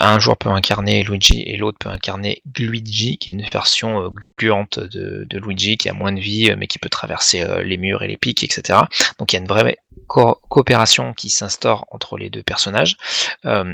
un 0.00 0.18
joueur 0.18 0.36
peut 0.36 0.48
incarner 0.50 1.02
Luigi 1.02 1.42
et 1.46 1.56
l'autre 1.56 1.78
peut 1.78 1.88
incarner 1.88 2.42
Luigi, 2.58 3.18
qui 3.18 3.30
est 3.30 3.32
une 3.38 3.48
version 3.50 4.12
gluante 4.38 4.78
de, 4.78 5.26
de 5.28 5.38
Luigi 5.38 5.76
qui 5.76 5.88
a 5.88 5.92
moins 5.92 6.12
de 6.12 6.20
vie, 6.20 6.52
mais 6.56 6.66
qui 6.66 6.78
peut 6.78 6.88
traverser 6.88 7.44
les 7.64 7.76
murs 7.76 8.02
et 8.02 8.08
les 8.08 8.16
pics, 8.16 8.44
etc. 8.44 8.78
Donc 9.18 9.32
il 9.32 9.36
y 9.36 9.38
a 9.38 9.42
une 9.42 9.48
vraie 9.48 9.78
co- 10.06 10.38
coopération 10.48 11.12
qui 11.14 11.30
s'instaure 11.30 11.86
entre 11.90 12.16
les 12.18 12.30
deux 12.30 12.42
personnages, 12.42 12.96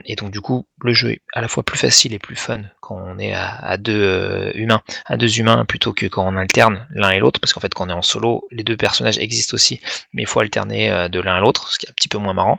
et 0.05 0.17
donc 0.17 0.31
du 0.31 0.41
coup 0.41 0.67
le 0.81 0.93
jeu 0.95 1.11
est 1.13 1.21
à 1.33 1.41
la 1.41 1.49
fois 1.49 1.63
plus 1.63 1.79
facile 1.79 2.15
et 2.15 2.19
plus 2.19 2.37
fun 2.39 2.63
quand 2.81 2.97
on 2.97 3.19
est 3.19 3.35
à, 3.35 3.57
à 3.57 3.77
deux 3.77 4.01
euh, 4.03 4.51
humains, 4.55 4.81
à 5.07 5.17
deux 5.17 5.39
humains 5.39 5.65
plutôt 5.67 5.93
que 5.93 6.07
quand 6.07 6.27
on 6.27 6.37
alterne 6.37 6.87
l'un 6.91 7.11
et 7.11 7.19
l'autre, 7.19 7.41
parce 7.41 7.53
qu'en 7.53 7.61
fait 7.61 7.75
quand 7.75 7.87
on 7.87 7.91
est 7.91 7.93
en 7.95 8.03
solo, 8.03 8.47
les 8.51 8.65
deux 8.65 8.77
personnages 8.77 9.19
existent 9.19 9.55
aussi, 9.55 9.81
mais 10.13 10.23
il 10.23 10.27
faut 10.27 10.41
alterner 10.41 10.91
euh, 10.91 11.09
de 11.09 11.21
l'un 11.21 11.37
à 11.37 11.41
l'autre, 11.41 11.71
ce 11.71 11.79
qui 11.79 11.87
est 11.87 11.91
un 11.91 11.95
petit 11.95 12.09
peu 12.09 12.19
moins 12.19 12.35
marrant. 12.35 12.59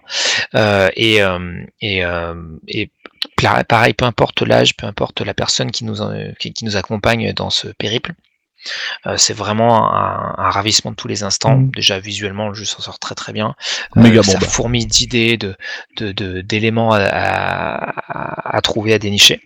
Euh, 0.55 0.89
et 0.95 1.21
euh, 1.23 1.63
et, 1.81 2.05
euh, 2.05 2.35
et 2.67 2.91
pareil, 3.67 3.93
peu 3.93 4.05
importe 4.05 4.41
l'âge, 4.41 4.75
peu 4.77 4.85
importe 4.85 5.21
la 5.21 5.33
personne 5.33 5.71
qui 5.71 5.83
nous, 5.85 5.95
qui, 6.39 6.53
qui 6.53 6.65
nous 6.65 6.77
accompagne 6.77 7.33
dans 7.33 7.49
ce 7.49 7.67
périple, 7.69 8.13
euh, 9.07 9.15
c'est 9.17 9.33
vraiment 9.33 9.93
un, 9.93 10.35
un 10.37 10.49
ravissement 10.49 10.91
de 10.91 10.95
tous 10.95 11.07
les 11.07 11.23
instants. 11.23 11.57
Mhm. 11.57 11.71
Déjà 11.71 11.99
visuellement, 11.99 12.49
le 12.49 12.53
jeu 12.55 12.65
s'en 12.65 12.81
sort 12.81 12.99
très 12.99 13.15
très 13.15 13.31
bien. 13.33 13.55
Méga 13.95 14.21
ça 14.23 14.39
bombe. 14.39 14.49
fourmille 14.49 14.85
d'idées, 14.87 15.37
de 15.37 15.55
de- 15.97 16.11
de- 16.11 16.43
à- 16.91 18.57
à 18.57 18.61
trouver, 18.61 18.93
à 18.93 18.99
dénicher. 18.99 19.41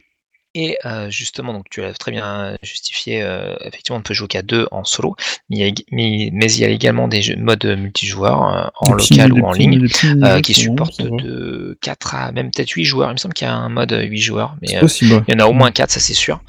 Et 0.56 0.78
euh, 0.86 1.10
justement, 1.10 1.54
donc 1.54 1.70
tu 1.70 1.82
l'as 1.82 1.94
très 1.94 2.12
bien 2.12 2.58
justifié, 2.62 3.24
euh, 3.24 3.56
effectivement, 3.62 3.98
on 3.98 4.00
ne 4.00 4.04
peut 4.04 4.14
jouer 4.14 4.28
qu'à 4.28 4.42
deux 4.44 4.68
en 4.72 4.84
solo, 4.84 5.16
mais 5.50 5.58
il 5.58 5.66
y 5.66 5.70
a, 5.70 5.74
mais, 5.92 6.30
mais 6.32 6.52
il 6.52 6.60
y 6.60 6.66
a 6.66 6.70
également 6.70 7.08
des 7.08 7.22
jeux, 7.22 7.36
modes 7.36 7.66
multijoueurs 7.66 8.44
euh, 8.44 8.68
en 8.76 8.94
local 8.94 9.34
ou 9.34 9.46
en 9.46 9.52
ligne 9.52 9.88
euh, 10.24 10.42
qui 10.42 10.54
supportent 10.54 11.02
de 11.02 11.78
4 11.82 12.16
à 12.16 12.32
même 12.32 12.52
peut-être 12.52 12.72
8 12.72 12.86
joueurs. 12.86 13.10
Il 13.10 13.14
me 13.14 13.18
semble 13.18 13.34
qu'il 13.34 13.48
y 13.48 13.50
a 13.50 13.56
un 13.56 13.70
mode 13.70 13.92
8 13.92 14.18
joueurs, 14.20 14.56
mais 14.62 14.76
euh, 14.76 14.88
il 15.02 15.24
y 15.28 15.36
en 15.36 15.40
a 15.40 15.48
au 15.48 15.54
moins 15.54 15.72
4, 15.72 15.92
ça 15.92 16.00
c'est 16.00 16.14
sûr. 16.14 16.42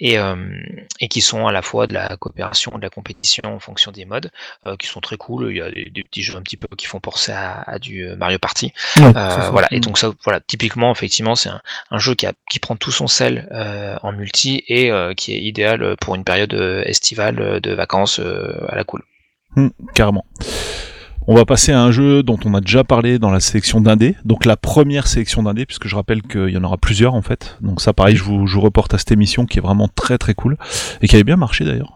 Et, 0.00 0.18
euh, 0.18 0.36
et 1.00 1.08
qui 1.08 1.20
sont 1.20 1.46
à 1.46 1.52
la 1.52 1.62
fois 1.62 1.86
de 1.86 1.94
la 1.94 2.16
coopération, 2.16 2.72
de 2.76 2.82
la 2.82 2.90
compétition 2.90 3.42
en 3.44 3.60
fonction 3.60 3.92
des 3.92 4.04
modes, 4.04 4.30
euh, 4.66 4.76
qui 4.76 4.86
sont 4.86 5.00
très 5.00 5.16
cool. 5.16 5.50
Il 5.50 5.56
y 5.58 5.62
a 5.62 5.70
des, 5.70 5.90
des 5.90 6.02
petits 6.02 6.22
jeux 6.22 6.36
un 6.36 6.42
petit 6.42 6.56
peu 6.56 6.68
qui 6.76 6.86
font 6.86 7.00
penser 7.00 7.32
à, 7.32 7.62
à 7.66 7.78
du 7.78 8.08
Mario 8.16 8.38
Party. 8.38 8.72
Ouais, 8.98 9.12
voilà. 9.12 9.68
Et 9.70 9.80
donc 9.80 9.98
ça, 9.98 10.12
voilà, 10.24 10.40
typiquement, 10.40 10.92
effectivement, 10.92 11.34
c'est 11.34 11.48
un, 11.48 11.60
un 11.90 11.98
jeu 11.98 12.14
qui, 12.14 12.26
a, 12.26 12.32
qui 12.50 12.58
prend 12.58 12.76
tout 12.76 12.92
son 12.92 13.06
sel 13.06 13.48
en 13.52 14.12
multi 14.12 14.64
et 14.68 14.90
euh, 14.90 15.14
qui 15.14 15.34
est 15.34 15.40
idéal 15.40 15.96
pour 16.00 16.14
une 16.14 16.24
période 16.24 16.54
euh, 16.54 16.82
estivale 16.84 17.40
euh, 17.40 17.60
de 17.60 17.72
vacances 17.72 18.18
euh, 18.18 18.66
à 18.68 18.76
la 18.76 18.84
cool. 18.84 19.02
Hmm, 19.56 19.68
carrément. 19.94 20.24
On 21.28 21.36
va 21.36 21.44
passer 21.44 21.70
à 21.70 21.80
un 21.80 21.92
jeu 21.92 22.22
dont 22.24 22.38
on 22.44 22.52
a 22.54 22.60
déjà 22.60 22.82
parlé 22.82 23.20
dans 23.20 23.30
la 23.30 23.38
sélection 23.38 23.80
d'indé, 23.80 24.16
donc 24.24 24.44
la 24.44 24.56
première 24.56 25.06
sélection 25.06 25.44
d'indé, 25.44 25.66
puisque 25.66 25.86
je 25.86 25.94
rappelle 25.94 26.20
qu'il 26.22 26.48
y 26.48 26.56
en 26.56 26.64
aura 26.64 26.76
plusieurs 26.78 27.14
en 27.14 27.22
fait. 27.22 27.56
Donc 27.60 27.80
ça, 27.80 27.92
pareil, 27.92 28.16
je 28.16 28.24
vous, 28.24 28.46
je 28.48 28.54
vous 28.56 28.60
reporte 28.60 28.92
à 28.94 28.98
cette 28.98 29.12
émission 29.12 29.46
qui 29.46 29.58
est 29.58 29.62
vraiment 29.62 29.88
très 29.88 30.18
très 30.18 30.34
cool 30.34 30.56
et 31.00 31.06
qui 31.06 31.14
avait 31.14 31.22
bien 31.24 31.36
marché 31.36 31.64
d'ailleurs. 31.64 31.92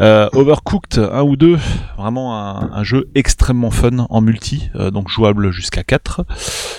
Euh, 0.00 0.28
Overcooked 0.34 0.98
1 0.98 1.22
ou 1.22 1.36
2, 1.36 1.56
vraiment 1.96 2.38
un, 2.38 2.70
un 2.74 2.82
jeu 2.84 3.08
extrêmement 3.14 3.70
fun 3.70 4.06
en 4.10 4.20
multi, 4.20 4.70
euh, 4.76 4.90
donc 4.90 5.08
jouable 5.08 5.50
jusqu'à 5.50 5.82
4, 5.82 6.24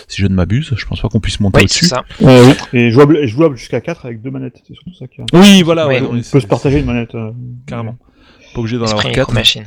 si 0.08 0.22
je 0.22 0.28
ne 0.28 0.36
m'abuse. 0.36 0.74
Je 0.76 0.86
pense 0.86 1.02
pas 1.02 1.10
qu'on 1.10 1.20
puisse 1.20 1.40
monter 1.40 1.58
Oui, 1.58 1.64
au-dessus. 1.64 1.90
oui. 2.22 2.54
Et 2.74 2.92
jouable, 2.92 3.18
et 3.18 3.28
jouable 3.28 3.58
jusqu'à 3.58 3.82
4 3.82 4.06
avec 4.06 4.22
deux 4.22 4.30
manettes. 4.32 4.62
C'est 4.68 4.76
surtout 4.76 4.94
ça 4.94 5.08
qui. 5.08 5.22
Oui, 5.34 5.64
voilà, 5.64 5.88
Oui, 5.88 5.96
ouais, 5.96 6.02
on 6.04 6.22
peut 6.32 6.40
se 6.40 6.46
partager 6.48 6.80
une 6.80 6.86
manette. 6.86 7.16
euh, 7.16 7.32
carrément. 7.66 7.98
Pas 8.54 8.60
obligé 8.62 8.78
d'en 8.78 8.86
avoir 8.86 9.00
Esprit 9.00 9.14
4. 9.14 9.28
Micro 9.30 9.34
Machine. 9.34 9.66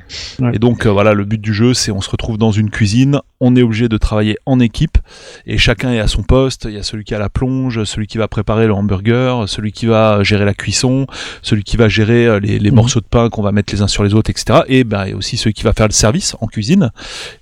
Et 0.54 0.58
donc 0.58 0.86
euh, 0.86 0.90
voilà, 0.90 1.14
le 1.14 1.24
but 1.24 1.40
du 1.40 1.54
jeu, 1.54 1.74
c'est 1.74 1.90
on 1.92 2.00
se 2.00 2.10
retrouve 2.10 2.38
dans 2.38 2.50
une 2.52 2.70
cuisine, 2.70 3.20
on 3.40 3.54
est 3.56 3.62
obligé 3.62 3.88
de 3.88 3.96
travailler 3.96 4.36
en 4.46 4.58
équipe, 4.60 4.98
et 5.46 5.58
chacun 5.58 5.92
est 5.92 6.00
à 6.00 6.06
son 6.08 6.22
poste. 6.22 6.66
Il 6.68 6.74
y 6.74 6.78
a 6.78 6.82
celui 6.82 7.04
qui 7.04 7.14
a 7.14 7.18
la 7.18 7.28
plonge, 7.28 7.84
celui 7.84 8.06
qui 8.06 8.18
va 8.18 8.28
préparer 8.28 8.66
le 8.66 8.74
hamburger, 8.74 9.48
celui 9.48 9.72
qui 9.72 9.86
va 9.86 10.22
gérer 10.22 10.44
la 10.44 10.54
cuisson, 10.54 11.06
celui 11.42 11.62
qui 11.64 11.76
va 11.76 11.88
gérer 11.88 12.26
euh, 12.26 12.40
les, 12.40 12.58
les 12.58 12.70
Mhm. 12.70 12.76
morceaux 12.76 13.00
de 13.00 13.06
pain 13.06 13.28
qu'on 13.30 13.42
va 13.42 13.52
mettre 13.52 13.72
les 13.72 13.82
uns 13.82 13.88
sur 13.88 14.02
les 14.04 14.14
autres, 14.14 14.30
etc. 14.30 14.60
Et 14.68 14.84
ben 14.84 15.04
et 15.06 15.14
aussi 15.14 15.36
celui 15.36 15.52
qui 15.54 15.62
va 15.62 15.72
faire 15.72 15.86
le 15.88 15.92
service 15.92 16.36
en 16.40 16.46
cuisine. 16.46 16.90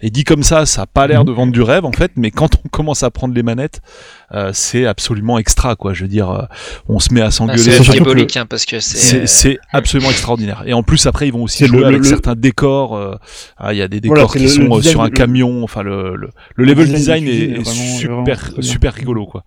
Et 0.00 0.10
dit 0.10 0.24
comme 0.24 0.42
ça, 0.42 0.66
ça 0.66 0.82
a 0.82 0.86
pas 0.86 1.06
l'air 1.06 1.24
de 1.24 1.32
vendre 1.32 1.52
du 1.52 1.62
rêve 1.62 1.84
en 1.84 1.92
fait, 1.92 2.12
mais 2.16 2.30
quand 2.30 2.50
on 2.64 2.68
commence 2.68 3.02
à 3.02 3.10
prendre 3.10 3.34
les 3.34 3.42
manettes, 3.42 3.80
euh, 4.32 4.50
c'est 4.54 4.86
absolument 4.86 5.38
extra 5.38 5.76
quoi. 5.76 5.92
Je 5.92 6.02
veux 6.02 6.08
dire, 6.08 6.30
euh, 6.30 6.42
on 6.88 6.98
se 7.00 7.12
met 7.12 7.20
à 7.20 7.24
Bah, 7.24 7.30
s'engueuler. 7.30 7.58
c'est 7.58 7.72
surtout 7.72 7.92
diabolique 7.92 8.36
hein, 8.36 8.46
parce 8.46 8.64
que 8.64 8.80
c'est. 8.80 8.96
C'est 8.98 9.26
c'est 9.26 9.58
absolument 9.72 10.10
extraordinaire. 10.10 10.62
Et 10.66 10.72
en 10.72 10.82
plus, 10.82 11.06
après, 11.06 11.26
ils 11.28 11.32
vont 11.32 11.42
aussi 11.42 11.58
C'est 11.58 11.66
jouer 11.66 11.80
le- 11.80 11.86
avec 11.86 11.98
le- 11.98 12.04
certains 12.04 12.34
décors. 12.34 12.96
euh, 12.96 13.14
ah, 13.58 13.72
Il 13.72 13.78
y 13.78 13.82
a 13.82 13.88
des 13.88 14.00
décors 14.00 14.16
Voilà, 14.16 14.28
c'est 14.32 14.38
qui 14.38 14.44
le- 14.44 14.50
sont 14.50 14.62
le 14.62 14.66
euh, 14.72 14.76
design- 14.76 14.90
sur 14.92 15.02
un 15.02 15.08
le- 15.08 15.10
camion. 15.16 15.62
Enfin, 15.64 15.82
le, 15.82 16.14
le, 16.16 16.30
le 16.54 16.64
level 16.64 16.86
design 16.86 17.24
design 17.24 17.24
de 17.24 17.30
est, 17.30 17.32
cuisine 17.32 17.50
est 17.54 17.58
est 17.58 17.62
vraiment- 17.62 17.98
super, 17.98 18.36
vraiment 18.50 18.62
super 18.62 18.94
rigolo, 18.94 19.26
quoi. 19.26 19.44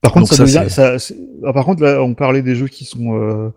Par 0.00 0.10
contre, 0.12 0.28
ça 0.28 0.36
ça, 0.36 0.42
devient, 0.44 0.60
c'est- 0.64 0.74
ça, 0.74 0.98
c'est- 0.98 1.16
ah, 1.46 1.52
par 1.52 1.64
contre, 1.64 1.82
là, 1.84 2.02
on 2.02 2.14
parlait 2.14 2.42
des 2.42 2.56
jeux 2.56 2.66
qui 2.66 2.84
sont 2.84 3.14
euh, 3.16 3.50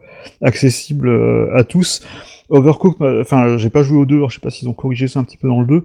accessibles 0.43 1.07
euh, 1.09 1.55
à 1.57 1.63
tous. 1.63 2.01
Overcooked, 2.49 3.01
euh, 3.01 3.21
enfin, 3.21 3.57
j'ai 3.57 3.69
pas 3.69 3.83
joué 3.83 3.97
aux 3.97 4.05
deux, 4.05 4.17
alors 4.17 4.29
je 4.29 4.35
sais 4.35 4.41
pas 4.41 4.49
s'ils 4.51 4.69
ont 4.69 4.73
corrigé 4.73 5.07
ça 5.07 5.19
un 5.19 5.23
petit 5.23 5.37
peu 5.37 5.47
dans 5.47 5.61
le 5.61 5.67
2. 5.67 5.83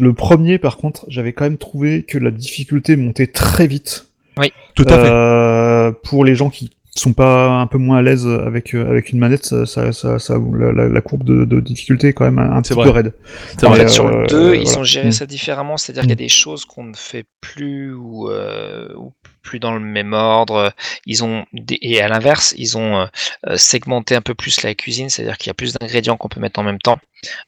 Le 0.00 0.12
premier, 0.12 0.58
par 0.58 0.76
contre, 0.76 1.04
j'avais 1.08 1.32
quand 1.32 1.44
même 1.44 1.58
trouvé 1.58 2.02
que 2.02 2.18
la 2.18 2.30
difficulté 2.30 2.96
montait 2.96 3.26
très 3.28 3.66
vite. 3.66 4.06
Tout 4.74 4.84
à 4.88 4.92
fait. 4.98 5.10
Euh, 5.10 5.92
pour 6.04 6.24
les 6.24 6.34
gens 6.34 6.48
qui 6.50 6.70
sont 6.96 7.12
pas 7.12 7.48
un 7.60 7.66
peu 7.66 7.78
moins 7.78 7.98
à 7.98 8.02
l'aise 8.02 8.26
avec 8.26 8.74
euh, 8.74 8.88
avec 8.90 9.10
une 9.10 9.18
manette, 9.20 9.44
ça, 9.46 9.64
ça, 9.66 9.92
ça, 9.92 10.18
ça- 10.18 10.38
la, 10.38 11.00
courbe 11.00 11.22
de, 11.24 11.44
de 11.44 11.60
difficulté 11.60 12.08
est 12.08 12.12
quand 12.12 12.24
même 12.24 12.38
un, 12.38 12.60
petit 12.62 12.72
vrai. 12.72 12.84
peu 12.84 12.90
raide. 12.90 13.12
En 13.62 13.68
vrai. 13.68 13.78
fait, 13.80 13.84
Euh, 13.84 13.88
sur 13.88 14.08
le 14.08 14.26
2, 14.26 14.54
ils 14.56 14.62
voilà. 14.64 14.78
ont 14.80 14.84
géré 14.84 15.08
Mm. 15.08 15.12
ça 15.12 15.26
différemment, 15.26 15.76
c'est-à-dire 15.76 16.02
qu'il 16.02 16.10
y 16.10 16.14
a 16.14 16.16
des 16.16 16.28
choses 16.28 16.64
qu'on 16.64 16.84
ne 16.84 16.94
fait 16.96 17.24
plus 17.40 17.92
ou, 17.94 18.28
euh, 18.28 18.88
ou 18.96 19.12
plus 19.42 19.58
dans 19.58 19.72
le 19.72 19.80
même 19.80 20.12
ordre. 20.12 20.72
Ils 21.06 21.24
ont 21.24 21.44
et 21.80 22.00
à 22.00 22.08
l'inverse, 22.08 22.54
ils 22.56 22.76
ont 22.76 23.08
euh, 23.46 23.56
segmenté 23.56 24.14
un 24.14 24.22
peu 24.22 24.34
plus 24.34 24.62
la 24.62 24.74
cuisine, 24.74 25.10
c'est-à-dire 25.10 25.38
qu'il 25.38 25.48
y 25.48 25.50
a 25.50 25.54
plus 25.54 25.74
d'ingrédients 25.74 26.16
qu'on 26.16 26.28
peut 26.28 26.40
mettre 26.40 26.60
en 26.60 26.64
même 26.64 26.78
temps, 26.78 26.98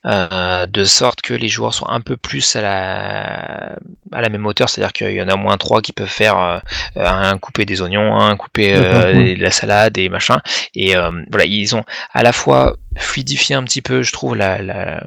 euh, 0.06 0.66
de 0.66 0.84
sorte 0.84 1.20
que 1.22 1.34
les 1.34 1.48
joueurs 1.48 1.74
sont 1.74 1.88
un 1.88 2.00
peu 2.00 2.16
plus 2.16 2.56
à 2.56 2.60
la 2.60 3.76
à 4.12 4.20
la 4.20 4.28
même 4.28 4.44
hauteur, 4.46 4.68
c'est-à-dire 4.68 4.92
qu'il 4.92 5.12
y 5.12 5.22
en 5.22 5.28
a 5.28 5.34
au 5.34 5.38
moins 5.38 5.56
trois 5.56 5.80
qui 5.80 5.92
peuvent 5.92 6.06
faire 6.06 6.38
euh, 6.38 6.58
un 6.96 7.38
couper 7.38 7.64
des 7.64 7.80
oignons, 7.80 8.18
un 8.18 8.36
couper 8.36 8.78
ouais. 8.78 9.34
de 9.34 9.42
la 9.42 9.50
salade 9.50 9.96
et 9.98 10.08
machin. 10.08 10.40
Et 10.74 10.94
voilà, 11.30 11.44
ils 11.44 11.74
ont 11.74 11.84
à 12.12 12.22
la 12.22 12.32
fois 12.32 12.76
fluidifié 12.96 13.54
un 13.54 13.64
petit 13.64 13.80
peu, 13.80 14.02
je 14.02 14.12
trouve, 14.12 14.36
la 14.36 14.60
la, 14.60 15.02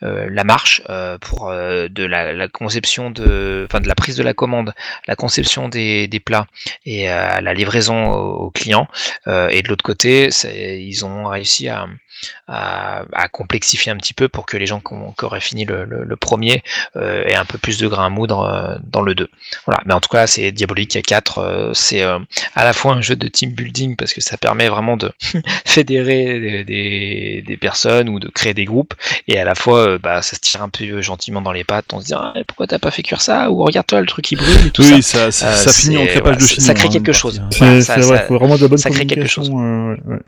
la 0.00 0.44
marche 0.44 0.82
pour 1.20 1.50
de 1.50 2.04
la, 2.04 2.32
la 2.32 2.48
conception 2.48 3.10
de, 3.10 3.66
enfin 3.68 3.80
de 3.80 3.88
la 3.88 3.94
prise 3.94 4.16
de 4.16 4.22
la 4.22 4.34
commande, 4.34 4.74
la 5.06 5.16
conception 5.16 5.68
des, 5.68 6.08
des 6.08 6.20
plats 6.20 6.46
et 6.84 7.10
euh, 7.10 7.40
la 7.40 7.54
livraison 7.54 8.10
aux, 8.10 8.46
aux 8.46 8.50
clients. 8.50 8.88
Euh, 9.26 9.48
et 9.48 9.62
de 9.62 9.68
l'autre 9.68 9.84
côté, 9.84 10.28
ils 10.28 11.04
ont 11.04 11.26
réussi 11.26 11.68
à, 11.68 11.86
à, 12.46 13.02
à, 13.12 13.28
complexifier 13.28 13.92
un 13.92 13.96
petit 13.96 14.14
peu 14.14 14.28
pour 14.28 14.46
que 14.46 14.56
les 14.56 14.66
gens 14.66 14.80
qui, 14.80 14.92
ont, 14.94 15.12
qui 15.12 15.24
auraient 15.24 15.40
fini 15.40 15.64
le, 15.64 15.84
le, 15.84 16.04
le 16.04 16.16
premier 16.16 16.62
euh, 16.96 17.24
aient 17.24 17.34
un 17.34 17.44
peu 17.44 17.58
plus 17.58 17.78
de 17.78 17.86
grain 17.88 18.06
à 18.06 18.08
moudre 18.08 18.40
euh, 18.42 18.76
dans 18.82 19.02
le 19.02 19.14
2. 19.14 19.28
Voilà. 19.66 19.80
Mais 19.86 19.94
en 19.94 20.00
tout 20.00 20.08
cas, 20.08 20.26
c'est 20.26 20.52
Diabolique 20.52 20.96
à 20.96 21.02
4. 21.02 21.38
Euh, 21.38 21.70
c'est 21.74 22.02
à 22.02 22.64
la 22.64 22.72
fois 22.72 22.94
un 22.94 23.00
jeu 23.00 23.16
de 23.16 23.28
team 23.28 23.50
building 23.50 23.96
parce 23.96 24.12
que 24.12 24.20
ça 24.20 24.36
permet 24.36 24.68
vraiment 24.68 24.96
de 24.96 25.12
fédérer 25.64 26.40
des, 26.40 26.64
des, 26.64 27.44
des, 27.46 27.56
personnes 27.56 28.08
ou 28.08 28.18
de 28.20 28.28
créer 28.28 28.54
des 28.54 28.64
groupes 28.64 28.94
et 29.26 29.38
à 29.38 29.44
la 29.44 29.54
fois 29.54 29.98
bah, 29.98 30.22
ça 30.22 30.36
se 30.36 30.40
tire 30.40 30.62
un 30.62 30.68
peu 30.68 31.00
gentiment 31.02 31.40
dans 31.40 31.52
les 31.52 31.64
pattes. 31.64 31.92
On 31.92 32.00
se 32.00 32.06
dit 32.06 32.14
ah, 32.14 32.34
pourquoi 32.46 32.66
t'as 32.66 32.78
pas 32.78 32.90
fait 32.90 33.02
cuire 33.02 33.20
ça 33.20 33.50
ou 33.50 33.62
regarde-toi 33.62 34.00
le 34.00 34.06
truc 34.06 34.24
qui 34.24 34.36
brûle 34.36 34.66
et 34.66 34.70
tout 34.70 34.82
oui, 34.82 35.02
ça. 35.02 35.30
ça, 35.30 35.52
ça, 35.52 35.56
ça 35.56 35.72
finit 35.72 35.98
en 35.98 36.06
crépage 36.06 36.22
voilà, 36.22 36.36
de 36.38 36.46
chignon. 36.46 36.66
Ça 36.66 36.74
crée 36.74 36.88
quelque 36.88 37.12
chose. 37.12 37.42
C'est 37.50 37.58
Voilà, 37.58 37.80
c'est 37.82 38.00
vrai, 38.00 38.24
faut 38.26 38.38
vraiment 38.38 38.56
de 38.56 38.62
la 38.62 38.68
bonne 38.68 38.78
ça 38.78 38.90
crée 38.90 39.06
quelque 39.06 39.28
chose. 39.28 39.50
euh, 39.50 39.96
ouais. 40.06 40.18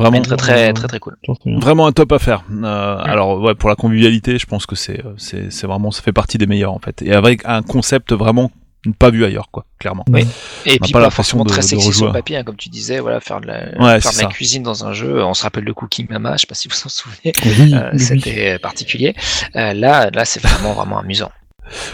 Vraiment, 0.00 0.22
très 0.22 0.36
très 0.36 0.72
très 0.72 0.88
très 0.88 0.98
cool. 0.98 1.16
Vraiment 1.46 1.86
un 1.86 1.92
top 1.92 2.12
à 2.12 2.18
faire. 2.18 2.44
Euh, 2.50 2.96
ouais. 2.96 3.02
Alors 3.10 3.40
ouais, 3.40 3.54
pour 3.54 3.68
la 3.68 3.76
convivialité, 3.76 4.38
je 4.38 4.46
pense 4.46 4.66
que 4.66 4.74
c'est 4.76 5.02
c'est 5.16 5.50
c'est 5.52 5.66
vraiment 5.66 5.90
ça 5.90 6.02
fait 6.02 6.12
partie 6.12 6.38
des 6.38 6.46
meilleurs 6.46 6.72
en 6.72 6.78
fait. 6.78 7.02
Et 7.02 7.12
avec 7.12 7.42
un 7.44 7.62
concept 7.62 8.12
vraiment 8.12 8.50
pas 8.98 9.10
vu 9.10 9.26
ailleurs 9.26 9.50
quoi, 9.50 9.66
clairement. 9.78 10.06
Oui. 10.08 10.22
Et 10.64 10.78
On 10.80 10.84
puis 10.84 10.92
pas 10.92 11.00
pas, 11.00 11.04
l'impression 11.04 11.36
forcément 11.38 11.44
de- 11.44 11.50
très 11.50 11.60
de 11.60 11.66
sexy 11.66 11.92
sur 11.92 12.06
le 12.06 12.12
papier, 12.12 12.38
hein, 12.38 12.44
comme 12.44 12.56
tu 12.56 12.70
disais, 12.70 12.98
voilà, 12.98 13.20
faire 13.20 13.42
de 13.42 13.46
la, 13.48 13.64
Ouais, 13.78 14.00
faire 14.00 14.12
de 14.12 14.18
la 14.22 14.24
cuisine 14.28 14.62
dans 14.62 14.86
un 14.86 14.94
jeu. 14.94 15.22
On 15.22 15.34
se 15.34 15.42
rappelle 15.42 15.64
le 15.64 15.74
Cooking 15.74 16.06
Mama, 16.08 16.32
je 16.36 16.40
sais 16.42 16.46
pas 16.46 16.54
si 16.54 16.66
vous 16.66 16.74
vous 16.74 16.86
en 16.86 16.88
souvenez. 16.88 17.32
Oui, 17.44 17.74
Euh, 17.74 17.90
oui. 17.92 18.00
C'était 18.00 18.58
particulier. 18.58 19.14
Euh, 19.54 19.74
là, 19.74 20.08
là, 20.14 20.24
c'est 20.24 20.40
vraiment 20.42 20.72
vraiment 20.72 20.98
amusant. 20.98 21.30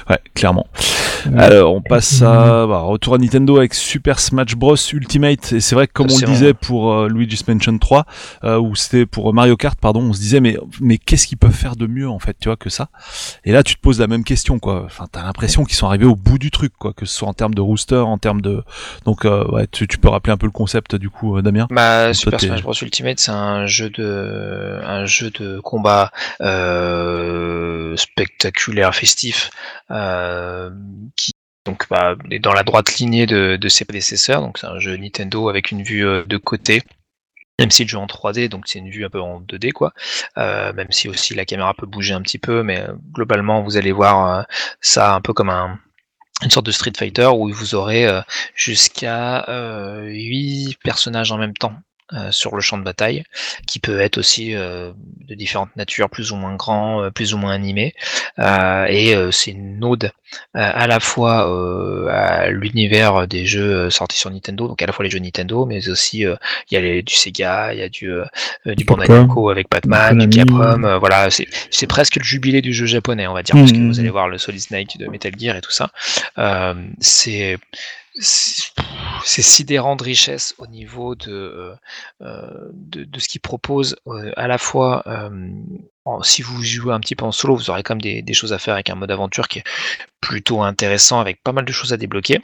Ouais, 0.09 0.18
clairement. 0.35 0.66
Ouais. 1.27 1.43
Alors, 1.43 1.74
on 1.74 1.83
passe 1.83 2.22
à 2.22 2.66
bah, 2.66 2.81
retour 2.81 3.14
à 3.14 3.18
Nintendo 3.18 3.57
avec 3.57 3.74
Super 3.74 4.20
Smash 4.20 4.55
Bros 4.55 4.77
Ultimate. 4.93 5.53
Et 5.53 5.61
c'est 5.61 5.74
vrai 5.74 5.87
que 5.87 5.93
comme 5.93 6.09
on 6.11 6.18
le 6.18 6.27
disait 6.27 6.55
pour 6.55 6.93
euh, 6.93 7.09
Luigi's 7.09 7.47
Mansion 7.49 7.77
3, 7.79 8.05
euh, 8.45 8.59
ou 8.59 8.74
c'était 8.77 9.07
pour 9.07 9.33
Mario 9.35 9.57
Kart, 9.57 9.79
pardon, 9.79 10.01
on 10.01 10.12
se 10.12 10.20
disait 10.20 10.41
mais 10.41 10.57
mais 10.81 10.99
qu'est-ce 10.99 11.27
qu'ils 11.27 11.39
peuvent 11.39 11.53
faire 11.53 11.77
de 11.77 11.87
mieux 11.87 12.09
en 12.09 12.18
fait, 12.18 12.37
tu 12.41 12.49
vois, 12.49 12.57
que 12.57 12.70
ça? 12.70 12.89
Et 13.45 13.53
là, 13.53 13.62
tu 13.62 13.74
te 13.74 13.81
poses 13.81 14.01
la 14.01 14.07
même 14.07 14.24
question, 14.24 14.59
quoi. 14.59 14.85
Enfin, 14.85 15.07
t'as 15.11 15.22
l'impression 15.22 15.64
qu'ils 15.64 15.77
sont 15.77 15.87
arrivés 15.87 16.07
au 16.07 16.16
bout 16.16 16.39
du 16.39 16.51
truc, 16.51 16.72
quoi, 16.79 16.93
que 16.93 17.07
ce 17.07 17.14
soit 17.14 17.29
en 17.29 17.35
termes 17.35 17.55
de 17.55 17.61
rooster, 17.61 17.97
en 17.97 18.18
termes 18.18 18.41
de. 18.41 18.62
Donc, 19.05 19.24
euh, 19.24 19.45
ouais, 19.51 19.66
tu, 19.70 19.89
tu 19.89 19.99
peux 19.99 20.09
rappeler 20.09 20.33
un 20.33 20.37
peu 20.37 20.47
le 20.47 20.53
concept 20.53 20.95
du 20.95 21.11
coup, 21.11 21.37
euh, 21.37 21.43
Damien? 21.43 21.66
Bah, 21.70 22.14
Super 22.14 22.41
Smash 22.41 22.62
Bros 22.62 22.74
Ultimate, 22.81 23.18
c'est 23.18 23.33
un 23.33 23.66
jeu 23.66 23.91
de, 23.91 24.81
un 24.85 25.07
jeu 25.07 25.31
de 25.31 25.61
combat 25.61 26.11
euh, 26.41 27.97
spectaculaire, 27.97 28.95
festif, 28.95 29.51
euh, 29.51 29.65
qui 31.16 31.32
donc 31.66 31.86
bah, 31.90 32.14
est 32.30 32.38
dans 32.38 32.54
la 32.54 32.62
droite 32.62 32.96
lignée 32.96 33.26
de, 33.26 33.68
ses 33.68 33.84
prédécesseurs. 33.84 34.40
Donc 34.40 34.58
c'est 34.58 34.66
un 34.66 34.78
jeu 34.78 34.96
Nintendo 34.96 35.48
avec 35.48 35.70
une 35.70 35.82
vue 35.82 36.06
euh, 36.06 36.24
de 36.24 36.38
côté. 36.38 36.82
Même 37.58 37.70
si 37.70 37.84
le 37.84 37.88
jeu 37.88 37.98
en 37.98 38.06
3D, 38.06 38.48
donc 38.48 38.64
c'est 38.66 38.78
une 38.78 38.90
vue 38.90 39.04
un 39.04 39.10
peu 39.10 39.20
en 39.20 39.40
2D 39.40 39.72
quoi. 39.72 39.92
Euh, 40.38 40.72
même 40.74 40.92
si 40.92 41.08
aussi 41.08 41.34
la 41.34 41.44
caméra 41.44 41.74
peut 41.74 41.86
bouger 41.86 42.14
un 42.14 42.22
petit 42.22 42.38
peu, 42.38 42.62
mais 42.62 42.82
euh, 42.82 42.92
globalement 43.12 43.62
vous 43.62 43.76
allez 43.76 43.92
voir 43.92 44.40
euh, 44.40 44.42
ça 44.80 45.14
un 45.14 45.20
peu 45.20 45.32
comme 45.32 45.50
un 45.50 45.78
une 46.42 46.50
sorte 46.50 46.66
de 46.66 46.72
Street 46.72 46.92
Fighter 46.96 47.26
où 47.26 47.50
vous 47.50 47.74
aurez 47.74 48.06
euh, 48.06 48.20
jusqu'à 48.54 49.48
euh, 49.48 50.04
8 50.04 50.76
personnages 50.84 51.32
en 51.32 51.38
même 51.38 51.54
temps 51.54 51.74
euh, 52.12 52.30
sur 52.30 52.54
le 52.54 52.61
champ 52.61 52.78
de 52.78 52.84
bataille, 52.84 53.24
qui 53.66 53.80
peut 53.80 54.00
être 54.00 54.18
aussi 54.18 54.54
euh, 54.54 54.92
de 55.26 55.34
différentes 55.34 55.74
natures, 55.74 56.09
plus 56.09 56.30
ou 56.30 56.36
moins 56.36 56.54
grands, 56.54 57.02
euh, 57.02 57.11
plus 57.11 57.34
ou 57.34 57.38
moins 57.38 57.52
animés. 57.52 57.94
Euh, 58.38 58.86
et 58.88 59.14
c'est 59.32 59.50
une 59.50 59.82
ode 59.82 60.12
à 60.54 60.86
la 60.86 61.00
fois 61.00 61.48
à 62.11 62.48
l'univers 62.48 63.26
des 63.26 63.46
jeux 63.46 63.90
sortis 63.90 64.18
sur 64.18 64.30
Nintendo, 64.30 64.68
donc 64.68 64.80
à 64.82 64.86
la 64.86 64.92
fois 64.92 65.04
les 65.04 65.11
jeux 65.11 65.18
Nintendo, 65.18 65.66
mais 65.66 65.88
aussi 65.88 66.18
il 66.20 66.36
y 66.70 66.76
a 66.76 66.80
les, 66.80 67.02
du 67.02 67.14
Sega, 67.14 67.72
il 67.72 67.80
y 67.80 67.82
a 67.82 67.88
du, 67.88 68.11
du 68.66 68.84
Bandai 68.84 69.09
Namco 69.09 69.50
avec 69.50 69.68
Batman, 69.70 70.26
du. 70.26 70.38
Capcom, 70.38 70.98
voilà, 70.98 71.28
c'est 71.30 71.86
presque 71.86 72.16
le 72.16 72.24
jubilé 72.24 72.61
du 72.61 72.72
jeu 72.72 72.86
japonais, 72.86 73.26
on 73.26 73.34
va 73.34 73.42
dire, 73.42 73.54
parce 73.54 73.72
que 73.72 73.78
vous 73.78 73.98
allez 73.98 74.11
voir 74.11 74.28
le 74.28 74.38
Solid 74.38 74.61
Snake 74.61 74.98
de 74.98 75.07
Metal 75.07 75.32
Gear 75.36 75.57
et 75.57 75.61
tout 75.61 75.72
ça. 75.72 75.90
C'est 77.00 77.59
c'est 78.18 79.42
sidérant 79.42 79.96
de 79.96 80.02
richesse 80.02 80.54
au 80.58 80.66
niveau 80.66 81.14
de, 81.14 81.32
euh, 81.32 81.74
euh, 82.22 82.70
de, 82.72 83.04
de 83.04 83.20
ce 83.20 83.28
qu'il 83.28 83.40
propose 83.40 83.96
euh, 84.06 84.32
à 84.36 84.46
la 84.46 84.58
fois 84.58 85.02
euh, 85.06 85.50
si 86.22 86.42
vous 86.42 86.62
jouez 86.62 86.94
un 86.94 87.00
petit 87.00 87.16
peu 87.16 87.24
en 87.24 87.32
solo 87.32 87.56
vous 87.56 87.68
aurez 87.68 87.82
quand 87.82 87.94
même 87.94 88.02
des, 88.02 88.22
des 88.22 88.32
choses 88.32 88.52
à 88.52 88.58
faire 88.58 88.74
avec 88.74 88.88
un 88.90 88.94
mode 88.94 89.10
aventure 89.10 89.48
qui 89.48 89.58
est 89.58 89.64
plutôt 90.20 90.62
intéressant 90.62 91.20
avec 91.20 91.42
pas 91.42 91.52
mal 91.52 91.64
de 91.64 91.72
choses 91.72 91.92
à 91.92 91.96
débloquer. 91.96 92.40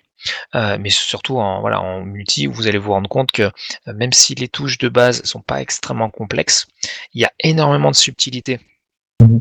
Mais 0.54 0.90
surtout 0.90 1.38
en 1.38 1.60
voilà 1.60 1.80
en 1.80 2.02
multi 2.02 2.46
vous 2.46 2.66
allez 2.66 2.78
vous 2.78 2.92
rendre 2.92 3.08
compte 3.08 3.32
que 3.32 3.50
même 3.86 4.12
si 4.12 4.34
les 4.34 4.48
touches 4.48 4.78
de 4.78 4.88
base 4.88 5.22
sont 5.24 5.40
pas 5.40 5.60
extrêmement 5.60 6.10
complexes 6.10 6.66
il 7.14 7.22
y 7.22 7.24
a 7.24 7.32
énormément 7.40 7.90
de 7.90 7.96
subtilité 7.96 8.60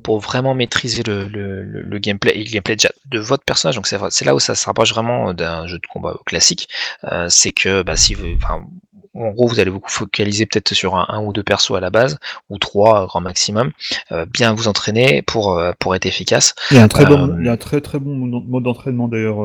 pour 0.03 0.19
vraiment 0.19 0.53
maîtriser 0.53 1.03
le, 1.03 1.27
le, 1.27 1.63
le, 1.63 1.99
gameplay 1.99 2.33
et 2.35 2.43
le 2.43 2.49
gameplay 2.49 2.75
déjà 2.75 2.91
de 3.09 3.19
votre 3.19 3.43
personnage. 3.43 3.75
Donc 3.75 3.87
c'est 3.87 4.25
là 4.25 4.35
où 4.35 4.39
ça 4.39 4.55
se 4.55 4.65
rapproche 4.65 4.93
vraiment 4.93 5.33
d'un 5.33 5.67
jeu 5.67 5.77
de 5.77 5.87
combat 5.87 6.17
classique. 6.25 6.69
Euh, 7.11 7.27
c'est 7.29 7.51
que 7.51 7.83
bah, 7.83 7.95
si 7.95 8.13
vous, 8.13 8.27
enfin, 8.35 8.65
en 9.13 9.31
gros, 9.31 9.47
vous 9.47 9.59
allez 9.59 9.71
vous 9.71 9.81
focaliser 9.85 10.45
peut-être 10.45 10.73
sur 10.73 10.95
un, 10.95 11.05
un 11.09 11.21
ou 11.21 11.33
deux 11.33 11.43
persos 11.43 11.75
à 11.75 11.79
la 11.79 11.89
base, 11.89 12.17
ou 12.49 12.57
trois 12.57 13.03
euh, 13.03 13.05
grand 13.07 13.21
maximum, 13.21 13.71
euh, 14.11 14.25
bien 14.25 14.53
vous 14.53 14.67
entraîner 14.67 15.21
pour, 15.21 15.57
euh, 15.57 15.73
pour 15.79 15.95
être 15.95 16.05
efficace. 16.05 16.55
Il 16.71 16.77
y 16.77 16.79
a 16.79 16.83
un 16.83 16.87
très 16.87 17.05
bon, 17.05 17.29
Euh, 17.29 17.35
il 17.39 17.45
y 17.45 17.49
a 17.49 17.53
un 17.53 17.57
très 17.57 17.81
très 17.81 17.99
bon 17.99 18.15
mode 18.15 18.47
mode 18.47 18.63
d'entraînement 18.63 19.07
d'ailleurs. 19.07 19.39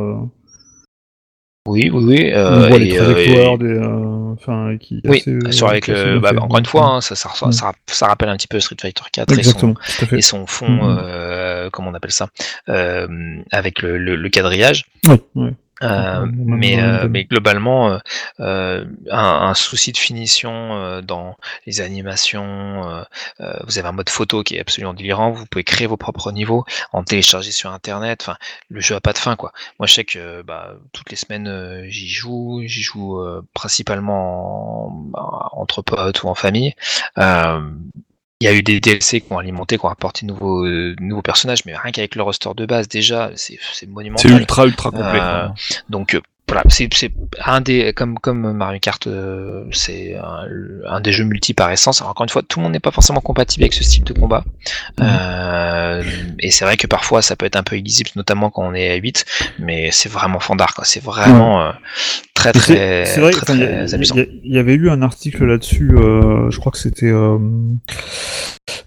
Oui, 1.66 1.90
oui, 1.92 2.04
oui. 2.06 2.32
on 2.34 2.38
Euh, 2.38 2.68
voit 2.68 2.78
les 2.78 2.96
euh, 2.98 3.04
trajectoires, 3.12 3.58
des, 3.58 3.66
euh, 3.66 4.32
enfin, 4.34 4.76
qui. 4.78 5.00
oui, 5.04 5.18
assez, 5.18 5.30
euh, 5.32 5.50
sur 5.50 5.68
avec 5.68 5.88
le, 5.88 6.18
bah, 6.20 6.30
fait. 6.30 6.38
encore 6.38 6.58
une 6.58 6.66
fois, 6.66 6.84
hein, 6.86 7.00
ça, 7.00 7.14
ça, 7.14 7.30
ça, 7.34 7.46
Mm. 7.48 7.52
ça, 7.52 7.72
ça 7.86 8.06
rappelle 8.06 8.28
un 8.28 8.36
petit 8.36 8.48
peu 8.48 8.60
Street 8.60 8.76
Fighter 8.80 9.02
4 9.12 9.38
et 9.38 9.42
son, 9.42 9.74
et 10.12 10.22
son 10.22 10.46
fond, 10.46 10.68
Mhm. 10.68 10.98
euh, 11.02 11.68
comment 11.72 11.90
on 11.90 11.94
appelle 11.94 12.12
ça, 12.12 12.28
euh, 12.68 13.06
avec 13.52 13.82
le, 13.82 13.98
le, 13.98 14.16
le 14.16 14.28
quadrillage. 14.28 14.84
Ouais, 15.06 15.20
ouais. 15.34 15.52
Euh, 15.82 16.24
Mhm. 16.26 16.32
mais, 16.46 16.76
Mhm. 16.76 16.82
euh, 16.84 17.08
mais 17.10 17.24
globalement, 17.24 17.90
euh, 17.90 17.98
euh, 18.40 18.84
un, 19.10 19.18
un 19.48 19.54
souci 19.54 19.92
de 19.92 19.98
finition 19.98 20.74
euh, 20.74 21.02
dans 21.02 21.36
les 21.66 21.80
animations. 21.80 23.04
vous 23.66 23.78
avez 23.78 23.88
un 23.88 23.92
mode 23.92 24.08
photo 24.10 24.42
qui 24.42 24.56
est 24.56 24.60
absolument 24.60 24.94
délirant. 24.94 25.30
Vous 25.30 25.46
pouvez 25.46 25.64
créer 25.64 25.86
vos 25.86 25.96
propres 25.96 26.32
niveaux, 26.32 26.64
en 26.92 27.02
télécharger 27.04 27.50
sur 27.50 27.70
Internet. 27.72 28.22
Enfin, 28.22 28.36
le 28.70 28.80
jeu 28.80 28.94
a 28.94 29.00
pas 29.00 29.12
de 29.12 29.18
fin, 29.18 29.36
quoi. 29.36 29.52
Moi, 29.78 29.86
je 29.86 29.94
sais 29.94 30.04
que 30.04 30.42
bah, 30.42 30.74
toutes 30.92 31.10
les 31.10 31.16
semaines, 31.16 31.84
j'y 31.88 32.08
joue. 32.08 32.62
J'y 32.66 32.82
joue 32.82 33.20
euh, 33.20 33.42
principalement 33.54 34.86
en- 34.86 34.90
bah, 34.90 35.48
entre 35.52 35.82
potes 35.82 36.22
ou 36.22 36.28
en 36.28 36.34
famille. 36.34 36.74
Il 38.40 38.44
y 38.44 38.48
a 38.48 38.52
eu 38.54 38.62
des 38.62 38.80
DLC 38.80 39.22
qui 39.22 39.32
ont 39.32 39.38
alimenté, 39.38 39.78
qui 39.78 39.86
ont 39.86 39.88
apporté 39.88 40.26
de 40.26 40.30
nouveaux, 40.30 40.66
euh, 40.66 40.94
nouveaux 41.00 41.22
personnages, 41.22 41.64
mais 41.64 41.74
rien 41.74 41.90
qu'avec 41.90 42.14
le 42.16 42.22
roster 42.22 42.50
de 42.54 42.66
base, 42.66 42.86
déjà, 42.86 43.30
c'est 43.34 43.58
monumental. 43.88 44.30
C'est 44.30 44.36
ultra 44.36 44.66
ultra 44.66 44.90
complet. 44.90 45.20
Euh. 45.20 45.48
Donc 45.88 46.14
euh, 46.14 46.20
voilà, 46.48 46.62
c'est 46.68 46.88
un 47.44 47.60
des 47.60 47.92
comme 47.92 48.18
comme 48.18 48.52
Mario 48.52 48.78
Kart, 48.80 49.04
euh, 49.08 49.64
c'est 49.72 50.14
un, 50.14 50.46
un 50.88 51.00
des 51.00 51.12
jeux 51.12 51.24
multi 51.24 51.54
par 51.54 51.70
essence. 51.72 52.00
Alors, 52.00 52.12
encore 52.12 52.24
une 52.24 52.30
fois, 52.30 52.42
tout 52.42 52.60
le 52.60 52.64
monde 52.64 52.72
n'est 52.72 52.80
pas 52.80 52.92
forcément 52.92 53.20
compatible 53.20 53.64
avec 53.64 53.74
ce 53.74 53.82
style 53.82 54.04
de 54.04 54.12
combat, 54.12 54.44
Euh, 55.00 56.02
et 56.38 56.50
c'est 56.50 56.64
vrai 56.64 56.76
que 56.76 56.86
parfois 56.86 57.22
ça 57.22 57.36
peut 57.36 57.46
être 57.46 57.56
un 57.56 57.62
peu 57.62 57.76
illisible, 57.76 58.10
notamment 58.16 58.50
quand 58.50 58.62
on 58.62 58.74
est 58.74 58.90
à 58.90 58.94
8, 58.94 59.24
mais 59.58 59.90
c'est 59.90 60.08
vraiment 60.08 60.40
fandard, 60.40 60.74
quoi. 60.74 60.84
C'est 60.84 61.02
vraiment 61.02 61.62
euh, 61.62 61.72
très 62.34 62.52
très 62.52 63.04
vrai, 63.18 63.30
très, 63.32 63.94
amusant. 63.94 64.14
il 64.16 64.52
y, 64.52 64.58
avait 64.58 64.74
eu 64.74 64.88
un 64.88 65.02
article 65.02 65.44
là-dessus, 65.46 65.90
euh, 65.96 66.50
je 66.50 66.58
crois 66.58 66.70
que 66.70 66.78
c'était, 66.78 67.06
euh, 67.06 67.38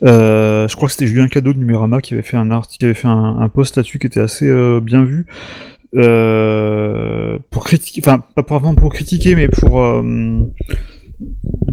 euh, 0.04 0.68
je 0.68 0.76
crois 0.76 0.88
que 0.88 0.94
c'était 0.94 1.08
Julien 1.08 1.28
Cadeau 1.28 1.54
de 1.54 1.60
Numérama 1.60 2.02
qui 2.02 2.14
avait 2.14 2.24
fait 2.24 2.38
un 2.38 2.52
article, 2.52 2.80
qui 2.80 2.86
avait 2.86 2.94
fait 2.94 3.08
un, 3.08 3.38
un 3.40 3.50
post 3.50 3.76
là-dessus 3.76 4.00
qui 4.00 4.08
était 4.08 4.22
assez 4.22 4.48
euh, 4.48 4.80
bien 4.80 5.04
vu. 5.04 5.26
Euh, 5.96 7.38
pour 7.50 7.64
critiquer, 7.66 8.02
enfin 8.04 8.24
pas 8.36 8.44
vraiment 8.60 8.76
pour 8.76 8.94
critiquer, 8.94 9.36
mais 9.36 9.48
pour 9.48 9.82
euh, 9.82 10.02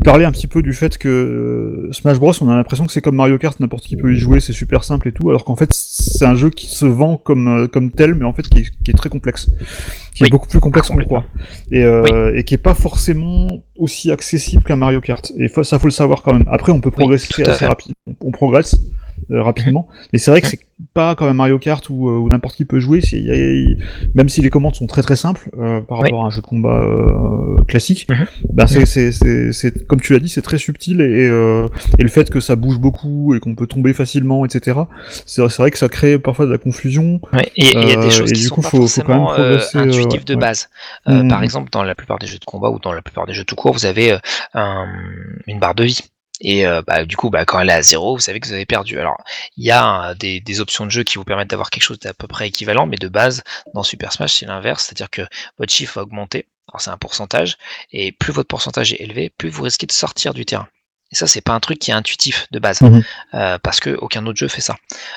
parlait 0.04 0.24
un 0.24 0.32
petit 0.32 0.46
peu 0.46 0.62
du 0.62 0.72
fait 0.72 0.98
que 0.98 1.08
euh, 1.08 1.92
Smash 1.92 2.18
Bros, 2.18 2.32
on 2.40 2.48
a 2.48 2.56
l'impression 2.56 2.86
que 2.86 2.92
c'est 2.92 3.00
comme 3.00 3.16
Mario 3.16 3.38
Kart, 3.38 3.58
n'importe 3.60 3.84
qui 3.84 3.96
peut 3.96 4.14
y 4.14 4.16
jouer, 4.16 4.40
c'est 4.40 4.52
super 4.52 4.84
simple 4.84 5.08
et 5.08 5.12
tout, 5.12 5.28
alors 5.28 5.44
qu'en 5.44 5.56
fait 5.56 5.68
c'est 5.72 6.24
un 6.24 6.34
jeu 6.34 6.50
qui 6.50 6.66
se 6.66 6.86
vend 6.86 7.16
comme 7.16 7.48
euh, 7.48 7.66
comme 7.68 7.90
tel, 7.90 8.14
mais 8.14 8.24
en 8.24 8.32
fait 8.32 8.48
qui 8.48 8.60
est, 8.60 8.70
qui 8.84 8.90
est 8.90 8.94
très 8.94 9.08
complexe, 9.10 9.50
qui 10.14 10.22
Oui. 10.22 10.28
est 10.28 10.30
beaucoup 10.30 10.48
plus 10.48 10.60
complexe 10.60 10.88
qu'on 10.88 10.96
le 10.96 11.04
croit, 11.04 11.24
et, 11.70 11.84
euh, 11.84 12.34
et 12.34 12.44
qui 12.44 12.54
est 12.54 12.58
pas 12.58 12.74
forcément 12.74 13.48
aussi 13.76 14.10
accessible 14.10 14.62
qu'un 14.62 14.76
Mario 14.76 15.00
Kart. 15.00 15.30
Et 15.36 15.48
faut, 15.48 15.62
ça 15.62 15.78
faut 15.78 15.88
le 15.88 15.92
savoir 15.92 16.22
quand 16.22 16.32
même. 16.32 16.46
Après 16.50 16.72
on 16.72 16.80
peut 16.80 16.90
progresser 16.90 17.42
assez 17.42 17.66
on, 18.06 18.14
on 18.20 18.30
progresse 18.30 18.80
euh, 19.30 19.42
rapidement, 19.42 19.88
mais 20.12 20.18
c'est 20.18 20.30
vrai 20.30 20.40
que 20.40 20.46
c'est 20.46 20.60
pas 20.92 21.14
comme 21.14 21.28
un 21.28 21.32
Mario 21.32 21.58
Kart 21.58 21.88
où, 21.88 22.08
euh, 22.08 22.18
où 22.18 22.28
n'importe 22.28 22.56
qui 22.56 22.64
peut 22.64 22.80
jouer. 22.80 23.00
y 23.12 23.30
a- 23.30 23.76
même 24.14 24.28
si 24.28 24.42
les 24.42 24.50
commandes 24.50 24.74
sont 24.74 24.86
très 24.86 25.02
très 25.02 25.16
simples 25.16 25.48
euh, 25.58 25.80
par 25.80 25.98
Oui. 25.98 26.04
rapport 26.04 26.24
à 26.24 26.26
un 26.26 26.30
jeu 26.30 26.42
de 26.42 26.46
combat 26.46 26.80
euh, 26.82 27.56
classique, 27.66 28.06
Mhm. 28.10 28.26
ben 28.52 28.66
c'est, 28.66 28.84
c'est, 28.86 29.10
c'est, 29.12 29.52
c'est- 29.52 29.86
comme 29.86 30.00
tu 30.00 30.12
l'as 30.12 30.18
dit, 30.18 30.28
c'est 30.28 30.42
très 30.42 30.58
subtil 30.58 31.00
et, 31.00 31.28
euh, 31.28 31.66
et 31.98 32.02
le 32.02 32.08
fait 32.08 32.28
que 32.30 32.40
ça 32.40 32.56
bouge 32.56 32.78
beaucoup 32.78 33.34
et 33.34 33.40
qu'on 33.40 33.54
peut 33.54 33.66
tomber 33.66 33.92
facilement, 33.94 34.44
etc. 34.44 34.78
C'est, 35.24 35.42
vrai 35.58 35.70
que 35.70 35.78
ça 35.78 35.88
crée 35.88 36.18
parfois 36.18 36.46
de 36.46 36.52
la 36.52 36.58
confusion. 36.58 37.20
Ouais, 37.32 37.50
et 37.56 37.72
il 37.72 37.88
y 37.88 37.92
a 37.92 37.96
des 37.96 38.10
choses 38.10 38.32
qui 38.32 38.40
du 38.42 38.46
sont 38.46 38.56
coup, 38.56 38.60
pas 38.62 38.68
faut- 38.68 38.86
faut 38.86 39.02
quand 39.02 39.38
même 39.38 39.58
intuitives 39.74 40.24
de 40.24 40.34
ouais. 40.34 40.40
base. 40.40 40.68
Mhm. 41.06 41.28
Par 41.28 41.42
exemple, 41.42 41.70
dans 41.70 41.82
la 41.82 41.94
plupart 41.94 42.18
des 42.18 42.26
jeux 42.26 42.38
de 42.38 42.44
combat 42.44 42.70
ou 42.70 42.78
dans 42.78 42.92
la 42.92 43.02
plupart 43.02 43.26
des 43.26 43.32
jeux 43.32 43.44
tout 43.44 43.56
court, 43.56 43.72
vous 43.72 43.86
avez 43.86 44.16
un- 44.54 44.86
une 45.46 45.58
barre 45.58 45.74
de 45.74 45.84
vie. 45.84 46.00
Et 46.40 46.66
euh, 46.66 46.82
bah, 46.86 47.04
du 47.04 47.16
coup, 47.16 47.30
bah, 47.30 47.44
quand 47.44 47.60
elle 47.60 47.70
est 47.70 47.72
à 47.72 47.82
zéro, 47.82 48.14
vous 48.16 48.20
savez 48.20 48.40
que 48.40 48.46
vous 48.46 48.52
avez 48.52 48.66
perdu. 48.66 48.98
Alors, 48.98 49.16
il 49.56 49.64
y 49.64 49.70
a 49.70 50.14
des, 50.14 50.40
des 50.40 50.60
options 50.60 50.84
de 50.84 50.90
jeu 50.90 51.02
qui 51.02 51.16
vous 51.16 51.24
permettent 51.24 51.50
d'avoir 51.50 51.70
quelque 51.70 51.82
chose 51.82 51.98
d'à 51.98 52.14
peu 52.14 52.26
près 52.26 52.48
équivalent, 52.48 52.86
mais 52.86 52.96
de 52.96 53.08
base, 53.08 53.42
dans 53.74 53.82
Super 53.82 54.12
Smash, 54.12 54.34
c'est 54.38 54.46
l'inverse, 54.46 54.84
c'est-à-dire 54.84 55.10
que 55.10 55.22
votre 55.58 55.72
chiffre 55.72 55.94
va 55.96 56.02
augmenter. 56.02 56.46
Alors, 56.68 56.80
c'est 56.80 56.90
un 56.90 56.98
pourcentage, 56.98 57.56
et 57.92 58.12
plus 58.12 58.32
votre 58.32 58.48
pourcentage 58.48 58.92
est 58.92 59.00
élevé, 59.00 59.30
plus 59.30 59.48
vous 59.50 59.62
risquez 59.62 59.86
de 59.86 59.92
sortir 59.92 60.34
du 60.34 60.44
terrain. 60.44 60.68
Et 61.12 61.14
ça, 61.14 61.26
c'est 61.28 61.40
pas 61.40 61.52
un 61.52 61.60
truc 61.60 61.78
qui 61.78 61.90
est 61.92 61.94
intuitif 61.94 62.46
de 62.50 62.58
base, 62.58 62.80
Mhm. 62.80 63.02
euh, 63.34 63.58
parce 63.62 63.78
que 63.80 63.90
aucun 63.90 64.26
autre 64.26 64.38
jeu 64.38 64.48
fait 64.48 64.60
ça. 64.60 64.74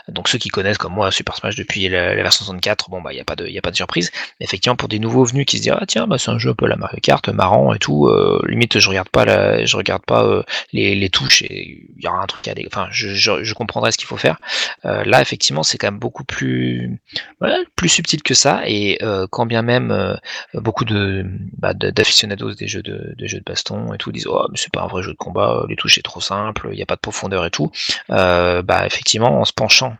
Donc 0.07 0.29
ceux 0.29 0.37
qui 0.37 0.49
connaissent 0.49 0.77
comme 0.77 0.93
moi 0.93 1.11
Super 1.11 1.35
Smash 1.35 1.55
depuis 1.55 1.89
la, 1.89 2.13
la 2.15 2.21
version 2.23 2.45
64, 2.45 2.89
bon 2.91 3.01
bah 3.01 3.11
il 3.11 3.17
y 3.17 3.19
a 3.19 3.23
pas 3.23 3.35
de 3.35 3.47
y 3.47 3.57
a 3.57 3.61
pas 3.61 3.71
de 3.71 3.75
surprise. 3.75 4.11
Mais 4.39 4.45
effectivement 4.45 4.75
pour 4.75 4.87
des 4.87 4.99
nouveaux 4.99 5.25
venus 5.25 5.45
qui 5.47 5.57
se 5.57 5.63
disent 5.63 5.73
ah 5.75 5.85
tiens 5.87 6.05
bah 6.05 6.17
c'est 6.19 6.29
un 6.29 6.37
jeu 6.37 6.51
un 6.51 6.53
peu 6.53 6.67
la 6.67 6.75
Mario 6.75 6.99
Kart 7.01 7.27
marrant 7.29 7.73
et 7.73 7.79
tout, 7.79 8.07
euh, 8.07 8.39
limite 8.47 8.77
je 8.79 8.87
regarde 8.89 9.09
pas 9.09 9.25
la, 9.25 9.65
je 9.65 9.75
regarde 9.77 10.03
pas 10.05 10.23
euh, 10.23 10.43
les, 10.73 10.93
les 10.95 11.09
touches 11.09 11.41
et 11.41 11.87
il 11.97 12.03
y 12.03 12.07
aura 12.07 12.21
un 12.21 12.27
truc 12.27 12.47
à 12.47 12.53
enfin 12.67 12.87
je, 12.91 13.09
je, 13.09 13.43
je 13.43 13.53
comprendrai 13.55 13.91
ce 13.91 13.97
qu'il 13.97 14.07
faut 14.07 14.17
faire. 14.17 14.37
Là 14.83 15.21
effectivement 15.21 15.63
c'est 15.63 15.77
quand 15.79 15.87
même 15.87 15.99
beaucoup 15.99 16.23
plus 16.23 16.99
voilà, 17.39 17.57
plus 17.75 17.89
subtil 17.89 18.21
que 18.21 18.33
ça 18.35 18.61
et 18.67 18.99
quand 19.31 19.45
bien 19.47 19.63
même 19.63 20.17
beaucoup 20.53 20.85
de 20.85 21.25
bah, 21.57 21.73
d'aficionados 21.73 22.53
des 22.53 22.67
jeux 22.67 22.83
de 22.83 23.15
des 23.17 23.27
jeux 23.27 23.39
de 23.39 23.43
baston 23.43 23.93
et 23.93 23.97
tout 23.97 24.11
disent 24.11 24.27
oh 24.27 24.45
mais 24.51 24.57
c'est 24.57 24.71
pas 24.71 24.81
un 24.83 24.87
vrai 24.87 25.01
jeu 25.03 25.11
de 25.13 25.17
combat, 25.17 25.65
les 25.67 25.75
touches 25.79 25.95
c'est 25.95 26.03
trop 26.03 26.21
simple, 26.21 26.69
il 26.71 26.75
n'y 26.75 26.83
a 26.83 26.85
pas 26.85 26.95
de 26.95 27.01
profondeur 27.01 27.45
et 27.45 27.51
tout. 27.51 27.71
Euh, 28.11 28.61
bah 28.61 28.85
effectivement 28.85 29.39
en 29.39 29.45
se 29.45 29.53
penchant 29.53 29.95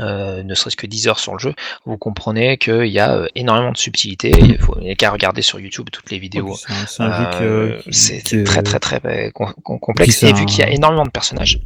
euh, 0.00 0.42
ne 0.42 0.54
serait-ce 0.54 0.76
que 0.76 0.86
10 0.86 1.08
heures 1.08 1.18
sur 1.18 1.32
le 1.32 1.38
jeu, 1.38 1.54
vous 1.86 1.96
comprenez 1.98 2.56
qu'il 2.58 2.86
y 2.86 2.98
a 2.98 3.14
euh, 3.14 3.26
énormément 3.34 3.72
de 3.72 3.76
subtilité. 3.76 4.32
Il 4.38 4.58
faut 4.58 4.76
il 4.80 4.90
a 4.90 4.94
qu'à 4.94 5.10
regarder 5.10 5.42
sur 5.42 5.58
YouTube 5.60 5.88
toutes 5.92 6.10
les 6.10 6.18
vidéos. 6.18 6.54
C'est 6.56 6.72
un, 6.72 6.86
c'est 6.86 7.02
Euh, 7.42 7.78
euh, 8.34 8.44
très 8.44 8.62
très 8.62 8.78
très 8.80 9.30
com- 9.34 9.52
com- 9.64 9.78
complexe. 9.80 10.22
Et 10.22 10.32
vu 10.32 10.46
qu'il 10.46 10.60
y 10.60 10.62
a 10.62 10.70
énormément 10.70 11.04
de 11.04 11.10
personnages 11.10 11.60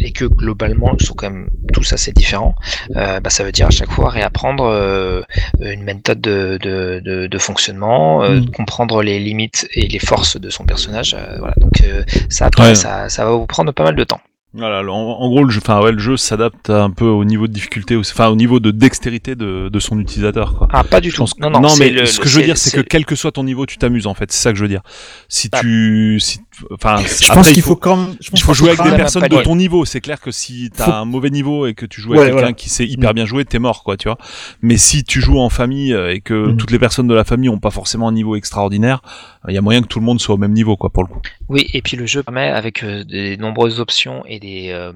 et 0.00 0.12
que 0.12 0.24
globalement 0.24 0.94
ils 0.98 1.04
sont 1.06 1.14
quand 1.14 1.30
même 1.30 1.48
tous 1.72 1.92
assez 1.92 2.12
différents, 2.12 2.54
bah, 2.94 3.20
ça 3.28 3.44
veut 3.44 3.52
dire 3.52 3.66
à 3.68 3.70
chaque 3.70 3.90
fois 3.90 4.10
réapprendre 4.10 5.24
une 5.60 5.82
méthode 5.82 6.20
de, 6.20 6.58
de, 6.60 7.00
de, 7.04 7.26
de 7.26 7.38
fonctionnement, 7.38 8.22
Mm. 8.24 8.50
comprendre 8.50 9.02
les 9.02 9.18
limites 9.18 9.68
et 9.72 9.86
les 9.88 9.98
forces 9.98 10.38
de 10.40 10.50
son 10.50 10.64
personnage. 10.64 11.16
voilà. 11.38 11.54
Donc 11.58 11.82
ça, 12.28 12.46
après, 12.46 12.68
Ouais. 12.68 12.74
ça, 12.74 13.08
ça 13.08 13.24
va 13.24 13.32
vous 13.32 13.46
prendre 13.46 13.72
pas 13.72 13.84
mal 13.84 13.96
de 13.96 14.04
temps. 14.04 14.20
Voilà, 14.56 14.82
en, 14.88 14.94
en 14.94 15.28
gros, 15.28 15.42
le 15.42 15.50
jeu, 15.50 15.60
enfin 15.62 15.82
ouais, 15.82 15.90
le 15.90 15.98
jeu 15.98 16.16
s'adapte 16.16 16.70
un 16.70 16.90
peu 16.90 17.06
au 17.06 17.24
niveau 17.24 17.48
de 17.48 17.52
difficulté, 17.52 17.96
enfin 17.96 18.28
au 18.28 18.36
niveau 18.36 18.60
de 18.60 18.70
dextérité 18.70 19.34
de, 19.34 19.68
de 19.68 19.78
son 19.80 19.98
utilisateur. 19.98 20.54
Quoi. 20.56 20.68
Ah, 20.72 20.84
pas 20.84 21.00
du 21.00 21.10
Je 21.10 21.16
tout. 21.16 21.24
que- 21.24 21.40
Non, 21.40 21.50
non, 21.60 21.74
mais 21.78 21.90
le- 21.90 22.06
ce 22.06 22.20
que 22.20 22.28
je 22.28 22.38
veux 22.38 22.44
dire, 22.44 22.56
c'est 22.56 22.70
que 22.74 22.80
quel 22.80 23.04
que 23.04 23.16
soit 23.16 23.32
ton 23.32 23.42
niveau, 23.42 23.66
tu 23.66 23.78
t'amuses 23.78 24.06
en 24.06 24.14
fait. 24.14 24.30
C'est 24.30 24.40
ça 24.42 24.52
que 24.52 24.56
je 24.56 24.62
veux 24.62 24.68
dire. 24.68 24.82
Si 25.28 25.48
Ah. 25.52 25.58
tu, 25.60 26.18
si, 26.20 26.38
enfin, 26.72 26.96
Je 26.98 27.24
après, 27.26 27.34
pense 27.36 27.50
il 27.50 27.54
qu'il 27.54 27.62
faut, 27.64 27.70
faut 27.70 27.76
quand 27.76 27.96
même. 27.96 28.14
je 28.20 28.30
pense 28.30 28.40
il 28.40 28.44
faut 28.44 28.54
jouer 28.54 28.70
avec 28.70 28.82
des 28.84 28.96
personnes 28.96 29.26
de 29.26 29.42
ton 29.42 29.56
niveau. 29.56 29.84
C'est 29.84 30.00
clair 30.00 30.20
que 30.20 30.30
si 30.30 30.70
t'as 30.72 30.84
Faut- 30.84 30.92
un 30.92 31.04
mauvais 31.04 31.30
niveau 31.30 31.66
et 31.66 31.74
que 31.74 31.84
tu 31.84 32.00
joues 32.00 32.10
Ouais, 32.12 32.18
avec 32.18 32.28
quelqu'un 32.30 32.40
voilà. 32.42 32.52
qui 32.52 32.68
sait 32.70 32.86
hyper 32.86 33.12
bien 33.12 33.26
jouer, 33.26 33.44
t'es 33.44 33.58
mort, 33.58 33.82
quoi, 33.82 33.96
tu 33.96 34.06
vois. 34.08 34.18
Mais 34.62 34.76
si 34.76 35.02
tu 35.02 35.20
joues 35.20 35.40
en 35.40 35.48
famille 35.48 35.92
euh, 35.92 36.14
et 36.14 36.20
que 36.20 36.52
Mm. 36.52 36.56
toutes 36.58 36.70
les 36.70 36.78
personnes 36.78 37.08
de 37.08 37.14
la 37.14 37.24
famille 37.24 37.48
ont 37.48 37.58
pas 37.58 37.70
forcément 37.70 38.06
un 38.06 38.12
niveau 38.12 38.36
extraordinaire, 38.36 39.00
il 39.48 39.54
y 39.54 39.58
a 39.58 39.62
moyen 39.62 39.82
que 39.82 39.88
tout 39.88 39.98
le 39.98 40.04
monde 40.04 40.20
soit 40.20 40.36
au 40.36 40.38
même 40.38 40.52
niveau, 40.52 40.76
quoi, 40.76 40.90
pour 40.90 41.02
le 41.02 41.08
coup. 41.08 41.20
Oui, 41.48 41.68
et 41.74 41.82
puis 41.82 41.96
le 41.96 42.06
jeu 42.06 42.22
permet 42.22 42.48
avec 42.48 42.82
euh, 42.82 43.04
des 43.04 43.36
nombreuses 43.36 43.78
options 43.78 44.24
et 44.26 44.40
des 44.40 44.70
euh, 44.70 44.92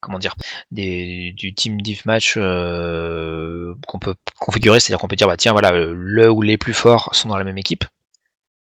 comment 0.00 0.18
dire 0.18 0.34
des 0.70 1.32
du 1.32 1.54
team 1.54 1.80
div 1.80 2.02
match 2.04 2.34
euh, 2.36 3.74
qu'on 3.86 3.98
peut 3.98 4.14
configurer, 4.38 4.78
c'est-à-dire 4.78 5.00
qu'on 5.00 5.08
peut 5.08 5.16
dire 5.16 5.26
bah 5.26 5.38
tiens 5.38 5.52
voilà 5.52 5.72
le 5.72 6.30
ou 6.30 6.42
les 6.42 6.58
plus 6.58 6.74
forts 6.74 7.14
sont 7.14 7.28
dans 7.30 7.38
la 7.38 7.44
même 7.44 7.58
équipe. 7.58 7.84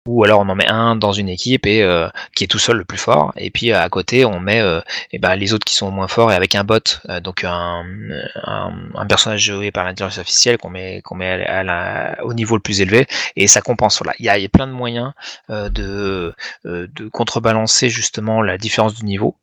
Ou 0.09 0.25
alors 0.25 0.41
on 0.41 0.49
en 0.49 0.55
met 0.55 0.67
un 0.69 0.97
dans 0.97 1.13
une 1.13 1.29
équipe 1.29 1.67
et 1.67 1.83
euh, 1.83 2.09
qui 2.35 2.45
est 2.45 2.47
tout 2.47 2.59
seul 2.59 2.77
le 2.79 2.85
plus 2.85 2.99
fort, 2.99 3.33
et 3.37 3.51
puis 3.51 3.73
à 3.73 3.89
côté 3.91 4.25
on 4.25 4.41
met 4.41 4.61
euh, 4.61 4.81
eh 5.13 5.19
ben, 5.19 5.35
les 5.37 5.53
autres 5.53 5.67
qui 5.67 5.75
sont 5.75 5.91
moins 5.91 6.09
forts 6.09 6.33
et 6.33 6.35
avec 6.35 6.55
un 6.55 6.65
bot, 6.65 6.79
euh, 7.11 7.21
donc 7.21 7.45
un, 7.45 7.85
un, 8.45 8.73
un 8.95 9.07
personnage 9.07 9.43
joué 9.43 9.71
par 9.71 9.85
l'intelligence 9.85 10.19
artificielle 10.19 10.57
qu'on 10.59 10.71
met 10.71 11.03
qu'on 11.03 11.15
met 11.15 11.45
à 11.47 11.63
la- 11.63 12.17
au 12.25 12.33
niveau 12.35 12.55
le 12.57 12.63
plus 12.63 12.81
élevé 12.81 13.07
et 13.37 13.47
ça 13.47 13.61
compense. 13.61 13.99
Voilà, 14.03 14.15
il 14.19 14.25
y 14.27 14.29
a, 14.29 14.39
il 14.39 14.43
y 14.43 14.47
a 14.47 14.49
plein 14.49 14.67
de 14.67 14.73
moyens 14.73 15.13
de 15.49 16.35
de 16.65 17.09
contrebalancer 17.09 17.89
justement 17.91 18.43
la 18.43 18.57
différence 18.59 18.95
du 18.95 19.05
niveau 19.05 19.35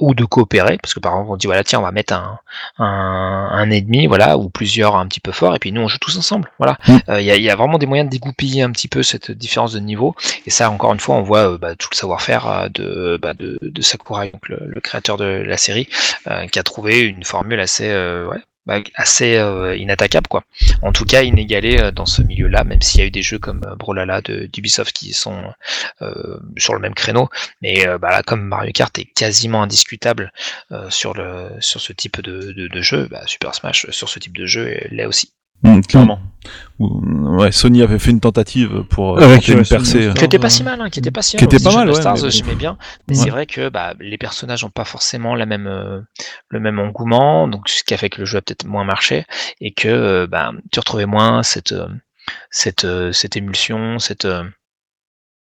ou 0.00 0.14
de 0.14 0.24
coopérer 0.24 0.78
parce 0.82 0.94
que 0.94 1.00
par 1.00 1.12
exemple 1.12 1.30
on 1.32 1.36
dit 1.36 1.46
voilà 1.46 1.64
tiens 1.64 1.80
on 1.80 1.82
va 1.82 1.92
mettre 1.92 2.14
un, 2.14 2.38
un, 2.78 3.48
un 3.52 3.70
ennemi 3.70 4.06
voilà 4.06 4.36
ou 4.38 4.48
plusieurs 4.48 4.96
un 4.96 5.06
petit 5.06 5.20
peu 5.20 5.32
forts 5.32 5.54
et 5.54 5.58
puis 5.58 5.72
nous 5.72 5.82
on 5.82 5.88
joue 5.88 5.98
tous 5.98 6.16
ensemble 6.16 6.50
voilà 6.58 6.72
Mm. 6.88 6.96
Euh, 7.10 7.20
il 7.20 7.26
y, 7.26 7.30
a, 7.30 7.36
il 7.36 7.42
y 7.42 7.50
a 7.50 7.54
vraiment 7.54 7.78
des 7.78 7.86
moyens 7.86 8.08
de 8.08 8.12
dégoupiller 8.12 8.62
un 8.62 8.70
petit 8.72 8.88
peu 8.88 9.02
cette 9.02 9.30
différence 9.30 9.72
de 9.72 9.78
niveau 9.82 10.14
et 10.46 10.50
ça 10.50 10.70
encore 10.70 10.92
une 10.92 11.00
fois 11.00 11.16
on 11.16 11.22
voit 11.22 11.52
euh, 11.52 11.58
bah, 11.58 11.74
tout 11.76 11.88
le 11.90 11.96
savoir-faire 11.96 12.46
euh, 12.46 12.68
de, 12.68 13.18
bah, 13.20 13.34
de 13.34 13.82
Sakurai 13.82 14.30
donc 14.30 14.48
le, 14.48 14.80
créateur 14.80 15.16
de 15.16 15.24
la 15.24 15.56
série 15.56 15.88
euh, 16.28 16.46
qui 16.46 16.58
a 16.58 16.62
trouvé 16.62 17.00
une 17.00 17.24
formule 17.24 17.60
assez 17.60 17.88
euh, 17.88 18.26
ouais, 18.28 18.38
bah, 18.66 18.78
assez 18.94 19.36
euh, 19.36 19.76
inattaquable 19.76 20.28
quoi. 20.28 20.44
En 20.82 20.92
tout 20.92 21.04
cas 21.04 21.22
inégalée 21.22 21.78
euh, 21.80 21.90
dans 21.90 22.06
ce 22.06 22.22
milieu-là, 22.22 22.62
même 22.64 22.80
s'il 22.80 23.00
y 23.00 23.02
a 23.02 23.06
eu 23.06 23.10
des 23.10 23.22
jeux 23.22 23.38
comme 23.38 23.62
euh, 23.66 23.74
Brawlhalla 23.74 24.20
de 24.20 24.46
d'Ubisoft 24.46 24.92
qui 24.92 25.12
sont 25.12 25.42
euh, 26.00 26.38
sur 26.56 26.74
le 26.74 26.80
même 26.80 26.94
créneau, 26.94 27.28
mais 27.60 27.86
euh, 27.88 27.98
bah, 27.98 28.22
comme 28.22 28.42
Mario 28.42 28.70
Kart 28.72 28.96
est 28.98 29.04
quasiment 29.04 29.62
indiscutable 29.62 30.32
euh, 30.70 30.88
sur 30.90 31.14
le 31.14 31.50
sur 31.60 31.80
ce 31.80 31.92
type 31.92 32.20
de, 32.20 32.82
jeu, 32.82 33.08
bah, 33.10 33.22
Super 33.26 33.54
Smash 33.54 33.86
euh, 33.86 33.92
sur 33.92 34.08
ce 34.08 34.18
type 34.20 34.36
de 34.36 34.46
jeu 34.46 34.68
euh, 34.68 34.88
l'est 34.90 35.06
aussi. 35.06 35.32
Clairement. 35.88 36.20
Ou- 36.78 37.00
Ouais, 37.38 37.52
Sony 37.52 37.82
avait 37.82 37.98
fait 38.00 38.10
une 38.10 38.20
tentative 38.20 38.82
pour 38.90 39.16
euh, 39.18 39.22
Avec, 39.22 39.40
tenter 39.40 39.52
ouais, 39.54 39.58
une 39.60 39.66
percée. 39.66 40.08
ça. 40.08 40.14
Qui 40.14 40.24
était 40.24 40.38
pas 40.40 40.50
si 40.50 40.62
mal, 40.64 40.80
hein, 40.80 40.90
qui 40.90 40.98
était 40.98 41.10
pas 41.12 41.22
si 41.22 41.36
Qui 41.36 41.44
mal. 41.44 41.54
était 41.54 41.56
aussi, 41.56 41.64
pas 41.76 41.84
mal, 41.84 41.88
ouais, 41.88 41.94
Stars, 41.94 42.14
mais 42.16 42.20
bon. 42.22 42.30
j'aimais 42.30 42.54
bien, 42.56 42.78
mais 43.08 43.16
Ouais. 43.16 43.24
c'est 43.24 43.30
vrai 43.30 43.46
que 43.46 43.68
bah, 43.68 43.94
les 44.00 44.18
personnages 44.18 44.64
n'ont 44.64 44.70
pas 44.70 44.84
forcément 44.84 45.34
la 45.36 45.46
même 45.46 45.66
euh, 45.68 46.00
le 46.48 46.60
même 46.60 46.78
engouement, 46.80 47.46
donc 47.48 47.68
ce 47.68 47.84
qui 47.84 47.94
a 47.94 47.96
fait 47.96 48.10
que 48.10 48.18
le 48.20 48.24
jeu 48.26 48.38
a 48.38 48.42
peut-être 48.42 48.64
moins 48.66 48.84
marché 48.84 49.24
et 49.60 49.72
que 49.72 49.88
euh, 49.88 50.26
bah, 50.26 50.50
tu 50.72 50.80
retrouvais 50.80 51.06
moins 51.06 51.42
cette 51.44 51.72
euh, 51.72 51.86
cette 52.50 52.84
euh, 52.84 53.12
cette 53.12 53.36
émulsion, 53.36 53.98
cette 54.00 54.26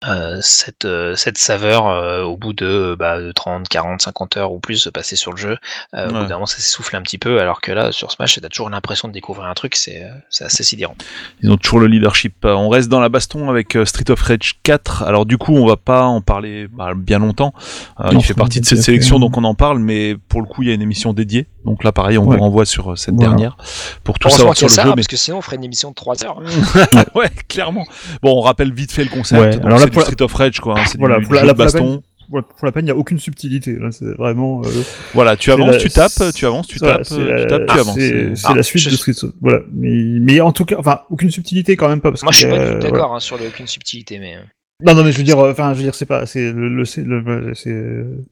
euh, 0.06 0.08
euh, 0.08 0.38
cette, 0.42 0.84
euh, 0.84 1.16
cette 1.16 1.38
saveur 1.38 1.86
euh, 1.88 2.22
au 2.22 2.36
bout 2.36 2.52
de, 2.52 2.94
bah, 2.98 3.20
de 3.20 3.32
30, 3.32 3.68
40, 3.68 4.02
50 4.02 4.36
heures 4.36 4.52
ou 4.52 4.60
plus 4.60 4.88
passées 4.92 5.16
sur 5.16 5.32
le 5.32 5.36
jeu. 5.38 5.56
Euh, 5.94 6.06
Au 6.08 6.12
bout 6.12 6.18
Ouais. 6.18 6.26
d'un 6.26 6.34
moment, 6.34 6.46
ça 6.46 6.58
s'essouffle 6.58 6.94
un 6.96 7.02
petit 7.02 7.18
peu, 7.18 7.40
alors 7.40 7.60
que 7.60 7.72
là, 7.72 7.92
sur 7.92 8.10
Smash, 8.12 8.40
t'as 8.40 8.48
toujours 8.48 8.70
l'impression 8.70 9.08
de 9.08 9.12
découvrir 9.12 9.46
un 9.48 9.54
truc, 9.54 9.74
c'est 9.74 10.02
euh, 10.04 10.08
c'est 10.30 10.44
assez 10.44 10.62
sidérant. 10.64 10.94
Ils 11.42 11.50
ont 11.50 11.56
toujours 11.56 11.80
le 11.80 11.86
leadership. 11.86 12.44
Euh, 12.44 12.52
On 12.54 12.68
reste 12.68 12.88
dans 12.88 13.00
la 13.00 13.08
baston 13.08 13.48
avec 13.50 13.76
euh, 13.76 13.84
Street 13.84 14.10
of 14.10 14.20
Rage 14.20 14.56
4. 14.62 15.02
Alors 15.04 15.26
du 15.26 15.38
coup, 15.38 15.54
on 15.56 15.66
va 15.66 15.76
pas 15.76 16.04
en 16.04 16.20
parler 16.20 16.68
bah, 16.68 16.92
bien 16.96 17.18
longtemps. 17.18 17.52
Euh, 18.00 18.10
il 18.12 18.22
fait 18.22 18.34
partie 18.34 18.60
de 18.60 18.66
cette 18.66 18.82
sélection, 18.82 19.18
donc 19.18 19.36
on 19.36 19.44
en 19.44 19.54
parle. 19.54 19.78
Mais 19.78 20.16
pour 20.28 20.40
le 20.40 20.46
coup, 20.46 20.62
il 20.62 20.68
y 20.68 20.70
a 20.70 20.74
une 20.74 20.82
émission 20.82 21.12
dédiée. 21.12 21.46
Donc 21.68 21.84
là, 21.84 21.92
pareil, 21.92 22.18
on 22.18 22.24
Ouais. 22.26 22.36
vous 22.36 22.42
renvoie 22.42 22.64
sur 22.66 22.92
euh, 22.92 22.96
cette 22.96 23.14
Voilà. 23.14 23.30
dernière 23.30 23.56
pour 24.04 24.18
tout 24.18 24.28
savoir 24.30 24.56
sur 24.56 24.66
le 24.68 24.72
ça, 24.72 24.84
jeu. 24.84 24.94
parce 24.94 25.06
que 25.06 25.16
sinon, 25.16 25.38
on 25.38 25.42
ferait 25.42 25.56
une 25.56 25.64
émission 25.64 25.90
de 25.90 25.94
3 25.94 26.24
heures. 26.24 26.40
Ouais, 27.14 27.30
clairement. 27.48 27.86
Bon, 28.22 28.36
on 28.38 28.40
rappelle 28.40 28.72
vite 28.72 28.92
fait 28.92 29.04
le 29.04 29.10
concept. 29.10 29.40
Ouais, 29.40 29.50
Donc, 29.50 29.64
alors 29.64 29.78
là, 29.78 29.78
c'est 29.78 29.84
du 29.86 29.90
pour 29.92 30.00
la- 30.00 30.06
Street 30.06 30.22
of 30.22 30.32
Rage, 30.34 30.60
quoi. 30.60 30.78
hein. 30.78 30.84
C'est 30.86 30.98
Voilà, 30.98 31.18
du, 31.18 31.22
pour 31.24 31.30
du 31.30 31.34
la- 31.36 31.40
jeu 31.42 31.46
la- 31.46 31.52
de 31.52 31.58
baston. 31.58 32.02
Pour 32.30 32.42
la 32.66 32.72
peine, 32.72 32.82
il 32.82 32.86
n'y 32.86 32.90
a 32.90 32.96
aucune 32.96 33.18
subtilité. 33.18 33.72
Là, 33.80 33.90
c'est 33.90 34.04
vraiment. 34.18 34.60
euh, 34.62 34.68
Voilà, 35.14 35.34
tu 35.36 35.50
avances, 35.50 35.70
la- 35.72 35.78
tu 35.78 35.88
tapes, 35.88 36.12
tu 36.34 36.44
avances, 36.44 36.66
tu 36.66 36.78
voilà, 36.78 36.98
tapes, 36.98 37.06
euh, 37.12 37.24
la- 37.36 37.40
tu 37.42 37.46
tapes, 37.48 37.66
tu 37.66 37.78
avances. 37.80 37.94
C'est 37.96 38.32
Ah, 38.44 38.54
la 38.54 38.62
suite 38.62 38.82
je- 38.82 38.90
de 38.90 38.96
Street 38.96 39.14
of- 39.22 39.32
Voilà. 39.40 39.60
Mais, 39.72 39.88
mais 40.20 40.40
en 40.42 40.52
tout 40.52 40.66
cas, 40.66 40.76
enfin, 40.78 41.00
aucune 41.08 41.30
subtilité 41.30 41.76
quand 41.76 41.88
même 41.88 42.02
pas. 42.02 42.10
Parce 42.10 42.22
Moi, 42.22 42.32
je 42.32 42.38
qu'il 42.40 42.48
suis 42.48 42.54
pas 42.58 42.62
du 42.62 42.70
tout 42.72 42.76
voilà. 42.80 42.90
d'accord 42.90 43.14
hein, 43.14 43.20
sur 43.20 43.38
le, 43.38 43.46
aucune 43.46 43.66
subtilité, 43.66 44.18
mais. 44.18 44.36
Non, 44.80 44.94
non, 44.94 45.02
mais 45.02 45.10
je 45.10 45.18
veux 45.18 45.24
dire, 45.24 45.40
euh, 45.40 45.50
enfin, 45.50 45.72
je 45.72 45.78
veux 45.78 45.82
dire, 45.82 45.94
c'est 45.96 46.06
pas, 46.06 46.24
c'est 46.24 46.52
le, 46.52 46.68
le- 46.68 46.84
c'est 46.84 47.04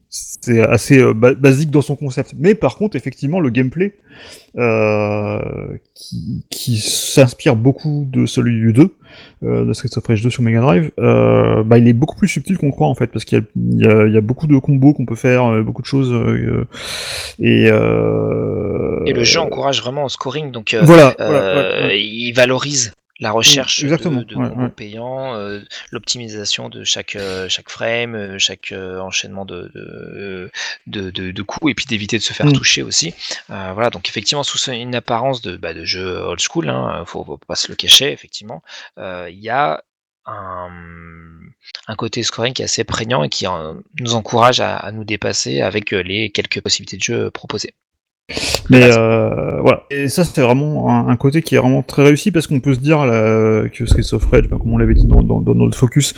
c'est, 0.09 0.61
assez 0.61 0.97
euh, 0.97 1.13
ba- 1.13 1.33
basique 1.33 1.71
dans 1.71 1.81
son 1.81 1.97
concept. 1.97 2.35
Mais 2.39 2.55
par 2.55 2.77
contre, 2.77 2.95
effectivement, 2.95 3.41
le 3.41 3.49
gameplay, 3.49 3.95
euh, 4.57 5.39
qui, 5.93 6.45
qui 6.49 6.77
s'inspire 6.77 7.57
beaucoup 7.57 8.07
de 8.09 8.25
celui 8.25 8.53
du 8.61 8.71
2, 8.71 8.95
euh, 9.43 9.65
de 9.65 9.73
Streets 9.73 9.97
of 9.97 10.07
Rage 10.07 10.21
2 10.23 10.29
sur 10.29 10.41
Mega 10.41 10.61
Drive, 10.61 10.91
euh, 10.99 11.63
bah, 11.63 11.79
il 11.79 11.87
est 11.89 11.93
beaucoup 11.93 12.15
plus 12.15 12.29
subtil 12.29 12.57
qu'on 12.57 12.71
croit 12.71 12.87
en 12.87 12.95
fait, 12.95 13.07
parce 13.07 13.25
qu'il 13.25 13.39
y 13.39 13.41
a, 13.41 13.45
il 14.05 14.09
y, 14.11 14.13
y 14.13 14.17
a 14.17 14.21
beaucoup 14.21 14.47
de 14.47 14.57
combos 14.57 14.93
qu'on 14.93 15.05
peut 15.05 15.15
faire, 15.15 15.61
beaucoup 15.65 15.81
de 15.81 15.87
choses, 15.87 16.13
euh, 16.13 16.65
et, 17.39 17.67
euh, 17.69 19.03
Et 19.05 19.11
le 19.11 19.25
jeu 19.25 19.41
encourage 19.41 19.81
vraiment 19.81 20.05
au 20.05 20.09
scoring, 20.09 20.51
donc 20.51 20.73
euh, 20.73 20.81
Voilà, 20.83 21.13
voilà, 21.19 21.39
ouais, 21.81 21.87
ouais. 21.87 22.01
il 22.01 22.31
valorise 22.31 22.93
la 23.19 23.31
recherche 23.31 23.83
de, 23.83 23.87
de 24.23 24.35
ouais, 24.35 24.49
combos 24.49 24.61
ouais. 24.63 24.69
payants, 24.69 25.33
euh, 25.35 25.59
l'optimisation 25.91 26.69
de 26.69 26.83
chaque 26.83 27.15
euh, 27.15 27.49
chaque 27.49 27.69
frame, 27.69 28.15
euh, 28.15 28.37
chaque 28.39 28.71
euh, 28.71 28.99
enchaînement 28.99 29.45
de 29.45 29.71
de, 29.73 30.51
de, 31.11 31.31
de- 31.31 31.41
coups, 31.41 31.71
et 31.71 31.75
puis 31.75 31.85
d'éviter 31.85 32.17
de 32.17 32.23
se 32.23 32.33
faire 32.33 32.45
Mm. 32.45 32.53
toucher 32.53 32.83
aussi. 32.83 33.13
Voilà, 33.47 33.89
donc 33.89 34.07
effectivement 34.07 34.43
sous 34.43 34.59
une 34.71 34.95
apparence 34.95 35.41
de, 35.41 35.57
bah, 35.57 35.73
de 35.73 35.83
jeu 35.85 36.17
old 36.19 36.39
school, 36.39 36.69
hein, 36.69 37.03
faut, 37.05 37.23
faut 37.23 37.37
pas 37.37 37.55
se 37.55 37.69
le 37.69 37.75
cacher, 37.75 38.11
effectivement, 38.11 38.61
il 38.97 39.39
y 39.39 39.49
a 39.49 39.83
un, 40.25 40.69
un 41.87 41.95
côté 41.95 42.21
scoring 42.23 42.53
qui 42.53 42.61
est 42.61 42.65
assez 42.65 42.83
prégnant 42.83 43.23
et 43.23 43.29
qui 43.29 43.45
nous 43.99 44.13
encourage 44.15 44.59
à, 44.59 44.75
à 44.77 44.91
nous 44.91 45.03
dépasser 45.05 45.61
avec 45.61 45.91
les 45.91 46.29
quelques 46.31 46.61
possibilités 46.61 46.97
de 46.97 47.03
jeu 47.03 47.31
proposées. 47.31 47.73
Mais 48.69 48.83
euh, 48.83 49.61
voilà. 49.61 49.83
Et 49.89 50.09
ça, 50.09 50.25
c'était 50.25 50.41
vraiment 50.41 50.89
un, 50.89 51.07
un 51.07 51.15
côté 51.15 51.41
qui 51.41 51.55
est 51.55 51.57
vraiment 51.57 51.81
très 51.81 52.03
réussi 52.03 52.31
parce 52.31 52.45
qu'on 52.47 52.59
peut 52.59 52.73
se 52.73 52.79
dire 52.79 53.05
là, 53.05 53.69
que 53.69 54.47
ben, 54.47 54.57
comme 54.57 54.73
on 54.73 54.77
l'avait 54.77 54.93
dit 54.95 55.05
dans, 55.07 55.21
dans, 55.23 55.39
dans 55.39 55.55
notre 55.55 55.77
focus, 55.77 56.13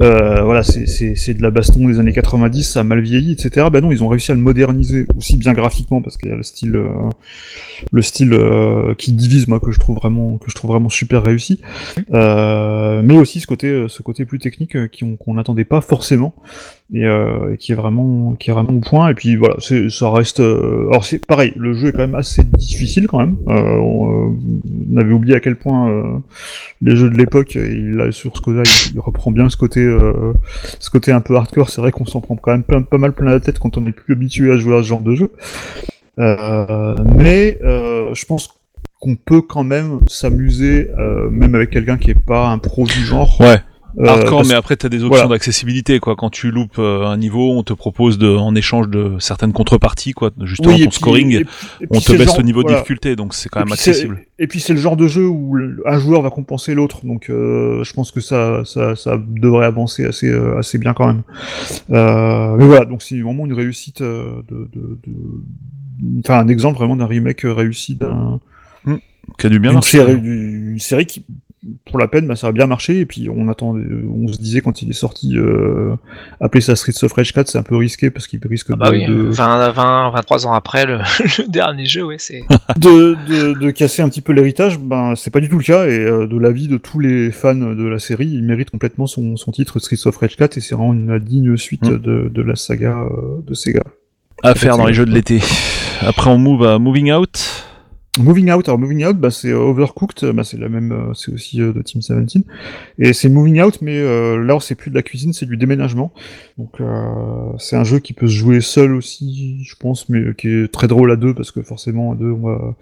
euh, 0.00 0.42
voilà, 0.42 0.62
c'est- 0.62 0.86
c'est 0.86 1.14
c'est 1.14 1.32
de 1.34 1.42
la 1.42 1.50
baston 1.50 1.88
des 1.88 1.98
années 1.98 2.12
90, 2.12 2.64
ça 2.64 2.80
a 2.80 2.84
mal 2.84 3.00
vieilli, 3.00 3.32
etc. 3.32 3.68
Ben 3.72 3.80
non, 3.80 3.90
ils 3.92 4.04
ont 4.04 4.08
réussi 4.08 4.30
à 4.32 4.34
le 4.34 4.40
moderniser 4.40 5.06
aussi 5.16 5.36
bien 5.38 5.54
graphiquement 5.54 6.02
parce 6.02 6.18
qu'il 6.18 6.28
y 6.28 6.32
a 6.32 6.36
le 6.36 6.42
style, 6.42 6.76
euh, 6.76 6.88
le 7.92 8.02
style 8.02 8.34
euh, 8.34 8.94
qui 8.94 9.12
divise, 9.12 9.48
moi, 9.48 9.58
que 9.58 9.72
je 9.72 9.80
trouve 9.80 9.96
vraiment, 9.96 10.36
que 10.36 10.50
je 10.50 10.54
trouve 10.54 10.70
vraiment 10.72 10.90
super 10.90 11.22
réussi. 11.22 11.60
Euh, 12.12 13.00
mais 13.02 13.16
aussi 13.16 13.40
ce 13.40 13.46
côté, 13.46 13.86
ce 13.88 14.02
côté 14.02 14.26
plus 14.26 14.38
technique 14.38 14.76
euh, 14.76 14.88
qu'on 15.18 15.34
n'attendait 15.34 15.64
pas 15.64 15.80
forcément 15.80 16.34
et, 16.92 17.04
euh, 17.04 17.54
et 17.54 17.56
qui 17.56 17.72
est 17.72 17.74
vraiment 17.74 18.34
qui 18.34 18.50
est 18.50 18.52
vraiment 18.52 18.74
au 18.74 18.80
point. 18.80 19.08
Et 19.08 19.14
puis 19.14 19.36
voilà 19.36 19.56
c'est 19.58 19.88
ça 19.88 20.10
reste 20.10 20.40
euh, 20.40 20.86
alors 20.90 21.04
c'est 21.04 21.24
pareil 21.24 21.52
le 21.56 21.72
jeu 21.74 21.88
est 21.88 21.92
quand 21.92 21.98
même 21.98 22.14
assez 22.14 22.44
difficile 22.44 23.06
quand 23.06 23.18
même. 23.18 23.36
Euh, 23.48 23.76
on, 23.78 24.28
euh, 24.28 24.34
on 24.92 24.96
avait 24.98 25.12
oublié 25.12 25.34
à 25.34 25.40
quel 25.40 25.56
point 25.56 25.90
euh, 25.90 26.18
les 26.82 26.96
jeux 26.96 27.10
de 27.10 27.16
l'époque 27.16 27.54
il 27.54 28.00
a 28.00 28.12
sur 28.12 28.36
Skoda 28.36 28.62
il, 28.64 28.94
il 28.94 29.00
reprend 29.00 29.30
bien 29.30 29.48
ce 29.48 29.56
côté 29.56 29.80
euh, 29.80 30.32
ce 30.78 30.90
côté 30.90 31.10
un 31.12 31.20
peu 31.20 31.36
hardcore. 31.36 31.70
C'est 31.70 31.80
vrai 31.80 31.90
qu'on 31.90 32.06
s'en 32.06 32.20
prend 32.20 32.36
quand 32.36 32.52
même 32.52 32.64
pas 32.64 32.98
mal 32.98 33.12
plein 33.12 33.30
la 33.30 33.40
tête 33.40 33.58
quand 33.58 33.78
on 33.78 33.86
est 33.86 33.92
plus 33.92 34.12
habitué 34.12 34.52
à 34.52 34.56
jouer 34.56 34.76
à 34.76 34.82
ce 34.82 34.88
genre 34.88 35.00
de 35.00 35.14
jeu. 35.14 35.30
Mais 36.16 37.58
je 37.62 38.24
pense 38.26 38.54
qu'on 39.00 39.16
peut 39.16 39.42
quand 39.42 39.64
même 39.64 40.00
s'amuser 40.06 40.90
même 41.30 41.54
avec 41.54 41.70
quelqu'un 41.70 41.96
qui 41.96 42.10
est 42.10 42.14
pas 42.20 42.48
un 42.48 42.58
pro 42.58 42.84
du 42.84 43.04
genre. 43.04 43.40
Ouais. 43.40 43.58
Euh, 43.96 44.06
Hardcore, 44.06 44.38
parce- 44.38 44.48
mais 44.48 44.54
après 44.54 44.76
t'as 44.76 44.88
des 44.88 44.98
options 45.04 45.08
voilà. 45.10 45.28
d'accessibilité 45.28 46.00
quoi. 46.00 46.16
Quand 46.16 46.30
tu 46.30 46.50
loupes 46.50 46.78
euh, 46.80 47.04
un 47.06 47.16
niveau, 47.16 47.52
on 47.56 47.62
te 47.62 47.72
propose 47.72 48.18
de, 48.18 48.28
en 48.28 48.54
échange 48.56 48.88
de 48.88 49.12
certaines 49.20 49.52
contreparties 49.52 50.12
quoi, 50.14 50.30
justement 50.42 50.74
Oui, 50.74 50.82
ton 50.82 50.88
puis- 50.90 50.96
scoring, 50.96 51.30
et 51.32 51.44
puis- 51.44 51.54
et 51.80 51.86
puis 51.86 51.98
on 51.98 52.00
te 52.00 52.12
baisse 52.12 52.26
genre- 52.26 52.38
le 52.38 52.42
niveau 52.42 52.62
voilà. 52.62 52.76
de 52.76 52.80
difficulté, 52.82 53.14
donc 53.14 53.34
c'est 53.34 53.48
quand 53.48 53.60
même 53.60 53.72
accessible. 53.72 54.22
Et 54.40 54.48
puis 54.48 54.58
c'est 54.58 54.72
le 54.72 54.80
genre 54.80 54.96
de 54.96 55.06
jeu 55.06 55.26
où 55.28 55.56
un 55.86 55.98
joueur 56.00 56.22
va 56.22 56.30
compenser 56.30 56.74
l'autre, 56.74 57.06
donc 57.06 57.30
euh, 57.30 57.84
je 57.84 57.92
pense 57.92 58.10
que 58.10 58.20
ça, 58.20 58.62
ça, 58.64 58.96
ça 58.96 59.16
devrait 59.16 59.66
avancer 59.66 60.04
assez, 60.04 60.28
euh, 60.28 60.58
assez 60.58 60.78
bien 60.78 60.92
quand 60.92 61.06
même. 61.06 61.22
Euh, 61.90 62.56
mais 62.56 62.66
voilà, 62.66 62.84
donc 62.86 63.00
c'est 63.02 63.20
vraiment 63.20 63.46
une 63.46 63.52
réussite 63.54 64.02
de, 64.02 64.42
de, 64.50 64.68
de- 65.06 66.20
enfin 66.20 66.40
un 66.40 66.48
exemple 66.48 66.78
vraiment 66.78 66.96
d'un 66.96 67.06
remake 67.06 67.42
réussi 67.44 67.94
d'un 67.94 68.40
Qui 69.38 69.46
a 69.46 69.50
dû 69.50 69.58
bien 69.58 69.72
marcher. 69.72 69.98
série, 69.98 70.20
d'une 70.20 70.78
série 70.78 71.06
qui, 71.06 71.24
pour 71.86 71.98
la 71.98 72.08
peine, 72.08 72.26
bah, 72.26 72.34
ça 72.34 72.48
a 72.48 72.52
bien 72.52 72.66
marché. 72.66 72.98
Et 73.00 73.06
puis 73.06 73.28
on 73.28 73.48
attendait, 73.48 73.84
on 74.08 74.28
se 74.28 74.38
disait 74.38 74.60
quand 74.60 74.82
il 74.82 74.90
est 74.90 74.94
sorti, 74.94 75.36
euh, 75.36 75.94
appeler 76.40 76.60
ça 76.60 76.74
Streets 76.74 77.04
of 77.04 77.12
Rage 77.12 77.32
4, 77.32 77.48
c'est 77.48 77.58
un 77.58 77.62
peu 77.62 77.76
risqué 77.76 78.10
parce 78.10 78.26
qu'il 78.26 78.40
risque 78.46 78.68
Ah 78.72 78.76
bah 78.76 78.90
de, 78.90 78.96
oui, 78.96 79.06
de, 79.06 79.14
20, 79.14 79.70
20, 79.70 80.10
23 80.10 80.46
ans 80.48 80.52
après 80.52 80.86
le, 80.86 80.98
le 81.38 81.48
dernier 81.48 81.86
jeu, 81.86 82.02
ouais, 82.02 82.16
c'est. 82.18 82.42
de, 82.76 83.16
de, 83.28 83.58
de 83.58 83.70
casser 83.70 84.02
un 84.02 84.08
petit 84.08 84.20
peu 84.20 84.32
l'héritage, 84.32 84.78
ben 84.80 85.14
c'est 85.14 85.30
pas 85.30 85.40
du 85.40 85.48
tout 85.48 85.58
le 85.58 85.64
cas, 85.64 85.86
et 85.86 85.98
euh, 85.98 86.26
de 86.26 86.38
l'avis 86.38 86.66
de 86.66 86.76
tous 86.76 86.98
les 86.98 87.30
fans 87.30 87.54
de 87.54 87.86
la 87.86 87.98
série, 87.98 88.26
il 88.26 88.42
mérite 88.42 88.70
complètement 88.70 89.06
son, 89.06 89.36
son 89.36 89.52
titre 89.52 89.78
Streets 89.78 90.06
of 90.06 90.16
Rage 90.16 90.36
4, 90.36 90.56
et 90.56 90.60
c'est 90.60 90.74
vraiment 90.74 90.92
une 90.92 91.18
digne 91.20 91.56
suite 91.56 91.84
Mm. 91.84 91.98
de, 91.98 92.30
de 92.32 92.42
la 92.42 92.56
saga 92.56 92.98
euh, 92.98 93.40
de 93.46 93.54
Sega. 93.54 93.82
À 94.42 94.54
faire 94.54 94.76
dans 94.76 94.86
les 94.86 94.94
jeux 94.94 95.06
de 95.06 95.12
l'été. 95.12 95.40
Après 96.00 96.30
on 96.30 96.38
move 96.38 96.66
à 96.66 96.78
Moving 96.78 97.12
Out. 97.12 97.64
Moving 98.18 98.52
Out, 98.52 98.68
alors 98.68 98.78
Moving 98.78 99.04
Out, 99.04 99.16
bah, 99.16 99.30
c'est 99.30 99.50
euh, 99.50 99.58
Overcooked, 99.58 100.24
bah, 100.32 100.44
c'est 100.44 100.56
la 100.56 100.68
même, 100.68 100.92
euh, 100.92 101.14
c'est 101.14 101.32
aussi 101.32 101.60
euh, 101.60 101.72
de 101.72 101.82
Team 101.82 102.00
17, 102.00 102.44
et 102.98 103.12
c'est 103.12 103.28
Moving 103.28 103.60
Out, 103.60 103.78
mais 103.82 103.98
euh, 103.98 104.36
là 104.42 104.58
c'est 104.60 104.76
plus 104.76 104.90
de 104.90 104.94
la 104.94 105.02
cuisine, 105.02 105.32
c'est 105.32 105.46
du 105.46 105.56
déménagement. 105.56 106.12
Donc 106.56 106.80
euh, 106.80 107.50
c'est 107.58 107.74
un 107.74 107.82
jeu 107.82 107.98
qui 107.98 108.12
peut 108.12 108.28
se 108.28 108.32
jouer 108.32 108.60
seul 108.60 108.94
aussi, 108.94 109.64
je 109.64 109.74
pense, 109.74 110.08
mais 110.08 110.32
qui 110.34 110.48
est 110.48 110.72
très 110.72 110.86
drôle 110.86 111.10
à 111.10 111.16
deux 111.16 111.34
parce 111.34 111.50
que 111.50 111.62
forcément 111.62 112.12
à 112.12 112.14
deux 112.14 112.30
on 112.30 112.46
va 112.46 112.74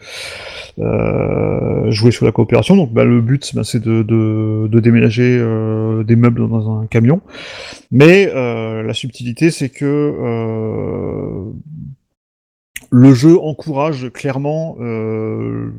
euh, 0.81 1.91
jouer 1.91 2.11
sur 2.11 2.27
la 2.27 2.33
coopération. 2.33 2.77
Donc 2.77 2.93
bah, 2.93 3.05
le 3.05 3.23
but 3.23 3.55
bah, 3.55 3.63
c'est 3.65 3.83
de, 3.83 4.03
de, 4.03 4.69
de 4.71 4.81
déménager 4.81 5.39
euh, 5.41 6.03
des 6.05 6.17
meubles 6.17 6.47
dans 6.47 6.79
un 6.79 6.87
camion, 6.87 7.23
mais 7.91 8.31
euh, 8.35 8.83
la 8.83 8.93
subtilité 8.93 9.51
c'est 9.51 9.71
que 9.71 9.87
euh, 9.87 11.51
le 12.95 13.15
jeu 13.15 13.41
encourage 13.41 14.11
clairement 14.13 14.77
euh, 14.79 15.73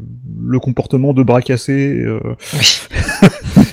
le 0.44 0.60
comportement 0.60 1.14
de 1.14 1.22
bras 1.22 1.44
cassés. 1.44 2.02
euh, 2.04 2.20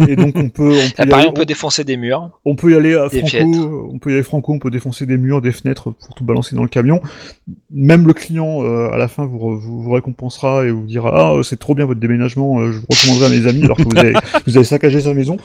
et 0.06 0.14
donc 0.14 0.36
on 0.36 0.50
peut, 0.50 0.74
on 0.74 0.88
peut, 1.02 1.08
pareil, 1.08 1.12
aller, 1.14 1.28
on 1.28 1.32
peut 1.32 1.46
défoncer 1.46 1.82
des 1.82 1.96
murs. 1.96 2.30
on 2.44 2.54
peut 2.54 2.72
y 2.72 2.76
aller 2.76 2.94
à 2.94 3.08
franco, 3.08 3.88
on 3.90 3.98
peut 3.98 4.10
y 4.10 4.12
aller 4.12 4.22
franco, 4.22 4.52
on 4.52 4.58
peut 4.58 4.70
défoncer 4.70 5.06
des 5.06 5.16
murs, 5.16 5.40
des 5.40 5.52
fenêtres 5.52 5.90
pour 5.90 6.14
tout 6.14 6.22
balancer 6.22 6.54
dans 6.54 6.62
le 6.62 6.68
camion. 6.68 7.00
Même 7.70 8.06
le 8.06 8.12
client 8.12 8.62
euh, 8.62 8.90
à 8.92 8.98
la 8.98 9.08
fin 9.08 9.24
vous, 9.24 9.58
vous, 9.58 9.82
vous 9.82 9.90
récompensera 9.90 10.66
et 10.66 10.70
vous 10.70 10.84
dira 10.84 11.10
ah 11.14 11.42
c'est 11.42 11.58
trop 11.58 11.74
bien 11.74 11.86
votre 11.86 12.00
déménagement, 12.00 12.60
euh, 12.60 12.72
je 12.72 12.78
vous 12.78 12.86
recommanderai 12.90 13.26
à 13.26 13.40
mes 13.40 13.46
amis 13.48 13.64
alors 13.64 13.78
que 13.78 13.84
vous 13.84 13.96
avez, 13.96 14.12
vous 14.46 14.56
avez 14.58 14.66
saccagé 14.66 15.00
sa 15.00 15.14
maison. 15.14 15.38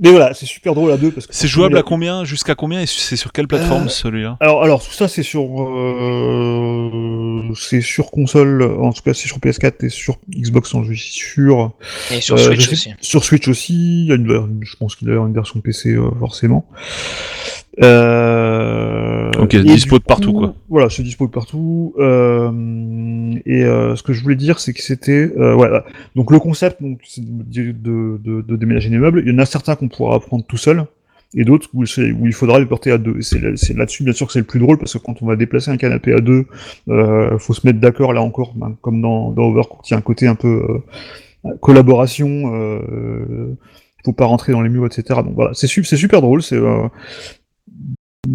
Mais 0.00 0.10
voilà, 0.10 0.34
c'est 0.34 0.46
super 0.46 0.74
drôle 0.74 0.90
à 0.90 0.96
deux 0.96 1.10
parce 1.12 1.26
que 1.26 1.34
C'est 1.34 1.46
jouable 1.46 1.76
à 1.78 1.82
combien 1.82 2.24
Jusqu'à 2.24 2.54
combien 2.54 2.80
Et 2.80 2.86
c'est 2.86 3.16
sur 3.16 3.32
quelle 3.32 3.46
plateforme 3.46 3.84
Euh, 3.86 3.88
celui-là? 3.88 4.36
alors, 4.40 4.62
alors 4.64 4.84
tout 4.84 4.92
ça 4.92 5.06
c'est 5.06 5.22
sur 5.22 5.44
euh, 5.62 7.52
c'est 7.56 7.80
sur 7.80 8.10
console, 8.10 8.62
en 8.62 8.92
tout 8.92 9.02
cas 9.02 9.14
c'est 9.14 9.28
sur 9.28 9.38
PS4 9.38 9.84
et 9.86 9.88
sur 9.88 10.18
Xbox, 10.30 10.70
j'en 10.72 10.84
suis 10.84 10.98
sûr. 10.98 11.72
Et 12.10 12.20
sur 12.20 12.36
Euh, 12.36 12.38
Switch 12.38 12.60
je 12.60 12.66
sais- 12.66 12.72
aussi. 12.72 12.90
Sur 13.00 13.24
Switch 13.24 13.48
aussi, 13.48 13.74
il 14.02 14.06
y 14.08 14.12
a 14.12 14.16
une, 14.16 14.60
je 14.62 14.76
pense 14.76 14.96
qu'il 14.96 15.08
y 15.08 15.12
a 15.12 15.14
une 15.14 15.32
version 15.34 15.60
PC 15.60 15.90
euh, 15.90 16.10
forcément. 16.18 16.66
Euh, 17.82 19.30
Ok, 19.38 19.56
dispo 19.56 19.98
de 19.98 20.04
partout, 20.04 20.32
coup, 20.32 20.38
quoi. 20.40 20.54
Voilà, 20.68 20.88
c'est 20.90 21.02
dispo 21.02 21.26
de 21.26 21.32
partout. 21.32 21.94
Euh, 21.98 23.32
et 23.46 23.64
euh, 23.64 23.96
ce 23.96 24.02
que 24.02 24.12
je 24.12 24.22
voulais 24.22 24.36
dire, 24.36 24.58
c'est 24.60 24.72
que 24.72 24.82
c'était, 24.82 25.32
euh, 25.38 25.54
voilà. 25.54 25.84
Donc 26.14 26.30
le 26.30 26.38
concept, 26.38 26.80
donc, 26.82 27.00
c'est 27.04 27.22
de, 27.24 27.72
de, 27.72 28.20
de, 28.22 28.40
de 28.42 28.56
déménager 28.56 28.90
des 28.90 28.98
meubles. 28.98 29.22
Il 29.26 29.32
y 29.32 29.34
en 29.34 29.38
a 29.38 29.46
certains 29.46 29.74
qu'on 29.76 29.88
pourra 29.88 30.16
apprendre 30.16 30.44
tout 30.46 30.56
seul. 30.56 30.84
Et 31.36 31.44
d'autres 31.44 31.68
où, 31.74 31.82
il 31.82 32.32
faudra 32.32 32.60
les 32.60 32.66
porter 32.66 32.92
à 32.92 32.98
deux. 32.98 33.16
Et 33.18 33.22
c'est 33.22 33.40
là- 33.40 33.56
c'est 33.56 33.76
là-dessus, 33.76 34.04
bien 34.04 34.12
sûr, 34.12 34.28
que 34.28 34.32
c'est 34.32 34.38
le 34.38 34.44
plus 34.44 34.60
drôle, 34.60 34.78
parce 34.78 34.92
que 34.92 34.98
quand 34.98 35.20
on 35.20 35.26
va 35.26 35.34
déplacer 35.34 35.72
un 35.72 35.76
canapé 35.76 36.12
à 36.12 36.20
deux, 36.20 36.46
euh, 36.88 37.36
faut 37.40 37.54
se 37.54 37.66
mettre 37.66 37.80
d'accord, 37.80 38.12
là 38.12 38.22
encore, 38.22 38.52
ben, 38.54 38.76
comme 38.82 39.00
dans, 39.02 39.32
dans 39.32 39.50
il 39.50 39.90
y 39.90 39.94
a 39.94 39.96
un 39.96 40.00
côté 40.00 40.28
un 40.28 40.36
peu 40.36 40.62
euh, 41.44 41.50
collaboration, 41.60 42.54
euh, 42.54 43.56
faut 44.04 44.12
pas 44.12 44.26
rentrer 44.26 44.52
dans 44.52 44.62
les 44.62 44.68
murs, 44.68 44.86
etc. 44.86 45.20
Donc 45.24 45.34
voilà, 45.34 45.50
c'est 45.54 45.66
su- 45.66 45.82
c'est 45.82 45.96
super 45.96 46.20
drôle, 46.22 46.40
c'est... 46.40 46.54
Euh, 46.56 46.86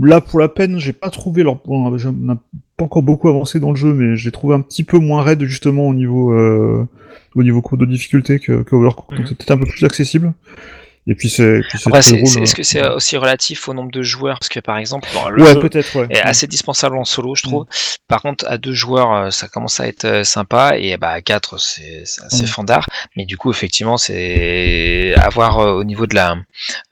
Là, 0.02 0.22
pour 0.22 0.40
la 0.40 0.48
peine, 0.50 0.80
j'ai 0.80 0.94
pas 0.94 1.10
trouvé 1.10 1.44
leur. 1.44 1.56
Bon, 1.66 1.88
on 1.88 2.12
n'a 2.12 2.38
pas 2.78 2.86
encore 2.86 3.04
beaucoup 3.04 3.28
avancé 3.30 3.60
dans 3.60 3.72
le 3.72 3.76
jeu, 3.76 3.94
mais 3.94 4.16
j'ai 4.16 4.32
trouvé 4.32 4.56
un 4.56 4.62
petit 4.62 4.84
peu 4.84 5.00
moins 5.00 5.22
raide 5.24 5.44
justement 5.44 5.88
au 5.88 5.94
niveau 5.94 6.32
euh, 6.34 6.86
au 7.36 7.44
niveau 7.44 7.62
cours 7.62 7.78
de 7.78 7.86
difficulté 7.86 8.40
que, 8.40 8.64
que 8.64 8.76
Overcooked, 8.76 9.18
donc 9.18 9.20
Mhm. 9.20 9.26
c'est 9.28 9.38
peut-être 9.38 9.52
un 9.52 9.58
peu 9.58 9.66
plus 9.66 9.84
accessible. 9.86 10.34
Et 11.10 11.16
puis 11.16 11.28
c'est 11.30 11.42
euh. 11.44 11.62
est-ce 11.96 12.54
que 12.56 12.62
c'est 12.64 12.88
aussi 12.88 13.18
relatif 13.18 13.68
au 13.68 13.74
nombre 13.74 13.90
de 13.92 14.04
joueurs? 14.04 14.38
Parce 14.40 14.50
que 14.50 14.60
par 14.60 14.78
exemple, 14.78 15.10
bon, 15.14 15.28
le 15.30 15.44
Ouais, 15.44 15.54
jeu 15.54 15.60
peut-être, 15.60 15.96
ouais. 16.00 16.08
est 16.12 16.22
assez 16.22 16.46
dispensable 16.46 16.96
en 16.98 17.04
solo, 17.04 17.34
je 17.36 17.42
trouve. 17.44 17.64
Mm. 17.64 17.68
Par 18.08 18.22
contre, 18.22 18.46
à 18.48 18.58
deux 18.60 18.74
joueurs, 18.74 19.12
euh, 19.14 19.30
ça 19.32 19.48
commence 19.48 19.80
à 19.80 19.88
être 19.88 20.06
euh, 20.06 20.24
sympa, 20.24 20.78
et 20.78 20.98
bah 20.98 21.10
à 21.10 21.22
quatre, 21.22 21.58
c'est, 21.60 22.04
c'est 22.06 22.22
assez 22.24 22.44
Mm. 22.44 22.48
fandard. 22.48 22.86
Mais 23.16 23.26
du 23.26 23.38
coup, 23.38 23.50
effectivement, 23.52 23.98
c'est 23.98 25.14
avoir 25.18 25.60
euh, 25.60 25.74
au 25.74 25.84
niveau 25.84 26.06
de 26.06 26.14
la 26.16 26.38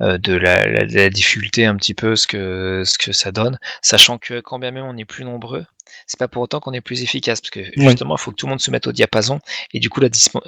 euh, 0.01 0.17
de 0.17 0.33
la, 0.33 0.65
la- 0.67 0.85
de 0.85 0.95
la 0.95 1.09
difficulté 1.09 1.65
un 1.65 1.75
petit 1.75 1.93
peu 1.93 2.15
ce 2.15 2.25
que 2.27 2.83
ce 2.85 2.97
que 2.97 3.11
ça 3.11 3.31
donne, 3.31 3.59
sachant 3.81 4.17
que 4.17 4.39
quand 4.39 4.57
bien 4.59 4.71
même 4.71 4.85
on 4.85 4.97
est 4.97 5.05
plus 5.05 5.25
nombreux. 5.25 5.65
C'est 6.07 6.17
pas 6.17 6.29
pour 6.29 6.41
autant 6.41 6.61
qu'on 6.61 6.71
est 6.71 6.81
plus 6.81 7.03
efficace, 7.03 7.41
parce 7.41 7.51
que 7.51 7.59
justement, 7.75 8.15
il 8.15 8.19
faut 8.19 8.31
que 8.31 8.37
tout 8.37 8.45
le 8.45 8.51
monde 8.51 8.61
se 8.61 8.71
mette 8.71 8.87
au 8.87 8.93
diapason, 8.93 9.39
et 9.73 9.79
du 9.79 9.89
coup, 9.89 9.99
la, 9.99 10.07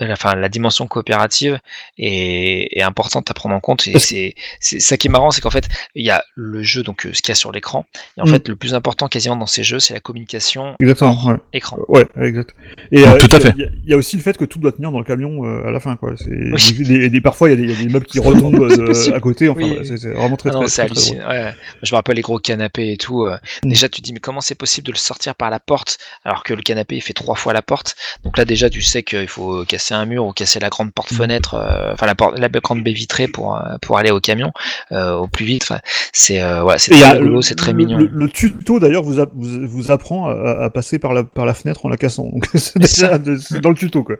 enfin, 0.09 0.35
la 0.35 0.47
dimension 0.47 0.87
coopérative 0.87 1.59
est, 1.97 2.77
est, 2.77 2.81
importante 2.81 3.29
à 3.29 3.33
prendre 3.33 3.53
en 3.53 3.59
compte. 3.59 3.85
Et 3.87 3.99
c'est 3.99 4.79
ça 4.79 4.95
qui 4.95 5.07
est 5.07 5.11
marrant, 5.11 5.31
c'est 5.31 5.41
qu'en 5.41 5.49
fait, 5.49 5.67
il 5.95 6.05
y 6.05 6.09
a 6.09 6.23
le 6.35 6.63
jeu, 6.63 6.81
donc 6.81 7.01
ce 7.11 7.21
qu'il 7.21 7.29
y 7.29 7.31
a 7.33 7.35
sur 7.35 7.51
l'écran, 7.51 7.85
et 8.17 8.21
en 8.21 8.25
mm. 8.25 8.29
fait, 8.29 8.47
le 8.47 8.55
plus 8.55 8.73
important 8.73 9.09
quasiment 9.09 9.35
dans 9.35 9.47
ces 9.47 9.63
jeux, 9.63 9.79
c'est 9.79 9.93
la 9.93 9.99
communication 9.99 10.75
Exactement, 10.79 11.25
ouais. 11.25 11.35
écran. 11.51 11.77
Ouais, 11.89 12.07
exact. 12.21 12.55
Et 12.91 13.03
tout 13.03 13.35
à 13.35 13.39
fait. 13.41 13.53
Il 13.57 13.89
y, 13.89 13.93
a 13.93 13.97
aussi 13.97 14.15
le 14.15 14.21
fait 14.21 14.37
que 14.37 14.45
tout 14.45 14.59
doit 14.59 14.71
tenir 14.71 14.91
dans 14.91 14.99
le 14.99 15.05
camion 15.05 15.43
à 15.43 15.71
la 15.71 15.81
fin, 15.81 15.97
quoi. 15.97 16.13
Et, 16.31 17.21
parfois, 17.21 17.49
il 17.49 17.59
y, 17.59 17.67
y, 17.67 17.73
a 17.73 17.75
des 17.75 17.89
meubles 17.89 18.05
qui 18.05 18.19
retombent 18.19 18.69
à 19.13 19.19
côté. 19.19 19.49
Enfin, 19.49 19.61
c'est 19.83 20.13
vraiment 20.13 20.37
très, 20.37 20.51
non, 20.51 20.63
très, 20.63 20.83
ouais. 20.83 21.53
Je 21.83 21.93
me 21.93 21.95
rappelle 21.95 22.15
les 22.15 22.21
gros 22.21 22.39
canapés 22.39 22.93
et 22.93 22.97
tout. 22.97 23.25
Mm. 23.25 23.69
Déjà, 23.69 23.89
tu 23.89 24.01
te 24.01 24.05
dis, 24.05 24.13
mais 24.13 24.19
comment 24.19 24.41
c'est 24.41 24.55
possible 24.55 24.87
de 24.87 24.93
le 24.93 24.97
sortir 24.97 25.35
par 25.35 25.48
la 25.49 25.59
porte 25.59 25.97
alors 26.23 26.43
que 26.43 26.53
le 26.53 26.61
canapé 26.61 26.95
il 26.95 27.01
fait 27.01 27.13
trois 27.13 27.35
fois 27.35 27.53
la 27.53 27.61
porte 27.61 27.95
Donc 28.23 28.37
là, 28.37 28.45
déjà, 28.45 28.69
tu 28.69 28.81
sais 28.81 29.03
qu'il 29.03 29.27
faut 29.27 29.63
casser 29.65 29.93
un 29.93 30.05
mur 30.05 30.25
ou 30.25 30.33
casser 30.33 30.59
la 30.59 30.69
grande 30.69 30.91
porte-fenêtre, 30.93 31.55
mm. 31.55 31.59
euh, 31.59 31.93
enfin 31.93 32.05
la, 32.05 32.15
porte, 32.15 32.39
la 32.39 32.49
grande 32.49 32.83
baie 32.83 32.93
vitrée 32.93 33.27
pour, 33.27 33.55
euh, 33.55 33.77
pour 33.81 33.97
aller 33.97 34.11
au 34.11 34.19
camion 34.19 34.51
euh, 34.91 35.15
au 35.15 35.27
plus 35.27 35.45
vite. 35.45 35.63
Enfin, 35.63 35.79
c'est 36.13 36.43
ouais, 36.61 36.77
c'est 36.77 36.91
très 36.91 37.11
rigolo, 37.11 37.41
c'est 37.41 37.55
très 37.55 37.73
mignon. 37.73 37.97
Le, 37.97 38.29
tuto 38.29 38.79
d'ailleurs 38.79 39.03
vous, 39.03 39.17
vous, 39.33 39.91
apprend 39.91 40.29
à, 40.29 40.69
passer 40.69 40.99
par 40.99 41.13
la, 41.13 41.23
par 41.23 41.45
la 41.45 41.53
fenêtre 41.53 41.85
en 41.85 41.89
la 41.89 41.97
cassant. 41.97 42.29
Donc 42.29 42.47
c'est 42.55 43.61
dans 43.61 43.69
le 43.69 43.75
tuto 43.75 44.03
quoi. 44.03 44.15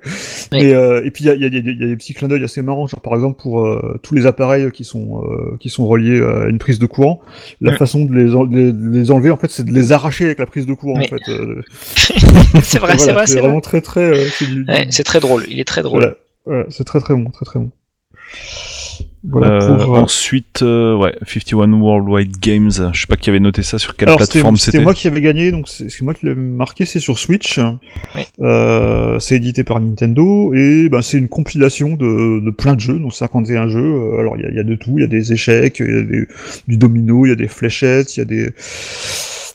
Et, 0.54 0.70
et, 0.70 1.12
puis 1.12 1.26
il 1.26 1.28
y 1.28 1.30
a, 1.30 1.36
y, 1.36 1.46
a, 1.46 1.48
y 1.48 1.58
a, 1.58 1.88
des 1.88 1.96
petits 1.96 2.14
clins 2.14 2.28
d'œil 2.28 2.44
assez 2.44 2.62
marrants, 2.62 2.88
genre 2.88 3.02
par 3.02 3.14
exemple 3.14 3.42
pour 3.42 3.68
tous 4.02 4.16
les 4.16 4.26
appareils 4.26 4.72
qui 4.72 4.84
sont, 4.84 5.24
qui 5.60 5.70
sont 5.70 5.88
reliés 5.88 6.22
à 6.22 6.48
une 6.48 6.60
prise 6.60 6.80
de 6.80 6.86
courant, 6.86 7.22
la 7.62 7.74
mm. 7.74 7.78
façon 7.78 8.06
de 8.06 8.14
les, 8.14 8.72
les, 9.00 9.12
enlever 9.12 9.32
en 9.32 9.38
fait 9.38 9.52
c'est 9.52 9.66
de 9.66 9.74
les 9.74 9.92
arracher 9.92 10.26
avec 10.26 10.40
la 10.40 10.46
prise 10.46 10.66
de 10.66 10.74
courant 10.74 11.00
en 11.00 11.04
fait. 11.04 11.19
c'est 12.64 12.80
vrai, 12.80 12.98
c'est 12.98 13.12
vrai, 13.12 13.28
c'est 13.28 13.40
vraiment 13.40 13.62
très 13.62 13.82
très. 13.82 14.02
Euh, 14.02 14.86
c'est 14.90 15.04
très 15.04 15.20
drôle. 15.20 15.46
Il 15.48 15.60
est 15.60 15.68
très 15.68 15.82
drôle. 15.82 16.16
c'est 16.70 16.84
très 16.84 17.00
très 17.00 17.16
bon, 17.16 17.30
très 17.30 17.46
très 17.46 17.60
bon. 17.60 17.72
Voilà, 19.22 19.62
euh, 19.62 19.84
pour, 19.84 19.98
euh, 19.98 20.00
Ensuite, 20.00 20.62
ouais, 20.62 21.14
51 21.26 21.74
Worldwide 21.74 22.38
Games. 22.40 22.72
Je 22.94 23.02
sais 23.02 23.08
pas 23.08 23.18
qui 23.18 23.30
avait 23.30 23.42
noté 23.42 23.64
ça 23.64 23.78
sur 23.78 23.98
quelle 23.98 24.16
plateforme 24.16 24.56
c'était. 24.56 24.78
C'était 24.78 24.84
moi 24.84 24.94
qui 24.94 25.08
avais 25.08 25.20
gagné, 25.20 25.52
donc 25.52 25.68
c'est 25.68 26.02
moi 26.02 26.14
qui 26.14 26.26
l'ai 26.26 26.36
marqué. 26.36 26.86
C'est 26.86 27.02
sur 27.02 27.20
Switch. 27.20 27.60
c'est 29.20 29.36
édité 29.36 29.64
par 29.64 29.82
Nintendo 29.82 30.54
et 30.54 30.88
ben 30.90 31.02
c'est 31.02 31.18
une 31.18 31.28
compilation 31.28 31.96
de, 31.96 32.40
de, 32.40 32.52
plein 32.52 32.76
de 32.76 32.80
jeux, 32.80 32.98
donc 32.98 33.14
51 33.14 33.68
jeux. 33.68 34.20
alors 34.20 34.38
il 34.38 34.44
y 34.44 34.46
a, 34.46 34.52
y 34.52 34.60
a, 34.60 34.64
de 34.64 34.76
tout. 34.76 34.94
Il 34.98 35.02
y 35.02 35.04
a 35.04 35.08
des 35.08 35.34
échecs, 35.34 35.80
il 35.80 35.94
y 35.94 35.98
a 35.98 36.02
des, 36.02 36.28
du 36.68 36.78
domino, 36.78 37.26
il 37.26 37.30
y 37.30 37.34
a 37.34 37.36
des 37.36 37.50
fléchettes, 37.50 38.16
il 38.16 38.20
y 38.20 38.22
a 38.22 38.26
des 38.26 38.54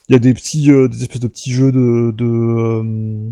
il 0.09 0.13
y 0.13 0.17
a 0.17 0.19
des 0.19 0.35
petits, 0.35 0.71
euh, 0.71 0.89
des 0.89 1.03
espèces 1.03 1.21
de 1.21 1.29
petits 1.29 1.53
jeux 1.53 1.73
de 1.73 2.13
de, 2.17 2.25
euh, 2.25 3.31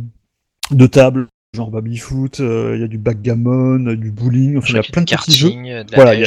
de 0.70 0.86
table, 0.86 1.28
genre 1.54 1.70
baby-foot. 1.70 2.40
Euh, 2.40 2.72
il 2.76 2.80
y 2.80 2.84
a 2.84 2.88
du 2.88 2.98
backgammon, 2.98 3.92
du 3.94 4.10
bowling. 4.10 4.56
Enfin, 4.56 4.68
il 4.70 4.76
y 4.76 4.78
a 4.78 4.82
plein 4.82 5.02
de 5.02 5.10
petits 5.10 5.32
jeux. 5.32 5.52
Voilà, 5.94 6.14
il 6.14 6.20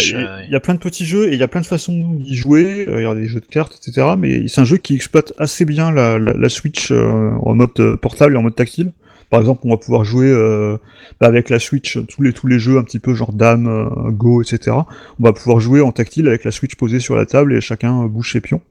y, 0.52 0.56
a 0.56 0.60
plein 0.60 0.76
de 0.76 0.80
petits 0.80 1.06
jeux 1.06 1.30
et 1.30 1.34
il 1.34 1.40
y 1.40 1.44
a 1.44 1.48
plein 1.48 1.62
de 1.62 1.66
façons 1.66 2.14
d'y 2.14 2.36
jouer. 2.36 2.86
Il 2.88 3.02
y 3.02 3.06
a 3.06 3.16
des 3.16 3.28
jeux 3.28 3.42
de 3.42 3.46
cartes, 3.46 3.80
etc. 3.82 4.08
Mais 4.18 4.48
c'est 4.48 4.62
un 4.62 4.66
jeu 4.66 4.78
qui 4.78 4.94
exploite 4.94 5.34
assez 5.40 5.66
bien 5.66 5.92
la, 5.92 6.20
la, 6.20 6.50
Switch 6.50 6.92
en 6.92 7.56
mode 7.56 7.96
portable 8.02 8.36
et 8.36 8.38
en 8.38 8.44
mode 8.44 8.56
tactile. 8.56 8.92
Par 9.32 9.40
exemple, 9.40 9.62
on 9.64 9.72
va 9.72 9.78
pouvoir 9.78 10.06
jouer 10.06 10.30
euh, 10.30 10.78
bah, 11.20 11.26
avec 11.26 11.50
la 11.50 11.58
Switch 11.58 11.98
tous 12.08 12.22
les 12.22 12.32
tous 12.32 12.46
les 12.46 12.60
jeux 12.60 12.78
un 12.78 12.84
petit 12.84 13.00
peu 13.00 13.16
genre 13.16 13.34
Dame, 13.34 13.90
Go, 14.12 14.44
etc. 14.44 14.78
On 15.20 15.24
va 15.24 15.34
pouvoir 15.34 15.60
jouer 15.60 15.82
en 15.82 15.92
tactile 15.92 16.28
avec 16.28 16.44
la 16.44 16.52
Switch 16.52 16.76
posée 16.76 17.00
sur 17.00 17.16
la 17.16 17.26
table 17.26 17.56
et 17.56 17.62
chacun 17.62 18.06
bouge 18.06 18.32
ses 18.32 18.42
pions. 18.42 18.62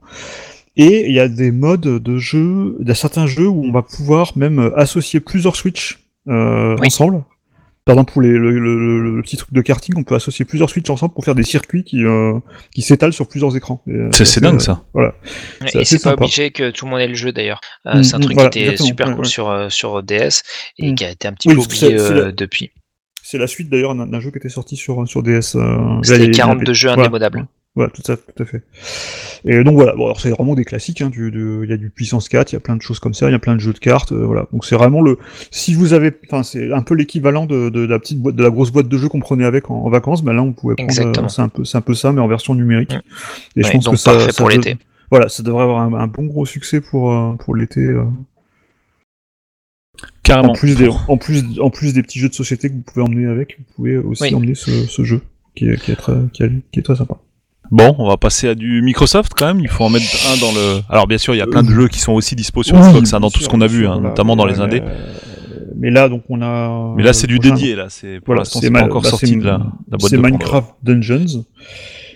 Et 0.77 1.07
il 1.07 1.13
y 1.13 1.19
a 1.19 1.27
des 1.27 1.51
modes 1.51 1.81
de 1.81 2.17
jeu, 2.17 2.77
il 2.81 2.87
y 2.87 2.91
a 2.91 2.95
certains 2.95 3.27
jeux 3.27 3.47
où 3.47 3.63
on 3.63 3.71
va 3.71 3.81
pouvoir 3.81 4.33
même 4.35 4.71
associer 4.75 5.19
plusieurs 5.19 5.55
Switch 5.55 5.99
euh, 6.27 6.75
ensemble. 6.77 7.23
Par 7.85 7.93
exemple, 7.93 8.13
pour 8.13 8.23
les, 8.23 8.29
le, 8.29 8.49
le, 8.49 9.21
petit 9.21 9.37
truc 9.37 9.53
de 9.53 9.61
karting, 9.61 9.93
on 9.95 10.03
peut 10.03 10.15
associer 10.15 10.43
plusieurs 10.43 10.71
Switch 10.71 10.89
ensemble 10.89 11.13
pour 11.13 11.23
faire 11.23 11.35
des 11.35 11.43
circuits 11.43 11.83
qui, 11.83 12.03
euh, 12.03 12.39
qui 12.73 12.81
s'étalent 12.81 13.13
sur 13.13 13.27
plusieurs 13.27 13.55
écrans. 13.55 13.83
Euh, 13.87 14.09
c'est 14.11 14.41
dingue 14.41 14.59
ça. 14.59 14.83
Voilà. 14.95 15.13
Et 15.75 15.85
c'est 15.85 16.01
pas 16.01 16.13
obligé 16.13 16.49
que 16.49 16.71
tout 16.71 16.85
le 16.85 16.91
monde 16.91 17.01
ait 17.01 17.07
le 17.07 17.13
jeu 17.13 17.31
d'ailleurs. 17.31 17.61
Euh, 17.85 17.99
mm, 17.99 18.03
c'est 18.03 18.15
un 18.15 18.19
truc 18.21 18.37
qui 18.39 18.59
était 18.59 18.77
super 18.77 19.15
cool 19.15 19.27
sur, 19.27 19.71
sur 19.71 20.01
DS 20.01 20.41
et 20.79 20.91
mm. 20.91 20.95
qui 20.95 21.05
a 21.05 21.11
été 21.11 21.27
un 21.27 21.33
petit 21.33 21.47
peu 21.47 21.55
oublié 21.55 21.95
depuis. 22.35 22.71
C'est 23.21 23.37
la 23.37 23.45
suite 23.45 23.69
d'ailleurs 23.69 23.93
d'un 23.93 24.19
jeu 24.19 24.31
qui 24.31 24.39
était 24.39 24.49
sorti 24.49 24.75
sur, 24.77 25.07
sur 25.07 25.21
DS. 25.21 25.55
C'était 26.01 26.31
42 26.31 26.73
jeux 26.73 26.89
indémodables. 26.89 27.37
Voilà, 27.37 27.47
tout 27.75 28.09
à, 28.09 28.15
tout 28.15 28.43
à 28.43 28.45
fait. 28.45 28.63
Et 29.43 29.63
donc 29.63 29.75
voilà, 29.75 29.93
bon, 29.95 30.05
alors 30.05 30.19
c'est 30.21 30.29
vraiment 30.29 30.55
des 30.55 30.63
classiques, 30.63 31.01
hein, 31.01 31.09
du, 31.09 31.29
il 31.63 31.69
y 31.69 31.73
a 31.73 31.77
du 31.77 31.89
puissance 31.89 32.29
4, 32.29 32.51
il 32.51 32.55
y 32.55 32.57
a 32.57 32.61
plein 32.61 32.77
de 32.77 32.81
choses 32.81 32.99
comme 32.99 33.13
ça, 33.13 33.27
il 33.27 33.33
y 33.33 33.35
a 33.35 33.39
plein 33.39 33.55
de 33.55 33.59
jeux 33.59 33.73
de 33.73 33.79
cartes, 33.79 34.13
euh, 34.13 34.25
voilà. 34.25 34.47
Donc 34.53 34.65
c'est 34.65 34.75
vraiment 34.75 35.01
le, 35.01 35.19
si 35.51 35.73
vous 35.73 35.91
avez, 35.91 36.13
enfin 36.25 36.43
c'est 36.43 36.71
un 36.71 36.81
peu 36.81 36.95
l'équivalent 36.95 37.45
de, 37.45 37.69
de, 37.69 37.85
la 37.85 37.99
petite 37.99 38.19
boîte, 38.19 38.35
de 38.35 38.43
la 38.43 38.49
grosse 38.49 38.71
boîte 38.71 38.87
de 38.87 38.97
jeux 38.97 39.09
qu'on 39.09 39.19
prenait 39.19 39.45
avec 39.45 39.69
en, 39.69 39.89
vacances, 39.89 40.23
ben 40.23 40.33
là 40.33 40.41
on 40.41 40.53
pouvait 40.53 40.75
prendre, 40.75 40.91
euh, 40.91 41.27
c'est 41.27 41.41
un 41.41 41.49
peu, 41.49 41.65
c'est 41.65 41.77
un 41.77 41.81
peu 41.81 41.93
ça, 41.93 42.13
mais 42.13 42.21
en 42.21 42.27
version 42.27 42.55
numérique. 42.55 42.95
Et 43.57 43.63
je 43.63 43.71
pense 43.71 43.89
que 43.89 43.97
ça, 43.97 44.19
ça 44.19 44.33
pour 44.37 44.49
l'été. 44.49 44.77
Voilà, 45.11 45.27
ça 45.27 45.43
devrait 45.43 45.63
avoir 45.63 45.81
un, 45.81 46.07
bon 46.07 46.25
gros 46.25 46.45
succès 46.45 46.79
pour 46.79 47.11
euh, 47.11 47.33
pour 47.33 47.55
l'été. 47.55 47.93
Carrément. 50.23 50.53
En 50.53 50.55
plus, 50.55 50.75
des, 50.75 50.89
en, 51.07 51.17
plus, 51.17 51.43
en 51.59 51.69
plus 51.69 51.93
des 51.93 52.01
petits 52.01 52.19
jeux 52.19 52.29
de 52.29 52.33
société 52.33 52.69
que 52.69 52.73
vous 52.73 52.81
pouvez 52.81 53.05
emmener 53.05 53.27
avec, 53.27 53.57
vous 53.59 53.65
pouvez 53.75 53.97
aussi 53.97 54.33
emmener 54.33 54.55
ce, 54.55 54.71
ce 54.87 55.03
jeu 55.03 55.21
qui 55.55 55.69
est, 55.69 55.79
qui 55.79 55.91
est 55.91 55.95
très, 55.95 56.15
qui 56.33 56.43
est 56.43 56.81
très 56.81 56.95
sympa. 56.95 57.17
Bon, 57.71 57.95
on 57.97 58.07
va 58.07 58.17
passer 58.17 58.47
à 58.47 58.55
du 58.55 58.81
Microsoft 58.81 59.33
quand 59.35 59.47
même. 59.47 59.59
Il 59.59 59.67
faut 59.67 59.83
en 59.83 59.89
mettre 59.89 60.05
un 60.31 60.37
dans 60.39 60.51
le. 60.51 60.81
Alors 60.89 61.07
bien 61.07 61.17
sûr, 61.17 61.33
il 61.35 61.37
y 61.37 61.41
a 61.41 61.47
plein 61.47 61.63
de 61.63 61.69
jeux 61.69 61.87
qui 61.87 61.99
sont 61.99 62.13
aussi 62.13 62.35
dispo 62.35 62.63
sur 62.63 62.77
Xbox, 62.77 63.13
hein, 63.13 63.19
dans 63.19 63.29
tout 63.29 63.41
ce 63.41 63.49
qu'on 63.49 63.61
a 63.61 63.67
vu, 63.67 63.87
hein, 63.87 63.99
notamment 64.01 64.35
dans 64.35 64.45
les 64.45 64.59
indés. 64.59 64.81
Mais 65.77 65.89
là, 65.91 66.09
donc 66.09 66.23
on 66.29 66.41
a. 66.41 66.93
Mais 66.95 67.03
là, 67.03 67.13
c'est 67.13 67.27
du 67.27 67.39
dédié. 67.39 67.75
Là, 67.75 67.87
c'est 67.89 68.19
pour 68.19 68.35
l'instant, 68.35 68.59
c'est 68.61 68.71
pas 68.71 68.83
encore 68.83 69.01
bah, 69.01 69.09
sorti 69.09 69.35
de 69.35 69.43
la, 69.43 69.59
la 69.91 69.97
boîte 69.97 70.09
C'est 70.09 70.17
Minecraft 70.17 70.75
Dungeons, 70.83 71.45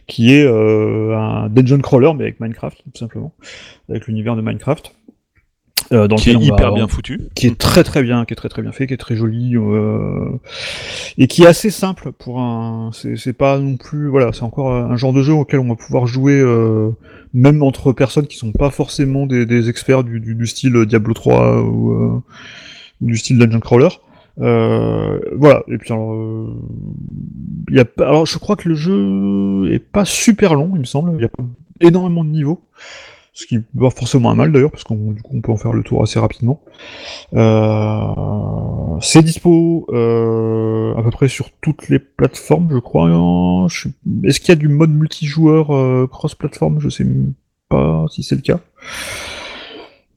qui 0.08 0.34
est 0.34 0.46
euh, 0.46 1.18
un 1.18 1.50
dungeon 1.50 1.80
crawler, 1.80 2.12
mais 2.16 2.24
avec 2.24 2.40
Minecraft 2.40 2.78
tout 2.78 3.00
simplement, 3.00 3.34
avec 3.90 4.08
l'univers 4.08 4.36
de 4.36 4.42
Minecraft. 4.42 4.94
Euh, 5.92 6.08
qui 6.08 6.30
est 6.30 6.36
hyper 6.36 6.72
bien 6.74 6.88
foutu, 6.88 7.20
qui 7.34 7.48
est 7.48 7.58
très 7.58 7.84
très 7.84 8.04
bien, 8.04 8.26
qui 8.26 8.34
est 8.34 8.36
très 8.36 8.50
très 8.50 8.62
bien 8.62 8.72
fait, 8.72 8.86
qui 8.86 8.94
est 8.94 8.98
très 8.98 9.16
joli 9.16 9.56
euh, 9.56 10.30
et 11.18 11.28
qui 11.28 11.44
est 11.44 11.48
assez 11.48 11.72
simple 11.72 12.12
pour 12.12 12.40
un. 12.40 12.92
C'est 12.94 13.34
pas 13.34 13.58
non 13.58 13.76
plus 13.76 14.08
voilà, 14.08 14.32
c'est 14.32 14.44
encore 14.44 14.72
un 14.72 14.96
genre 14.98 15.14
de 15.14 15.24
jeu 15.24 15.34
auquel 15.34 15.60
on 15.60 15.70
va 15.70 15.76
pouvoir 15.76 16.06
jouer 16.06 16.40
euh, 16.40 16.92
même 17.34 17.64
entre 17.64 17.92
personnes 17.92 18.28
qui 18.28 18.38
sont 18.38 18.52
pas 18.52 18.70
forcément 18.70 19.26
des, 19.26 19.46
des 19.46 19.70
experts 19.70 20.04
du, 20.04 20.20
du, 20.20 20.36
du, 20.36 20.48
style 20.48 20.86
Diablo 20.86 21.14
3 21.14 21.62
ou 21.62 21.92
euh, 21.92 22.22
du 23.02 23.18
style 23.18 23.40
Dungeon 23.40 23.60
Crawler. 23.60 23.90
Euh, 24.40 25.20
voilà. 25.36 25.64
Et 25.68 25.78
puis 25.78 25.92
alors, 25.94 26.14
euh, 26.14 26.54
y 27.70 27.80
a, 27.80 27.86
alors 28.00 28.26
je 28.26 28.38
crois 28.38 28.56
que 28.56 28.70
le 28.70 28.76
jeu 28.76 29.72
est 29.72 29.80
pas 29.80 30.06
super 30.06 30.56
long, 30.56 30.72
il 30.74 30.80
me 30.80 30.86
semble. 30.86 31.14
Il 31.16 31.22
y 31.22 31.26
a 31.26 31.30
pas 31.30 31.44
énormément 31.82 32.24
de 32.24 32.30
niveaux 32.30 32.62
ce 33.40 33.46
qui 33.46 33.60
va 33.74 33.90
forcément 33.90 34.32
un 34.32 34.36
mal 34.36 34.52
d'ailleurs, 34.52 34.72
parce 34.72 34.84
qu'on 34.84 35.16
on 35.32 35.42
peut 35.42 35.52
en 35.52 35.58
faire 35.58 35.72
le 35.72 35.82
tour 35.82 36.04
assez 36.04 36.20
rapidement. 36.20 36.62
Euh, 37.34 39.00
c'est 39.00 39.24
dispo 39.24 39.88
euh, 39.94 40.94
à 40.98 41.04
peu 41.04 41.10
près 41.10 41.30
sur 41.30 41.50
toutes 41.62 41.88
les 41.88 42.00
plateformes, 42.00 42.68
je 42.70 42.80
crois. 42.80 43.08
Est-ce 44.26 44.42
qu'il 44.42 44.50
y 44.50 44.52
a 44.52 44.56
du 44.56 44.68
mode 44.68 44.92
multijoueur 44.92 45.74
euh, 45.74 46.06
cross-platform? 46.08 46.82
Je 46.82 46.90
sais 46.90 47.06
pas 47.70 48.06
si 48.12 48.24
c'est 48.24 48.36
le 48.36 48.42
cas. 48.42 48.60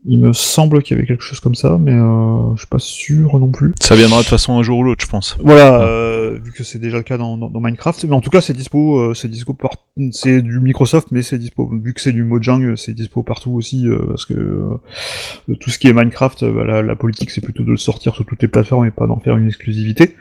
Il 0.05 0.19
me 0.19 0.33
semble 0.33 0.83
qu'il 0.83 0.97
y 0.97 0.99
avait 0.99 1.07
quelque 1.07 1.23
chose 1.23 1.39
comme 1.39 1.55
ça, 1.55 1.79
mais 1.81 1.93
euh, 1.93 2.55
je 2.55 2.61
suis 2.61 2.67
pas 2.67 2.81
sûr 2.81 3.39
non 3.39 3.49
plus. 3.49 3.73
Ça 3.81 3.95
viendra 3.95 4.19
de 4.19 4.23
toute 4.23 4.31
façon 4.31 4.59
un 4.59 4.63
jour 4.63 4.81
ou 4.81 4.83
l'autre, 4.83 5.05
je 5.05 5.09
pense. 5.09 5.37
Voilà, 5.41 5.81
euh, 5.81 6.39
vu 6.43 6.51
que 6.51 6.65
c'est 6.65 6.79
déjà 6.79 6.97
le 6.97 7.03
cas 7.03 7.19
dans, 7.19 7.37
dans, 7.37 7.61
Minecraft. 7.61 8.05
Mais 8.05 8.15
en 8.15 8.21
tout 8.21 8.31
cas, 8.31 8.41
c'est 8.41 8.53
dispo, 8.53 8.99
euh, 8.99 9.15
c'est 9.15 9.29
dispo 9.29 9.55
par, 9.55 9.73
c'est 10.11 10.43
du 10.43 10.59
Microsoft, 10.59 11.09
mais 11.13 11.23
c'est 11.23 11.39
dispo. 11.39 11.71
Vu 11.73 11.95
que 11.95 12.01
c'est 12.01 12.13
du 12.13 12.25
Mojang, 12.25 12.75
c'est 12.77 12.95
dispo 12.95 13.23
partout 13.23 13.53
aussi, 13.53 13.87
euh, 13.87 14.07
parce 14.09 14.25
que 14.25 14.35
euh, 14.35 15.55
tout 15.61 15.71
ce 15.71 15.79
qui 15.79 15.89
est 15.89 15.93
Minecraft, 15.93 16.45
bah, 16.45 16.65
la, 16.65 16.83
la, 16.83 16.97
politique, 16.97 17.31
c'est 17.31 17.41
plutôt 17.41 17.63
de 17.63 17.71
le 17.71 17.77
sortir 17.77 18.15
sur 18.15 18.27
toutes 18.27 18.43
les 18.43 18.49
plateformes 18.49 18.87
et 18.87 18.91
pas 18.91 19.07
d'en 19.07 19.21
faire 19.21 19.37
une 19.37 19.47
exclusivité. 19.47 20.17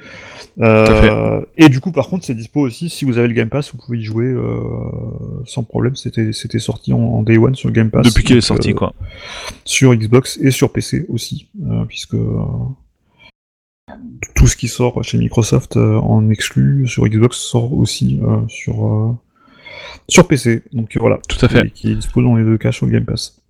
Euh, 0.60 1.42
et 1.58 1.70
du 1.70 1.80
coup, 1.80 1.92
par 1.92 2.08
contre, 2.08 2.26
c'est 2.26 2.36
dispo 2.36 2.62
aussi. 2.62 2.90
Si 2.90 3.06
vous 3.06 3.18
avez 3.18 3.28
le 3.28 3.34
Game 3.34 3.50
Pass, 3.50 3.72
vous 3.72 3.78
pouvez 3.78 4.00
y 4.00 4.04
jouer 4.04 4.26
euh, 4.26 4.62
sans 5.46 5.64
problème. 5.64 5.96
C'était 5.96 6.34
c'était 6.34 6.60
sorti 6.60 6.94
en, 6.94 7.24
day 7.24 7.38
one 7.38 7.56
sur 7.56 7.72
Game 7.72 7.90
Pass. 7.90 8.06
Depuis 8.06 8.24
qu'il 8.24 8.38
est 8.38 8.42
sorti, 8.42 8.72
euh, 8.72 8.76
quoi. 8.76 8.94
Sur 9.66 9.96
Xbox 9.96 10.38
et 10.42 10.52
sur 10.52 10.72
PC 10.72 11.06
aussi, 11.10 11.48
puisque 11.88 12.18
tout 14.36 14.48
ce 14.48 14.56
qui 14.56 14.68
sort 14.68 15.04
chez 15.04 15.18
Microsoft 15.18 15.78
en 15.78 16.30
exclu 16.30 16.88
sur 16.88 17.08
Xbox 17.08 17.38
sort 17.38 17.74
aussi 17.74 18.20
sur 18.48 19.18
sur 20.08 20.28
PC. 20.28 20.64
Donc 20.74 20.98
voilà. 21.00 21.20
Tout 21.28 21.44
à 21.46 21.50
fait. 21.50 21.70
Qui 21.72 21.92
est 21.92 21.96
dispo 21.96 22.22
dans 22.22 22.36
les 22.36 22.44
deux 22.44 22.58
cas 22.58 22.72
sur 22.72 22.88
Game 22.88 23.06
Pass. 23.06 23.41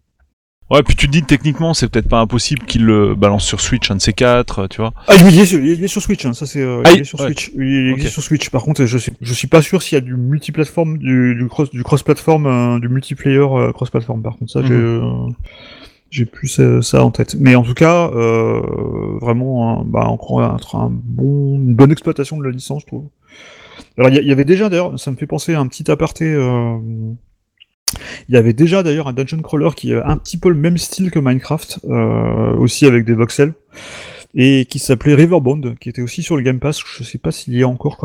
Ouais, 0.72 0.84
puis 0.84 0.96
tu 0.96 1.08
te 1.08 1.12
dis 1.12 1.22
techniquement, 1.22 1.74
c'est 1.74 1.90
peut-être 1.90 2.08
pas 2.08 2.22
impossible 2.22 2.66
qu'il 2.66 2.86
le 2.86 3.14
balance 3.14 3.44
sur 3.46 3.60
Switch, 3.60 3.92
un 3.92 3.98
de 3.98 4.02
ces 4.02 4.14
quatre, 4.14 4.68
tu 4.68 4.78
vois. 4.80 4.94
Ah, 5.08 5.16
il 5.30 5.38
est 5.38 5.46
sur, 5.46 5.60
il 5.60 5.84
est 5.84 5.88
sur 5.90 6.02
Switch, 6.02 6.26
hein, 6.26 6.32
ça 6.32 6.46
c'est, 6.46 6.62
euh, 6.62 6.82
ah, 6.86 6.92
il 6.94 7.02
est 7.02 7.04
sur 7.04 7.20
Switch. 7.20 7.52
Il 7.58 7.96
est 8.00 8.08
sur 8.08 8.24
Switch. 8.24 8.50
Par 8.50 8.64
contre, 8.64 8.86
je 8.86 8.98
suis, 8.98 9.12
je 9.20 9.34
suis 9.34 9.50
pas 9.50 9.62
sûr 9.62 9.84
s'il 9.84 9.98
y 9.98 9.98
a 9.98 10.02
du 10.02 10.16
multiplateforme, 10.16 10.98
du, 10.98 11.36
du 11.36 11.46
cross, 11.50 11.70
du 11.72 11.84
cross-platform, 11.84 12.46
euh, 12.46 12.80
du 12.80 12.88
multiplayer 12.88 13.36
euh, 13.38 13.74
cross-platform. 13.74 14.22
Par 14.22 14.38
contre, 14.38 14.50
ça, 14.50 14.62
j'ai, 14.66 14.74
mhm. 14.74 15.34
j'ai 16.10 16.26
plus 16.26 16.62
ça, 16.82 17.04
en 17.04 17.12
tête. 17.12 17.36
Mais 17.38 17.56
en 17.56 17.64
tout 17.64 17.74
cas, 17.74 18.10
euh, 18.16 18.62
vraiment, 19.20 19.82
un- 19.82 19.84
bah, 19.84 20.06
encore 20.08 20.42
un, 20.42 20.56
un 20.74 20.90
bon, 20.90 21.56
une 21.56 21.76
bonne 21.76 21.92
exploitation 21.92 22.38
de 22.38 22.46
la 22.46 22.52
licence, 22.52 22.84
je 22.84 22.88
trouve. 22.88 23.10
Alors, 23.98 24.10
il 24.10 24.24
y, 24.24 24.26
y 24.26 24.32
avait 24.32 24.46
déjà, 24.46 24.70
d'ailleurs, 24.70 24.98
ça 24.98 25.12
me 25.12 25.18
fait 25.18 25.28
penser 25.28 25.54
à 25.54 25.60
un 25.60 25.68
petit 25.68 25.92
aparté. 25.92 26.34
Euh, 27.94 28.24
il 28.30 28.36
y 28.36 28.38
avait 28.38 28.54
déjà 28.54 28.84
d'ailleurs 28.84 29.08
un 29.08 29.14
dungeon 29.14 29.42
crawler 29.42 29.70
qui 29.76 29.94
a 29.94 30.08
un 30.08 30.18
petit 30.18 30.38
peu 30.38 30.50
le 30.50 30.56
même 30.56 30.78
style 30.78 31.12
que 31.12 31.20
Minecraft, 31.20 31.80
euh, 31.86 32.54
aussi 32.56 32.86
avec 32.86 33.06
des 33.06 33.14
voxels, 33.14 33.54
et 34.34 34.66
qui 34.66 34.80
s'appelait 34.80 35.16
Riverbound, 35.16 35.78
qui 35.80 35.90
était 35.90 36.02
aussi 36.02 36.24
sur 36.24 36.38
le 36.38 36.44
Game 36.44 36.60
Pass. 36.60 36.80
Je 36.86 37.04
sais 37.04 37.18
pas 37.18 37.32
s'il 37.32 37.56
y 37.56 37.64
a 37.64 37.68
encore, 37.68 37.94
je 37.94 37.98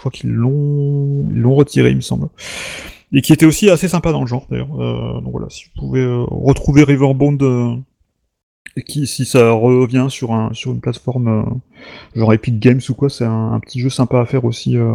crois 0.00 0.10
qu'ils 0.10 0.30
l'ont, 0.30 1.26
l'ont, 1.32 1.54
retiré, 1.54 1.90
il 1.90 1.96
me 1.96 2.00
semble. 2.00 2.28
Et 3.12 3.22
qui 3.22 3.32
était 3.32 3.46
aussi 3.46 3.70
assez 3.70 3.88
sympa 3.88 4.12
dans 4.12 4.20
le 4.20 4.26
genre, 4.26 4.46
d'ailleurs. 4.50 4.80
Euh, 4.80 5.20
donc 5.20 5.32
voilà, 5.32 5.48
si 5.50 5.64
vous 5.64 5.80
pouvez 5.80 6.02
euh, 6.02 6.22
retrouver 6.28 6.84
Riverbound, 6.84 7.42
euh, 7.42 7.74
et 8.76 8.82
qui, 8.82 9.06
si 9.06 9.24
ça 9.24 9.50
revient 9.52 10.06
sur 10.10 10.32
un, 10.32 10.52
sur 10.52 10.72
une 10.72 10.80
plateforme 10.80 11.28
euh, 11.28 12.18
genre 12.18 12.32
Epic 12.32 12.58
Games 12.58 12.80
ou 12.88 12.94
quoi, 12.94 13.10
c'est 13.10 13.24
un, 13.24 13.52
un 13.52 13.60
petit 13.60 13.80
jeu 13.80 13.90
sympa 13.90 14.20
à 14.20 14.26
faire 14.26 14.44
aussi 14.44 14.76
euh, 14.76 14.94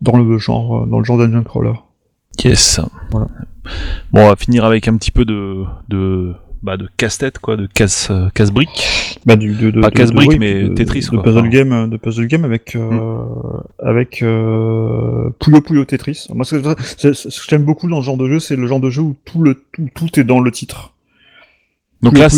dans 0.00 0.16
le 0.16 0.38
genre, 0.38 0.82
euh, 0.82 0.86
dans 0.86 0.98
le 0.98 1.04
genre 1.04 1.18
dungeon 1.18 1.42
crawler. 1.42 1.74
Yes. 2.44 2.80
Voilà. 3.10 3.28
Bon, 4.12 4.24
on 4.24 4.28
va 4.28 4.36
finir 4.36 4.64
avec 4.64 4.88
un 4.88 4.96
petit 4.96 5.10
peu 5.10 5.24
de 5.24 5.64
de 5.88 6.32
bah 6.62 6.76
de 6.76 6.88
casse-tête 6.96 7.38
quoi, 7.38 7.56
de 7.56 7.66
casse 7.66 8.08
euh, 8.10 8.28
casse-brique. 8.34 9.18
Bah, 9.26 9.36
du, 9.36 9.54
de, 9.54 9.70
de, 9.70 9.80
Pas 9.80 9.90
de- 9.90 10.16
oui, 10.16 10.38
mais 10.38 10.64
de- 10.64 10.74
Tetris, 10.74 11.08
de 11.12 11.18
puzzle 11.18 11.38
Enfin. 11.40 11.48
game, 11.48 11.90
de 11.90 11.96
puzzle 11.96 12.26
game 12.26 12.44
avec 12.44 12.76
euh, 12.76 13.18
avec 13.82 14.22
euh, 14.22 15.30
Puyo 15.40 15.60
Puyo 15.60 15.84
Tetris. 15.84 16.26
Moi, 16.34 16.44
ce 16.44 16.56
que 16.56 17.46
j'aime 17.48 17.64
beaucoup 17.64 17.88
dans 17.88 18.00
ce 18.00 18.06
genre 18.06 18.16
de 18.16 18.28
jeu, 18.28 18.40
c'est 18.40 18.56
le 18.56 18.66
genre 18.66 18.80
de 18.80 18.90
jeu 18.90 19.02
où 19.02 19.16
tout 19.24 19.42
le 19.42 19.62
tout, 19.72 19.88
tout 19.94 20.20
est 20.20 20.24
dans 20.24 20.40
le 20.40 20.50
titre. 20.50 20.92
Donc 22.02 22.14
Puyo 22.14 22.24
là 22.24 22.30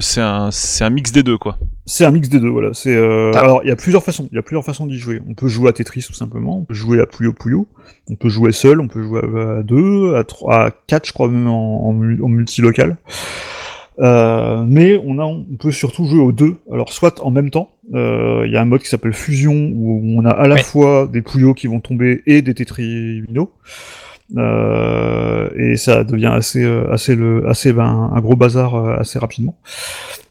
c'est 0.00 0.20
un 0.20 0.50
c'est 0.50 0.84
un 0.84 0.90
mix 0.90 1.12
des 1.12 1.22
deux 1.22 1.38
quoi. 1.38 1.58
C'est 1.86 2.04
un 2.06 2.10
mix 2.10 2.28
des 2.30 2.40
deux, 2.40 2.48
voilà. 2.48 2.72
C'est 2.72 2.94
euh, 2.96 3.30
Ah. 3.34 3.40
alors 3.40 3.60
il 3.62 3.68
y 3.68 3.70
a 3.70 3.76
plusieurs 3.76 4.02
façons. 4.02 4.26
Il 4.32 4.36
y 4.36 4.38
a 4.38 4.42
plusieurs 4.42 4.64
façons 4.64 4.86
d'y 4.86 4.98
jouer. 4.98 5.20
On 5.28 5.34
peut 5.34 5.48
jouer 5.48 5.68
à 5.68 5.72
Tetris 5.72 6.02
tout 6.06 6.14
simplement. 6.14 6.58
On 6.60 6.64
peut 6.64 6.72
jouer 6.74 7.00
à 7.00 7.06
Puyo 7.06 7.32
Puyo. 7.34 7.66
On 8.10 8.14
peut 8.16 8.30
jouer 8.30 8.52
seul. 8.52 8.80
On 8.80 8.88
peut 8.88 9.02
jouer 9.02 9.20
à, 9.58 9.62
deux, 9.62 10.14
à 10.14 10.24
trois, 10.24 10.64
à 10.66 10.70
quatre, 10.86 11.06
je 11.06 11.12
crois 11.12 11.28
même 11.28 11.46
en, 11.46 11.88
en, 11.88 11.92
mu- 11.92 12.22
en 12.22 12.28
multilocal. 12.28 12.96
Euh, 14.00 14.64
mais 14.66 15.00
on 15.04 15.18
a, 15.20 15.24
on 15.24 15.44
peut 15.58 15.70
surtout 15.70 16.06
jouer 16.06 16.20
aux 16.20 16.32
deux. 16.32 16.56
Alors 16.72 16.90
soit 16.92 17.22
en 17.24 17.30
même 17.30 17.50
temps. 17.50 17.70
euh, 17.94 18.42
Il 18.46 18.52
y 18.52 18.56
a 18.56 18.62
un 18.62 18.64
mode 18.64 18.80
qui 18.80 18.88
s'appelle 18.88 19.12
Fusion 19.12 19.70
où 19.74 20.00
on 20.18 20.24
a 20.24 20.30
à 20.30 20.48
la 20.48 20.54
Ouais. 20.56 20.62
fois 20.62 21.06
des 21.12 21.20
Puyo 21.22 21.52
qui 21.54 21.66
vont 21.66 21.80
tomber 21.80 22.22
et 22.26 22.40
des 22.42 22.54
Tetrimino. 22.54 23.52
Euh, 24.36 25.50
et 25.56 25.76
ça 25.76 26.02
devient 26.02 26.32
assez, 26.34 26.64
euh, 26.64 26.90
assez 26.90 27.14
le, 27.14 27.46
assez 27.46 27.72
ben, 27.72 28.10
un 28.12 28.20
gros 28.20 28.36
bazar 28.36 28.74
euh, 28.74 28.96
assez 28.96 29.18
rapidement. 29.18 29.56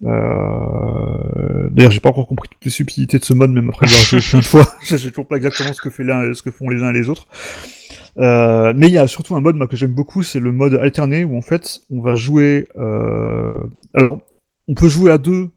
Euh, 0.04 1.70
D'ailleurs, 1.72 1.92
j'ai 1.92 2.00
pas 2.00 2.10
encore 2.10 2.28
compris 2.28 2.50
toutes 2.50 2.66
les 2.66 2.72
subtilités 2.72 3.20
de 3.20 3.26
ce 3.26 3.34
mode, 3.34 3.52
même 3.52 3.70
après 3.70 3.86
l'avoir 3.86 4.04
joué 4.04 4.20
plein 4.30 4.40
de 4.40 4.46
fois. 4.46 4.68
Je 4.84 4.98
sais 4.98 5.10
toujours 5.10 5.28
pas 5.28 5.38
exactement 5.38 5.74
ce 5.74 5.82
que 5.82 5.90
fait 5.90 6.04
l'un, 6.04 6.34
ce 6.34 6.42
que 6.42 6.52
font 6.52 6.70
les 6.70 6.82
uns 6.84 6.90
et 6.90 6.94
les 6.94 7.10
autres. 7.10 7.28
Euh, 8.18 8.74
mais 8.76 8.88
il 8.88 8.94
y 8.94 8.98
a 8.98 9.08
surtout 9.08 9.36
un 9.36 9.42
mode 9.42 9.56
moi, 9.56 9.68
que 9.68 9.76
j'aime 9.76 9.94
beaucoup, 9.94 10.22
c'est 10.22 10.40
le 10.40 10.52
mode 10.52 10.76
alterné 10.76 11.24
où 11.24 11.36
en 11.36 11.42
fait 11.42 11.82
on 11.90 12.02
va 12.02 12.16
jouer. 12.16 12.68
Euh... 12.78 13.54
Alors, 13.94 14.20
on 14.68 14.76
peut 14.76 14.88
jouer 14.88 15.12
à 15.12 15.18
deux, 15.18 15.50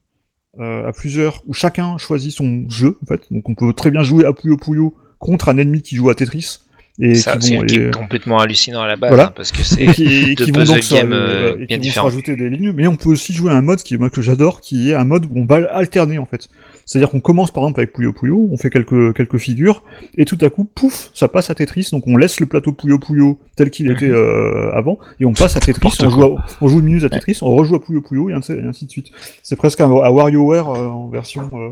euh, 0.59 0.89
à 0.89 0.93
plusieurs, 0.93 1.43
où 1.47 1.53
chacun 1.53 1.99
choisit 1.99 2.33
son 2.33 2.65
jeu 2.69 2.99
en 3.03 3.07
fait. 3.07 3.31
Donc 3.31 3.49
on 3.49 3.55
peut 3.55 3.73
très 3.73 3.91
bien 3.91 4.03
jouer 4.03 4.25
à 4.25 4.33
Puyo 4.33 4.57
Puyo 4.57 4.95
contre 5.19 5.49
un 5.49 5.59
ennemi 5.59 5.83
qui 5.83 5.97
joue 5.97 6.09
à 6.09 6.15
Tetris 6.15 6.61
et 6.98 7.14
Ça, 7.14 7.36
qui 7.36 7.56
vont 7.56 7.64
et- 7.64 7.74
est 7.74 7.94
complètement 7.94 8.39
hallucinant 8.39 8.81
à 8.81 8.86
la 8.89 8.97
base, 8.97 9.10
Voilà. 9.10 9.27
hein, 9.27 9.32
parce 9.35 9.52
que 9.52 9.62
c'est 9.62 9.82
et 9.85 9.93
qui, 9.93 10.31
et 10.31 10.35
qui 10.35 10.51
vont 10.51 10.64
donc 10.64 10.81
game, 10.90 11.12
euh, 11.12 11.52
euh, 11.52 11.56
et 11.60 11.66
qui 11.66 11.78
bien 11.78 11.93
vont 11.97 12.02
rajouter 12.05 12.36
des 12.36 12.48
lignes, 12.48 12.73
mais 12.73 12.86
on 12.86 12.97
peut 12.97 13.10
aussi 13.10 13.32
jouer 13.35 13.51
à 13.51 13.55
un 13.55 13.62
mode 13.62 13.82
qui 13.82 13.97
moi 13.98 14.09
que 14.10 14.23
j'adore, 14.23 14.60
qui 14.60 14.90
est 14.90 14.94
un 14.94 15.05
mode 15.05 15.27
où 15.27 15.32
on 15.35 15.44
va 15.44 15.56
alterner 15.73 16.18
en 16.18 16.27
fait. 16.27 16.48
C'est-à-dire 16.89 17.11
qu'on 17.11 17.19
commence 17.21 17.51
par 17.51 17.65
exemple 17.65 17.81
avec 17.81 17.93
Puyo 17.93 18.13
Puyo, 18.13 18.49
on 18.51 18.57
fait 18.57 18.71
quelques 18.71 19.13
quelques 19.15 19.39
figures, 19.39 19.83
et 20.17 20.25
tout 20.25 20.39
à 20.41 20.49
coup, 20.51 20.65
pouf, 20.65 21.11
ça 21.15 21.27
passe 21.27 21.51
à 21.51 21.55
Tetris, 21.57 21.89
donc 21.91 22.05
on 22.07 22.17
laisse 22.17 22.39
le 22.39 22.47
plateau 22.47 22.73
Puyo 22.73 22.99
Puyo 23.01 23.39
tel 23.57 23.71
qu'il 23.71 23.91
était 23.91 24.09
euh, 24.09 24.71
avant, 24.73 24.99
et 25.19 25.25
on 25.25 25.33
passe 25.33 25.57
à 25.57 25.61
Tetris, 25.61 25.99
on 26.05 26.09
joue, 26.11 26.23
à- 26.25 26.45
on 26.61 26.69
joue 26.69 26.79
une 26.79 26.85
minute 26.87 27.03
à 27.03 27.09
Tetris, 27.11 27.39
on 27.43 27.57
rejoue 27.57 27.75
à 27.75 27.81
Puyo 27.81 28.01
Puyo, 28.03 28.31
et 28.31 28.35
ainsi, 28.35 28.55
de 28.55 28.91
suite. 28.91 29.09
C'est 29.43 29.57
presque 29.57 29.81
un, 29.81 29.91
à 29.91 30.11
WarioWare 30.11 30.71
euh, 30.71 30.87
en 30.87 31.09
version 31.09 31.51
euh, 31.55 31.71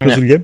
puzzle 0.00 0.26
game. 0.26 0.42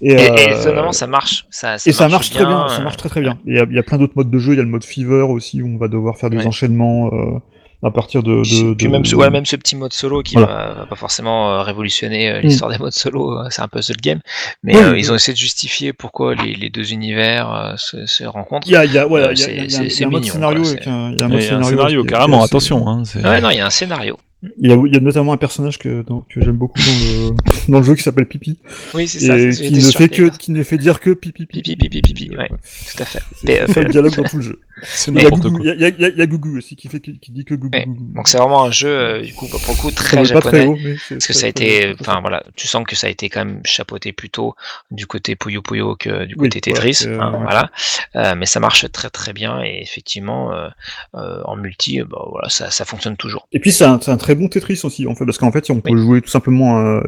Et, 0.00 0.12
Et, 0.12 0.14
et 0.14 0.52
euh, 0.52 0.92
ça 0.92 1.06
marche. 1.08 1.46
Ça, 1.50 1.76
ça 1.76 1.90
et 1.90 1.92
ça 1.92 2.08
marche 2.08 2.30
très 2.30 2.46
bien, 2.46 2.68
ça 2.68 2.80
euh, 2.80 2.84
marche 2.84 2.96
très 2.98 3.08
très 3.08 3.20
bien. 3.20 3.36
Il 3.46 3.54
y 3.56 3.58
a, 3.58 3.66
il 3.68 3.74
y 3.74 3.78
a 3.80 3.82
plein 3.82 3.98
d'autres 3.98 4.14
modes 4.16 4.30
de 4.30 4.38
jeu, 4.38 4.52
il 4.52 4.56
y 4.58 4.60
a 4.60 4.62
le 4.62 4.68
mode 4.68 4.84
Fever 4.84 5.22
aussi 5.22 5.60
où 5.60 5.66
on 5.66 5.76
va 5.76 5.88
devoir 5.88 6.16
faire 6.16 6.30
des 6.30 6.36
Ouais. 6.36 6.46
enchaînements 6.46 7.10
euh, 7.12 7.38
à 7.86 7.90
partir 7.90 8.22
de. 8.22 8.36
de, 8.42 8.74
Puis 8.74 8.86
de- 8.86 8.92
même, 8.92 9.04
ce, 9.04 9.12
de- 9.12 9.16
ouais, 9.16 9.30
même 9.30 9.46
ce 9.46 9.56
petit 9.56 9.76
mode 9.76 9.92
solo 9.92 10.22
qui 10.22 10.34
Voilà. 10.34 10.74
va, 10.78 10.86
pas 10.86 10.96
forcément 10.96 11.52
euh, 11.52 11.62
révolutionner 11.62 12.30
euh, 12.30 12.38
Mm. 12.38 12.42
l'histoire 12.42 12.70
des 12.70 12.78
modes 12.78 12.92
solo, 12.92 13.38
euh, 13.38 13.46
c'est 13.50 13.62
un 13.62 13.68
puzzle 13.68 13.96
game, 13.96 14.20
mais 14.62 14.76
Oui, 14.76 14.82
euh, 14.82 14.92
oui. 14.92 14.98
ils 15.00 15.12
ont 15.12 15.14
essayé 15.14 15.32
de 15.34 15.38
justifier 15.38 15.92
pourquoi 15.92 16.34
les, 16.34 16.54
les 16.54 16.70
deux 16.70 16.92
univers 16.92 17.52
euh, 17.52 17.74
se, 17.76 18.06
se 18.06 18.24
rencontrent. 18.24 18.66
Il 18.66 18.72
y 18.72 18.76
a, 18.76 18.84
il 18.84 18.92
y 18.92 18.98
a, 18.98 19.06
voilà, 19.06 19.28
Euh, 19.28 19.34
y 19.34 19.42
a, 19.42 20.06
un- 20.06 20.08
mode 20.10 20.24
scénario 20.24 22.04
carrément, 22.04 22.38
assez- 22.42 22.46
attention 22.50 22.86
hein, 22.88 23.02
Ouais, 23.24 23.40
non, 23.40 23.50
il 23.50 23.56
y 23.56 23.60
a 23.60 23.66
un 23.66 23.70
scénario. 23.70 24.18
Il 24.62 24.68
y 24.70 24.72
a, 24.72 24.76
il 24.86 24.92
y 24.94 24.96
a 24.96 25.00
notamment 25.00 25.32
un 25.32 25.38
personnage 25.38 25.78
que, 25.78 26.02
donc, 26.02 26.26
que 26.28 26.40
j'aime 26.44 26.56
beaucoup 26.58 26.78
dans 26.78 26.84
le, 27.30 27.36
dans 27.72 27.78
le 27.78 27.84
jeu 27.84 27.94
qui 27.94 28.02
s'appelle 28.02 28.26
Pipi 28.26 28.58
Oui, 28.94 29.08
c'est 29.08 29.18
ça. 29.20 29.34
qui 29.36 29.72
ne 29.72 29.80
fait 29.90 30.08
que, 30.10 30.28
qui 30.36 30.52
ne 30.52 30.62
fait 30.62 30.76
dire 30.76 31.00
que 31.00 31.10
Pipi 31.10 31.46
Pipi 31.46 31.62
Pipi, 31.74 31.88
pipi, 31.88 32.12
pipi, 32.14 32.36
ouais, 32.36 32.48
tout 32.48 33.02
à 33.02 33.06
fait. 33.06 33.22
C'est 33.42 33.78
euh, 33.78 33.82
le 33.82 33.88
dialogue 33.90 34.14
dans 34.14 34.24
tout 34.24 34.36
le 34.36 34.42
jeu. 34.42 34.60
C'est 34.82 35.10
Il 35.10 35.16
y 35.16 35.20
a 35.20 35.24
n'importe 35.24 35.42
Gugu, 35.44 35.56
quoi. 35.56 35.64
il 35.64 35.80
y 35.80 35.84
y 35.84 36.18
y 36.18 36.22
a- 36.22 36.58
aussi 36.58 36.76
qui 36.76 36.88
fait, 36.88 37.00
qui, 37.00 37.18
qui 37.18 37.32
dit 37.32 37.44
que 37.44 37.54
Gugu. 37.54 37.76
Ouais. 37.78 37.84
Gugu. 37.86 38.12
Donc 38.14 38.28
c'est 38.28 38.38
vraiment 38.38 38.64
un 38.64 38.70
jeu, 38.70 38.88
euh, 38.88 39.22
du 39.22 39.32
coup, 39.34 39.46
pour 39.48 39.60
le 39.68 39.80
coup, 39.80 39.90
très 39.90 40.22
vaut 40.22 40.32
pas 40.34 40.40
très 40.40 40.58
japonais. 40.60 40.66
haut, 40.66 40.76
mais 40.82 40.96
c'est 40.98 41.14
Parce 41.16 41.26
que 41.26 41.32
ça 41.32 41.46
a 41.46 41.48
été, 41.48 41.94
enfin 42.00 42.20
voilà, 42.20 42.42
tu 42.56 42.66
sens 42.66 42.84
que 42.86 42.94
ça 42.96 43.06
a 43.06 43.10
été 43.10 43.28
quand 43.30 43.44
même 43.44 43.60
chapeauté 43.64 44.12
plutôt 44.12 44.54
du 44.90 45.06
côté 45.06 45.34
Puyo 45.36 45.62
Puyo 45.62 45.96
que 45.96 46.24
du 46.26 46.36
côté 46.36 46.60
Tetris, 46.60 46.98
euh, 47.06 47.18
hein, 47.20 47.32
ouais. 47.32 47.38
voilà. 47.42 47.70
Euh, 48.16 48.34
mais 48.36 48.46
ça 48.46 48.60
marche 48.60 48.90
très 48.92 49.10
très 49.10 49.32
bien 49.32 49.62
et 49.62 49.80
effectivement 49.82 50.52
euh, 50.52 50.68
euh, 51.14 51.40
en 51.44 51.56
multi, 51.56 52.02
bah, 52.02 52.18
voilà, 52.30 52.48
ça, 52.48 52.70
ça 52.70 52.84
fonctionne 52.84 53.16
toujours. 53.16 53.48
Et 53.52 53.60
puis 53.60 53.72
c'est 53.72 53.84
un, 53.84 53.98
c'est 54.00 54.10
un 54.10 54.16
très 54.18 54.34
bon 54.34 54.48
Tetris 54.48 54.80
aussi, 54.84 55.06
en 55.06 55.14
fait, 55.14 55.24
parce 55.24 55.38
qu'en 55.38 55.52
fait, 55.52 55.70
on 55.70 55.80
peut 55.80 55.92
Oui. 55.92 56.00
jouer 56.00 56.20
tout 56.20 56.28
simplement 56.30 56.78
euh, 56.80 57.00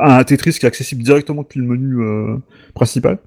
à 0.00 0.18
un 0.18 0.24
Tetris 0.24 0.52
qui 0.58 0.66
est 0.66 0.68
accessible 0.68 1.02
directement 1.02 1.42
depuis 1.42 1.60
le 1.60 1.66
menu 1.66 2.00
euh, 2.02 2.36
principal. 2.74 3.18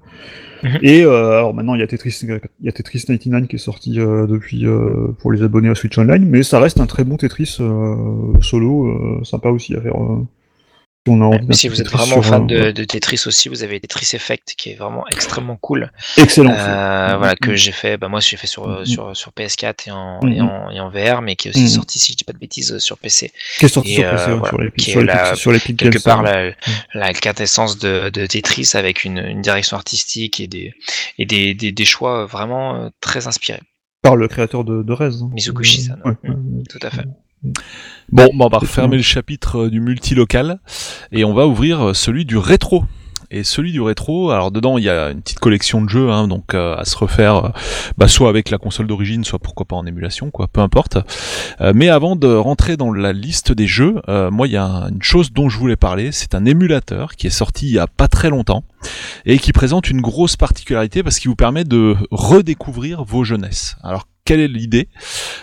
Mhm. 0.62 0.78
Et 0.82 1.04
euh, 1.04 1.38
alors 1.38 1.54
maintenant, 1.54 1.74
il 1.74 1.80
y 1.80 1.82
a 1.82 1.86
Tetris, 1.86 2.20
y 2.60 2.68
a 2.68 2.72
Tetris 2.72 3.04
99 3.06 3.48
qui 3.48 3.56
est 3.56 3.58
sorti 3.58 3.98
euh, 3.98 4.26
depuis 4.26 4.66
euh, 4.66 5.14
pour 5.18 5.32
les 5.32 5.42
abonnés 5.42 5.68
à 5.68 5.74
Switch 5.74 5.96
Online, 5.98 6.24
mais 6.26 6.42
ça 6.42 6.60
reste 6.60 6.80
un 6.80 6.86
très 6.86 7.04
bon 7.04 7.16
Tetris 7.16 7.58
solo, 8.40 9.24
sympa 9.24 9.48
aussi 9.50 9.74
à 9.74 9.80
faire. 9.80 9.94
Euh, 11.08 11.12
si 11.12 11.18
on 11.18 11.20
a 11.22 11.24
envie 11.24 11.38
d'un 11.38 11.46
Mais 11.48 11.54
si 11.54 11.68
petit 11.68 11.74
vous 11.76 11.80
êtes 11.80 11.88
vraiment 11.88 12.20
fan 12.22 12.50
euh, 12.52 12.72
de, 12.72 12.84
Tetris 12.84 13.22
aussi, 13.26 13.48
vous 13.48 13.62
avez 13.62 13.80
Tetris 13.80 14.10
Effect 14.14 14.54
qui 14.56 14.70
est 14.70 14.74
vraiment 14.74 15.06
extrêmement 15.08 15.56
cool. 15.56 15.90
excellent. 16.18 16.52
Euh, 16.52 17.16
voilà 17.16 17.32
Mhm. 17.32 17.38
que 17.40 17.54
j'ai 17.56 17.72
fait, 17.72 17.96
bah 17.96 18.08
moi 18.08 18.20
j'ai 18.20 18.36
fait 18.36 18.46
sur, 18.46 18.66
Mhm. 18.68 18.84
sur 18.84 19.16
sur 19.16 19.32
PS4 19.32 19.88
et 19.88 19.90
en, 19.90 20.20
et 20.28 20.40
en 20.40 20.70
et 20.70 20.78
en 20.80 20.90
VR, 20.90 21.22
mais 21.22 21.36
qui 21.36 21.48
est 21.48 21.50
aussi 21.52 21.68
sorti 21.70 21.98
si 21.98 22.12
je 22.12 22.18
dis 22.18 22.24
pas 22.24 22.32
de 22.34 22.38
bêtises 22.38 22.78
sur 22.78 22.98
PC. 22.98 23.32
qui 23.58 23.64
est 23.64 23.68
sorti 23.68 23.92
et, 23.92 23.96
sur 23.96 24.10
PC, 24.10 24.30
euh, 24.30 24.34
voilà, 24.36 24.48
sur 24.50 24.58
les 24.60 24.70
qui 24.72 24.90
est 24.90 24.92
sur 24.92 25.00
les 25.00 25.06
la- 25.06 25.34
sur 25.34 25.52
les 25.52 25.60
quelque 25.60 25.84
Games, 25.84 26.02
part 26.02 26.24
euh, 26.26 26.50
la, 26.94 27.06
la 27.06 27.12
quintessence 27.14 27.78
de, 27.78 28.10
de 28.10 28.26
Tetris 28.26 28.70
avec 28.74 29.04
une, 29.04 29.18
une 29.18 29.40
direction 29.40 29.76
artistique 29.76 30.38
et 30.40 30.46
des 30.46 30.74
et 31.18 31.24
des, 31.26 31.54
des, 31.54 31.72
des 31.72 31.84
choix 31.84 32.26
vraiment 32.26 32.76
euh, 32.76 32.88
très 33.00 33.26
inspirés. 33.26 33.60
par 34.02 34.16
le 34.16 34.28
créateur 34.28 34.64
de, 34.64 34.82
de 34.82 34.92
Rez. 34.92 35.16
hein. 35.22 35.30
Ouais. 36.04 36.14
Tout 36.68 36.78
à 36.82 36.90
fait. 36.90 37.04
Bon, 37.42 38.28
bah, 38.32 38.46
on 38.46 38.48
va 38.48 38.58
refermer 38.58 38.96
le 38.96 39.02
chapitre 39.14 39.66
euh, 39.66 39.70
du 39.70 39.80
multilocal 39.80 40.58
et 41.12 41.24
on 41.24 41.32
va 41.34 41.46
ouvrir 41.46 41.88
euh, 41.88 41.94
celui 41.94 42.24
du 42.24 42.36
rétro. 42.36 42.84
Et 43.32 43.44
celui 43.44 43.70
du 43.70 43.80
rétro, 43.80 44.32
alors 44.32 44.50
dedans 44.50 44.76
il 44.76 44.82
y 44.82 44.88
a 44.90 45.10
une 45.12 45.22
petite 45.22 45.38
collection 45.38 45.80
de 45.82 45.88
jeux, 45.88 46.10
hein, 46.10 46.26
donc 46.26 46.52
euh, 46.52 46.74
à 46.74 46.84
se 46.84 46.96
refaire, 46.98 47.52
bah, 47.96 48.08
soit 48.08 48.28
avec 48.28 48.50
la 48.50 48.58
console 48.58 48.88
d'origine, 48.88 49.22
soit 49.22 49.38
pourquoi 49.38 49.66
pas 49.66 49.76
en 49.76 49.86
émulation, 49.86 50.32
quoi, 50.32 50.48
peu 50.48 50.60
importe. 50.60 50.98
Euh, 51.60 51.70
mais 51.72 51.88
avant 51.88 52.16
de 52.16 52.26
rentrer 52.26 52.76
dans 52.76 52.92
la 52.92 53.12
liste 53.12 53.52
des 53.52 53.68
jeux, 53.68 54.02
euh, 54.08 54.32
moi 54.32 54.48
il 54.48 54.54
y 54.54 54.56
a 54.56 54.64
un- 54.64 54.88
une 54.88 55.02
chose 55.02 55.30
dont 55.32 55.48
je 55.48 55.58
voulais 55.58 55.76
parler, 55.76 56.10
c'est 56.10 56.34
un 56.34 56.44
émulateur 56.44 57.14
qui 57.14 57.28
est 57.28 57.30
sorti 57.30 57.66
il 57.68 57.72
y 57.74 57.78
a 57.78 57.86
pas 57.86 58.08
très 58.08 58.30
longtemps 58.30 58.64
et 59.26 59.38
qui 59.38 59.52
présente 59.52 59.90
une 59.90 60.00
grosse 60.00 60.34
particularité 60.34 61.04
parce 61.04 61.20
qu'il 61.20 61.28
vous 61.28 61.36
permet 61.36 61.62
de 61.62 61.94
redécouvrir 62.10 63.04
vos 63.04 63.22
jeunesses. 63.22 63.76
Alors 63.84 64.08
quelle 64.30 64.38
est 64.38 64.46
l'idée 64.46 64.86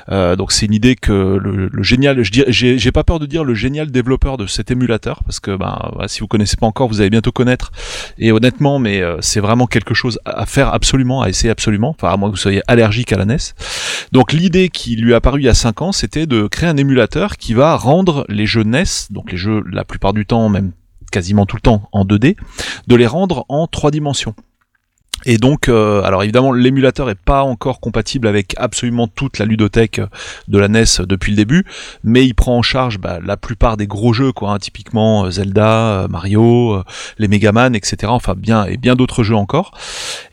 Euh, 0.09 0.37
Donc 0.37 0.53
c'est 0.53 0.65
une 0.65 0.73
idée 0.73 0.95
que 0.95 1.11
le, 1.11 1.67
le 1.67 1.83
génial, 1.83 2.23
j'ai 2.23 2.91
pas 2.93 3.03
peur 3.03 3.19
de 3.19 3.25
dire 3.25 3.43
le 3.43 3.53
génial 3.53 3.91
développeur 3.91 4.37
de 4.37 4.47
cet 4.47 4.71
émulateur 4.71 5.23
parce 5.25 5.41
que 5.41 5.57
ben 5.57 5.91
si 6.07 6.21
vous 6.21 6.27
connaissez 6.27 6.55
pas 6.55 6.67
encore, 6.67 6.87
vous 6.87 7.01
allez 7.01 7.09
bientôt 7.09 7.33
connaître. 7.33 7.73
Et 8.17 8.31
honnêtement, 8.31 8.79
mais 8.79 9.01
euh, 9.01 9.17
c'est 9.19 9.41
vraiment 9.41 9.67
quelque 9.67 9.93
chose 9.93 10.19
à 10.23 10.45
faire 10.45 10.73
absolument, 10.73 11.21
à 11.21 11.27
essayer 11.27 11.49
absolument. 11.49 11.89
Enfin 11.89 12.13
à 12.13 12.15
moins 12.15 12.29
que 12.29 12.35
vous 12.35 12.41
soyez 12.41 12.61
allergique 12.67 13.11
à 13.11 13.17
la 13.17 13.25
NES. 13.25 13.35
Donc 14.13 14.31
l'idée 14.31 14.69
qui 14.69 14.95
lui 14.95 15.11
est 15.11 15.15
apparue 15.15 15.41
il 15.41 15.45
y 15.45 15.49
a 15.49 15.53
5 15.53 15.81
ans, 15.81 15.91
c'était 15.91 16.25
de 16.25 16.47
créer 16.47 16.69
un 16.69 16.77
émulateur 16.77 17.35
qui 17.35 17.53
va 17.53 17.75
rendre 17.75 18.25
les 18.29 18.45
jeux 18.45 18.63
NES, 18.63 18.85
donc 19.09 19.33
les 19.33 19.37
jeux 19.37 19.65
la 19.69 19.83
plupart 19.83 20.13
du 20.13 20.25
temps, 20.25 20.47
même 20.47 20.71
quasiment 21.11 21.45
tout 21.45 21.57
le 21.57 21.61
temps 21.61 21.89
en 21.91 22.05
2D, 22.05 22.37
de 22.87 22.95
les 22.95 23.07
rendre 23.07 23.45
en 23.49 23.67
trois 23.67 23.91
dimensions. 23.91 24.33
Et 25.29 25.37
donc, 25.37 25.67
euh, 25.67 26.01
alors 26.03 26.23
évidemment, 26.23 26.53
l'émulateur 26.53 27.09
est 27.09 27.15
pas 27.15 27.43
encore 27.43 27.81
compatible 27.81 28.27
avec 28.27 28.55
absolument 28.57 29.09
toute 29.09 29.39
la 29.39 29.45
ludothèque 29.45 29.99
de 30.47 30.57
la 30.57 30.69
NES 30.69 30.85
depuis 31.01 31.31
le 31.31 31.35
début, 31.35 31.65
mais 32.05 32.25
il 32.25 32.33
prend 32.33 32.57
en 32.57 32.61
charge 32.61 32.97
bah, 32.97 33.19
la 33.21 33.35
plupart 33.35 33.75
des 33.75 33.87
gros 33.87 34.13
jeux, 34.13 34.31
quoi, 34.31 34.51
hein, 34.51 34.57
typiquement 34.57 35.25
euh, 35.25 35.31
Zelda, 35.31 36.03
euh, 36.03 36.07
Mario, 36.07 36.75
euh, 36.75 36.83
les 37.17 37.27
Mega 37.27 37.51
Man, 37.51 37.75
etc. 37.75 37.97
Enfin, 38.07 38.35
bien 38.37 38.63
et 38.65 38.77
bien 38.77 38.95
d'autres 38.95 39.23
jeux 39.23 39.35
encore. 39.35 39.71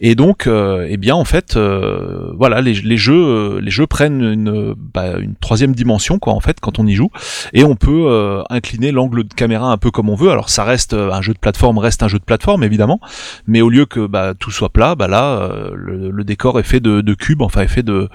Et 0.01 0.15
donc, 0.15 0.47
euh, 0.47 0.87
eh 0.89 0.97
bien, 0.97 1.17
en 1.17 1.25
fait, 1.25 1.57
euh, 1.57 2.33
voilà, 2.37 2.61
les, 2.61 2.75
jeux, 2.97 3.15
euh, 3.15 3.61
les 3.61 3.73
jeux 3.73 3.89
prennent 3.89 4.23
une, 4.23 4.75
bah, 4.95 5.19
une 5.19 5.35
troisième 5.35 5.75
dimension, 5.75 6.21
quoi, 6.21 6.35
en 6.35 6.41
fait, 6.41 6.61
quand 6.61 6.79
on 6.79 6.87
y 6.87 6.95
joue, 6.95 7.11
et 7.53 7.65
on 7.65 7.75
peut 7.75 8.05
euh, 8.07 8.43
incliner 8.49 8.93
l'angle 8.93 9.25
de 9.25 9.35
caméra 9.35 9.73
un 9.73 9.77
peu 9.77 9.91
comme 9.91 10.09
on 10.09 10.15
veut. 10.15 10.31
Alors, 10.31 10.51
ça 10.51 10.63
reste 10.63 10.95
euh, 10.95 11.11
un 11.11 11.21
jeu 11.21 11.33
de 11.33 11.39
plateforme, 11.39 11.79
reste 11.79 12.05
un 12.05 12.09
jeu 12.09 12.21
de 12.21 12.25
plateforme, 12.25 12.63
évidemment, 12.63 13.01
mais 13.49 13.61
au 13.61 13.71
lieu 13.71 13.87
que 13.87 14.07
bah, 14.07 14.35
tout 14.39 14.53
soit 14.53 14.69
plat, 14.69 14.84
bah 14.95 15.09
là, 15.09 15.41
euh, 15.41 15.71
le, 15.75 16.25
décor 16.25 16.61
est 16.61 16.65
fait 16.65 16.81
de, 16.81 17.01
de 17.01 17.15
cubes, 17.15 17.43
enfin, 17.43 17.63
est 17.63 17.69
fait 17.69 17.83
de- 17.83 18.09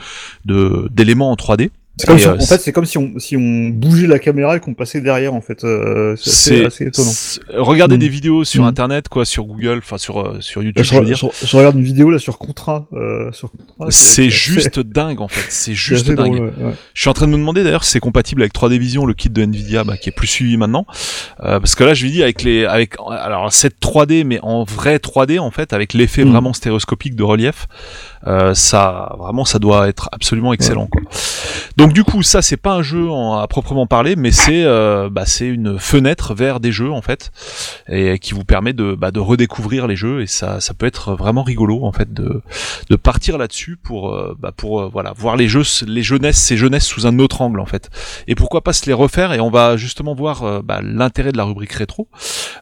d'éléments 0.45 1.31
en 1.31 1.35
3D. 1.35 1.71
C'est 1.99 2.07
comme 2.07 2.15
Et, 2.15 2.19
si 2.21 2.27
on- 2.27 2.31
euh, 2.31 2.35
en 2.37 2.45
fait, 2.45 2.57
c'est 2.59 2.71
comme 2.71 2.85
si 2.85 2.97
on, 2.97 3.19
si 3.19 3.35
on 3.35 3.67
bougeait 3.69 4.07
la 4.07 4.19
caméra 4.19 4.55
et 4.55 4.61
qu'on 4.61 4.73
passait 4.73 5.01
derrière, 5.01 5.33
en 5.33 5.41
fait. 5.41 5.65
Euh, 5.65 6.15
c'est 6.15 6.65
assez, 6.65 6.85
étonnant. 6.85 7.11
Regardez 7.57 7.97
Mm. 7.97 7.99
des 7.99 8.07
vidéos 8.07 8.43
sur 8.45 8.63
Mm. 8.63 8.67
internet, 8.67 9.09
quoi, 9.09 9.25
sur 9.25 9.43
Google, 9.43 9.79
enfin 9.79 9.97
sur 9.97 10.19
euh, 10.25 10.37
sur 10.39 10.61
Là, 10.61 10.67
YouTube, 10.67 10.85
je, 10.85 10.93
je 10.93 10.99
veux 10.99 11.05
dire. 11.05 11.17
je- 11.17 11.45
je 11.45 11.57
regarde 11.57 11.75
une 11.75 11.83
vidéo 11.83 12.09
là 12.09 12.17
sur 12.17 12.37
Contra. 12.37 12.87
Euh, 12.93 13.29
sur 13.33 13.51
C'est 13.89 14.29
juste 14.29 14.79
dingue 14.79 15.19
en 15.19 15.27
fait, 15.27 15.45
c'est 15.49 15.73
juste 15.73 16.07
dingue. 16.09 16.35
drôle, 16.35 16.39
ouais, 16.57 16.63
ouais. 16.67 16.73
Je 16.93 17.01
suis 17.01 17.09
en 17.09 17.13
train 17.13 17.27
de 17.27 17.31
me 17.33 17.37
demander 17.37 17.63
d'ailleurs 17.65 17.83
si 17.83 17.91
c'est 17.91 17.99
compatible 17.99 18.43
avec 18.43 18.53
3D 18.53 18.77
Vision, 18.79 19.05
le 19.05 19.13
kit 19.13 19.29
de 19.29 19.41
Nvidia 19.43 19.83
bah, 19.83 19.97
qui 19.97 20.07
est 20.07 20.13
plus 20.13 20.27
suivi 20.27 20.55
maintenant, 20.55 20.85
Euh, 21.43 21.59
parce 21.59 21.75
que 21.75 21.83
là 21.83 21.93
je 21.93 22.03
lui 22.03 22.11
dis 22.11 22.23
avec 22.23 22.43
les 22.43 22.63
avec 22.65 22.95
alors 23.09 23.51
cette 23.51 23.79
3D 23.81 24.23
mais 24.23 24.39
en 24.41 24.63
vrai 24.63 24.99
3D 24.99 25.37
en 25.39 25.51
fait 25.51 25.73
avec 25.73 25.93
l'effet 25.93 26.23
Mm. 26.23 26.29
vraiment 26.31 26.53
stéréoscopique 26.53 27.15
de 27.15 27.23
relief, 27.23 27.67
euh, 28.27 28.53
ça 28.53 29.15
vraiment 29.17 29.45
ça 29.45 29.59
doit 29.59 29.87
être 29.87 30.09
absolument 30.11 30.53
excellent 30.53 30.87
quoi. 30.87 31.01
Donc 31.77 31.93
du 31.93 32.03
coup 32.03 32.23
ça 32.23 32.41
c'est 32.41 32.57
pas 32.57 32.73
un 32.73 32.81
jeu 32.81 33.09
en- 33.09 33.37
à 33.37 33.47
proprement 33.47 33.87
parler, 33.87 34.15
mais 34.15 34.31
c'est 34.31 34.63
euh, 34.63 35.09
bah, 35.09 35.23
c'est 35.25 35.47
une 35.47 35.79
fenêtre 35.79 36.33
vers 36.33 36.59
des 36.59 36.71
jeux 36.71 36.91
en 36.91 37.01
fait 37.01 37.31
et 37.87 38.19
qui 38.19 38.33
vous 38.33 38.43
permet 38.43 38.73
de 38.73 38.95
bah, 38.95 39.11
de 39.11 39.19
redécouvrir 39.19 39.87
les 39.87 39.95
jeux 39.95 40.21
et 40.21 40.27
ça 40.27 40.59
ça 40.59 40.73
peut 40.73 40.85
être 40.85 41.13
vraiment 41.15 41.43
rigolo 41.43 41.83
en 41.85 41.91
fait 41.91 42.13
de 42.13 42.41
de 42.89 42.95
partir 42.95 43.37
là-dessus 43.37 43.77
pour 43.81 44.13
euh, 44.13 44.35
bah, 44.39 44.51
pour 44.55 44.89
voilà 44.89 45.13
voir 45.15 45.37
les 45.37 45.47
jeux 45.47 45.63
les 45.87 46.03
jeunesses 46.03 46.37
ces 46.37 46.57
jeunesses 46.57 46.85
sous 46.85 47.07
un 47.07 47.19
autre 47.19 47.41
angle 47.41 47.59
en 47.59 47.65
fait. 47.65 47.89
Et 48.27 48.35
pourquoi 48.35 48.61
pas 48.63 48.73
se 48.73 48.85
les 48.85 48.93
refaire 48.93 49.31
et 49.33 49.39
on 49.39 49.49
va 49.49 49.77
justement 49.77 50.13
voir 50.15 50.61
bah, 50.63 50.81
l'intérêt 50.83 51.31
de 51.31 51.37
la 51.37 51.43
rubrique 51.45 51.73
rétro. 51.73 52.07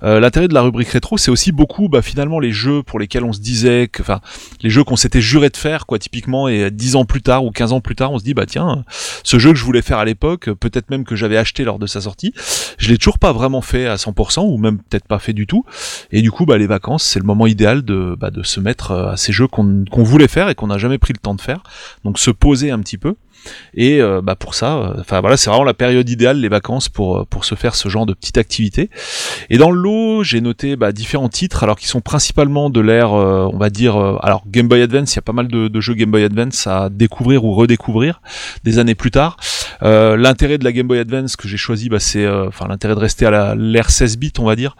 Euh, 0.03 0.19
l'intérêt 0.19 0.47
de 0.47 0.53
la 0.53 0.61
rubrique 0.61 0.89
rétro 0.89 1.17
c'est 1.17 1.31
aussi 1.31 1.51
beaucoup 1.51 1.89
bah, 1.89 2.01
finalement 2.01 2.39
les 2.39 2.51
jeux 2.51 2.84
pour 2.84 2.99
lesquels 2.99 3.23
on 3.23 3.34
se 3.34 3.39
disait 3.39 3.88
que 3.88 4.01
enfin 4.03 4.19
les 4.61 4.69
jeux 4.69 4.84
qu'on 4.84 4.95
s'était 4.95 5.21
juré 5.21 5.47
de 5.49 5.57
faire 5.57 5.86
quoi 5.86 5.99
typiquement 5.99 6.48
et 6.48 6.72
10 6.72 6.95
ans 6.95 7.06
plus 7.06 7.22
tard 7.22 7.45
ou 7.45 7.52
15 7.52 7.74
ans 7.74 7.82
plus 7.82 7.95
tard 7.95 8.11
on 8.11 8.19
se 8.19 8.24
dit 8.24 8.34
bah 8.34 8.45
tiens 8.45 8.84
ce 9.24 9.40
jeu 9.40 9.52
que 9.52 9.57
je 9.57 9.64
voulais 9.64 9.82
faire 9.82 9.98
à 9.98 10.06
l'époque 10.06 10.49
peut-être 10.53 10.90
même 10.90 11.03
que 11.03 11.15
j'avais 11.15 11.38
acheté 11.38 11.64
lors 11.64 11.80
de 11.80 11.88
sa 11.88 12.02
sortie 12.02 12.34
je 12.78 12.90
l'ai 12.90 12.98
toujours 12.98 13.19
pas 13.19 13.34
vraiment 13.34 13.61
fait 13.61 13.88
à 13.88 13.95
100% 13.95 14.41
ou 14.41 14.57
même 14.57 14.78
peut-être 14.78 15.07
pas 15.07 15.19
fait 15.19 15.34
du 15.34 15.48
tout. 15.48 15.65
Et 16.11 16.22
du 16.22 16.32
coup 16.32 16.45
bah 16.45 16.57
les 16.57 16.68
vacances 16.68 17.03
c'est 17.03 17.19
le 17.19 17.26
moment 17.26 17.48
idéal 17.48 17.84
de 17.84 18.15
bah, 18.19 18.32
de 18.32 18.44
se 18.44 18.60
mettre 18.60 18.91
euh, 18.91 19.11
à 19.11 19.18
ces 19.18 19.34
jeux 19.34 19.48
qu'on 19.48 19.86
qu'on 19.90 20.03
voulait 20.03 20.28
faire 20.28 20.49
et 20.49 20.56
qu'on 20.56 20.68
n'a 20.68 20.78
jamais 20.78 20.98
pris 20.98 21.14
le 21.14 21.19
temps 21.19 21.36
de 21.36 21.41
faire. 21.41 21.64
Donc 22.03 22.19
se 22.19 22.32
poser 22.32 22.72
un 22.72 22.80
petit 22.80 22.98
peu 22.98 23.15
et 23.73 24.01
euh, 24.01 24.22
bah 24.22 24.35
pour 24.35 24.55
ça 24.55 24.77
euh, 24.77 24.93
enfin 24.99 25.22
voilà 25.22 25.38
c'est 25.38 25.49
vraiment 25.49 25.64
la 25.64 25.73
période 25.73 26.09
idéale 26.09 26.39
les 26.39 26.49
vacances 26.49 26.89
pour 26.89 27.18
euh, 27.18 27.26
pour 27.30 27.45
se 27.45 27.55
faire 27.55 27.76
ce 27.76 27.89
genre 27.89 28.05
de 28.05 28.14
petite 28.14 28.38
activité. 28.38 28.89
Et 29.49 29.57
dans 29.57 29.72
le 29.72 29.80
lot 29.80 30.23
j'ai 30.23 30.41
noté 30.41 30.76
bah, 30.76 30.91
différents 30.91 31.30
titres 31.30 31.64
alors 31.64 31.77
qui 31.77 31.88
sont 31.88 32.01
principalement 32.01 32.69
de 32.69 32.81
l'ère 32.81 33.11
on 33.11 33.57
va 33.57 33.69
dire 33.69 33.95
alors 34.22 34.43
Game 34.47 34.68
Boy 34.68 34.81
Advance 34.81 35.14
il 35.14 35.18
y 35.18 35.19
a 35.19 35.23
pas 35.23 35.34
mal 35.34 35.47
de 35.47 35.81
jeux 35.81 35.93
Game 35.93 36.11
Boy 36.11 36.23
Advance 36.23 36.68
à 36.68 36.89
découvrir 36.89 37.45
ou 37.45 37.53
redécouvrir 37.53 38.22
des 38.64 38.80
années 38.80 38.95
plus 38.95 39.11
tard 39.11 39.38
euh, 39.84 40.18
l'intérêt 40.18 40.57
de 40.57 40.64
la 40.64 40.72
Game 40.72 40.88
Boy 40.88 40.99
Advance 40.99 41.35
que 41.35 41.48
j'ai 41.48 41.57
choisi 41.57 41.89
bah, 41.89 41.99
c'est 41.99 42.23
euh, 42.26 42.48
enfin 42.48 42.68
l'intérêt 42.68 42.95
de 42.95 42.99
rester 42.99 43.26
à 43.26 43.31
la- 43.31 43.56
l'ère 43.56 43.89
16 43.89 44.18
bits 44.18 44.34
on 44.39 44.45
va 44.45 44.56
dire 44.56 44.76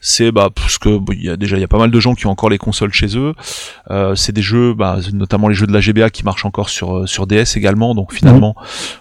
c'est 0.00 0.32
bah 0.32 0.48
parce 0.54 0.78
que 0.78 0.96
bon, 0.98 1.12
il 1.12 1.24
y 1.24 1.30
a 1.30 1.36
déjà 1.36 1.56
il 1.56 1.60
y 1.60 1.64
a 1.64 1.68
pas 1.68 1.78
mal 1.78 1.90
de 1.90 2.00
gens 2.00 2.14
qui 2.14 2.26
ont 2.26 2.30
encore 2.30 2.50
les 2.50 2.58
consoles 2.58 2.92
chez 2.92 3.16
eux. 3.16 3.34
Euh, 3.90 4.14
c'est 4.14 4.32
des 4.32 4.42
jeux 4.42 4.74
bah, 4.74 4.98
notamment 5.12 5.48
les 5.48 5.54
jeux 5.54 5.66
de 5.66 5.72
la 5.72 5.80
GBA 5.80 6.10
qui 6.10 6.24
marchent 6.24 6.44
encore 6.44 6.68
sur 6.68 6.98
euh, 6.98 7.06
sur 7.06 7.26
DS 7.26 7.56
également. 7.56 7.94
Donc 7.94 8.12
finalement 8.12 8.54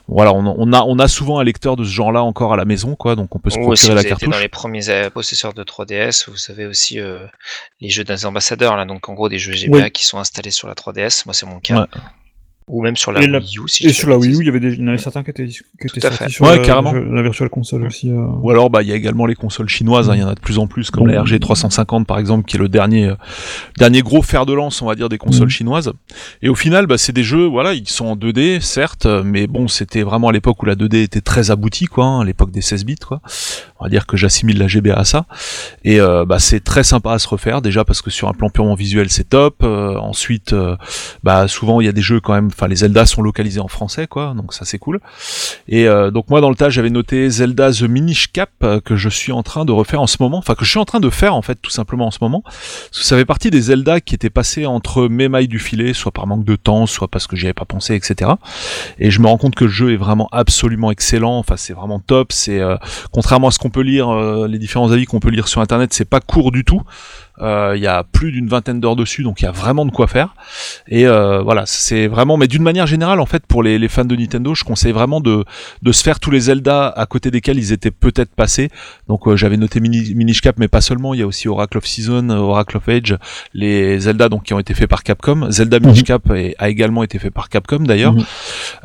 voilà 0.07 0.33
on, 0.33 0.45
on 0.57 0.73
a 0.73 0.81
on 0.83 0.99
a 0.99 1.07
souvent 1.07 1.39
un 1.39 1.43
lecteur 1.43 1.75
de 1.75 1.83
ce 1.83 1.89
genre-là 1.91 2.23
encore 2.23 2.53
à 2.53 2.57
la 2.57 2.65
maison 2.65 2.95
quoi. 2.95 3.15
Donc 3.15 3.35
on 3.35 3.39
peut 3.39 3.49
se 3.49 3.55
si 3.55 3.61
procurer 3.61 3.87
vous 3.89 3.93
la 3.95 3.99
avez 3.99 4.01
été 4.01 4.09
cartouche. 4.09 4.29
dans 4.35 4.39
les 4.39 4.49
premiers 4.49 5.09
possesseurs 5.13 5.53
de 5.53 5.63
3DS, 5.63 6.29
vous 6.29 6.37
avez 6.51 6.65
aussi 6.65 6.99
euh, 6.99 7.19
les 7.79 7.89
jeux 7.89 8.03
des 8.03 8.25
ambassadeurs, 8.25 8.75
là, 8.75 8.85
donc 8.85 9.07
en 9.09 9.13
gros 9.13 9.29
des 9.29 9.39
jeux 9.39 9.53
GBA 9.53 9.77
Oui. 9.77 9.91
qui 9.91 10.05
sont 10.05 10.17
installés 10.19 10.51
sur 10.51 10.67
la 10.67 10.73
3DS, 10.73 11.23
moi 11.25 11.33
c'est 11.33 11.45
mon 11.45 11.59
cas. 11.59 11.81
Ouais. 11.81 11.87
Ou 12.73 12.81
même 12.83 12.95
sur 12.95 13.11
la 13.11 13.21
Et 13.21 13.27
la- 13.27 13.39
Wii 13.39 13.57
U, 13.57 13.67
si 13.67 13.83
Et 13.83 13.89
je 13.89 13.93
dis 13.93 13.99
sur 13.99 14.09
la 14.09 14.17
Wii 14.17 14.31
U, 14.33 14.37
il 14.39 14.45
y 14.45 14.49
avait 14.49 14.61
des, 14.61 14.71
il 14.75 14.79
y 14.79 14.83
en 14.83 14.87
avait 14.87 14.97
certains 14.97 15.23
qui 15.23 15.29
étaient, 15.31 15.45
qui 15.45 15.59
étaient 15.83 15.99
sortis 15.99 16.17
fait. 16.17 16.29
sur 16.29 16.45
Ouais, 16.45 16.55
la, 16.57 16.63
carrément. 16.63 16.93
la 16.93 17.21
Virtual 17.21 17.49
Console 17.49 17.83
aussi. 17.85 18.09
euh. 18.09 18.25
Ou 18.41 18.49
alors, 18.49 18.69
bah, 18.69 18.81
il 18.81 18.87
y 18.87 18.93
a 18.93 18.95
également 18.95 19.25
les 19.25 19.35
consoles 19.35 19.67
chinoises. 19.67 20.09
hein, 20.09 20.15
Il 20.15 20.21
y 20.21 20.23
en 20.23 20.29
a 20.29 20.35
de 20.35 20.39
plus 20.39 20.57
en 20.57 20.67
plus, 20.67 20.89
comme 20.89 21.05
la 21.07 21.17
Bon. 21.17 21.23
RG 21.25 21.37
350 21.39 22.07
par 22.07 22.17
exemple, 22.17 22.45
qui 22.45 22.55
est 22.55 22.59
le 22.59 22.69
dernier, 22.69 23.07
euh, 23.09 23.15
dernier 23.77 24.01
gros 24.01 24.21
fer 24.21 24.45
de 24.45 24.53
lance, 24.53 24.81
on 24.81 24.85
va 24.85 24.95
dire, 24.95 25.09
des 25.09 25.17
consoles 25.17 25.47
Mhm. 25.47 25.49
chinoises. 25.49 25.91
Et 26.41 26.47
au 26.47 26.55
final, 26.55 26.87
bah, 26.87 26.97
c'est 26.97 27.11
des 27.11 27.23
jeux, 27.23 27.45
voilà, 27.45 27.73
ils 27.73 27.89
sont 27.89 28.05
en 28.05 28.15
2D, 28.15 28.59
certes, 28.61 29.05
euh, 29.05 29.21
mais 29.25 29.47
bon, 29.47 29.67
c'était 29.67 30.03
vraiment 30.03 30.29
à 30.29 30.31
l'époque 30.31 30.63
où 30.63 30.65
la 30.65 30.75
2D 30.75 31.03
était 31.03 31.19
très 31.19 31.51
aboutie, 31.51 31.87
quoi, 31.87 32.05
hein, 32.05 32.21
à 32.21 32.23
l'époque 32.23 32.51
des 32.51 32.61
16 32.61 32.85
bits, 32.85 32.95
quoi. 32.95 33.19
On 33.81 33.85
va 33.85 33.89
dire 33.89 34.05
que 34.05 34.15
j'assimile 34.15 34.59
la 34.59 34.67
GBA 34.67 34.93
à 34.93 35.03
ça. 35.03 35.25
Et 35.83 35.99
euh, 35.99 36.23
bah, 36.23 36.37
c'est 36.39 36.63
très 36.63 36.83
sympa 36.83 37.13
à 37.13 37.19
se 37.19 37.27
refaire, 37.27 37.61
déjà 37.61 37.83
parce 37.83 38.01
que 38.01 38.11
sur 38.11 38.27
un 38.29 38.33
plan 38.33 38.49
purement 38.49 38.75
visuel, 38.75 39.09
c'est 39.09 39.29
top. 39.29 39.63
Euh, 39.63 39.97
ensuite, 39.97 40.53
euh, 40.53 40.75
bah, 41.23 41.47
souvent 41.47 41.81
il 41.81 41.85
y 41.85 41.89
a 41.89 41.91
des 41.91 42.03
jeux 42.03 42.19
quand 42.19 42.33
même. 42.33 42.47
Enfin, 42.47 42.67
les 42.67 42.77
Zelda 42.77 43.07
sont 43.07 43.23
localisés 43.23 43.59
en 43.59 43.67
français, 43.67 44.05
quoi, 44.05 44.33
donc 44.35 44.53
ça 44.53 44.65
c'est 44.65 44.77
cool. 44.77 44.99
Et 45.67 45.87
euh, 45.87 46.11
donc 46.11 46.29
moi 46.29 46.41
dans 46.41 46.49
le 46.49 46.55
tas 46.55 46.69
j'avais 46.69 46.91
noté 46.91 47.27
Zelda 47.29 47.71
The 47.71 47.83
Minish 47.83 48.31
Cap 48.31 48.51
euh, 48.63 48.79
que 48.79 48.95
je 48.95 49.09
suis 49.09 49.31
en 49.31 49.41
train 49.41 49.65
de 49.65 49.71
refaire 49.71 49.99
en 49.99 50.07
ce 50.07 50.17
moment, 50.19 50.37
enfin 50.37 50.53
que 50.53 50.63
je 50.63 50.69
suis 50.69 50.79
en 50.79 50.85
train 50.85 50.99
de 50.99 51.09
faire 51.09 51.33
en 51.33 51.41
fait 51.41 51.57
tout 51.59 51.71
simplement 51.71 52.05
en 52.05 52.11
ce 52.11 52.19
moment. 52.21 52.43
Parce 52.43 52.99
que 52.99 53.03
ça 53.03 53.17
fait 53.17 53.25
partie 53.25 53.49
des 53.49 53.61
Zelda 53.61 53.99
qui 53.99 54.13
étaient 54.13 54.29
passés 54.29 54.67
entre 54.67 55.07
mes 55.07 55.27
mailles 55.27 55.47
du 55.47 55.57
filet, 55.57 55.93
soit 55.93 56.11
par 56.11 56.27
manque 56.27 56.45
de 56.45 56.55
temps, 56.55 56.85
soit 56.85 57.07
parce 57.07 57.25
que 57.25 57.35
j'y 57.35 57.47
avais 57.47 57.53
pas 57.53 57.65
pensé, 57.65 57.95
etc. 57.95 58.31
Et 58.99 59.09
je 59.09 59.19
me 59.21 59.27
rends 59.27 59.37
compte 59.37 59.55
que 59.55 59.63
le 59.63 59.71
jeu 59.71 59.91
est 59.91 59.97
vraiment 59.97 60.29
absolument 60.31 60.91
excellent. 60.91 61.39
Enfin 61.39 61.57
c'est 61.57 61.73
vraiment 61.73 61.99
top. 61.99 62.31
C'est 62.31 62.59
euh, 62.59 62.77
contrairement 63.11 63.47
à 63.47 63.51
ce 63.51 63.57
qu'on 63.57 63.70
peut 63.71 63.81
lire, 63.81 64.09
euh, 64.09 64.47
les 64.47 64.59
différents 64.59 64.91
avis 64.91 65.05
qu'on 65.05 65.19
peut 65.19 65.29
lire 65.29 65.47
sur 65.47 65.61
internet, 65.61 65.93
c'est 65.93 66.05
pas 66.05 66.19
court 66.19 66.51
du 66.51 66.63
tout. 66.63 66.81
Euh, 67.39 67.73
Il 67.75 67.81
y 67.81 67.87
a 67.87 68.03
plus 68.03 68.31
d'une 68.31 68.47
vingtaine 68.47 68.79
d'heures 68.79 68.95
dessus, 68.95 69.23
donc 69.23 69.41
il 69.41 69.45
y 69.45 69.47
a 69.47 69.51
vraiment 69.51 69.85
de 69.85 69.91
quoi 69.91 70.07
faire. 70.07 70.35
Et 70.87 71.07
euh, 71.07 71.41
voilà, 71.41 71.63
c'est 71.65 72.07
vraiment, 72.07 72.37
mais 72.37 72.47
d'une 72.47 72.61
manière 72.63 72.87
générale, 72.87 73.19
en 73.19 73.25
fait, 73.25 73.45
pour 73.47 73.63
les, 73.63 73.79
les 73.79 73.87
fans 73.87 74.05
de 74.05 74.15
Nintendo, 74.15 74.53
je 74.55 74.63
conseille 74.63 74.91
vraiment 74.91 75.21
de, 75.21 75.43
de 75.81 75.91
se 75.91 76.03
faire 76.03 76.19
tous 76.19 76.31
les 76.31 76.41
Zelda 76.41 76.87
à 76.89 77.05
côté 77.05 77.31
desquels 77.31 77.57
ils 77.57 77.71
étaient 77.71 77.91
peut-être 77.91 78.35
passés. 78.35 78.69
Donc 79.07 79.27
euh, 79.27 79.35
j'avais 79.35 79.57
noté 79.57 79.79
Mini, 79.79 80.13
Minish 80.15 80.41
Cap, 80.41 80.55
mais 80.59 80.67
pas 80.67 80.81
seulement. 80.81 81.13
Il 81.13 81.19
y 81.19 81.23
a 81.23 81.27
aussi 81.27 81.47
Oracle 81.47 81.77
of 81.77 81.85
Season, 81.85 82.29
Oracle 82.29 82.77
of 82.77 82.87
Age, 82.89 83.17
les 83.53 83.99
Zelda 84.01 84.29
donc 84.29 84.43
qui 84.43 84.53
ont 84.53 84.59
été 84.59 84.73
faits 84.73 84.89
par 84.89 85.03
Capcom. 85.03 85.49
Zelda 85.49 85.79
Minish 85.79 85.99
Mhm. 85.99 86.03
Cap 86.03 86.29
est- 86.31 86.55
a 86.59 86.69
également 86.69 87.03
été 87.03 87.17
fait 87.19 87.31
par 87.31 87.49
Capcom 87.49 87.79
d'ailleurs. 87.79 88.13
Mhm. 88.13 88.23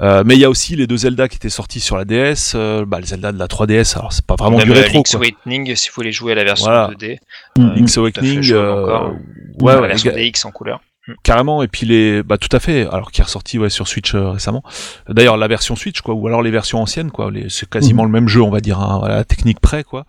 Euh, 0.00 0.22
mais 0.24 0.34
il 0.34 0.40
y 0.40 0.44
a 0.44 0.50
aussi 0.50 0.76
les 0.76 0.86
deux 0.86 0.96
Zelda 0.98 1.28
qui 1.28 1.36
étaient 1.36 1.48
sortis 1.48 1.80
sur 1.80 1.96
la 1.96 2.04
DS, 2.04 2.52
euh, 2.54 2.84
bah, 2.86 2.98
le 3.00 3.06
Zelda 3.06 3.32
de 3.32 3.38
la 3.38 3.48
3DS. 3.48 3.96
Alors 3.96 4.12
c'est 4.12 4.24
pas 4.24 4.36
vraiment 4.36 4.58
Même 4.58 4.66
du 4.66 4.72
rétro. 4.72 4.94
Link's 4.94 5.10
quoi. 5.10 5.20
Awakening, 5.20 5.74
si 5.76 5.88
vous 5.88 5.94
voulez 5.96 6.12
jouer 6.12 6.32
à 6.32 6.34
la 6.36 6.44
version 6.44 6.66
Voilà. 6.66 6.88
2D, 6.88 7.18
Mhm. 7.58 7.74
Link's 7.74 7.96
Awakening, 7.98 8.42
euh, 8.52 8.82
encore. 8.84 9.12
ouais, 9.60 9.74
la 9.74 9.80
ouais, 9.82 9.88
version 9.88 10.12
DX 10.12 10.44
en 10.46 10.50
couleur. 10.50 10.80
carrément 11.22 11.62
et 11.62 11.68
puis 11.68 11.86
les 11.86 12.22
bah 12.22 12.36
tout 12.36 12.48
à 12.50 12.58
fait 12.60 12.86
alors 12.90 13.12
qui 13.12 13.20
est 13.20 13.24
ressorti 13.24 13.58
ouais 13.58 13.70
sur 13.70 13.86
Switch 13.88 14.14
euh, 14.14 14.30
récemment. 14.30 14.62
D'ailleurs 15.08 15.36
la 15.36 15.46
version 15.48 15.76
Switch 15.76 16.00
quoi 16.00 16.14
ou 16.14 16.26
alors 16.26 16.42
les 16.42 16.50
versions 16.50 16.80
anciennes 16.82 17.10
quoi 17.10 17.30
les, 17.30 17.48
c'est 17.48 17.68
quasiment 17.68 18.04
le 18.04 18.10
même 18.10 18.28
jeu 18.28 18.42
on 18.42 18.50
va 18.50 18.60
dire 18.60 18.80
hein, 18.80 19.00
à 19.04 19.08
la 19.08 19.24
technique 19.24 19.60
près 19.60 19.84
quoi. 19.84 20.04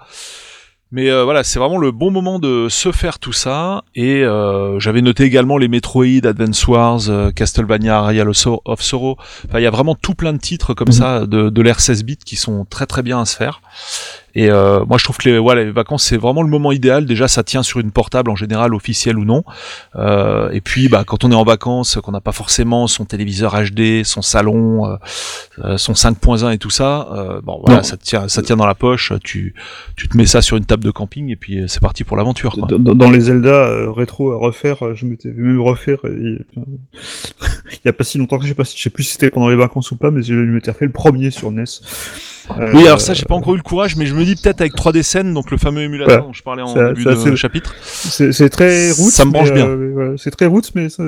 Mais 0.90 1.10
euh, 1.12 1.26
voilà 1.26 1.44
c'est 1.44 1.60
vraiment 1.60 1.78
le 1.78 1.92
bon 1.92 2.12
moment 2.12 2.40
de 2.40 2.68
se 2.70 2.94
faire 2.94 3.20
tout 3.20 3.34
ça 3.34 3.84
et 3.94 4.24
euh, 4.24 4.80
j'avais 4.80 5.02
noté 5.02 5.24
également 5.26 5.58
les 5.58 5.68
Metroid 5.68 6.06
Advance 6.26 6.66
Wars 6.66 7.10
euh, 7.10 7.30
Castlevania 7.32 8.00
Royal 8.00 8.30
of 8.30 8.82
Sorrow. 8.82 9.18
Enfin 9.50 9.60
il 9.60 9.64
y 9.64 9.68
a 9.68 9.70
vraiment 9.70 9.96
tout 9.96 10.14
plein 10.16 10.32
de 10.32 10.38
titres 10.40 10.74
comme 10.74 10.88
Mhm. 10.88 10.94
ça 10.94 11.26
de, 11.28 11.50
de 11.50 11.62
l'ère 11.62 11.82
16 11.82 12.06
bits 12.06 12.16
qui 12.26 12.38
sont 12.38 12.64
très 12.64 12.86
très 12.86 13.04
bien 13.04 13.20
à 13.20 13.26
se 13.26 13.36
faire 13.36 13.60
et 14.40 14.50
euh, 14.52 14.86
moi 14.86 14.98
je 14.98 15.04
trouve 15.04 15.18
que 15.18 15.28
les, 15.30 15.40
voilà, 15.40 15.64
les 15.64 15.72
vacances 15.72 16.04
c'est 16.04 16.18
vraiment 16.18 16.44
le 16.44 16.50
moment 16.50 16.72
idéal 16.72 17.06
déjà 17.06 17.28
ça 17.28 17.44
tient 17.44 17.64
sur 17.64 17.80
une 17.80 17.92
portable 17.92 18.30
en 18.30 18.36
général 18.36 18.74
officielle 18.74 19.18
ou 19.18 19.26
non 19.26 19.44
euh, 19.96 20.50
et 20.52 20.62
puis, 20.62 20.90
bah, 20.90 21.04
quand 21.06 21.24
on 21.24 21.32
est 21.32 21.36
en 21.36 21.44
vacances, 21.44 21.98
qu'on 22.04 22.12
n'a 22.12 22.22
pas 22.22 22.32
forcément 22.32 22.88
son 22.88 23.06
téléviseur 23.06 23.56
HD, 23.56 24.04
son 24.04 24.22
salon, 24.22 24.86
euh, 24.86 24.96
euh, 25.64 25.78
son 25.78 25.94
5.1 25.94 26.54
et 26.54 26.58
tout 26.58 26.70
ça, 26.70 27.08
euh, 27.12 27.42
bon, 27.42 27.60
voilà, 27.66 27.78
Non. 27.78 27.84
ça 27.84 27.98
tient, 27.98 28.28
ça 28.28 28.42
tient 28.42 28.56
dans 28.56 28.66
la 28.68 28.76
poche. 28.76 29.12
Tu, 29.24 29.56
tu 29.96 30.08
te 30.08 30.16
mets 30.18 30.26
ça 30.26 30.42
sur 30.42 30.56
une 30.58 30.66
table 30.66 30.84
de 30.84 30.92
camping 30.92 31.30
et 31.32 31.36
puis 31.36 31.60
euh, 31.62 31.68
c'est 31.68 31.82
parti 31.82 32.04
pour 32.04 32.16
l'aventure. 32.18 32.54
quoi. 32.54 32.68
Dans, 32.68 32.78
dans- 32.80 32.96
dans 32.96 33.10
les 33.10 33.22
Zelda 33.22 33.92
rétro 33.92 34.32
à 34.32 34.38
refaire, 34.38 34.78
je 34.96 35.06
m'étais 35.06 35.30
même 35.30 35.60
refaire. 35.62 36.00
et- 36.06 36.38
il 37.74 37.80
y 37.86 37.88
a 37.90 37.94
pas 37.94 38.04
si 38.04 38.18
longtemps 38.18 38.38
que 38.38 38.44
je 38.44 38.50
sais 38.50 38.56
pas, 38.56 38.64
je 38.64 38.82
sais 38.82 38.90
plus 38.90 39.04
si 39.04 39.14
c'était 39.14 39.32
pendant 39.32 39.50
les 39.50 39.56
vacances 39.56 39.92
ou 39.92 39.96
pas, 39.98 40.12
mais 40.12 40.22
je 40.24 40.34
m'étais 40.34 40.72
refait 40.72 40.86
le 40.86 40.92
premier 40.92 41.32
sur 41.32 41.52
NES. 41.52 41.64
Euh, 42.60 42.72
Oui, 42.74 42.86
alors 42.88 43.02
ça, 43.02 43.14
j'ai 43.14 43.26
pas 43.26 43.36
encore 43.36 43.54
eu 43.56 43.58
le 43.58 43.64
courage, 43.64 43.96
mais 43.98 44.06
je 44.06 44.16
me 44.16 44.24
dis 44.24 44.36
peut-être 44.36 44.62
avec 44.62 44.74
3D 44.74 45.04
Scène, 45.04 45.34
donc 45.34 45.52
le 45.52 45.58
fameux 45.58 45.82
émulateur 45.82 46.24
dont 46.24 46.34
je 46.34 46.44
parlais 46.44 46.62
en 46.62 46.68
Ça- 46.68 46.90
début 46.90 47.04
ça, 47.04 47.12
de 47.12 47.16
c'est- 47.16 47.36
chapitre. 47.36 47.76
C'est 47.82 48.50
très 48.50 48.92
roots. 48.92 49.10
Ça 49.12 49.26
me 49.26 49.32
branche 49.32 49.52
bien. 49.52 49.68
euh, 49.68 49.92
voilà, 49.94 50.12
c'est 50.18 50.32
très 50.32 50.46
roots, 50.46 50.72
mais 50.76 50.88
ça- 50.90 51.04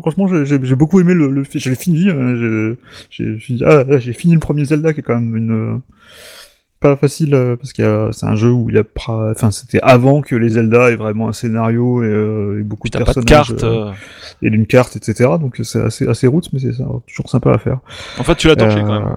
franchement, 0.00 0.28
j'ai- 0.44 0.44
beaucoup 0.76 1.00
aimé 1.00 1.14
le. 1.14 1.30
le 1.30 1.42
je 1.52 1.68
l'ai 1.70 1.76
fini. 1.76 2.08
euh, 2.08 2.76
j'ai- 3.10 3.38
j'ai- 3.38 3.64
ah, 3.64 3.84
j'ai 3.98 4.12
fini 4.12 4.34
le 4.34 4.40
premier 4.40 4.64
Zelda, 4.64 4.92
qui 4.92 5.00
est 5.00 5.02
quand 5.02 5.14
même 5.16 5.36
une 5.36 5.52
euh, 5.52 5.78
pas 6.80 6.96
facile 6.96 7.34
euh, 7.34 7.56
parce 7.56 7.72
a- 7.86 8.10
c'est 8.12 8.26
un 8.26 8.36
jeu 8.36 8.50
où 8.50 8.68
il 8.68 8.76
y 8.76 8.78
a, 8.78 8.84
enfin, 9.30 9.50
c'était 9.50 9.80
avant 9.82 10.20
que 10.20 10.36
les 10.36 10.50
Zelda 10.50 10.90
aient 10.90 10.96
vraiment 10.96 11.28
un 11.28 11.32
scénario 11.32 12.02
et, 12.02 12.06
euh, 12.06 12.60
et 12.60 12.62
beaucoup 12.62 12.88
de 12.88 12.92
t'as 12.92 13.04
pas 13.04 13.12
de 13.14 13.20
personnages 13.24 13.48
carte. 13.48 13.64
euh, 13.64 13.88
euh, 13.88 13.92
et 14.42 14.50
d'une 14.50 14.66
carte, 14.66 14.94
etc. 14.96 15.30
Donc 15.40 15.58
c'est 15.62 15.80
assez 15.80 16.06
assez 16.06 16.26
roots, 16.26 16.50
mais 16.52 16.58
c'est 16.60 16.72
ça, 16.74 16.84
toujours 17.06 17.28
sympa 17.30 17.52
à 17.52 17.58
faire. 17.58 17.78
En 18.18 18.22
fait, 18.22 18.34
tu 18.36 18.48
l'as 18.48 18.56
torché 18.56 18.80
quand 18.80 18.92
même. 19.00 19.08
Euh, 19.08 19.16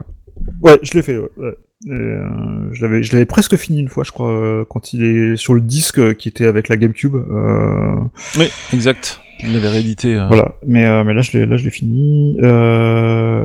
Ouais, 0.62 0.80
je 0.84 0.94
l'ai 0.94 1.02
fait. 1.02 1.18
Ouais. 1.18 1.30
ouais. 1.38 1.58
Euh, 1.88 2.70
je 2.72 2.82
l'avais, 2.84 3.04
je 3.04 3.12
l'avais 3.14 3.26
presque 3.26 3.56
fini 3.56 3.80
une 3.80 3.88
fois, 3.90 4.04
je 4.04 4.12
crois, 4.12 4.32
euh, 4.32 4.66
quand 4.68 4.94
il 4.94 5.04
est 5.04 5.36
sur 5.38 5.54
le 5.54 5.62
disque 5.62 6.16
qui 6.16 6.28
était 6.28 6.45
avec 6.48 6.70
la 6.70 6.78
GameCube. 6.78 7.16
Euh, 7.16 7.95
Oui, 8.38 8.49
exact. 8.74 9.22
Il 9.44 9.54
l'avait 9.54 9.68
réédité. 9.70 10.16
euh. 10.16 10.26
voilà. 10.28 10.56
Mais, 10.66 11.04
mais 11.04 11.14
là, 11.14 11.22
je 11.22 11.38
l'ai, 11.38 11.45
là, 11.45 11.58
je 11.58 11.64
l'ai 11.64 11.70
fini. 11.70 12.38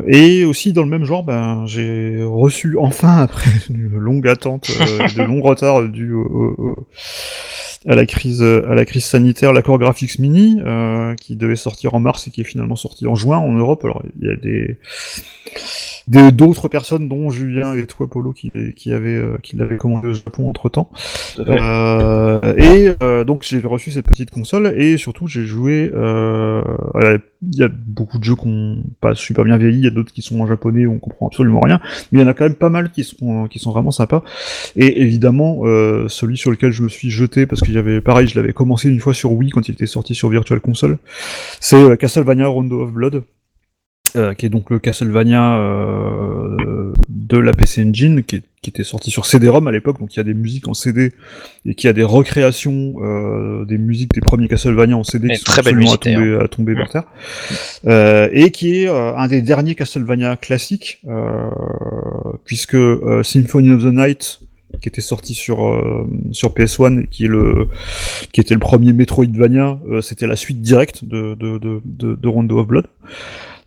Et 0.07 0.45
aussi 0.47 0.73
dans 0.73 0.83
le 0.83 0.89
même 0.89 1.05
genre, 1.05 1.23
ben, 1.23 1.65
j'ai 1.67 2.23
reçu 2.25 2.79
enfin 2.79 3.19
après 3.19 3.51
une 3.71 3.91
longue 3.99 4.27
attente, 4.27 4.71
de 4.71 5.23
longs 5.23 5.43
retards 5.43 5.83
dû 5.89 6.13
au, 6.15 6.23
au- 6.25 6.63
au- 6.71 6.87
à 7.87 7.95
la 7.97 8.07
crise, 8.07 8.43
à 8.43 8.75
la 8.75 8.85
crise 8.87 9.05
sanitaire, 9.05 9.53
l'accord 9.53 9.77
Graphics 9.79 10.19
Mini, 10.21 10.61
qui 11.21 11.37
devait 11.37 11.57
sortir 11.57 11.93
en 11.95 12.01
mars 12.01 12.27
et 12.27 12.31
qui 12.31 12.41
est 12.41 12.45
finalement 12.45 12.77
sorti 12.77 13.07
en 13.07 13.15
juin 13.15 13.37
en 13.39 13.53
Europe. 13.53 13.85
Alors, 13.85 14.03
il 14.21 14.29
y 14.29 14.31
a 14.31 14.37
des- 14.37 14.79
d'autres 16.09 16.69
personnes, 16.69 17.09
dont 17.09 17.31
Julien 17.31 17.75
et 17.75 17.87
toi, 17.87 18.09
Polo, 18.09 18.33
qui, 18.33 18.51
qui 18.77 18.93
avaient 18.93 19.17
euh, 19.17 19.37
qui 19.43 19.57
l'avaient 19.57 19.77
commandé 19.77 20.09
au 20.09 20.15
Japon 20.15 20.49
entre 20.49 20.69
temps. 20.69 20.91
Euh, 21.39 22.55
et 22.57 22.93
euh, 23.03 23.25
donc 23.25 23.45
j'ai 23.45 23.61
reçu 23.61 23.91
cette 23.91 24.07
petite 24.07 24.31
console 24.31 24.75
et 24.77 24.97
surtout 24.97 25.27
j'ai 25.27 25.45
joué. 25.45 25.91
Euh, 25.95 26.63
il 27.43 27.57
y 27.57 27.65
a 27.65 27.69
beaucoup 27.69 28.19
de 28.19 28.25
jeux 28.25 28.37
qui 28.37 28.47
ont 28.47 28.85
pas 29.01 29.15
super 29.15 29.45
bien 29.45 29.57
vieilli, 29.57 29.79
il 29.79 29.85
y 29.85 29.89
a 29.89 29.91
d'autres 29.91 30.13
qui 30.13 30.23
sont 30.23 30.41
en 30.41 30.47
japonais 30.47 30.87
où 30.87 30.93
on 30.93 30.99
comprend 30.99 31.27
absolument 31.27 31.61
rien, 31.61 31.81
mais 32.11 32.21
il 32.21 32.23
y 32.23 32.25
en 32.25 32.29
a 32.29 32.35
quand 32.35 32.45
même 32.45 32.55
pas 32.55 32.69
mal 32.69 32.91
qui 32.91 33.05
sont 33.05 33.49
qui 33.49 33.59
sont 33.59 33.73
vraiment 33.73 33.91
sympas. 33.91 34.23
Et 34.77 35.03
évidemment 35.03 35.61
euh, 35.65 36.07
celui 36.09 36.37
sur 36.37 36.51
lequel 36.51 36.73
je 36.73 36.83
me 36.83 36.89
suis 36.89 37.11
jeté 37.11 37.47
parce 37.47 37.61
qu'il 37.61 37.75
y 37.75 37.79
avait 37.79 38.01
pareil, 38.01 38.29
je 38.29 38.39
l'avais 38.39 38.53
commencé 38.53 38.89
une 38.89 39.01
fois 39.01 39.15
sur 39.15 39.33
Wii 39.33 39.51
quand 39.51 39.69
il 39.69 39.73
était 39.73 39.87
sorti 39.87 40.15
sur 40.15 40.29
Virtual 40.29 40.61
Console, 40.61 40.99
c'est 41.61 41.97
Castlevania 41.99 42.47
Rondo 42.47 42.83
of 42.83 42.93
Blood. 42.93 43.25
Euh, 44.17 44.35
qui 44.35 44.47
est 44.47 44.49
donc 44.49 44.71
le 44.71 44.79
Castlevania 44.79 45.57
euh, 45.59 46.93
de 47.09 47.39
la 47.39 47.53
PC 47.53 47.83
Engine, 47.85 48.23
qui, 48.23 48.37
est- 48.37 48.43
qui 48.61 48.71
était 48.71 48.85
sorti 48.85 49.11
sur 49.11 49.27
CD-ROM 49.27 49.67
à 49.67 49.73
l'époque, 49.73 49.99
donc 49.99 50.15
il 50.15 50.19
y 50.19 50.21
a 50.21 50.25
des 50.25 50.35
musiques 50.35 50.69
en 50.69 50.75
CD 50.75 51.13
et 51.67 51.75
qui 51.75 51.89
a 51.89 51.93
des 51.93 52.03
recréations 52.05 52.95
euh, 53.03 53.65
des 53.65 53.79
musiques 53.79 54.13
des 54.15 54.21
premiers 54.21 54.49
Castlevania 54.49 54.97
en 54.97 55.03
CD 55.05 55.29
Et 55.29 55.33
qui 55.33 55.39
sont 55.39 55.45
très 55.45 55.63
belle 55.63 55.75
absolument 55.75 55.91
à 55.93 55.99
musique, 56.09 56.17
tomber, 56.17 56.45
à 56.45 56.49
tomber 56.49 56.73
Mm. 56.75 56.79
par 56.79 56.89
terre, 56.91 57.05
Euh, 57.87 58.29
et 58.33 58.51
qui 58.51 58.83
est 58.83 58.89
euh, 58.89 59.15
un 59.17 59.29
des 59.29 59.43
derniers 59.43 59.75
Castlevania 59.75 60.37
classiques, 60.37 61.01
euh, 61.09 61.49
puisque 62.45 62.75
euh, 62.75 63.23
Symphony 63.23 63.73
of 63.73 63.83
the 63.83 63.93
Night 63.93 64.41
qui 64.81 64.89
était 64.89 65.03
sorti 65.03 65.35
sur 65.35 65.67
euh, 65.69 66.07
sur 66.31 66.55
PS1 66.55 67.03
et 67.03 67.07
qui 67.07 67.27
est 67.27 67.29
le 67.29 67.69
qui 68.33 68.41
était 68.41 68.55
le 68.55 68.61
premier 68.61 68.95
Metroidvania 68.95 69.79
euh, 69.91 70.01
c'était 70.01 70.27
la 70.27 70.35
suite 70.35 70.63
directe 70.63 71.05
de 71.05 71.35
de 71.35 71.59
de 71.59 71.83
de, 71.85 72.15
de 72.15 72.29
Rondo 72.29 72.59
of 72.59 72.67
Blood 72.69 72.87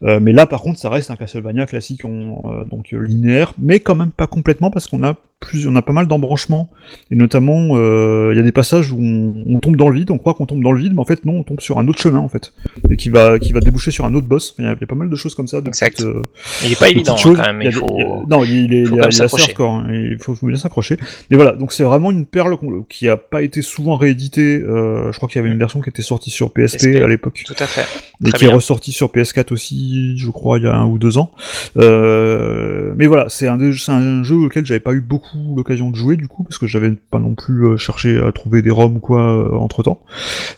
euh, 0.04 0.20
mais 0.20 0.34
là, 0.34 0.46
par 0.46 0.62
contre, 0.62 0.80
ça 0.80 0.90
reste 0.90 1.12
un 1.12 1.16
Castlevania 1.16 1.66
classique, 1.66 2.06
en, 2.06 2.42
euh, 2.46 2.66
donc 2.66 2.94
euh, 2.94 3.00
linéaire, 3.00 3.54
mais 3.58 3.80
quand 3.80 3.96
même 3.96 4.12
pas 4.12 4.28
complètement 4.28 4.72
parce 4.72 4.88
qu'on 4.88 5.04
a 5.04 5.16
plus, 5.46 5.68
on 5.68 5.76
a 5.76 5.82
pas 5.82 5.94
mal 5.94 6.08
d'embranchements 6.08 6.70
et 7.12 7.16
notamment 7.16 7.70
euh, 7.78 8.30
il 8.34 8.38
y 8.38 8.40
a 8.40 8.44
des 8.44 8.52
passages 8.52 8.92
où 8.92 8.98
on, 9.00 9.34
on 9.48 9.60
tombe 9.60 9.76
dans 9.76 9.90
le 9.90 9.96
vide, 9.96 10.12
on 10.12 10.18
croit 10.18 10.34
qu'on 10.34 10.46
tombe 10.46 10.64
dans 10.64 10.72
le 10.72 10.80
vide, 10.80 10.94
mais 10.94 11.00
en 11.02 11.06
fait 11.06 11.26
non, 11.26 11.38
on 11.40 11.44
tombe 11.44 11.62
sur 11.62 11.80
un 11.80 11.88
autre 11.88 12.00
chemin 12.00 12.20
en 12.20 12.30
fait 12.30 12.54
et 12.90 12.96
qui 12.98 13.10
va 13.10 13.40
qui 13.40 13.54
va 13.54 13.60
déboucher 13.60 13.92
sur 13.92 14.06
un 14.06 14.14
autre 14.14 14.28
boss. 14.28 14.56
Il 14.60 14.66
y 14.66 14.68
a, 14.68 14.74
il 14.74 14.78
y 14.80 14.84
a 14.84 14.88
pas 14.88 14.96
mal 14.96 15.10
de 15.10 15.16
choses 15.16 15.36
comme 15.36 15.48
ça. 15.48 15.62
De 15.62 15.68
Exact. 15.68 15.98
petites, 15.98 16.06
euh, 16.08 16.22
Il 16.64 16.72
est 16.72 16.80
pas 16.80 16.86
de 16.88 16.92
évident 16.92 17.18
choses. 17.18 17.38
quand 17.38 17.54
même. 17.54 17.62
Il 17.62 17.72
faut. 17.72 18.26
non, 18.30 18.44
il 18.44 18.74
est, 18.74 18.82
il 18.84 19.02
assez 19.02 19.24
hardcore, 19.24 19.72
hein, 19.74 19.88
il 19.92 20.18
faut, 20.20 20.36
faut 20.36 20.48
bien 20.48 20.58
s'accrocher. 20.58 20.98
Mais 21.30 21.38
voilà, 21.38 21.54
donc 21.54 21.72
c'est 21.74 21.84
vraiment 21.84 22.12
une 22.12 22.26
perle 22.26 22.58
qui 22.90 23.10
a 23.10 23.18
pas 23.18 23.42
été 23.42 23.62
souvent 23.62 23.96
rééditée. 23.98 24.62
Euh, 24.62 25.12
je 25.12 25.18
crois 25.18 25.28
qu'il 25.30 25.42
y 25.42 25.44
avait 25.44 25.52
une 25.52 25.60
version 25.60 25.82
qui 25.82 25.90
était 25.90 26.02
sortie 26.02 26.30
sur 26.30 26.52
PSP, 26.52 26.78
PSP. 26.78 27.04
à 27.04 27.08
l'époque 27.08 27.44
Tout 27.46 27.56
à 27.60 27.68
fait. 27.68 27.86
et 28.26 28.32
qui 28.32 28.46
est 28.46 28.48
bien. 28.48 28.56
ressorti 28.56 28.92
sur 28.92 29.08
PS4 29.10 29.52
aussi, 29.54 30.18
je 30.18 30.30
crois, 30.30 30.58
il 30.58 30.64
y 30.64 30.68
a 30.68 30.76
un 30.76 30.86
ou 30.86 30.98
deux 30.98 31.18
ans. 31.18 31.32
Mais 31.76 33.08
voilà, 33.08 33.30
c'est 33.30 33.48
un, 33.48 33.60
un 33.60 34.24
jeu 34.24 34.36
auquel 34.36 34.66
j'avais 34.66 34.80
pas 34.80 34.94
eu 34.94 35.02
beaucoup 35.02 35.35
l'occasion 35.56 35.90
de 35.92 35.96
jouer 35.96 36.16
du 36.18 36.28
coup, 36.28 36.44
parce 36.44 36.58
que 36.58 36.68
j'avais 36.68 36.92
pas 36.92 37.20
non 37.20 37.36
plus 37.36 37.66
euh, 37.66 37.78
cherché 37.78 38.18
à 38.22 38.32
trouver 38.32 38.62
des 38.62 38.70
ROM 38.72 38.96
ou 38.96 39.00
quoi 39.00 39.58
entre 39.60 39.84
temps. 39.84 40.00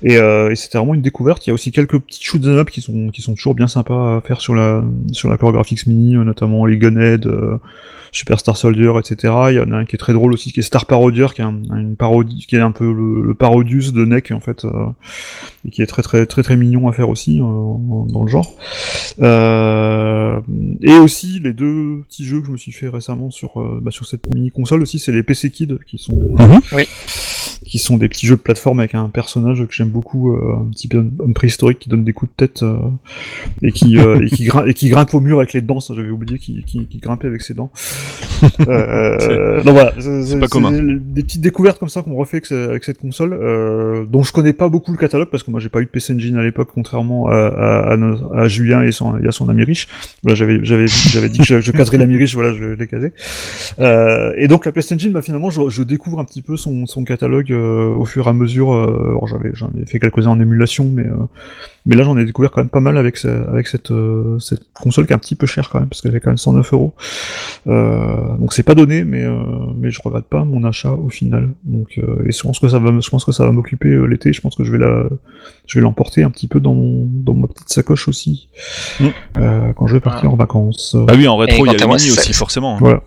Et, 0.04 0.18
euh, 0.18 0.52
et 0.52 0.56
c'était 0.56 0.78
vraiment 0.78 0.94
une 0.94 1.02
découverte. 1.02 1.46
Il 1.46 1.50
y 1.50 1.52
a 1.52 1.54
aussi 1.54 1.72
quelques 1.72 2.00
petits 2.00 2.24
shoot'em 2.24 2.58
up 2.58 2.70
qui 2.70 2.82
sont 2.82 3.10
qui 3.10 3.22
sont 3.22 3.34
toujours 3.36 3.56
bien 3.56 3.68
sympas 3.68 4.18
à 4.18 4.22
faire 4.22 4.42
sur 4.42 4.56
la 4.56 4.84
sur 5.12 5.30
la 5.30 5.38
Core 5.38 5.52
Graphics 5.54 5.88
Mini, 5.88 6.16
euh, 6.16 6.24
notamment 6.24 6.66
les 6.66 6.78
Gunhead, 6.78 7.26
euh, 7.28 7.58
Superstar 8.12 8.56
Soldier, 8.56 8.94
etc. 9.00 9.34
Il 9.50 9.56
y 9.56 9.60
en 9.60 9.72
a 9.72 9.78
un 9.78 9.86
qui 9.86 9.96
est 9.96 10.00
très 10.00 10.14
drôle 10.14 10.34
aussi, 10.34 10.52
qui 10.54 10.62
est 10.62 10.64
Star 10.64 10.86
Parodier, 10.86 11.28
qui 11.36 11.42
est 11.42 11.46
un- 11.46 11.62
une 11.78 11.96
parodie, 11.98 12.46
qui 12.48 12.56
est 12.56 12.62
un 12.62 12.72
peu 12.72 12.92
le, 12.92 13.34
Parodius 13.34 13.92
de 13.94 14.06
NEC 14.06 14.32
en 14.32 14.40
fait, 14.40 14.64
euh, 14.66 14.86
et 15.66 15.72
qui 15.72 15.82
est 15.82 15.86
très 15.88 16.02
très 16.02 16.26
très 16.26 16.42
très 16.42 16.56
mignon 16.56 16.88
à 16.88 16.94
faire 16.94 17.10
aussi 17.10 17.40
euh, 17.42 17.44
dans 17.44 18.24
le 18.24 18.30
genre. 18.30 18.56
Euh, 19.22 20.17
et 20.82 20.94
aussi 20.94 21.40
les 21.40 21.54
deux 21.54 22.04
petits 22.08 22.26
jeux 22.26 22.42
que 22.42 22.48
je 22.48 22.52
me 22.52 22.58
suis 22.58 22.72
fait 22.72 22.90
récemment 22.90 23.32
sur 23.32 23.60
euh, 23.62 23.80
bah, 23.82 23.92
sur 23.92 24.06
cette 24.06 24.34
mini 24.34 24.52
console 24.52 24.82
aussi, 24.82 25.00
c'est 25.00 25.12
les 25.12 25.24
PC 25.24 25.52
Kids 25.52 25.78
qui 25.86 25.98
sont 25.98 26.18
Mhm. 26.18 26.60
Oui. 26.74 26.84
Qui 27.66 27.80
sont 27.80 27.98
des 27.98 28.08
petits 28.08 28.28
jeux 28.28 28.36
de 28.36 28.42
plateforme 28.42 28.80
avec 28.80 28.96
un 28.96 29.10
personnage 29.10 29.60
que 29.66 29.74
j'aime 29.74 29.90
beaucoup, 29.90 30.34
euh, 30.34 30.56
un 30.62 30.66
petit 30.72 30.88
peu 30.88 30.98
homme 31.20 31.34
préhistorique 31.34 31.80
qui 31.80 31.90
donne 31.90 32.04
des 32.04 32.14
coups 32.14 32.32
de 32.32 32.46
tête 32.46 32.64
euh, 32.64 32.78
et 33.62 33.72
qui 33.72 33.98
euh, 33.98 34.22
et 34.24 34.30
qui 34.30 34.46
grimpe 34.46 34.68
et 34.68 34.74
qui 34.74 34.90
grimpe 34.90 35.14
au 35.14 35.20
mur 35.20 35.38
avec 35.40 35.54
les 35.54 35.62
dents. 35.62 35.80
Ça 35.80 35.94
j'avais 35.96 36.10
oublié 36.10 36.38
qui, 36.40 36.64
qui, 36.64 36.86
qui 36.86 36.98
grimpait 37.00 37.28
avec 37.28 37.42
ses 37.42 37.54
dents. 37.54 37.72
Euh, 38.68 39.62
donc 39.64 39.74
voilà, 39.74 39.94
c'est- 40.00 40.40
pas 40.40 40.48
commun. 40.48 40.72
Des 40.72 41.24
petites 41.24 41.42
découvertes 41.42 41.80
comme 41.80 41.90
ça 41.90 42.02
qu'on 42.02 42.16
refait 42.16 42.38
avec, 42.38 42.46
ce- 42.46 42.70
avec 42.70 42.84
cette 42.84 43.00
console, 43.00 43.34
euh, 43.34 44.06
dont 44.06 44.24
je 44.24 44.32
connais 44.32 44.54
pas 44.54 44.70
beaucoup 44.70 44.92
le 44.92 44.98
catalogue 44.98 45.30
parce 45.30 45.44
que 45.44 45.52
moi 45.52 45.60
j'ai 45.60 45.70
pas 45.70 45.82
eu 45.82 45.86
de 45.86 45.90
PC 45.90 46.14
Engine 46.14 46.38
à 46.38 46.44
l'époque, 46.44 46.70
contrairement 46.74 47.28
à, 47.28 47.36
à, 47.94 47.98
à, 48.36 48.48
Julien 48.48 48.84
et, 48.84 48.92
son, 48.92 49.18
et 49.18 49.28
à 49.28 49.32
son 49.32 49.50
ami 49.50 49.64
riche. 49.64 49.88
Voilà, 50.24 50.36
j'avais 50.36 50.60
j'avais 50.64 50.88
j'avais 50.88 51.30
dit 51.30 51.40
que 51.40 51.46
je, 51.46 51.60
je 51.62 51.72
caserais 51.72 51.98
l'ami 51.98 52.18
riche, 52.18 52.36
voilà, 52.36 52.54
je 52.54 52.64
l'ai 52.66 52.88
casé. 52.88 53.12
Euh, 53.80 54.34
et 54.38 54.48
donc 54.48 54.66
la 54.66 54.72
PC 54.72 54.96
Engine, 54.96 55.12
bah, 55.12 55.22
finalement, 55.22 55.50
je, 55.50 55.70
je 55.70 55.84
découvre 55.84 56.20
un 56.20 56.26
petit 56.26 56.42
peu 56.42 56.58
son, 56.58 56.86
son 56.86 57.04
catalogue 57.04 57.47
euh, 57.52 57.94
au 57.96 58.06
fur 58.06 58.26
et 58.28 58.30
à 58.30 58.34
mesure. 58.34 58.74
Euh, 58.74 59.10
alors 59.10 59.28
j'avais 59.28 59.52
j'en 59.54 59.70
ai 59.82 59.86
fait 59.86 60.00
quelques-uns 60.00 60.32
en 60.32 60.40
émulation, 60.40 60.86
mais 60.94 61.06
euh, 61.06 61.16
mais 61.86 61.96
là 61.96 62.04
j'en 62.04 62.18
ai 62.18 62.26
découvert 62.26 62.52
quand 62.52 62.62
même 62.62 62.70
pas 62.70 62.80
mal 62.80 62.98
avec 62.98 63.18
ce- 63.18 63.28
avec 63.50 63.68
cette 63.68 63.92
euh, 63.92 64.38
cette 64.40 64.62
console 64.74 65.06
qui 65.08 65.14
est 65.14 65.16
un 65.16 65.20
petit 65.20 65.36
peu 65.36 65.46
chère 65.48 65.70
quand 65.70 65.80
même 65.80 65.90
parce 65.90 66.02
qu'elle 66.02 66.16
est 66.16 66.20
quand 66.20 66.30
même 66.30 66.38
109 66.38 66.74
euros. 66.74 66.94
Donc 67.66 68.54
c'est 68.54 68.64
pas 68.64 68.76
donné, 68.76 69.04
mais 69.04 69.24
euh, 69.24 69.38
mais 69.78 69.92
je 69.92 70.00
regrette 70.04 70.26
pas 70.26 70.44
mon 70.44 70.64
achat 70.64 70.92
au 70.92 71.10
final. 71.10 71.50
Donc 71.64 71.98
euh, 71.98 72.26
et 72.26 72.32
je 72.32 72.42
pense 72.42 72.60
que 72.60 72.68
ça 72.68 72.80
va 72.80 72.92
me- 72.92 73.02
je 73.02 73.10
pense 73.10 73.26
que 73.26 73.32
ça 73.32 73.46
va 73.46 73.52
m'occuper 73.52 73.90
euh, 73.90 74.06
l'été. 74.06 74.34
Je 74.34 74.42
pense 74.42 74.56
que 74.56 74.64
je 74.64 74.72
vais 74.72 74.78
la 74.78 75.06
je 75.66 75.78
vais 75.80 75.84
l'emporter 75.84 76.24
un 76.24 76.30
petit 76.30 76.48
peu 76.48 76.60
dans 76.60 76.74
mon 76.74 77.06
dans 77.10 77.34
ma 77.34 77.48
petite 77.48 77.70
sacoche 77.70 78.08
aussi 78.08 78.48
Mm. 79.00 79.06
euh, 79.38 79.74
quand 79.74 79.88
je 79.88 79.94
vais 79.94 80.00
partir 80.00 80.32
en 80.32 80.36
vacances. 80.36 80.96
Bah 80.96 81.14
oui, 81.16 81.28
en 81.28 81.38
rétro, 81.38 81.66
il 81.66 81.72
y 81.72 81.76
a 81.84 81.86
moi, 81.88 81.96
aussi, 81.96 82.34
forcément. 82.34 82.78
Voilà. 82.78 83.02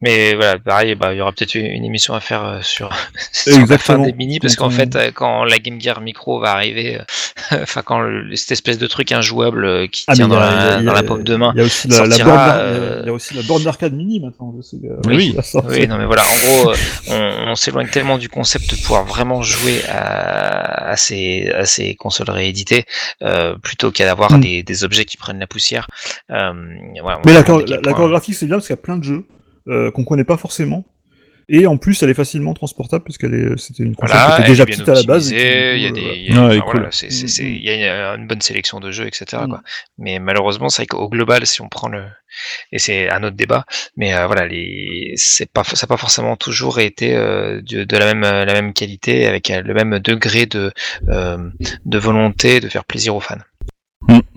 Mais 0.00 0.34
voilà, 0.34 0.60
pareil, 0.60 0.94
bah, 0.94 1.12
il 1.12 1.18
y 1.18 1.20
aura 1.20 1.32
peut-être 1.32 1.56
une, 1.56 1.84
émission 1.84 2.14
à 2.14 2.20
faire 2.20 2.44
euh, 2.44 2.58
sur, 2.62 2.88
sur 3.32 3.66
la 3.66 3.78
fin 3.78 3.98
des 3.98 4.12
mini, 4.12 4.38
parce 4.38 4.54
qu'en 4.54 4.70
fait, 4.70 4.94
euh, 4.94 5.10
quand 5.12 5.42
la 5.42 5.58
Game 5.58 5.80
Gear 5.80 6.00
Micro 6.00 6.38
va 6.38 6.52
arriver, 6.52 7.00
euh, 7.00 7.58
enfin 7.62 7.82
quand 7.82 7.98
le- 7.98 8.36
cette 8.36 8.52
espèce 8.52 8.78
de 8.78 8.86
truc 8.86 9.10
injouable 9.10 9.88
qui 9.88 10.04
Ah, 10.06 10.14
tient 10.14 10.28
dans, 10.28 10.38
a- 10.38 10.46
a- 10.46 10.76
la, 10.76 10.82
y 10.82 10.84
dans 10.84 10.92
a- 10.92 10.94
la 10.94 11.02
paume 11.02 11.24
de 11.24 11.34
main. 11.34 11.50
Il 11.56 11.58
y 11.58 11.62
a 11.62 11.64
aussi 11.64 11.88
la, 11.88 11.98
borne 11.98 12.10
d'ar- 12.16 12.56
euh, 12.58 12.98
il 13.02 13.06
y 13.06 13.10
a 13.10 13.12
aussi 13.12 13.34
la 13.34 13.42
borne 13.42 13.64
d'arcade 13.64 13.92
mini 13.92 14.20
maintenant. 14.20 14.54
euh, 14.56 14.96
Oui. 15.06 15.34
Oui, 15.68 15.88
non 15.88 15.98
mais 15.98 16.06
voilà, 16.06 16.22
en 16.22 16.36
gros, 16.62 16.72
on, 17.08 17.48
on 17.48 17.54
s'éloigne 17.56 17.88
tellement 17.88 18.18
du 18.18 18.28
concept 18.28 18.70
de 18.70 18.80
pouvoir 18.80 19.04
vraiment 19.04 19.42
jouer 19.42 19.80
à, 19.88 20.90
à 20.90 20.96
ces, 20.96 21.50
à 21.56 21.66
ces 21.66 21.96
consoles 21.96 22.30
rééditées 22.30 22.84
euh, 23.22 23.56
plutôt 23.60 23.90
qu'à 23.90 24.08
avoir 24.10 24.32
Mm. 24.32 24.40
des, 24.40 24.62
des 24.62 24.84
objets 24.84 25.04
qui 25.06 25.16
prennent 25.16 25.40
la 25.40 25.46
poussière. 25.48 25.88
Euh, 26.30 26.52
voilà, 27.02 27.20
Mais 27.24 27.32
la, 27.32 27.42
la, 27.42 27.80
la 27.82 27.92
graphique 27.92 28.34
c'est 28.36 28.46
bien 28.46 28.56
parce 28.56 28.66
qu'il 28.68 28.74
y 28.76 28.78
a 28.78 28.82
plein 28.82 28.96
de 28.96 29.04
jeux 29.04 29.24
euh, 29.68 29.90
qu'on 29.90 30.04
connaît 30.04 30.24
pas 30.24 30.36
forcément. 30.36 30.84
Et 31.50 31.66
en 31.66 31.78
plus, 31.78 32.02
elle 32.02 32.10
est 32.10 32.14
facilement 32.14 32.52
transportable 32.52 33.04
parce 33.04 33.16
qu'elle 33.16 33.32
est, 33.32 33.58
c'était 33.58 33.82
une 33.82 33.96
console 33.96 34.18
Voilà, 34.18 34.36
qui 34.36 34.42
était 34.42 34.50
déjà 34.50 34.66
petite 34.66 34.88
à 34.88 34.92
la 34.92 35.02
base. 35.02 35.30
il 35.30 35.38
y 35.38 35.86
a 35.86 35.90
des, 35.90 36.00
euh, 36.04 36.14
il 36.14 37.64
y 37.64 37.68
a- 37.88 38.14
une, 38.16 38.26
bonne 38.26 38.42
sélection 38.42 38.80
de 38.80 38.90
jeux, 38.90 39.06
etc. 39.06 39.44
Mm. 39.44 39.48
Quoi. 39.48 39.62
Mais 39.96 40.18
malheureusement, 40.18 40.68
c'est 40.68 40.82
vrai 40.82 40.86
qu'au 40.88 41.08
global, 41.08 41.46
si 41.46 41.62
on 41.62 41.68
prend 41.70 41.88
le, 41.88 42.04
et 42.70 42.78
c'est 42.78 43.08
un 43.08 43.22
autre 43.22 43.36
débat, 43.36 43.64
mais 43.96 44.14
euh, 44.14 44.26
voilà, 44.26 44.46
les, 44.46 45.14
c'est 45.16 45.50
pas, 45.50 45.64
ça 45.64 45.86
n'a 45.86 45.88
pas 45.88 45.96
forcément 45.96 46.36
toujours 46.36 46.80
été 46.80 47.16
euh, 47.16 47.62
de, 47.62 47.84
de 47.84 47.96
la 47.96 48.12
même, 48.12 48.20
la 48.20 48.52
même 48.52 48.74
qualité, 48.74 49.26
avec 49.26 49.50
euh, 49.50 49.62
le 49.62 49.72
même 49.72 50.00
degré 50.00 50.44
de, 50.44 50.70
euh, 51.08 51.48
de 51.86 51.98
volonté 51.98 52.60
de 52.60 52.68
faire 52.68 52.84
plaisir 52.84 53.16
aux 53.16 53.20
fans. 53.20 53.36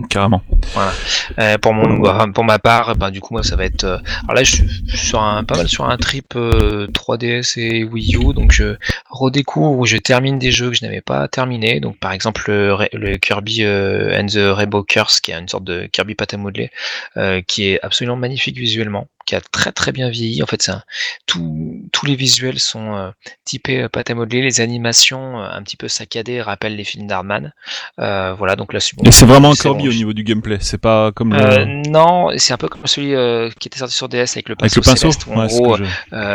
Carrément. 0.09 0.41
Voilà. 0.73 0.91
Euh, 1.39 1.57
pour 1.57 2.43
ma 2.43 2.59
part, 2.59 2.95
bah, 2.95 3.11
du 3.11 3.21
coup 3.21 3.33
moi 3.33 3.43
ça 3.43 3.55
va 3.55 3.65
être. 3.65 3.83
euh, 3.83 3.97
alors 4.23 4.35
là 4.35 4.43
je 4.43 4.51
suis 4.55 4.83
sur 4.87 5.21
un 5.21 5.43
pas 5.43 5.55
mal 5.55 5.67
sur 5.67 5.85
un 5.85 5.97
trip 5.97 6.33
euh, 6.35 6.87
3DS 6.87 7.59
et 7.59 7.83
Wii 7.83 8.15
U, 8.17 8.33
donc 8.33 8.51
je 8.51 8.75
redécouvre 9.09 9.79
ou 9.79 9.85
je 9.85 9.97
termine 9.97 10.39
des 10.39 10.51
jeux 10.51 10.69
que 10.69 10.75
je 10.75 10.85
n'avais 10.85 11.01
pas 11.01 11.27
terminés. 11.27 11.79
Donc 11.79 11.97
par 11.99 12.11
exemple 12.11 12.43
le, 12.49 13.17
Kirby 13.17 13.63
euh, 13.63 14.19
and 14.19 14.27
the 14.27 14.55
Rainbow 14.55 14.83
Curse, 14.83 15.19
qui 15.19 15.31
est 15.31 15.35
une 15.39 15.47
sorte 15.47 15.63
de 15.63 15.87
Kirby 15.91 16.15
pâte 16.15 16.33
à 16.33 16.37
modeler, 16.37 16.71
euh, 17.17 17.41
qui 17.41 17.69
est 17.69 17.79
absolument 17.81 18.17
magnifique 18.17 18.57
visuellement, 18.57 19.07
qui 19.25 19.35
a 19.35 19.41
très 19.41 19.71
très 19.71 19.91
bien 19.91 20.09
vieilli. 20.09 20.41
En 20.43 20.45
fait, 20.47 20.69
un- 20.69 20.83
tout- 21.25 21.81
tous 21.91 22.05
les 22.05 22.15
visuels 22.15 22.59
sont 22.59 22.95
euh, 22.95 23.11
typés 23.45 23.81
euh, 23.83 23.89
pâte 23.89 24.09
à 24.09 24.15
modeler, 24.15 24.41
les 24.41 24.61
animations 24.61 25.39
euh, 25.41 25.47
un 25.51 25.61
petit 25.63 25.77
peu 25.77 25.87
saccadées 25.87 26.41
rappellent 26.41 26.75
les 26.75 26.83
films 26.83 27.07
d'Hardman. 27.07 27.53
Euh, 27.99 28.33
voilà, 28.33 28.55
donc 28.55 28.73
là 28.73 28.79
c'est 28.79 28.95
bon. 28.95 29.03
Et 29.03 29.11
c'est 29.11 29.25
vraiment 29.25 29.51
un 29.51 29.55
Kirby 29.55 29.87
au 29.89 29.93
niveau 29.93 30.13
du 30.13 30.23
gameplay. 30.23 30.57
C'est 30.61 30.77
pas 30.79 31.11
comme 31.11 31.33
le. 31.33 31.89
non, 31.89 32.29
c'est 32.37 32.53
un 32.53 32.57
peu 32.57 32.67
comme 32.67 32.85
celui 32.87 33.11
qui 33.59 33.67
était 33.67 33.79
sorti 33.79 33.93
sur 33.95 34.09
DS 34.09 34.33
avec 34.33 34.49
le 34.49 34.55
pinceau, 34.55 34.79
avec 34.79 34.85
le 34.87 34.91
pinceau. 34.91 35.11
céleste, 35.11 35.25
où 35.27 35.33
en 35.33 35.41
Ouais, 35.41 35.47
gros, 35.47 35.77
je- 35.77 35.83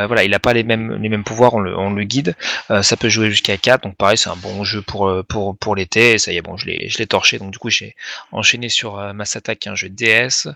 voilà, 0.07 0.25
il 0.25 0.31
n'a 0.31 0.39
pas 0.39 0.53
les 0.53 0.63
mêmes 0.65 1.01
les 1.03 1.09
mêmes 1.09 1.25
pouvoirs, 1.25 1.55
on 1.55 1.61
le, 1.61 1.77
on 1.79 1.91
le 1.91 2.05
guide. 2.05 2.35
Ça 2.83 2.97
peut 2.97 3.09
jouer 3.09 3.31
jusqu'à 3.31 3.57
4, 3.57 3.83
donc 3.83 3.97
pareil, 3.97 4.17
c'est 4.19 4.31
un 4.31 4.37
bon 4.37 4.65
jeu 4.65 4.83
pour 4.83 5.13
pour 5.29 5.57
pour 5.57 5.75
l'été. 5.77 6.19
Ça 6.19 6.33
y 6.33 6.37
est, 6.37 6.43
bon, 6.43 6.57
je 6.57 6.67
l'ai 6.67 7.07
torché, 7.07 7.39
donc 7.39 7.51
du 7.51 7.59
coup 7.59 7.71
j'ai 7.71 7.95
enchaîné 8.33 8.69
sur 8.69 8.97
Mass 9.15 9.37
Attack, 9.37 9.67
un 9.67 9.75
jeu 9.75 9.89
DS. 9.89 10.49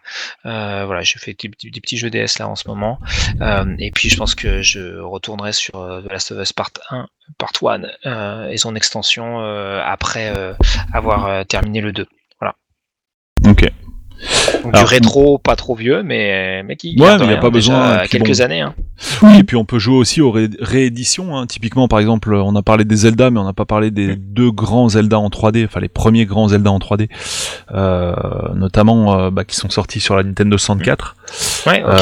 Voilà, 0.45 1.03
j'ai 1.03 1.19
fait 1.19 1.37
des, 1.41 1.71
des 1.71 1.81
petits 1.81 1.97
jeux 1.97 2.11
DS 2.11 2.20
là 2.39 2.49
en 2.49 2.57
ce 2.57 2.69
moment. 2.69 2.99
Euh, 3.41 3.75
et 3.79 3.91
puis 3.91 4.09
je 4.09 4.17
pense 4.17 4.35
que 4.35 4.63
je 4.63 4.99
retournerai 5.01 5.53
sur 5.53 5.77
euh, 5.77 6.01
The 6.03 6.13
Last 6.13 6.33
of 6.33 6.41
Us 6.43 6.53
Part 6.53 6.71
1, 6.91 7.07
Part 7.39 7.53
1 7.63 7.83
euh, 8.07 8.49
et 8.49 8.57
son 8.57 8.75
extension 8.77 9.41
euh, 9.41 9.81
après 9.85 10.33
avoir 10.93 11.45
terminé 11.47 11.81
le 11.81 11.93
2. 11.93 12.07
Ok. 13.49 13.71
Donc 14.63 14.75
Alors, 14.75 14.87
du 14.87 14.95
rétro, 14.95 15.39
pas 15.39 15.57
trop 15.57 15.75
vieux, 15.75 16.03
mais, 16.03 16.63
mais 16.63 16.77
qui 16.77 16.95
Ouais, 17.01 17.17
mais 17.19 17.27
y 17.29 17.33
a 17.33 17.39
pas 17.39 17.49
besoin, 17.49 18.07
quelques 18.07 18.37
bon. 18.37 18.41
années. 18.43 18.61
Hein. 18.61 18.75
Oui, 19.23 19.39
et 19.39 19.45
puis 19.45 19.57
on 19.57 19.65
peut 19.65 19.79
jouer 19.79 19.97
aussi 19.97 20.21
aux 20.21 20.31
ré- 20.31 20.51
rééditions. 20.61 21.35
Hein. 21.39 21.47
Typiquement, 21.47 21.89
par 21.89 22.01
exemple, 22.01 22.35
on 22.35 22.55
a 22.55 22.63
parlé 22.63 22.85
des 22.85 22.97
Zelda, 22.97 23.31
mais 23.31 23.41
on 23.41 23.45
n'a 23.45 23.55
pas 23.55 23.65
parlé 23.65 23.91
des 23.91 24.17
deux 24.17 24.51
grands 24.51 24.91
Zelda 24.91 25.19
en 25.19 25.31
3D, 25.31 25.65
enfin 25.65 25.81
les 25.81 25.89
premiers 25.89 26.27
grands 26.27 26.49
Zelda 26.49 26.71
en 26.71 26.79
3D, 26.79 27.09
euh, 27.73 28.15
notamment 28.55 29.19
euh, 29.19 29.31
bah, 29.31 29.45
qui 29.45 29.57
sont 29.57 29.71
sortis 29.71 30.01
sur 30.01 30.17
la 30.17 30.23
Nintendo 30.23 30.59
64. 30.59 31.17
Ouais, 31.67 31.83
Euh, 31.85 31.97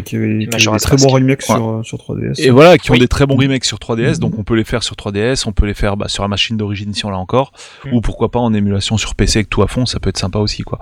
qui 0.00 0.16
Majora's 0.52 0.82
des 0.82 0.86
très 0.88 0.96
bons 0.96 1.08
remakes 1.12 1.40
Ouais. 1.48 1.54
sur, 1.56 1.80
sur 1.84 1.98
3DS. 1.98 2.40
Et 2.40 2.50
voilà, 2.50 2.78
qui 2.78 2.90
ont 2.90 2.96
des 2.96 3.08
très 3.08 3.26
bons 3.26 3.36
remakes 3.36 3.64
sur 3.64 3.78
3DS, 3.78 4.18
donc 4.18 4.38
on 4.38 4.44
peut 4.44 4.54
les 4.54 4.64
faire 4.64 4.82
sur 4.82 4.96
3DS, 4.96 5.44
on 5.46 5.52
peut 5.52 5.66
les 5.66 5.74
faire 5.74 5.96
bah, 5.96 6.08
sur 6.08 6.22
la 6.22 6.28
machine 6.28 6.56
d'origine 6.56 6.92
si 6.94 7.04
on 7.04 7.10
l'a 7.10 7.18
encore, 7.18 7.52
Mm. 7.84 7.94
ou 7.94 8.00
pourquoi 8.00 8.30
pas 8.30 8.38
en 8.38 8.52
émulation 8.54 8.96
sur 8.96 9.14
PC 9.14 9.38
avec 9.40 9.50
tout 9.50 9.62
à 9.62 9.66
fond, 9.66 9.86
ça 9.86 10.00
peut 10.00 10.08
être 10.10 10.18
sympa 10.18 10.38
aussi 10.38 10.62
quoi. 10.62 10.78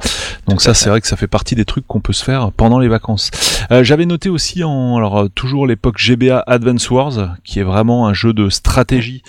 Donc 0.49 0.59
Tout 0.59 0.65
ça 0.65 0.75
c'est 0.75 0.89
vrai 0.91 1.01
que 1.01 1.07
ça 1.07 1.17
fait 1.17 1.27
partie 1.27 1.55
des 1.55 1.65
trucs 1.65 1.87
qu'on 1.87 2.01
peut 2.01 2.13
se 2.13 2.25
faire 2.25 2.51
pendant 2.53 2.79
les 2.79 2.89
vacances. 2.89 3.31
Euh, 3.71 3.83
J'avais 3.85 4.07
noté 4.07 4.29
aussi 4.29 4.63
en 4.65 4.97
alors 4.97 5.19
euh, 5.19 5.29
toujours 5.35 5.67
l'époque 5.67 5.99
GBA 5.99 6.43
Advance 6.47 6.91
Wars, 6.91 7.37
qui 7.45 7.59
est 7.61 7.65
vraiment 7.65 8.07
un 8.07 8.13
jeu 8.15 8.33
de 8.33 8.49
stratégie 8.51 9.23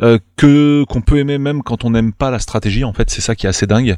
euh, 0.00 0.18
que 0.36 0.84
qu'on 0.88 1.00
peut 1.00 1.18
aimer 1.18 1.38
même 1.38 1.62
quand 1.62 1.84
on 1.84 1.90
n'aime 1.90 2.12
pas 2.12 2.30
la 2.30 2.38
stratégie. 2.38 2.84
En 2.84 2.92
fait, 2.92 3.10
c'est 3.10 3.20
ça 3.20 3.34
qui 3.34 3.46
est 3.46 3.48
assez 3.48 3.66
dingue. 3.66 3.96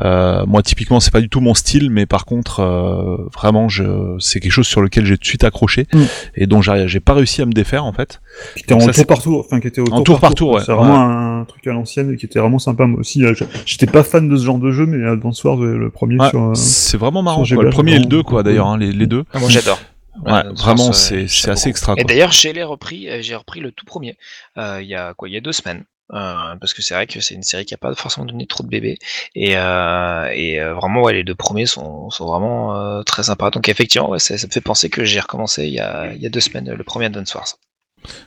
Euh, 0.00 0.44
moi 0.46 0.62
typiquement 0.62 1.00
c'est 1.00 1.12
pas 1.12 1.20
du 1.20 1.28
tout 1.28 1.40
mon 1.40 1.54
style, 1.54 1.90
mais 1.90 2.06
par 2.06 2.24
contre 2.24 2.60
euh, 2.60 3.16
vraiment 3.34 3.68
je 3.68 4.16
c'est 4.18 4.40
quelque 4.40 4.52
chose 4.52 4.66
sur 4.66 4.80
lequel 4.80 5.04
j'ai 5.06 5.16
tout 5.16 5.22
de 5.22 5.26
suite 5.26 5.44
accroché 5.44 5.86
Mm. 5.92 6.02
et 6.36 6.46
dont 6.46 6.62
j'ai 6.62 6.86
j'ai 6.88 7.00
pas 7.00 7.14
réussi 7.14 7.42
à 7.42 7.46
me 7.46 7.52
défaire 7.52 7.84
en 7.84 7.92
fait. 7.92 8.20
Qui 8.56 8.62
était 8.64 8.74
en 8.74 8.80
Ça, 8.80 8.92
c'est- 8.92 9.02
tour 9.02 9.06
par 9.06 9.22
tour, 9.22 9.44
enfin 9.46 9.60
qui 9.60 9.68
était 9.68 9.80
au 9.80 9.92
En 9.92 10.02
tour 10.02 10.20
par 10.20 10.34
tour, 10.34 10.50
quoi. 10.50 10.58
ouais. 10.60 10.64
C'est 10.66 10.72
vraiment 10.72 11.00
un 11.40 11.44
truc 11.44 11.66
à 11.66 11.72
l'ancienne 11.72 12.12
et 12.12 12.16
qui 12.16 12.26
était 12.26 12.38
vraiment 12.38 12.58
sympa. 12.58 12.86
Moi 12.86 13.00
aussi, 13.00 13.24
euh, 13.24 13.34
je- 13.34 13.44
j'étais 13.66 13.86
pas 13.86 14.02
fan 14.02 14.28
de 14.28 14.36
ce 14.36 14.44
genre 14.44 14.58
de 14.58 14.70
jeu, 14.70 14.86
mais 14.86 15.06
Advance 15.06 15.42
Wars, 15.44 15.62
euh, 15.62 15.76
le 15.76 15.90
premier 15.90 16.16
Ouais, 16.20 16.30
sur. 16.30 16.42
euh, 16.42 16.54
c'est 16.54 16.96
vraiment 16.98 17.22
marrant. 17.22 17.44
quoi. 17.44 17.62
Le 17.62 17.70
premier 17.70 17.94
et 17.96 17.98
le 17.98 18.06
2 18.06 18.22
quoi 18.22 18.42
d'ailleurs 18.42 18.66
hein, 18.68 18.78
les, 18.78 18.92
les 18.92 19.06
deux. 19.06 19.24
Ah, 19.32 19.38
moi 19.38 19.48
j'adore. 19.50 19.78
Ouais, 20.26 20.42
vraiment 20.56 20.92
c'est 20.92 21.28
c'est 21.28 21.48
assez 21.50 21.62
beaucoup. 21.66 21.70
extra 21.70 21.94
Et 21.96 22.02
d'ailleurs, 22.04 22.32
j'ai 22.32 22.52
les 22.52 22.64
repris, 22.64 23.06
j'ai 23.20 23.36
repris 23.36 23.60
le 23.60 23.70
tout 23.70 23.86
premier, 23.86 24.16
euh, 24.56 24.80
il 24.82 24.88
y 24.88 24.96
a 24.96 25.14
quoi, 25.14 25.28
il 25.28 25.34
y 25.34 25.36
a 25.36 25.40
deux 25.40 25.52
semaines. 25.52 25.84
Euh, 26.14 26.56
parce 26.58 26.72
que 26.72 26.80
c'est 26.80 26.94
vrai 26.94 27.06
que 27.06 27.20
c'est 27.20 27.34
une 27.34 27.42
série 27.42 27.66
qui 27.66 27.74
a 27.74 27.76
pas 27.76 27.94
forcément 27.94 28.24
donné 28.24 28.46
trop 28.46 28.64
de 28.64 28.68
bébés 28.68 28.98
et, 29.34 29.58
euh, 29.58 30.26
et 30.32 30.58
euh, 30.58 30.72
vraiment 30.72 31.02
ouais, 31.02 31.12
les 31.12 31.22
deux 31.22 31.34
premiers 31.34 31.66
sont, 31.66 32.08
sont 32.08 32.24
vraiment 32.24 33.02
très 33.04 33.24
sympas 33.24 33.50
donc 33.50 33.68
effectivement 33.68 34.08
ouais, 34.08 34.18
ça, 34.18 34.38
ça 34.38 34.46
me 34.46 34.52
fait 34.52 34.62
penser 34.62 34.88
que 34.88 35.04
j'ai 35.04 35.20
recommencé 35.20 35.66
il 35.66 35.74
y 35.74 35.80
a, 35.80 36.10
il 36.14 36.22
y 36.22 36.26
a 36.26 36.30
deux 36.30 36.40
semaines 36.40 36.72
le 36.72 36.82
premier 36.82 37.06
Advance 37.06 37.34
Wars 37.34 37.48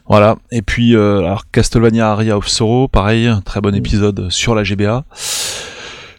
Voilà. 0.06 0.38
Et 0.52 0.62
puis 0.62 0.96
alors 0.96 1.50
Castlevania 1.52 2.12
Aria 2.12 2.38
of 2.38 2.48
Sorrow, 2.48 2.88
pareil, 2.88 3.32
très 3.46 3.62
bon 3.62 3.74
épisode 3.74 4.30
sur 4.30 4.54
la 4.54 4.64
GBA. 4.64 5.04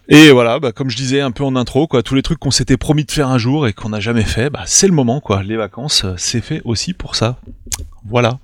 Et 0.08 0.32
voilà, 0.32 0.58
bah, 0.58 0.72
comme 0.72 0.90
je 0.90 0.96
disais 0.96 1.20
un 1.20 1.30
peu 1.30 1.44
en 1.44 1.54
intro, 1.54 1.86
quoi, 1.86 2.02
tous 2.02 2.16
les 2.16 2.22
trucs 2.22 2.40
qu'on 2.40 2.50
s'était 2.50 2.76
promis 2.76 3.04
de 3.04 3.10
faire 3.12 3.28
un 3.28 3.38
jour 3.38 3.68
et 3.68 3.72
qu'on 3.72 3.90
n'a 3.90 4.00
jamais 4.00 4.24
fait, 4.24 4.50
bah, 4.50 4.64
c'est 4.66 4.88
le 4.88 4.92
moment, 4.92 5.20
quoi. 5.20 5.42
Les 5.44 5.56
vacances, 5.56 6.04
c'est 6.16 6.40
fait 6.40 6.60
aussi 6.64 6.92
pour 6.92 7.14
ça. 7.14 7.38
Voilà. 8.04 8.40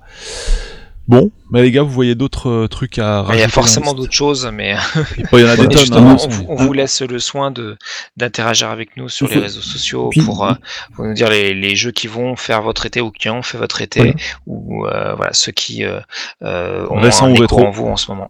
Bon, 1.09 1.31
mais 1.49 1.63
les 1.63 1.71
gars, 1.71 1.81
vous 1.81 1.89
voyez 1.89 2.13
d'autres 2.13 2.49
euh, 2.49 2.67
trucs 2.67 2.99
à 2.99 3.23
rajouter 3.23 3.37
il 3.37 3.41
y 3.41 3.43
a 3.43 3.47
forcément 3.49 3.93
d'autres 3.95 4.13
choses 4.13 4.47
mais 4.53 4.75
liste 4.75 5.27
Il 5.33 5.39
y 5.39 5.43
en 5.43 5.47
a 5.47 5.55
des 5.57 5.63
tonnes. 5.67 5.77
justement, 5.79 6.11
hein. 6.11 6.17
on, 6.23 6.27
vous- 6.27 6.45
on 6.49 6.55
vous 6.55 6.71
laisse 6.73 7.01
le 7.01 7.17
soin 7.17 7.49
de 7.49 7.77
d'interagir 8.15 8.69
avec 8.69 8.95
nous 8.95 9.09
sur 9.09 9.27
les 9.27 9.39
réseaux 9.39 9.61
sociaux 9.61 10.09
Puis- 10.09 10.21
pour, 10.21 10.45
euh, 10.45 10.53
pour 10.93 11.05
nous 11.05 11.13
dire 11.15 11.31
les, 11.31 11.55
les 11.55 11.75
jeux 11.75 11.89
qui 11.91 12.05
vont 12.07 12.35
faire 12.35 12.61
votre 12.61 12.85
été 12.85 13.01
ou 13.01 13.09
qui 13.09 13.27
ont 13.27 13.41
fait 13.41 13.57
votre 13.57 13.81
été 13.81 13.99
Voilà. 14.01 14.13
ou 14.45 14.85
euh, 14.85 15.15
voilà 15.15 15.33
ceux 15.33 15.51
qui 15.51 15.83
euh, 15.83 15.99
euh, 16.43 16.85
ont 16.91 16.99
Récent 17.01 17.25
un 17.25 17.31
ou 17.31 17.43
écho 17.43 17.59
en 17.59 17.71
vous 17.71 17.87
en 17.87 17.97
ce 17.97 18.11
moment. 18.11 18.29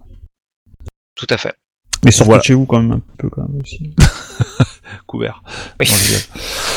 Tout 1.16 1.28
à 1.32 1.38
fait. 1.38 1.54
Mais 2.06 2.12
sortez 2.12 2.30
Voilà. 2.30 2.44
chez 2.44 2.54
vous 2.54 2.66
quand 2.66 2.82
même 2.82 2.94
un 2.94 3.02
peu 3.18 3.30
quand 3.30 3.42
même 3.42 3.60
aussi. 3.62 3.94
couvert. 5.06 5.44
Oui. 5.82 5.88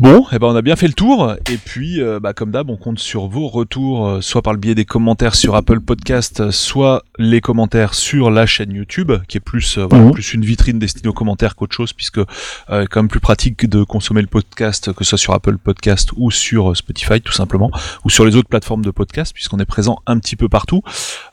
Bon, 0.00 0.24
eh 0.32 0.38
ben 0.38 0.46
on 0.46 0.56
a 0.56 0.62
bien 0.62 0.76
fait 0.76 0.86
le 0.86 0.94
tour 0.94 1.34
et 1.52 1.58
puis 1.58 2.00
euh, 2.00 2.20
bah, 2.20 2.32
comme 2.32 2.50
d'hab 2.50 2.70
on 2.70 2.78
compte 2.78 2.98
sur 2.98 3.26
vos 3.26 3.48
retours 3.48 4.06
euh, 4.08 4.20
soit 4.22 4.40
par 4.40 4.54
le 4.54 4.58
biais 4.58 4.74
des 4.74 4.86
commentaires 4.86 5.34
sur 5.34 5.54
Apple 5.56 5.80
Podcast, 5.80 6.50
soit 6.52 7.02
les 7.18 7.42
commentaires 7.42 7.92
sur 7.92 8.30
la 8.30 8.46
chaîne 8.46 8.72
YouTube 8.72 9.12
qui 9.28 9.36
est 9.36 9.40
plus 9.40 9.76
euh, 9.76 9.84
voilà, 9.90 10.06
Mhm. 10.06 10.12
plus 10.12 10.32
une 10.32 10.42
vitrine 10.42 10.78
destinée 10.78 11.08
aux 11.10 11.12
commentaires 11.12 11.54
qu'autre 11.54 11.76
chose 11.76 11.92
puisque 11.92 12.16
euh, 12.16 12.86
quand 12.90 13.02
même 13.02 13.08
plus 13.08 13.20
pratique 13.20 13.68
de 13.68 13.82
consommer 13.82 14.22
le 14.22 14.26
podcast 14.26 14.90
que 14.94 15.04
ce 15.04 15.10
soit 15.10 15.18
sur 15.18 15.34
Apple 15.34 15.58
Podcast 15.58 16.12
ou 16.16 16.30
sur 16.30 16.74
Spotify 16.74 17.20
tout 17.20 17.32
simplement 17.34 17.70
ou 18.02 18.08
sur 18.08 18.24
les 18.24 18.36
autres 18.36 18.48
plateformes 18.48 18.82
de 18.86 18.90
podcast 18.90 19.34
puisqu'on 19.34 19.58
est 19.58 19.66
présent 19.66 19.98
un 20.06 20.18
petit 20.18 20.36
peu 20.36 20.48
partout. 20.48 20.80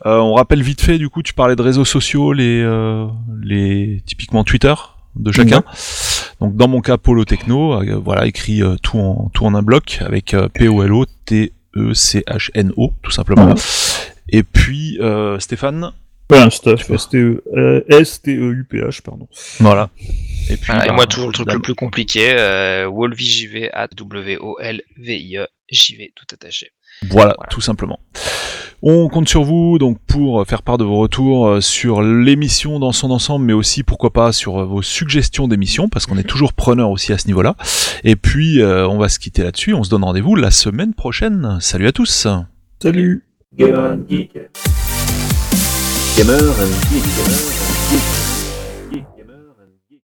Euh, 0.06 0.18
on 0.18 0.34
rappelle 0.34 0.62
vite 0.62 0.82
fait 0.82 0.98
du 0.98 1.08
coup 1.08 1.24
tu 1.24 1.34
parlais 1.34 1.56
de 1.56 1.62
réseaux 1.62 1.86
sociaux 1.86 2.34
les 2.34 2.62
euh, 2.66 3.08
les 3.42 4.04
typiquement 4.06 4.44
Twitter 4.44 4.74
de 5.20 5.32
chacun. 5.32 5.64
Donc 6.40 6.56
dans 6.56 6.68
mon 6.68 6.82
cas 6.82 6.98
Polo 6.98 7.26
Techno, 7.26 7.82
euh, 7.82 8.00
voilà 8.04 8.26
écrit 8.28 8.62
euh, 8.62 8.76
tout 8.82 8.98
en 9.00 9.30
tout 9.34 9.46
en 9.46 9.56
un 9.56 9.62
bloc 9.62 10.00
avec 10.02 10.34
euh, 10.34 10.48
P 10.50 10.68
O 10.68 10.84
L 10.84 10.94
O 10.94 11.06
T 11.26 11.54
E 11.76 11.94
C 11.94 12.24
H 12.28 12.50
N 12.54 12.72
O 12.78 12.94
tout 13.02 13.12
simplement. 13.12 13.54
Et 14.30 14.44
puis 14.44 14.98
euh, 15.02 15.40
Stéphane, 15.40 15.92
Voilà, 16.30 16.50
Stuff, 16.50 16.82
Tu 16.82 16.88
vois. 16.88 16.96
S-T-E- 16.98 17.44
euh, 17.56 17.82
S-T-E-U-P-H, 17.90 19.02
pardon. 19.02 19.28
voilà. 19.60 19.90
Et 20.50 20.58
puis 20.58 20.72
et 20.74 20.88
bah, 20.88 20.94
moi 20.94 21.06
toujours 21.08 21.28
le 21.28 21.34
truc 21.34 21.52
le 21.52 21.60
plus 21.62 21.76
compliqué, 21.76 22.34
euh, 22.38 22.88
WolVJV 22.88 23.70
at 23.74 23.88
W 23.96 24.38
O 24.40 24.58
L 24.60 24.82
V 24.98 25.18
I 25.18 25.38
E 25.38 25.48
JV 25.72 26.12
tout 26.16 26.26
attaché. 26.34 26.72
Voilà, 27.10 27.34
Voilà. 27.38 27.50
tout 27.50 27.62
simplement. 27.62 28.00
On 28.84 29.08
compte 29.10 29.28
sur 29.28 29.44
vous 29.44 29.80
donc 29.80 29.98
pour 30.06 30.46
faire 30.46 30.62
part 30.62 30.78
de 30.78 30.84
vos 30.84 30.98
retours 30.98 31.48
euh, 31.48 31.62
sur 31.62 32.04
l'émission 32.04 32.78
dans 32.78 32.92
son 32.92 33.10
ensemble, 33.10 33.46
mais 33.46 33.54
aussi 33.54 33.82
pourquoi 33.82 34.14
pas 34.14 34.32
sur 34.32 34.60
euh, 34.60 34.66
vos 34.66 34.84
suggestions 34.84 35.48
d'émissions, 35.48 35.90
parce 35.90 36.06
qu'on 36.06 36.18
est 36.18 36.24
toujours 36.24 36.54
preneur 36.54 36.92
aussi 36.92 37.12
à 37.12 37.18
ce 37.18 37.26
niveau-là. 37.26 37.56
Et 38.04 38.16
puis 38.16 38.62
euh, 38.62 38.88
on 38.88 39.00
va 39.00 39.10
se 39.10 39.18
quitter 39.18 39.42
là-dessus. 39.42 39.74
On 39.74 39.84
se 39.84 39.90
donne 39.90 40.04
rendez-vous 40.04 40.36
la 40.36 40.52
semaine 40.52 40.94
prochaine. 40.94 41.58
Salut 41.60 41.88
à 41.88 41.92
tous. 41.92 42.28
Salut 42.80 43.24
Gamer 43.58 43.94
and 43.94 44.02
Geek. 44.08 44.34
Gamer 46.16 46.40
and 46.40 46.92
Geek. 46.92 47.04
Gamer 47.04 47.34
and 47.34 47.92
Geek. 47.92 48.37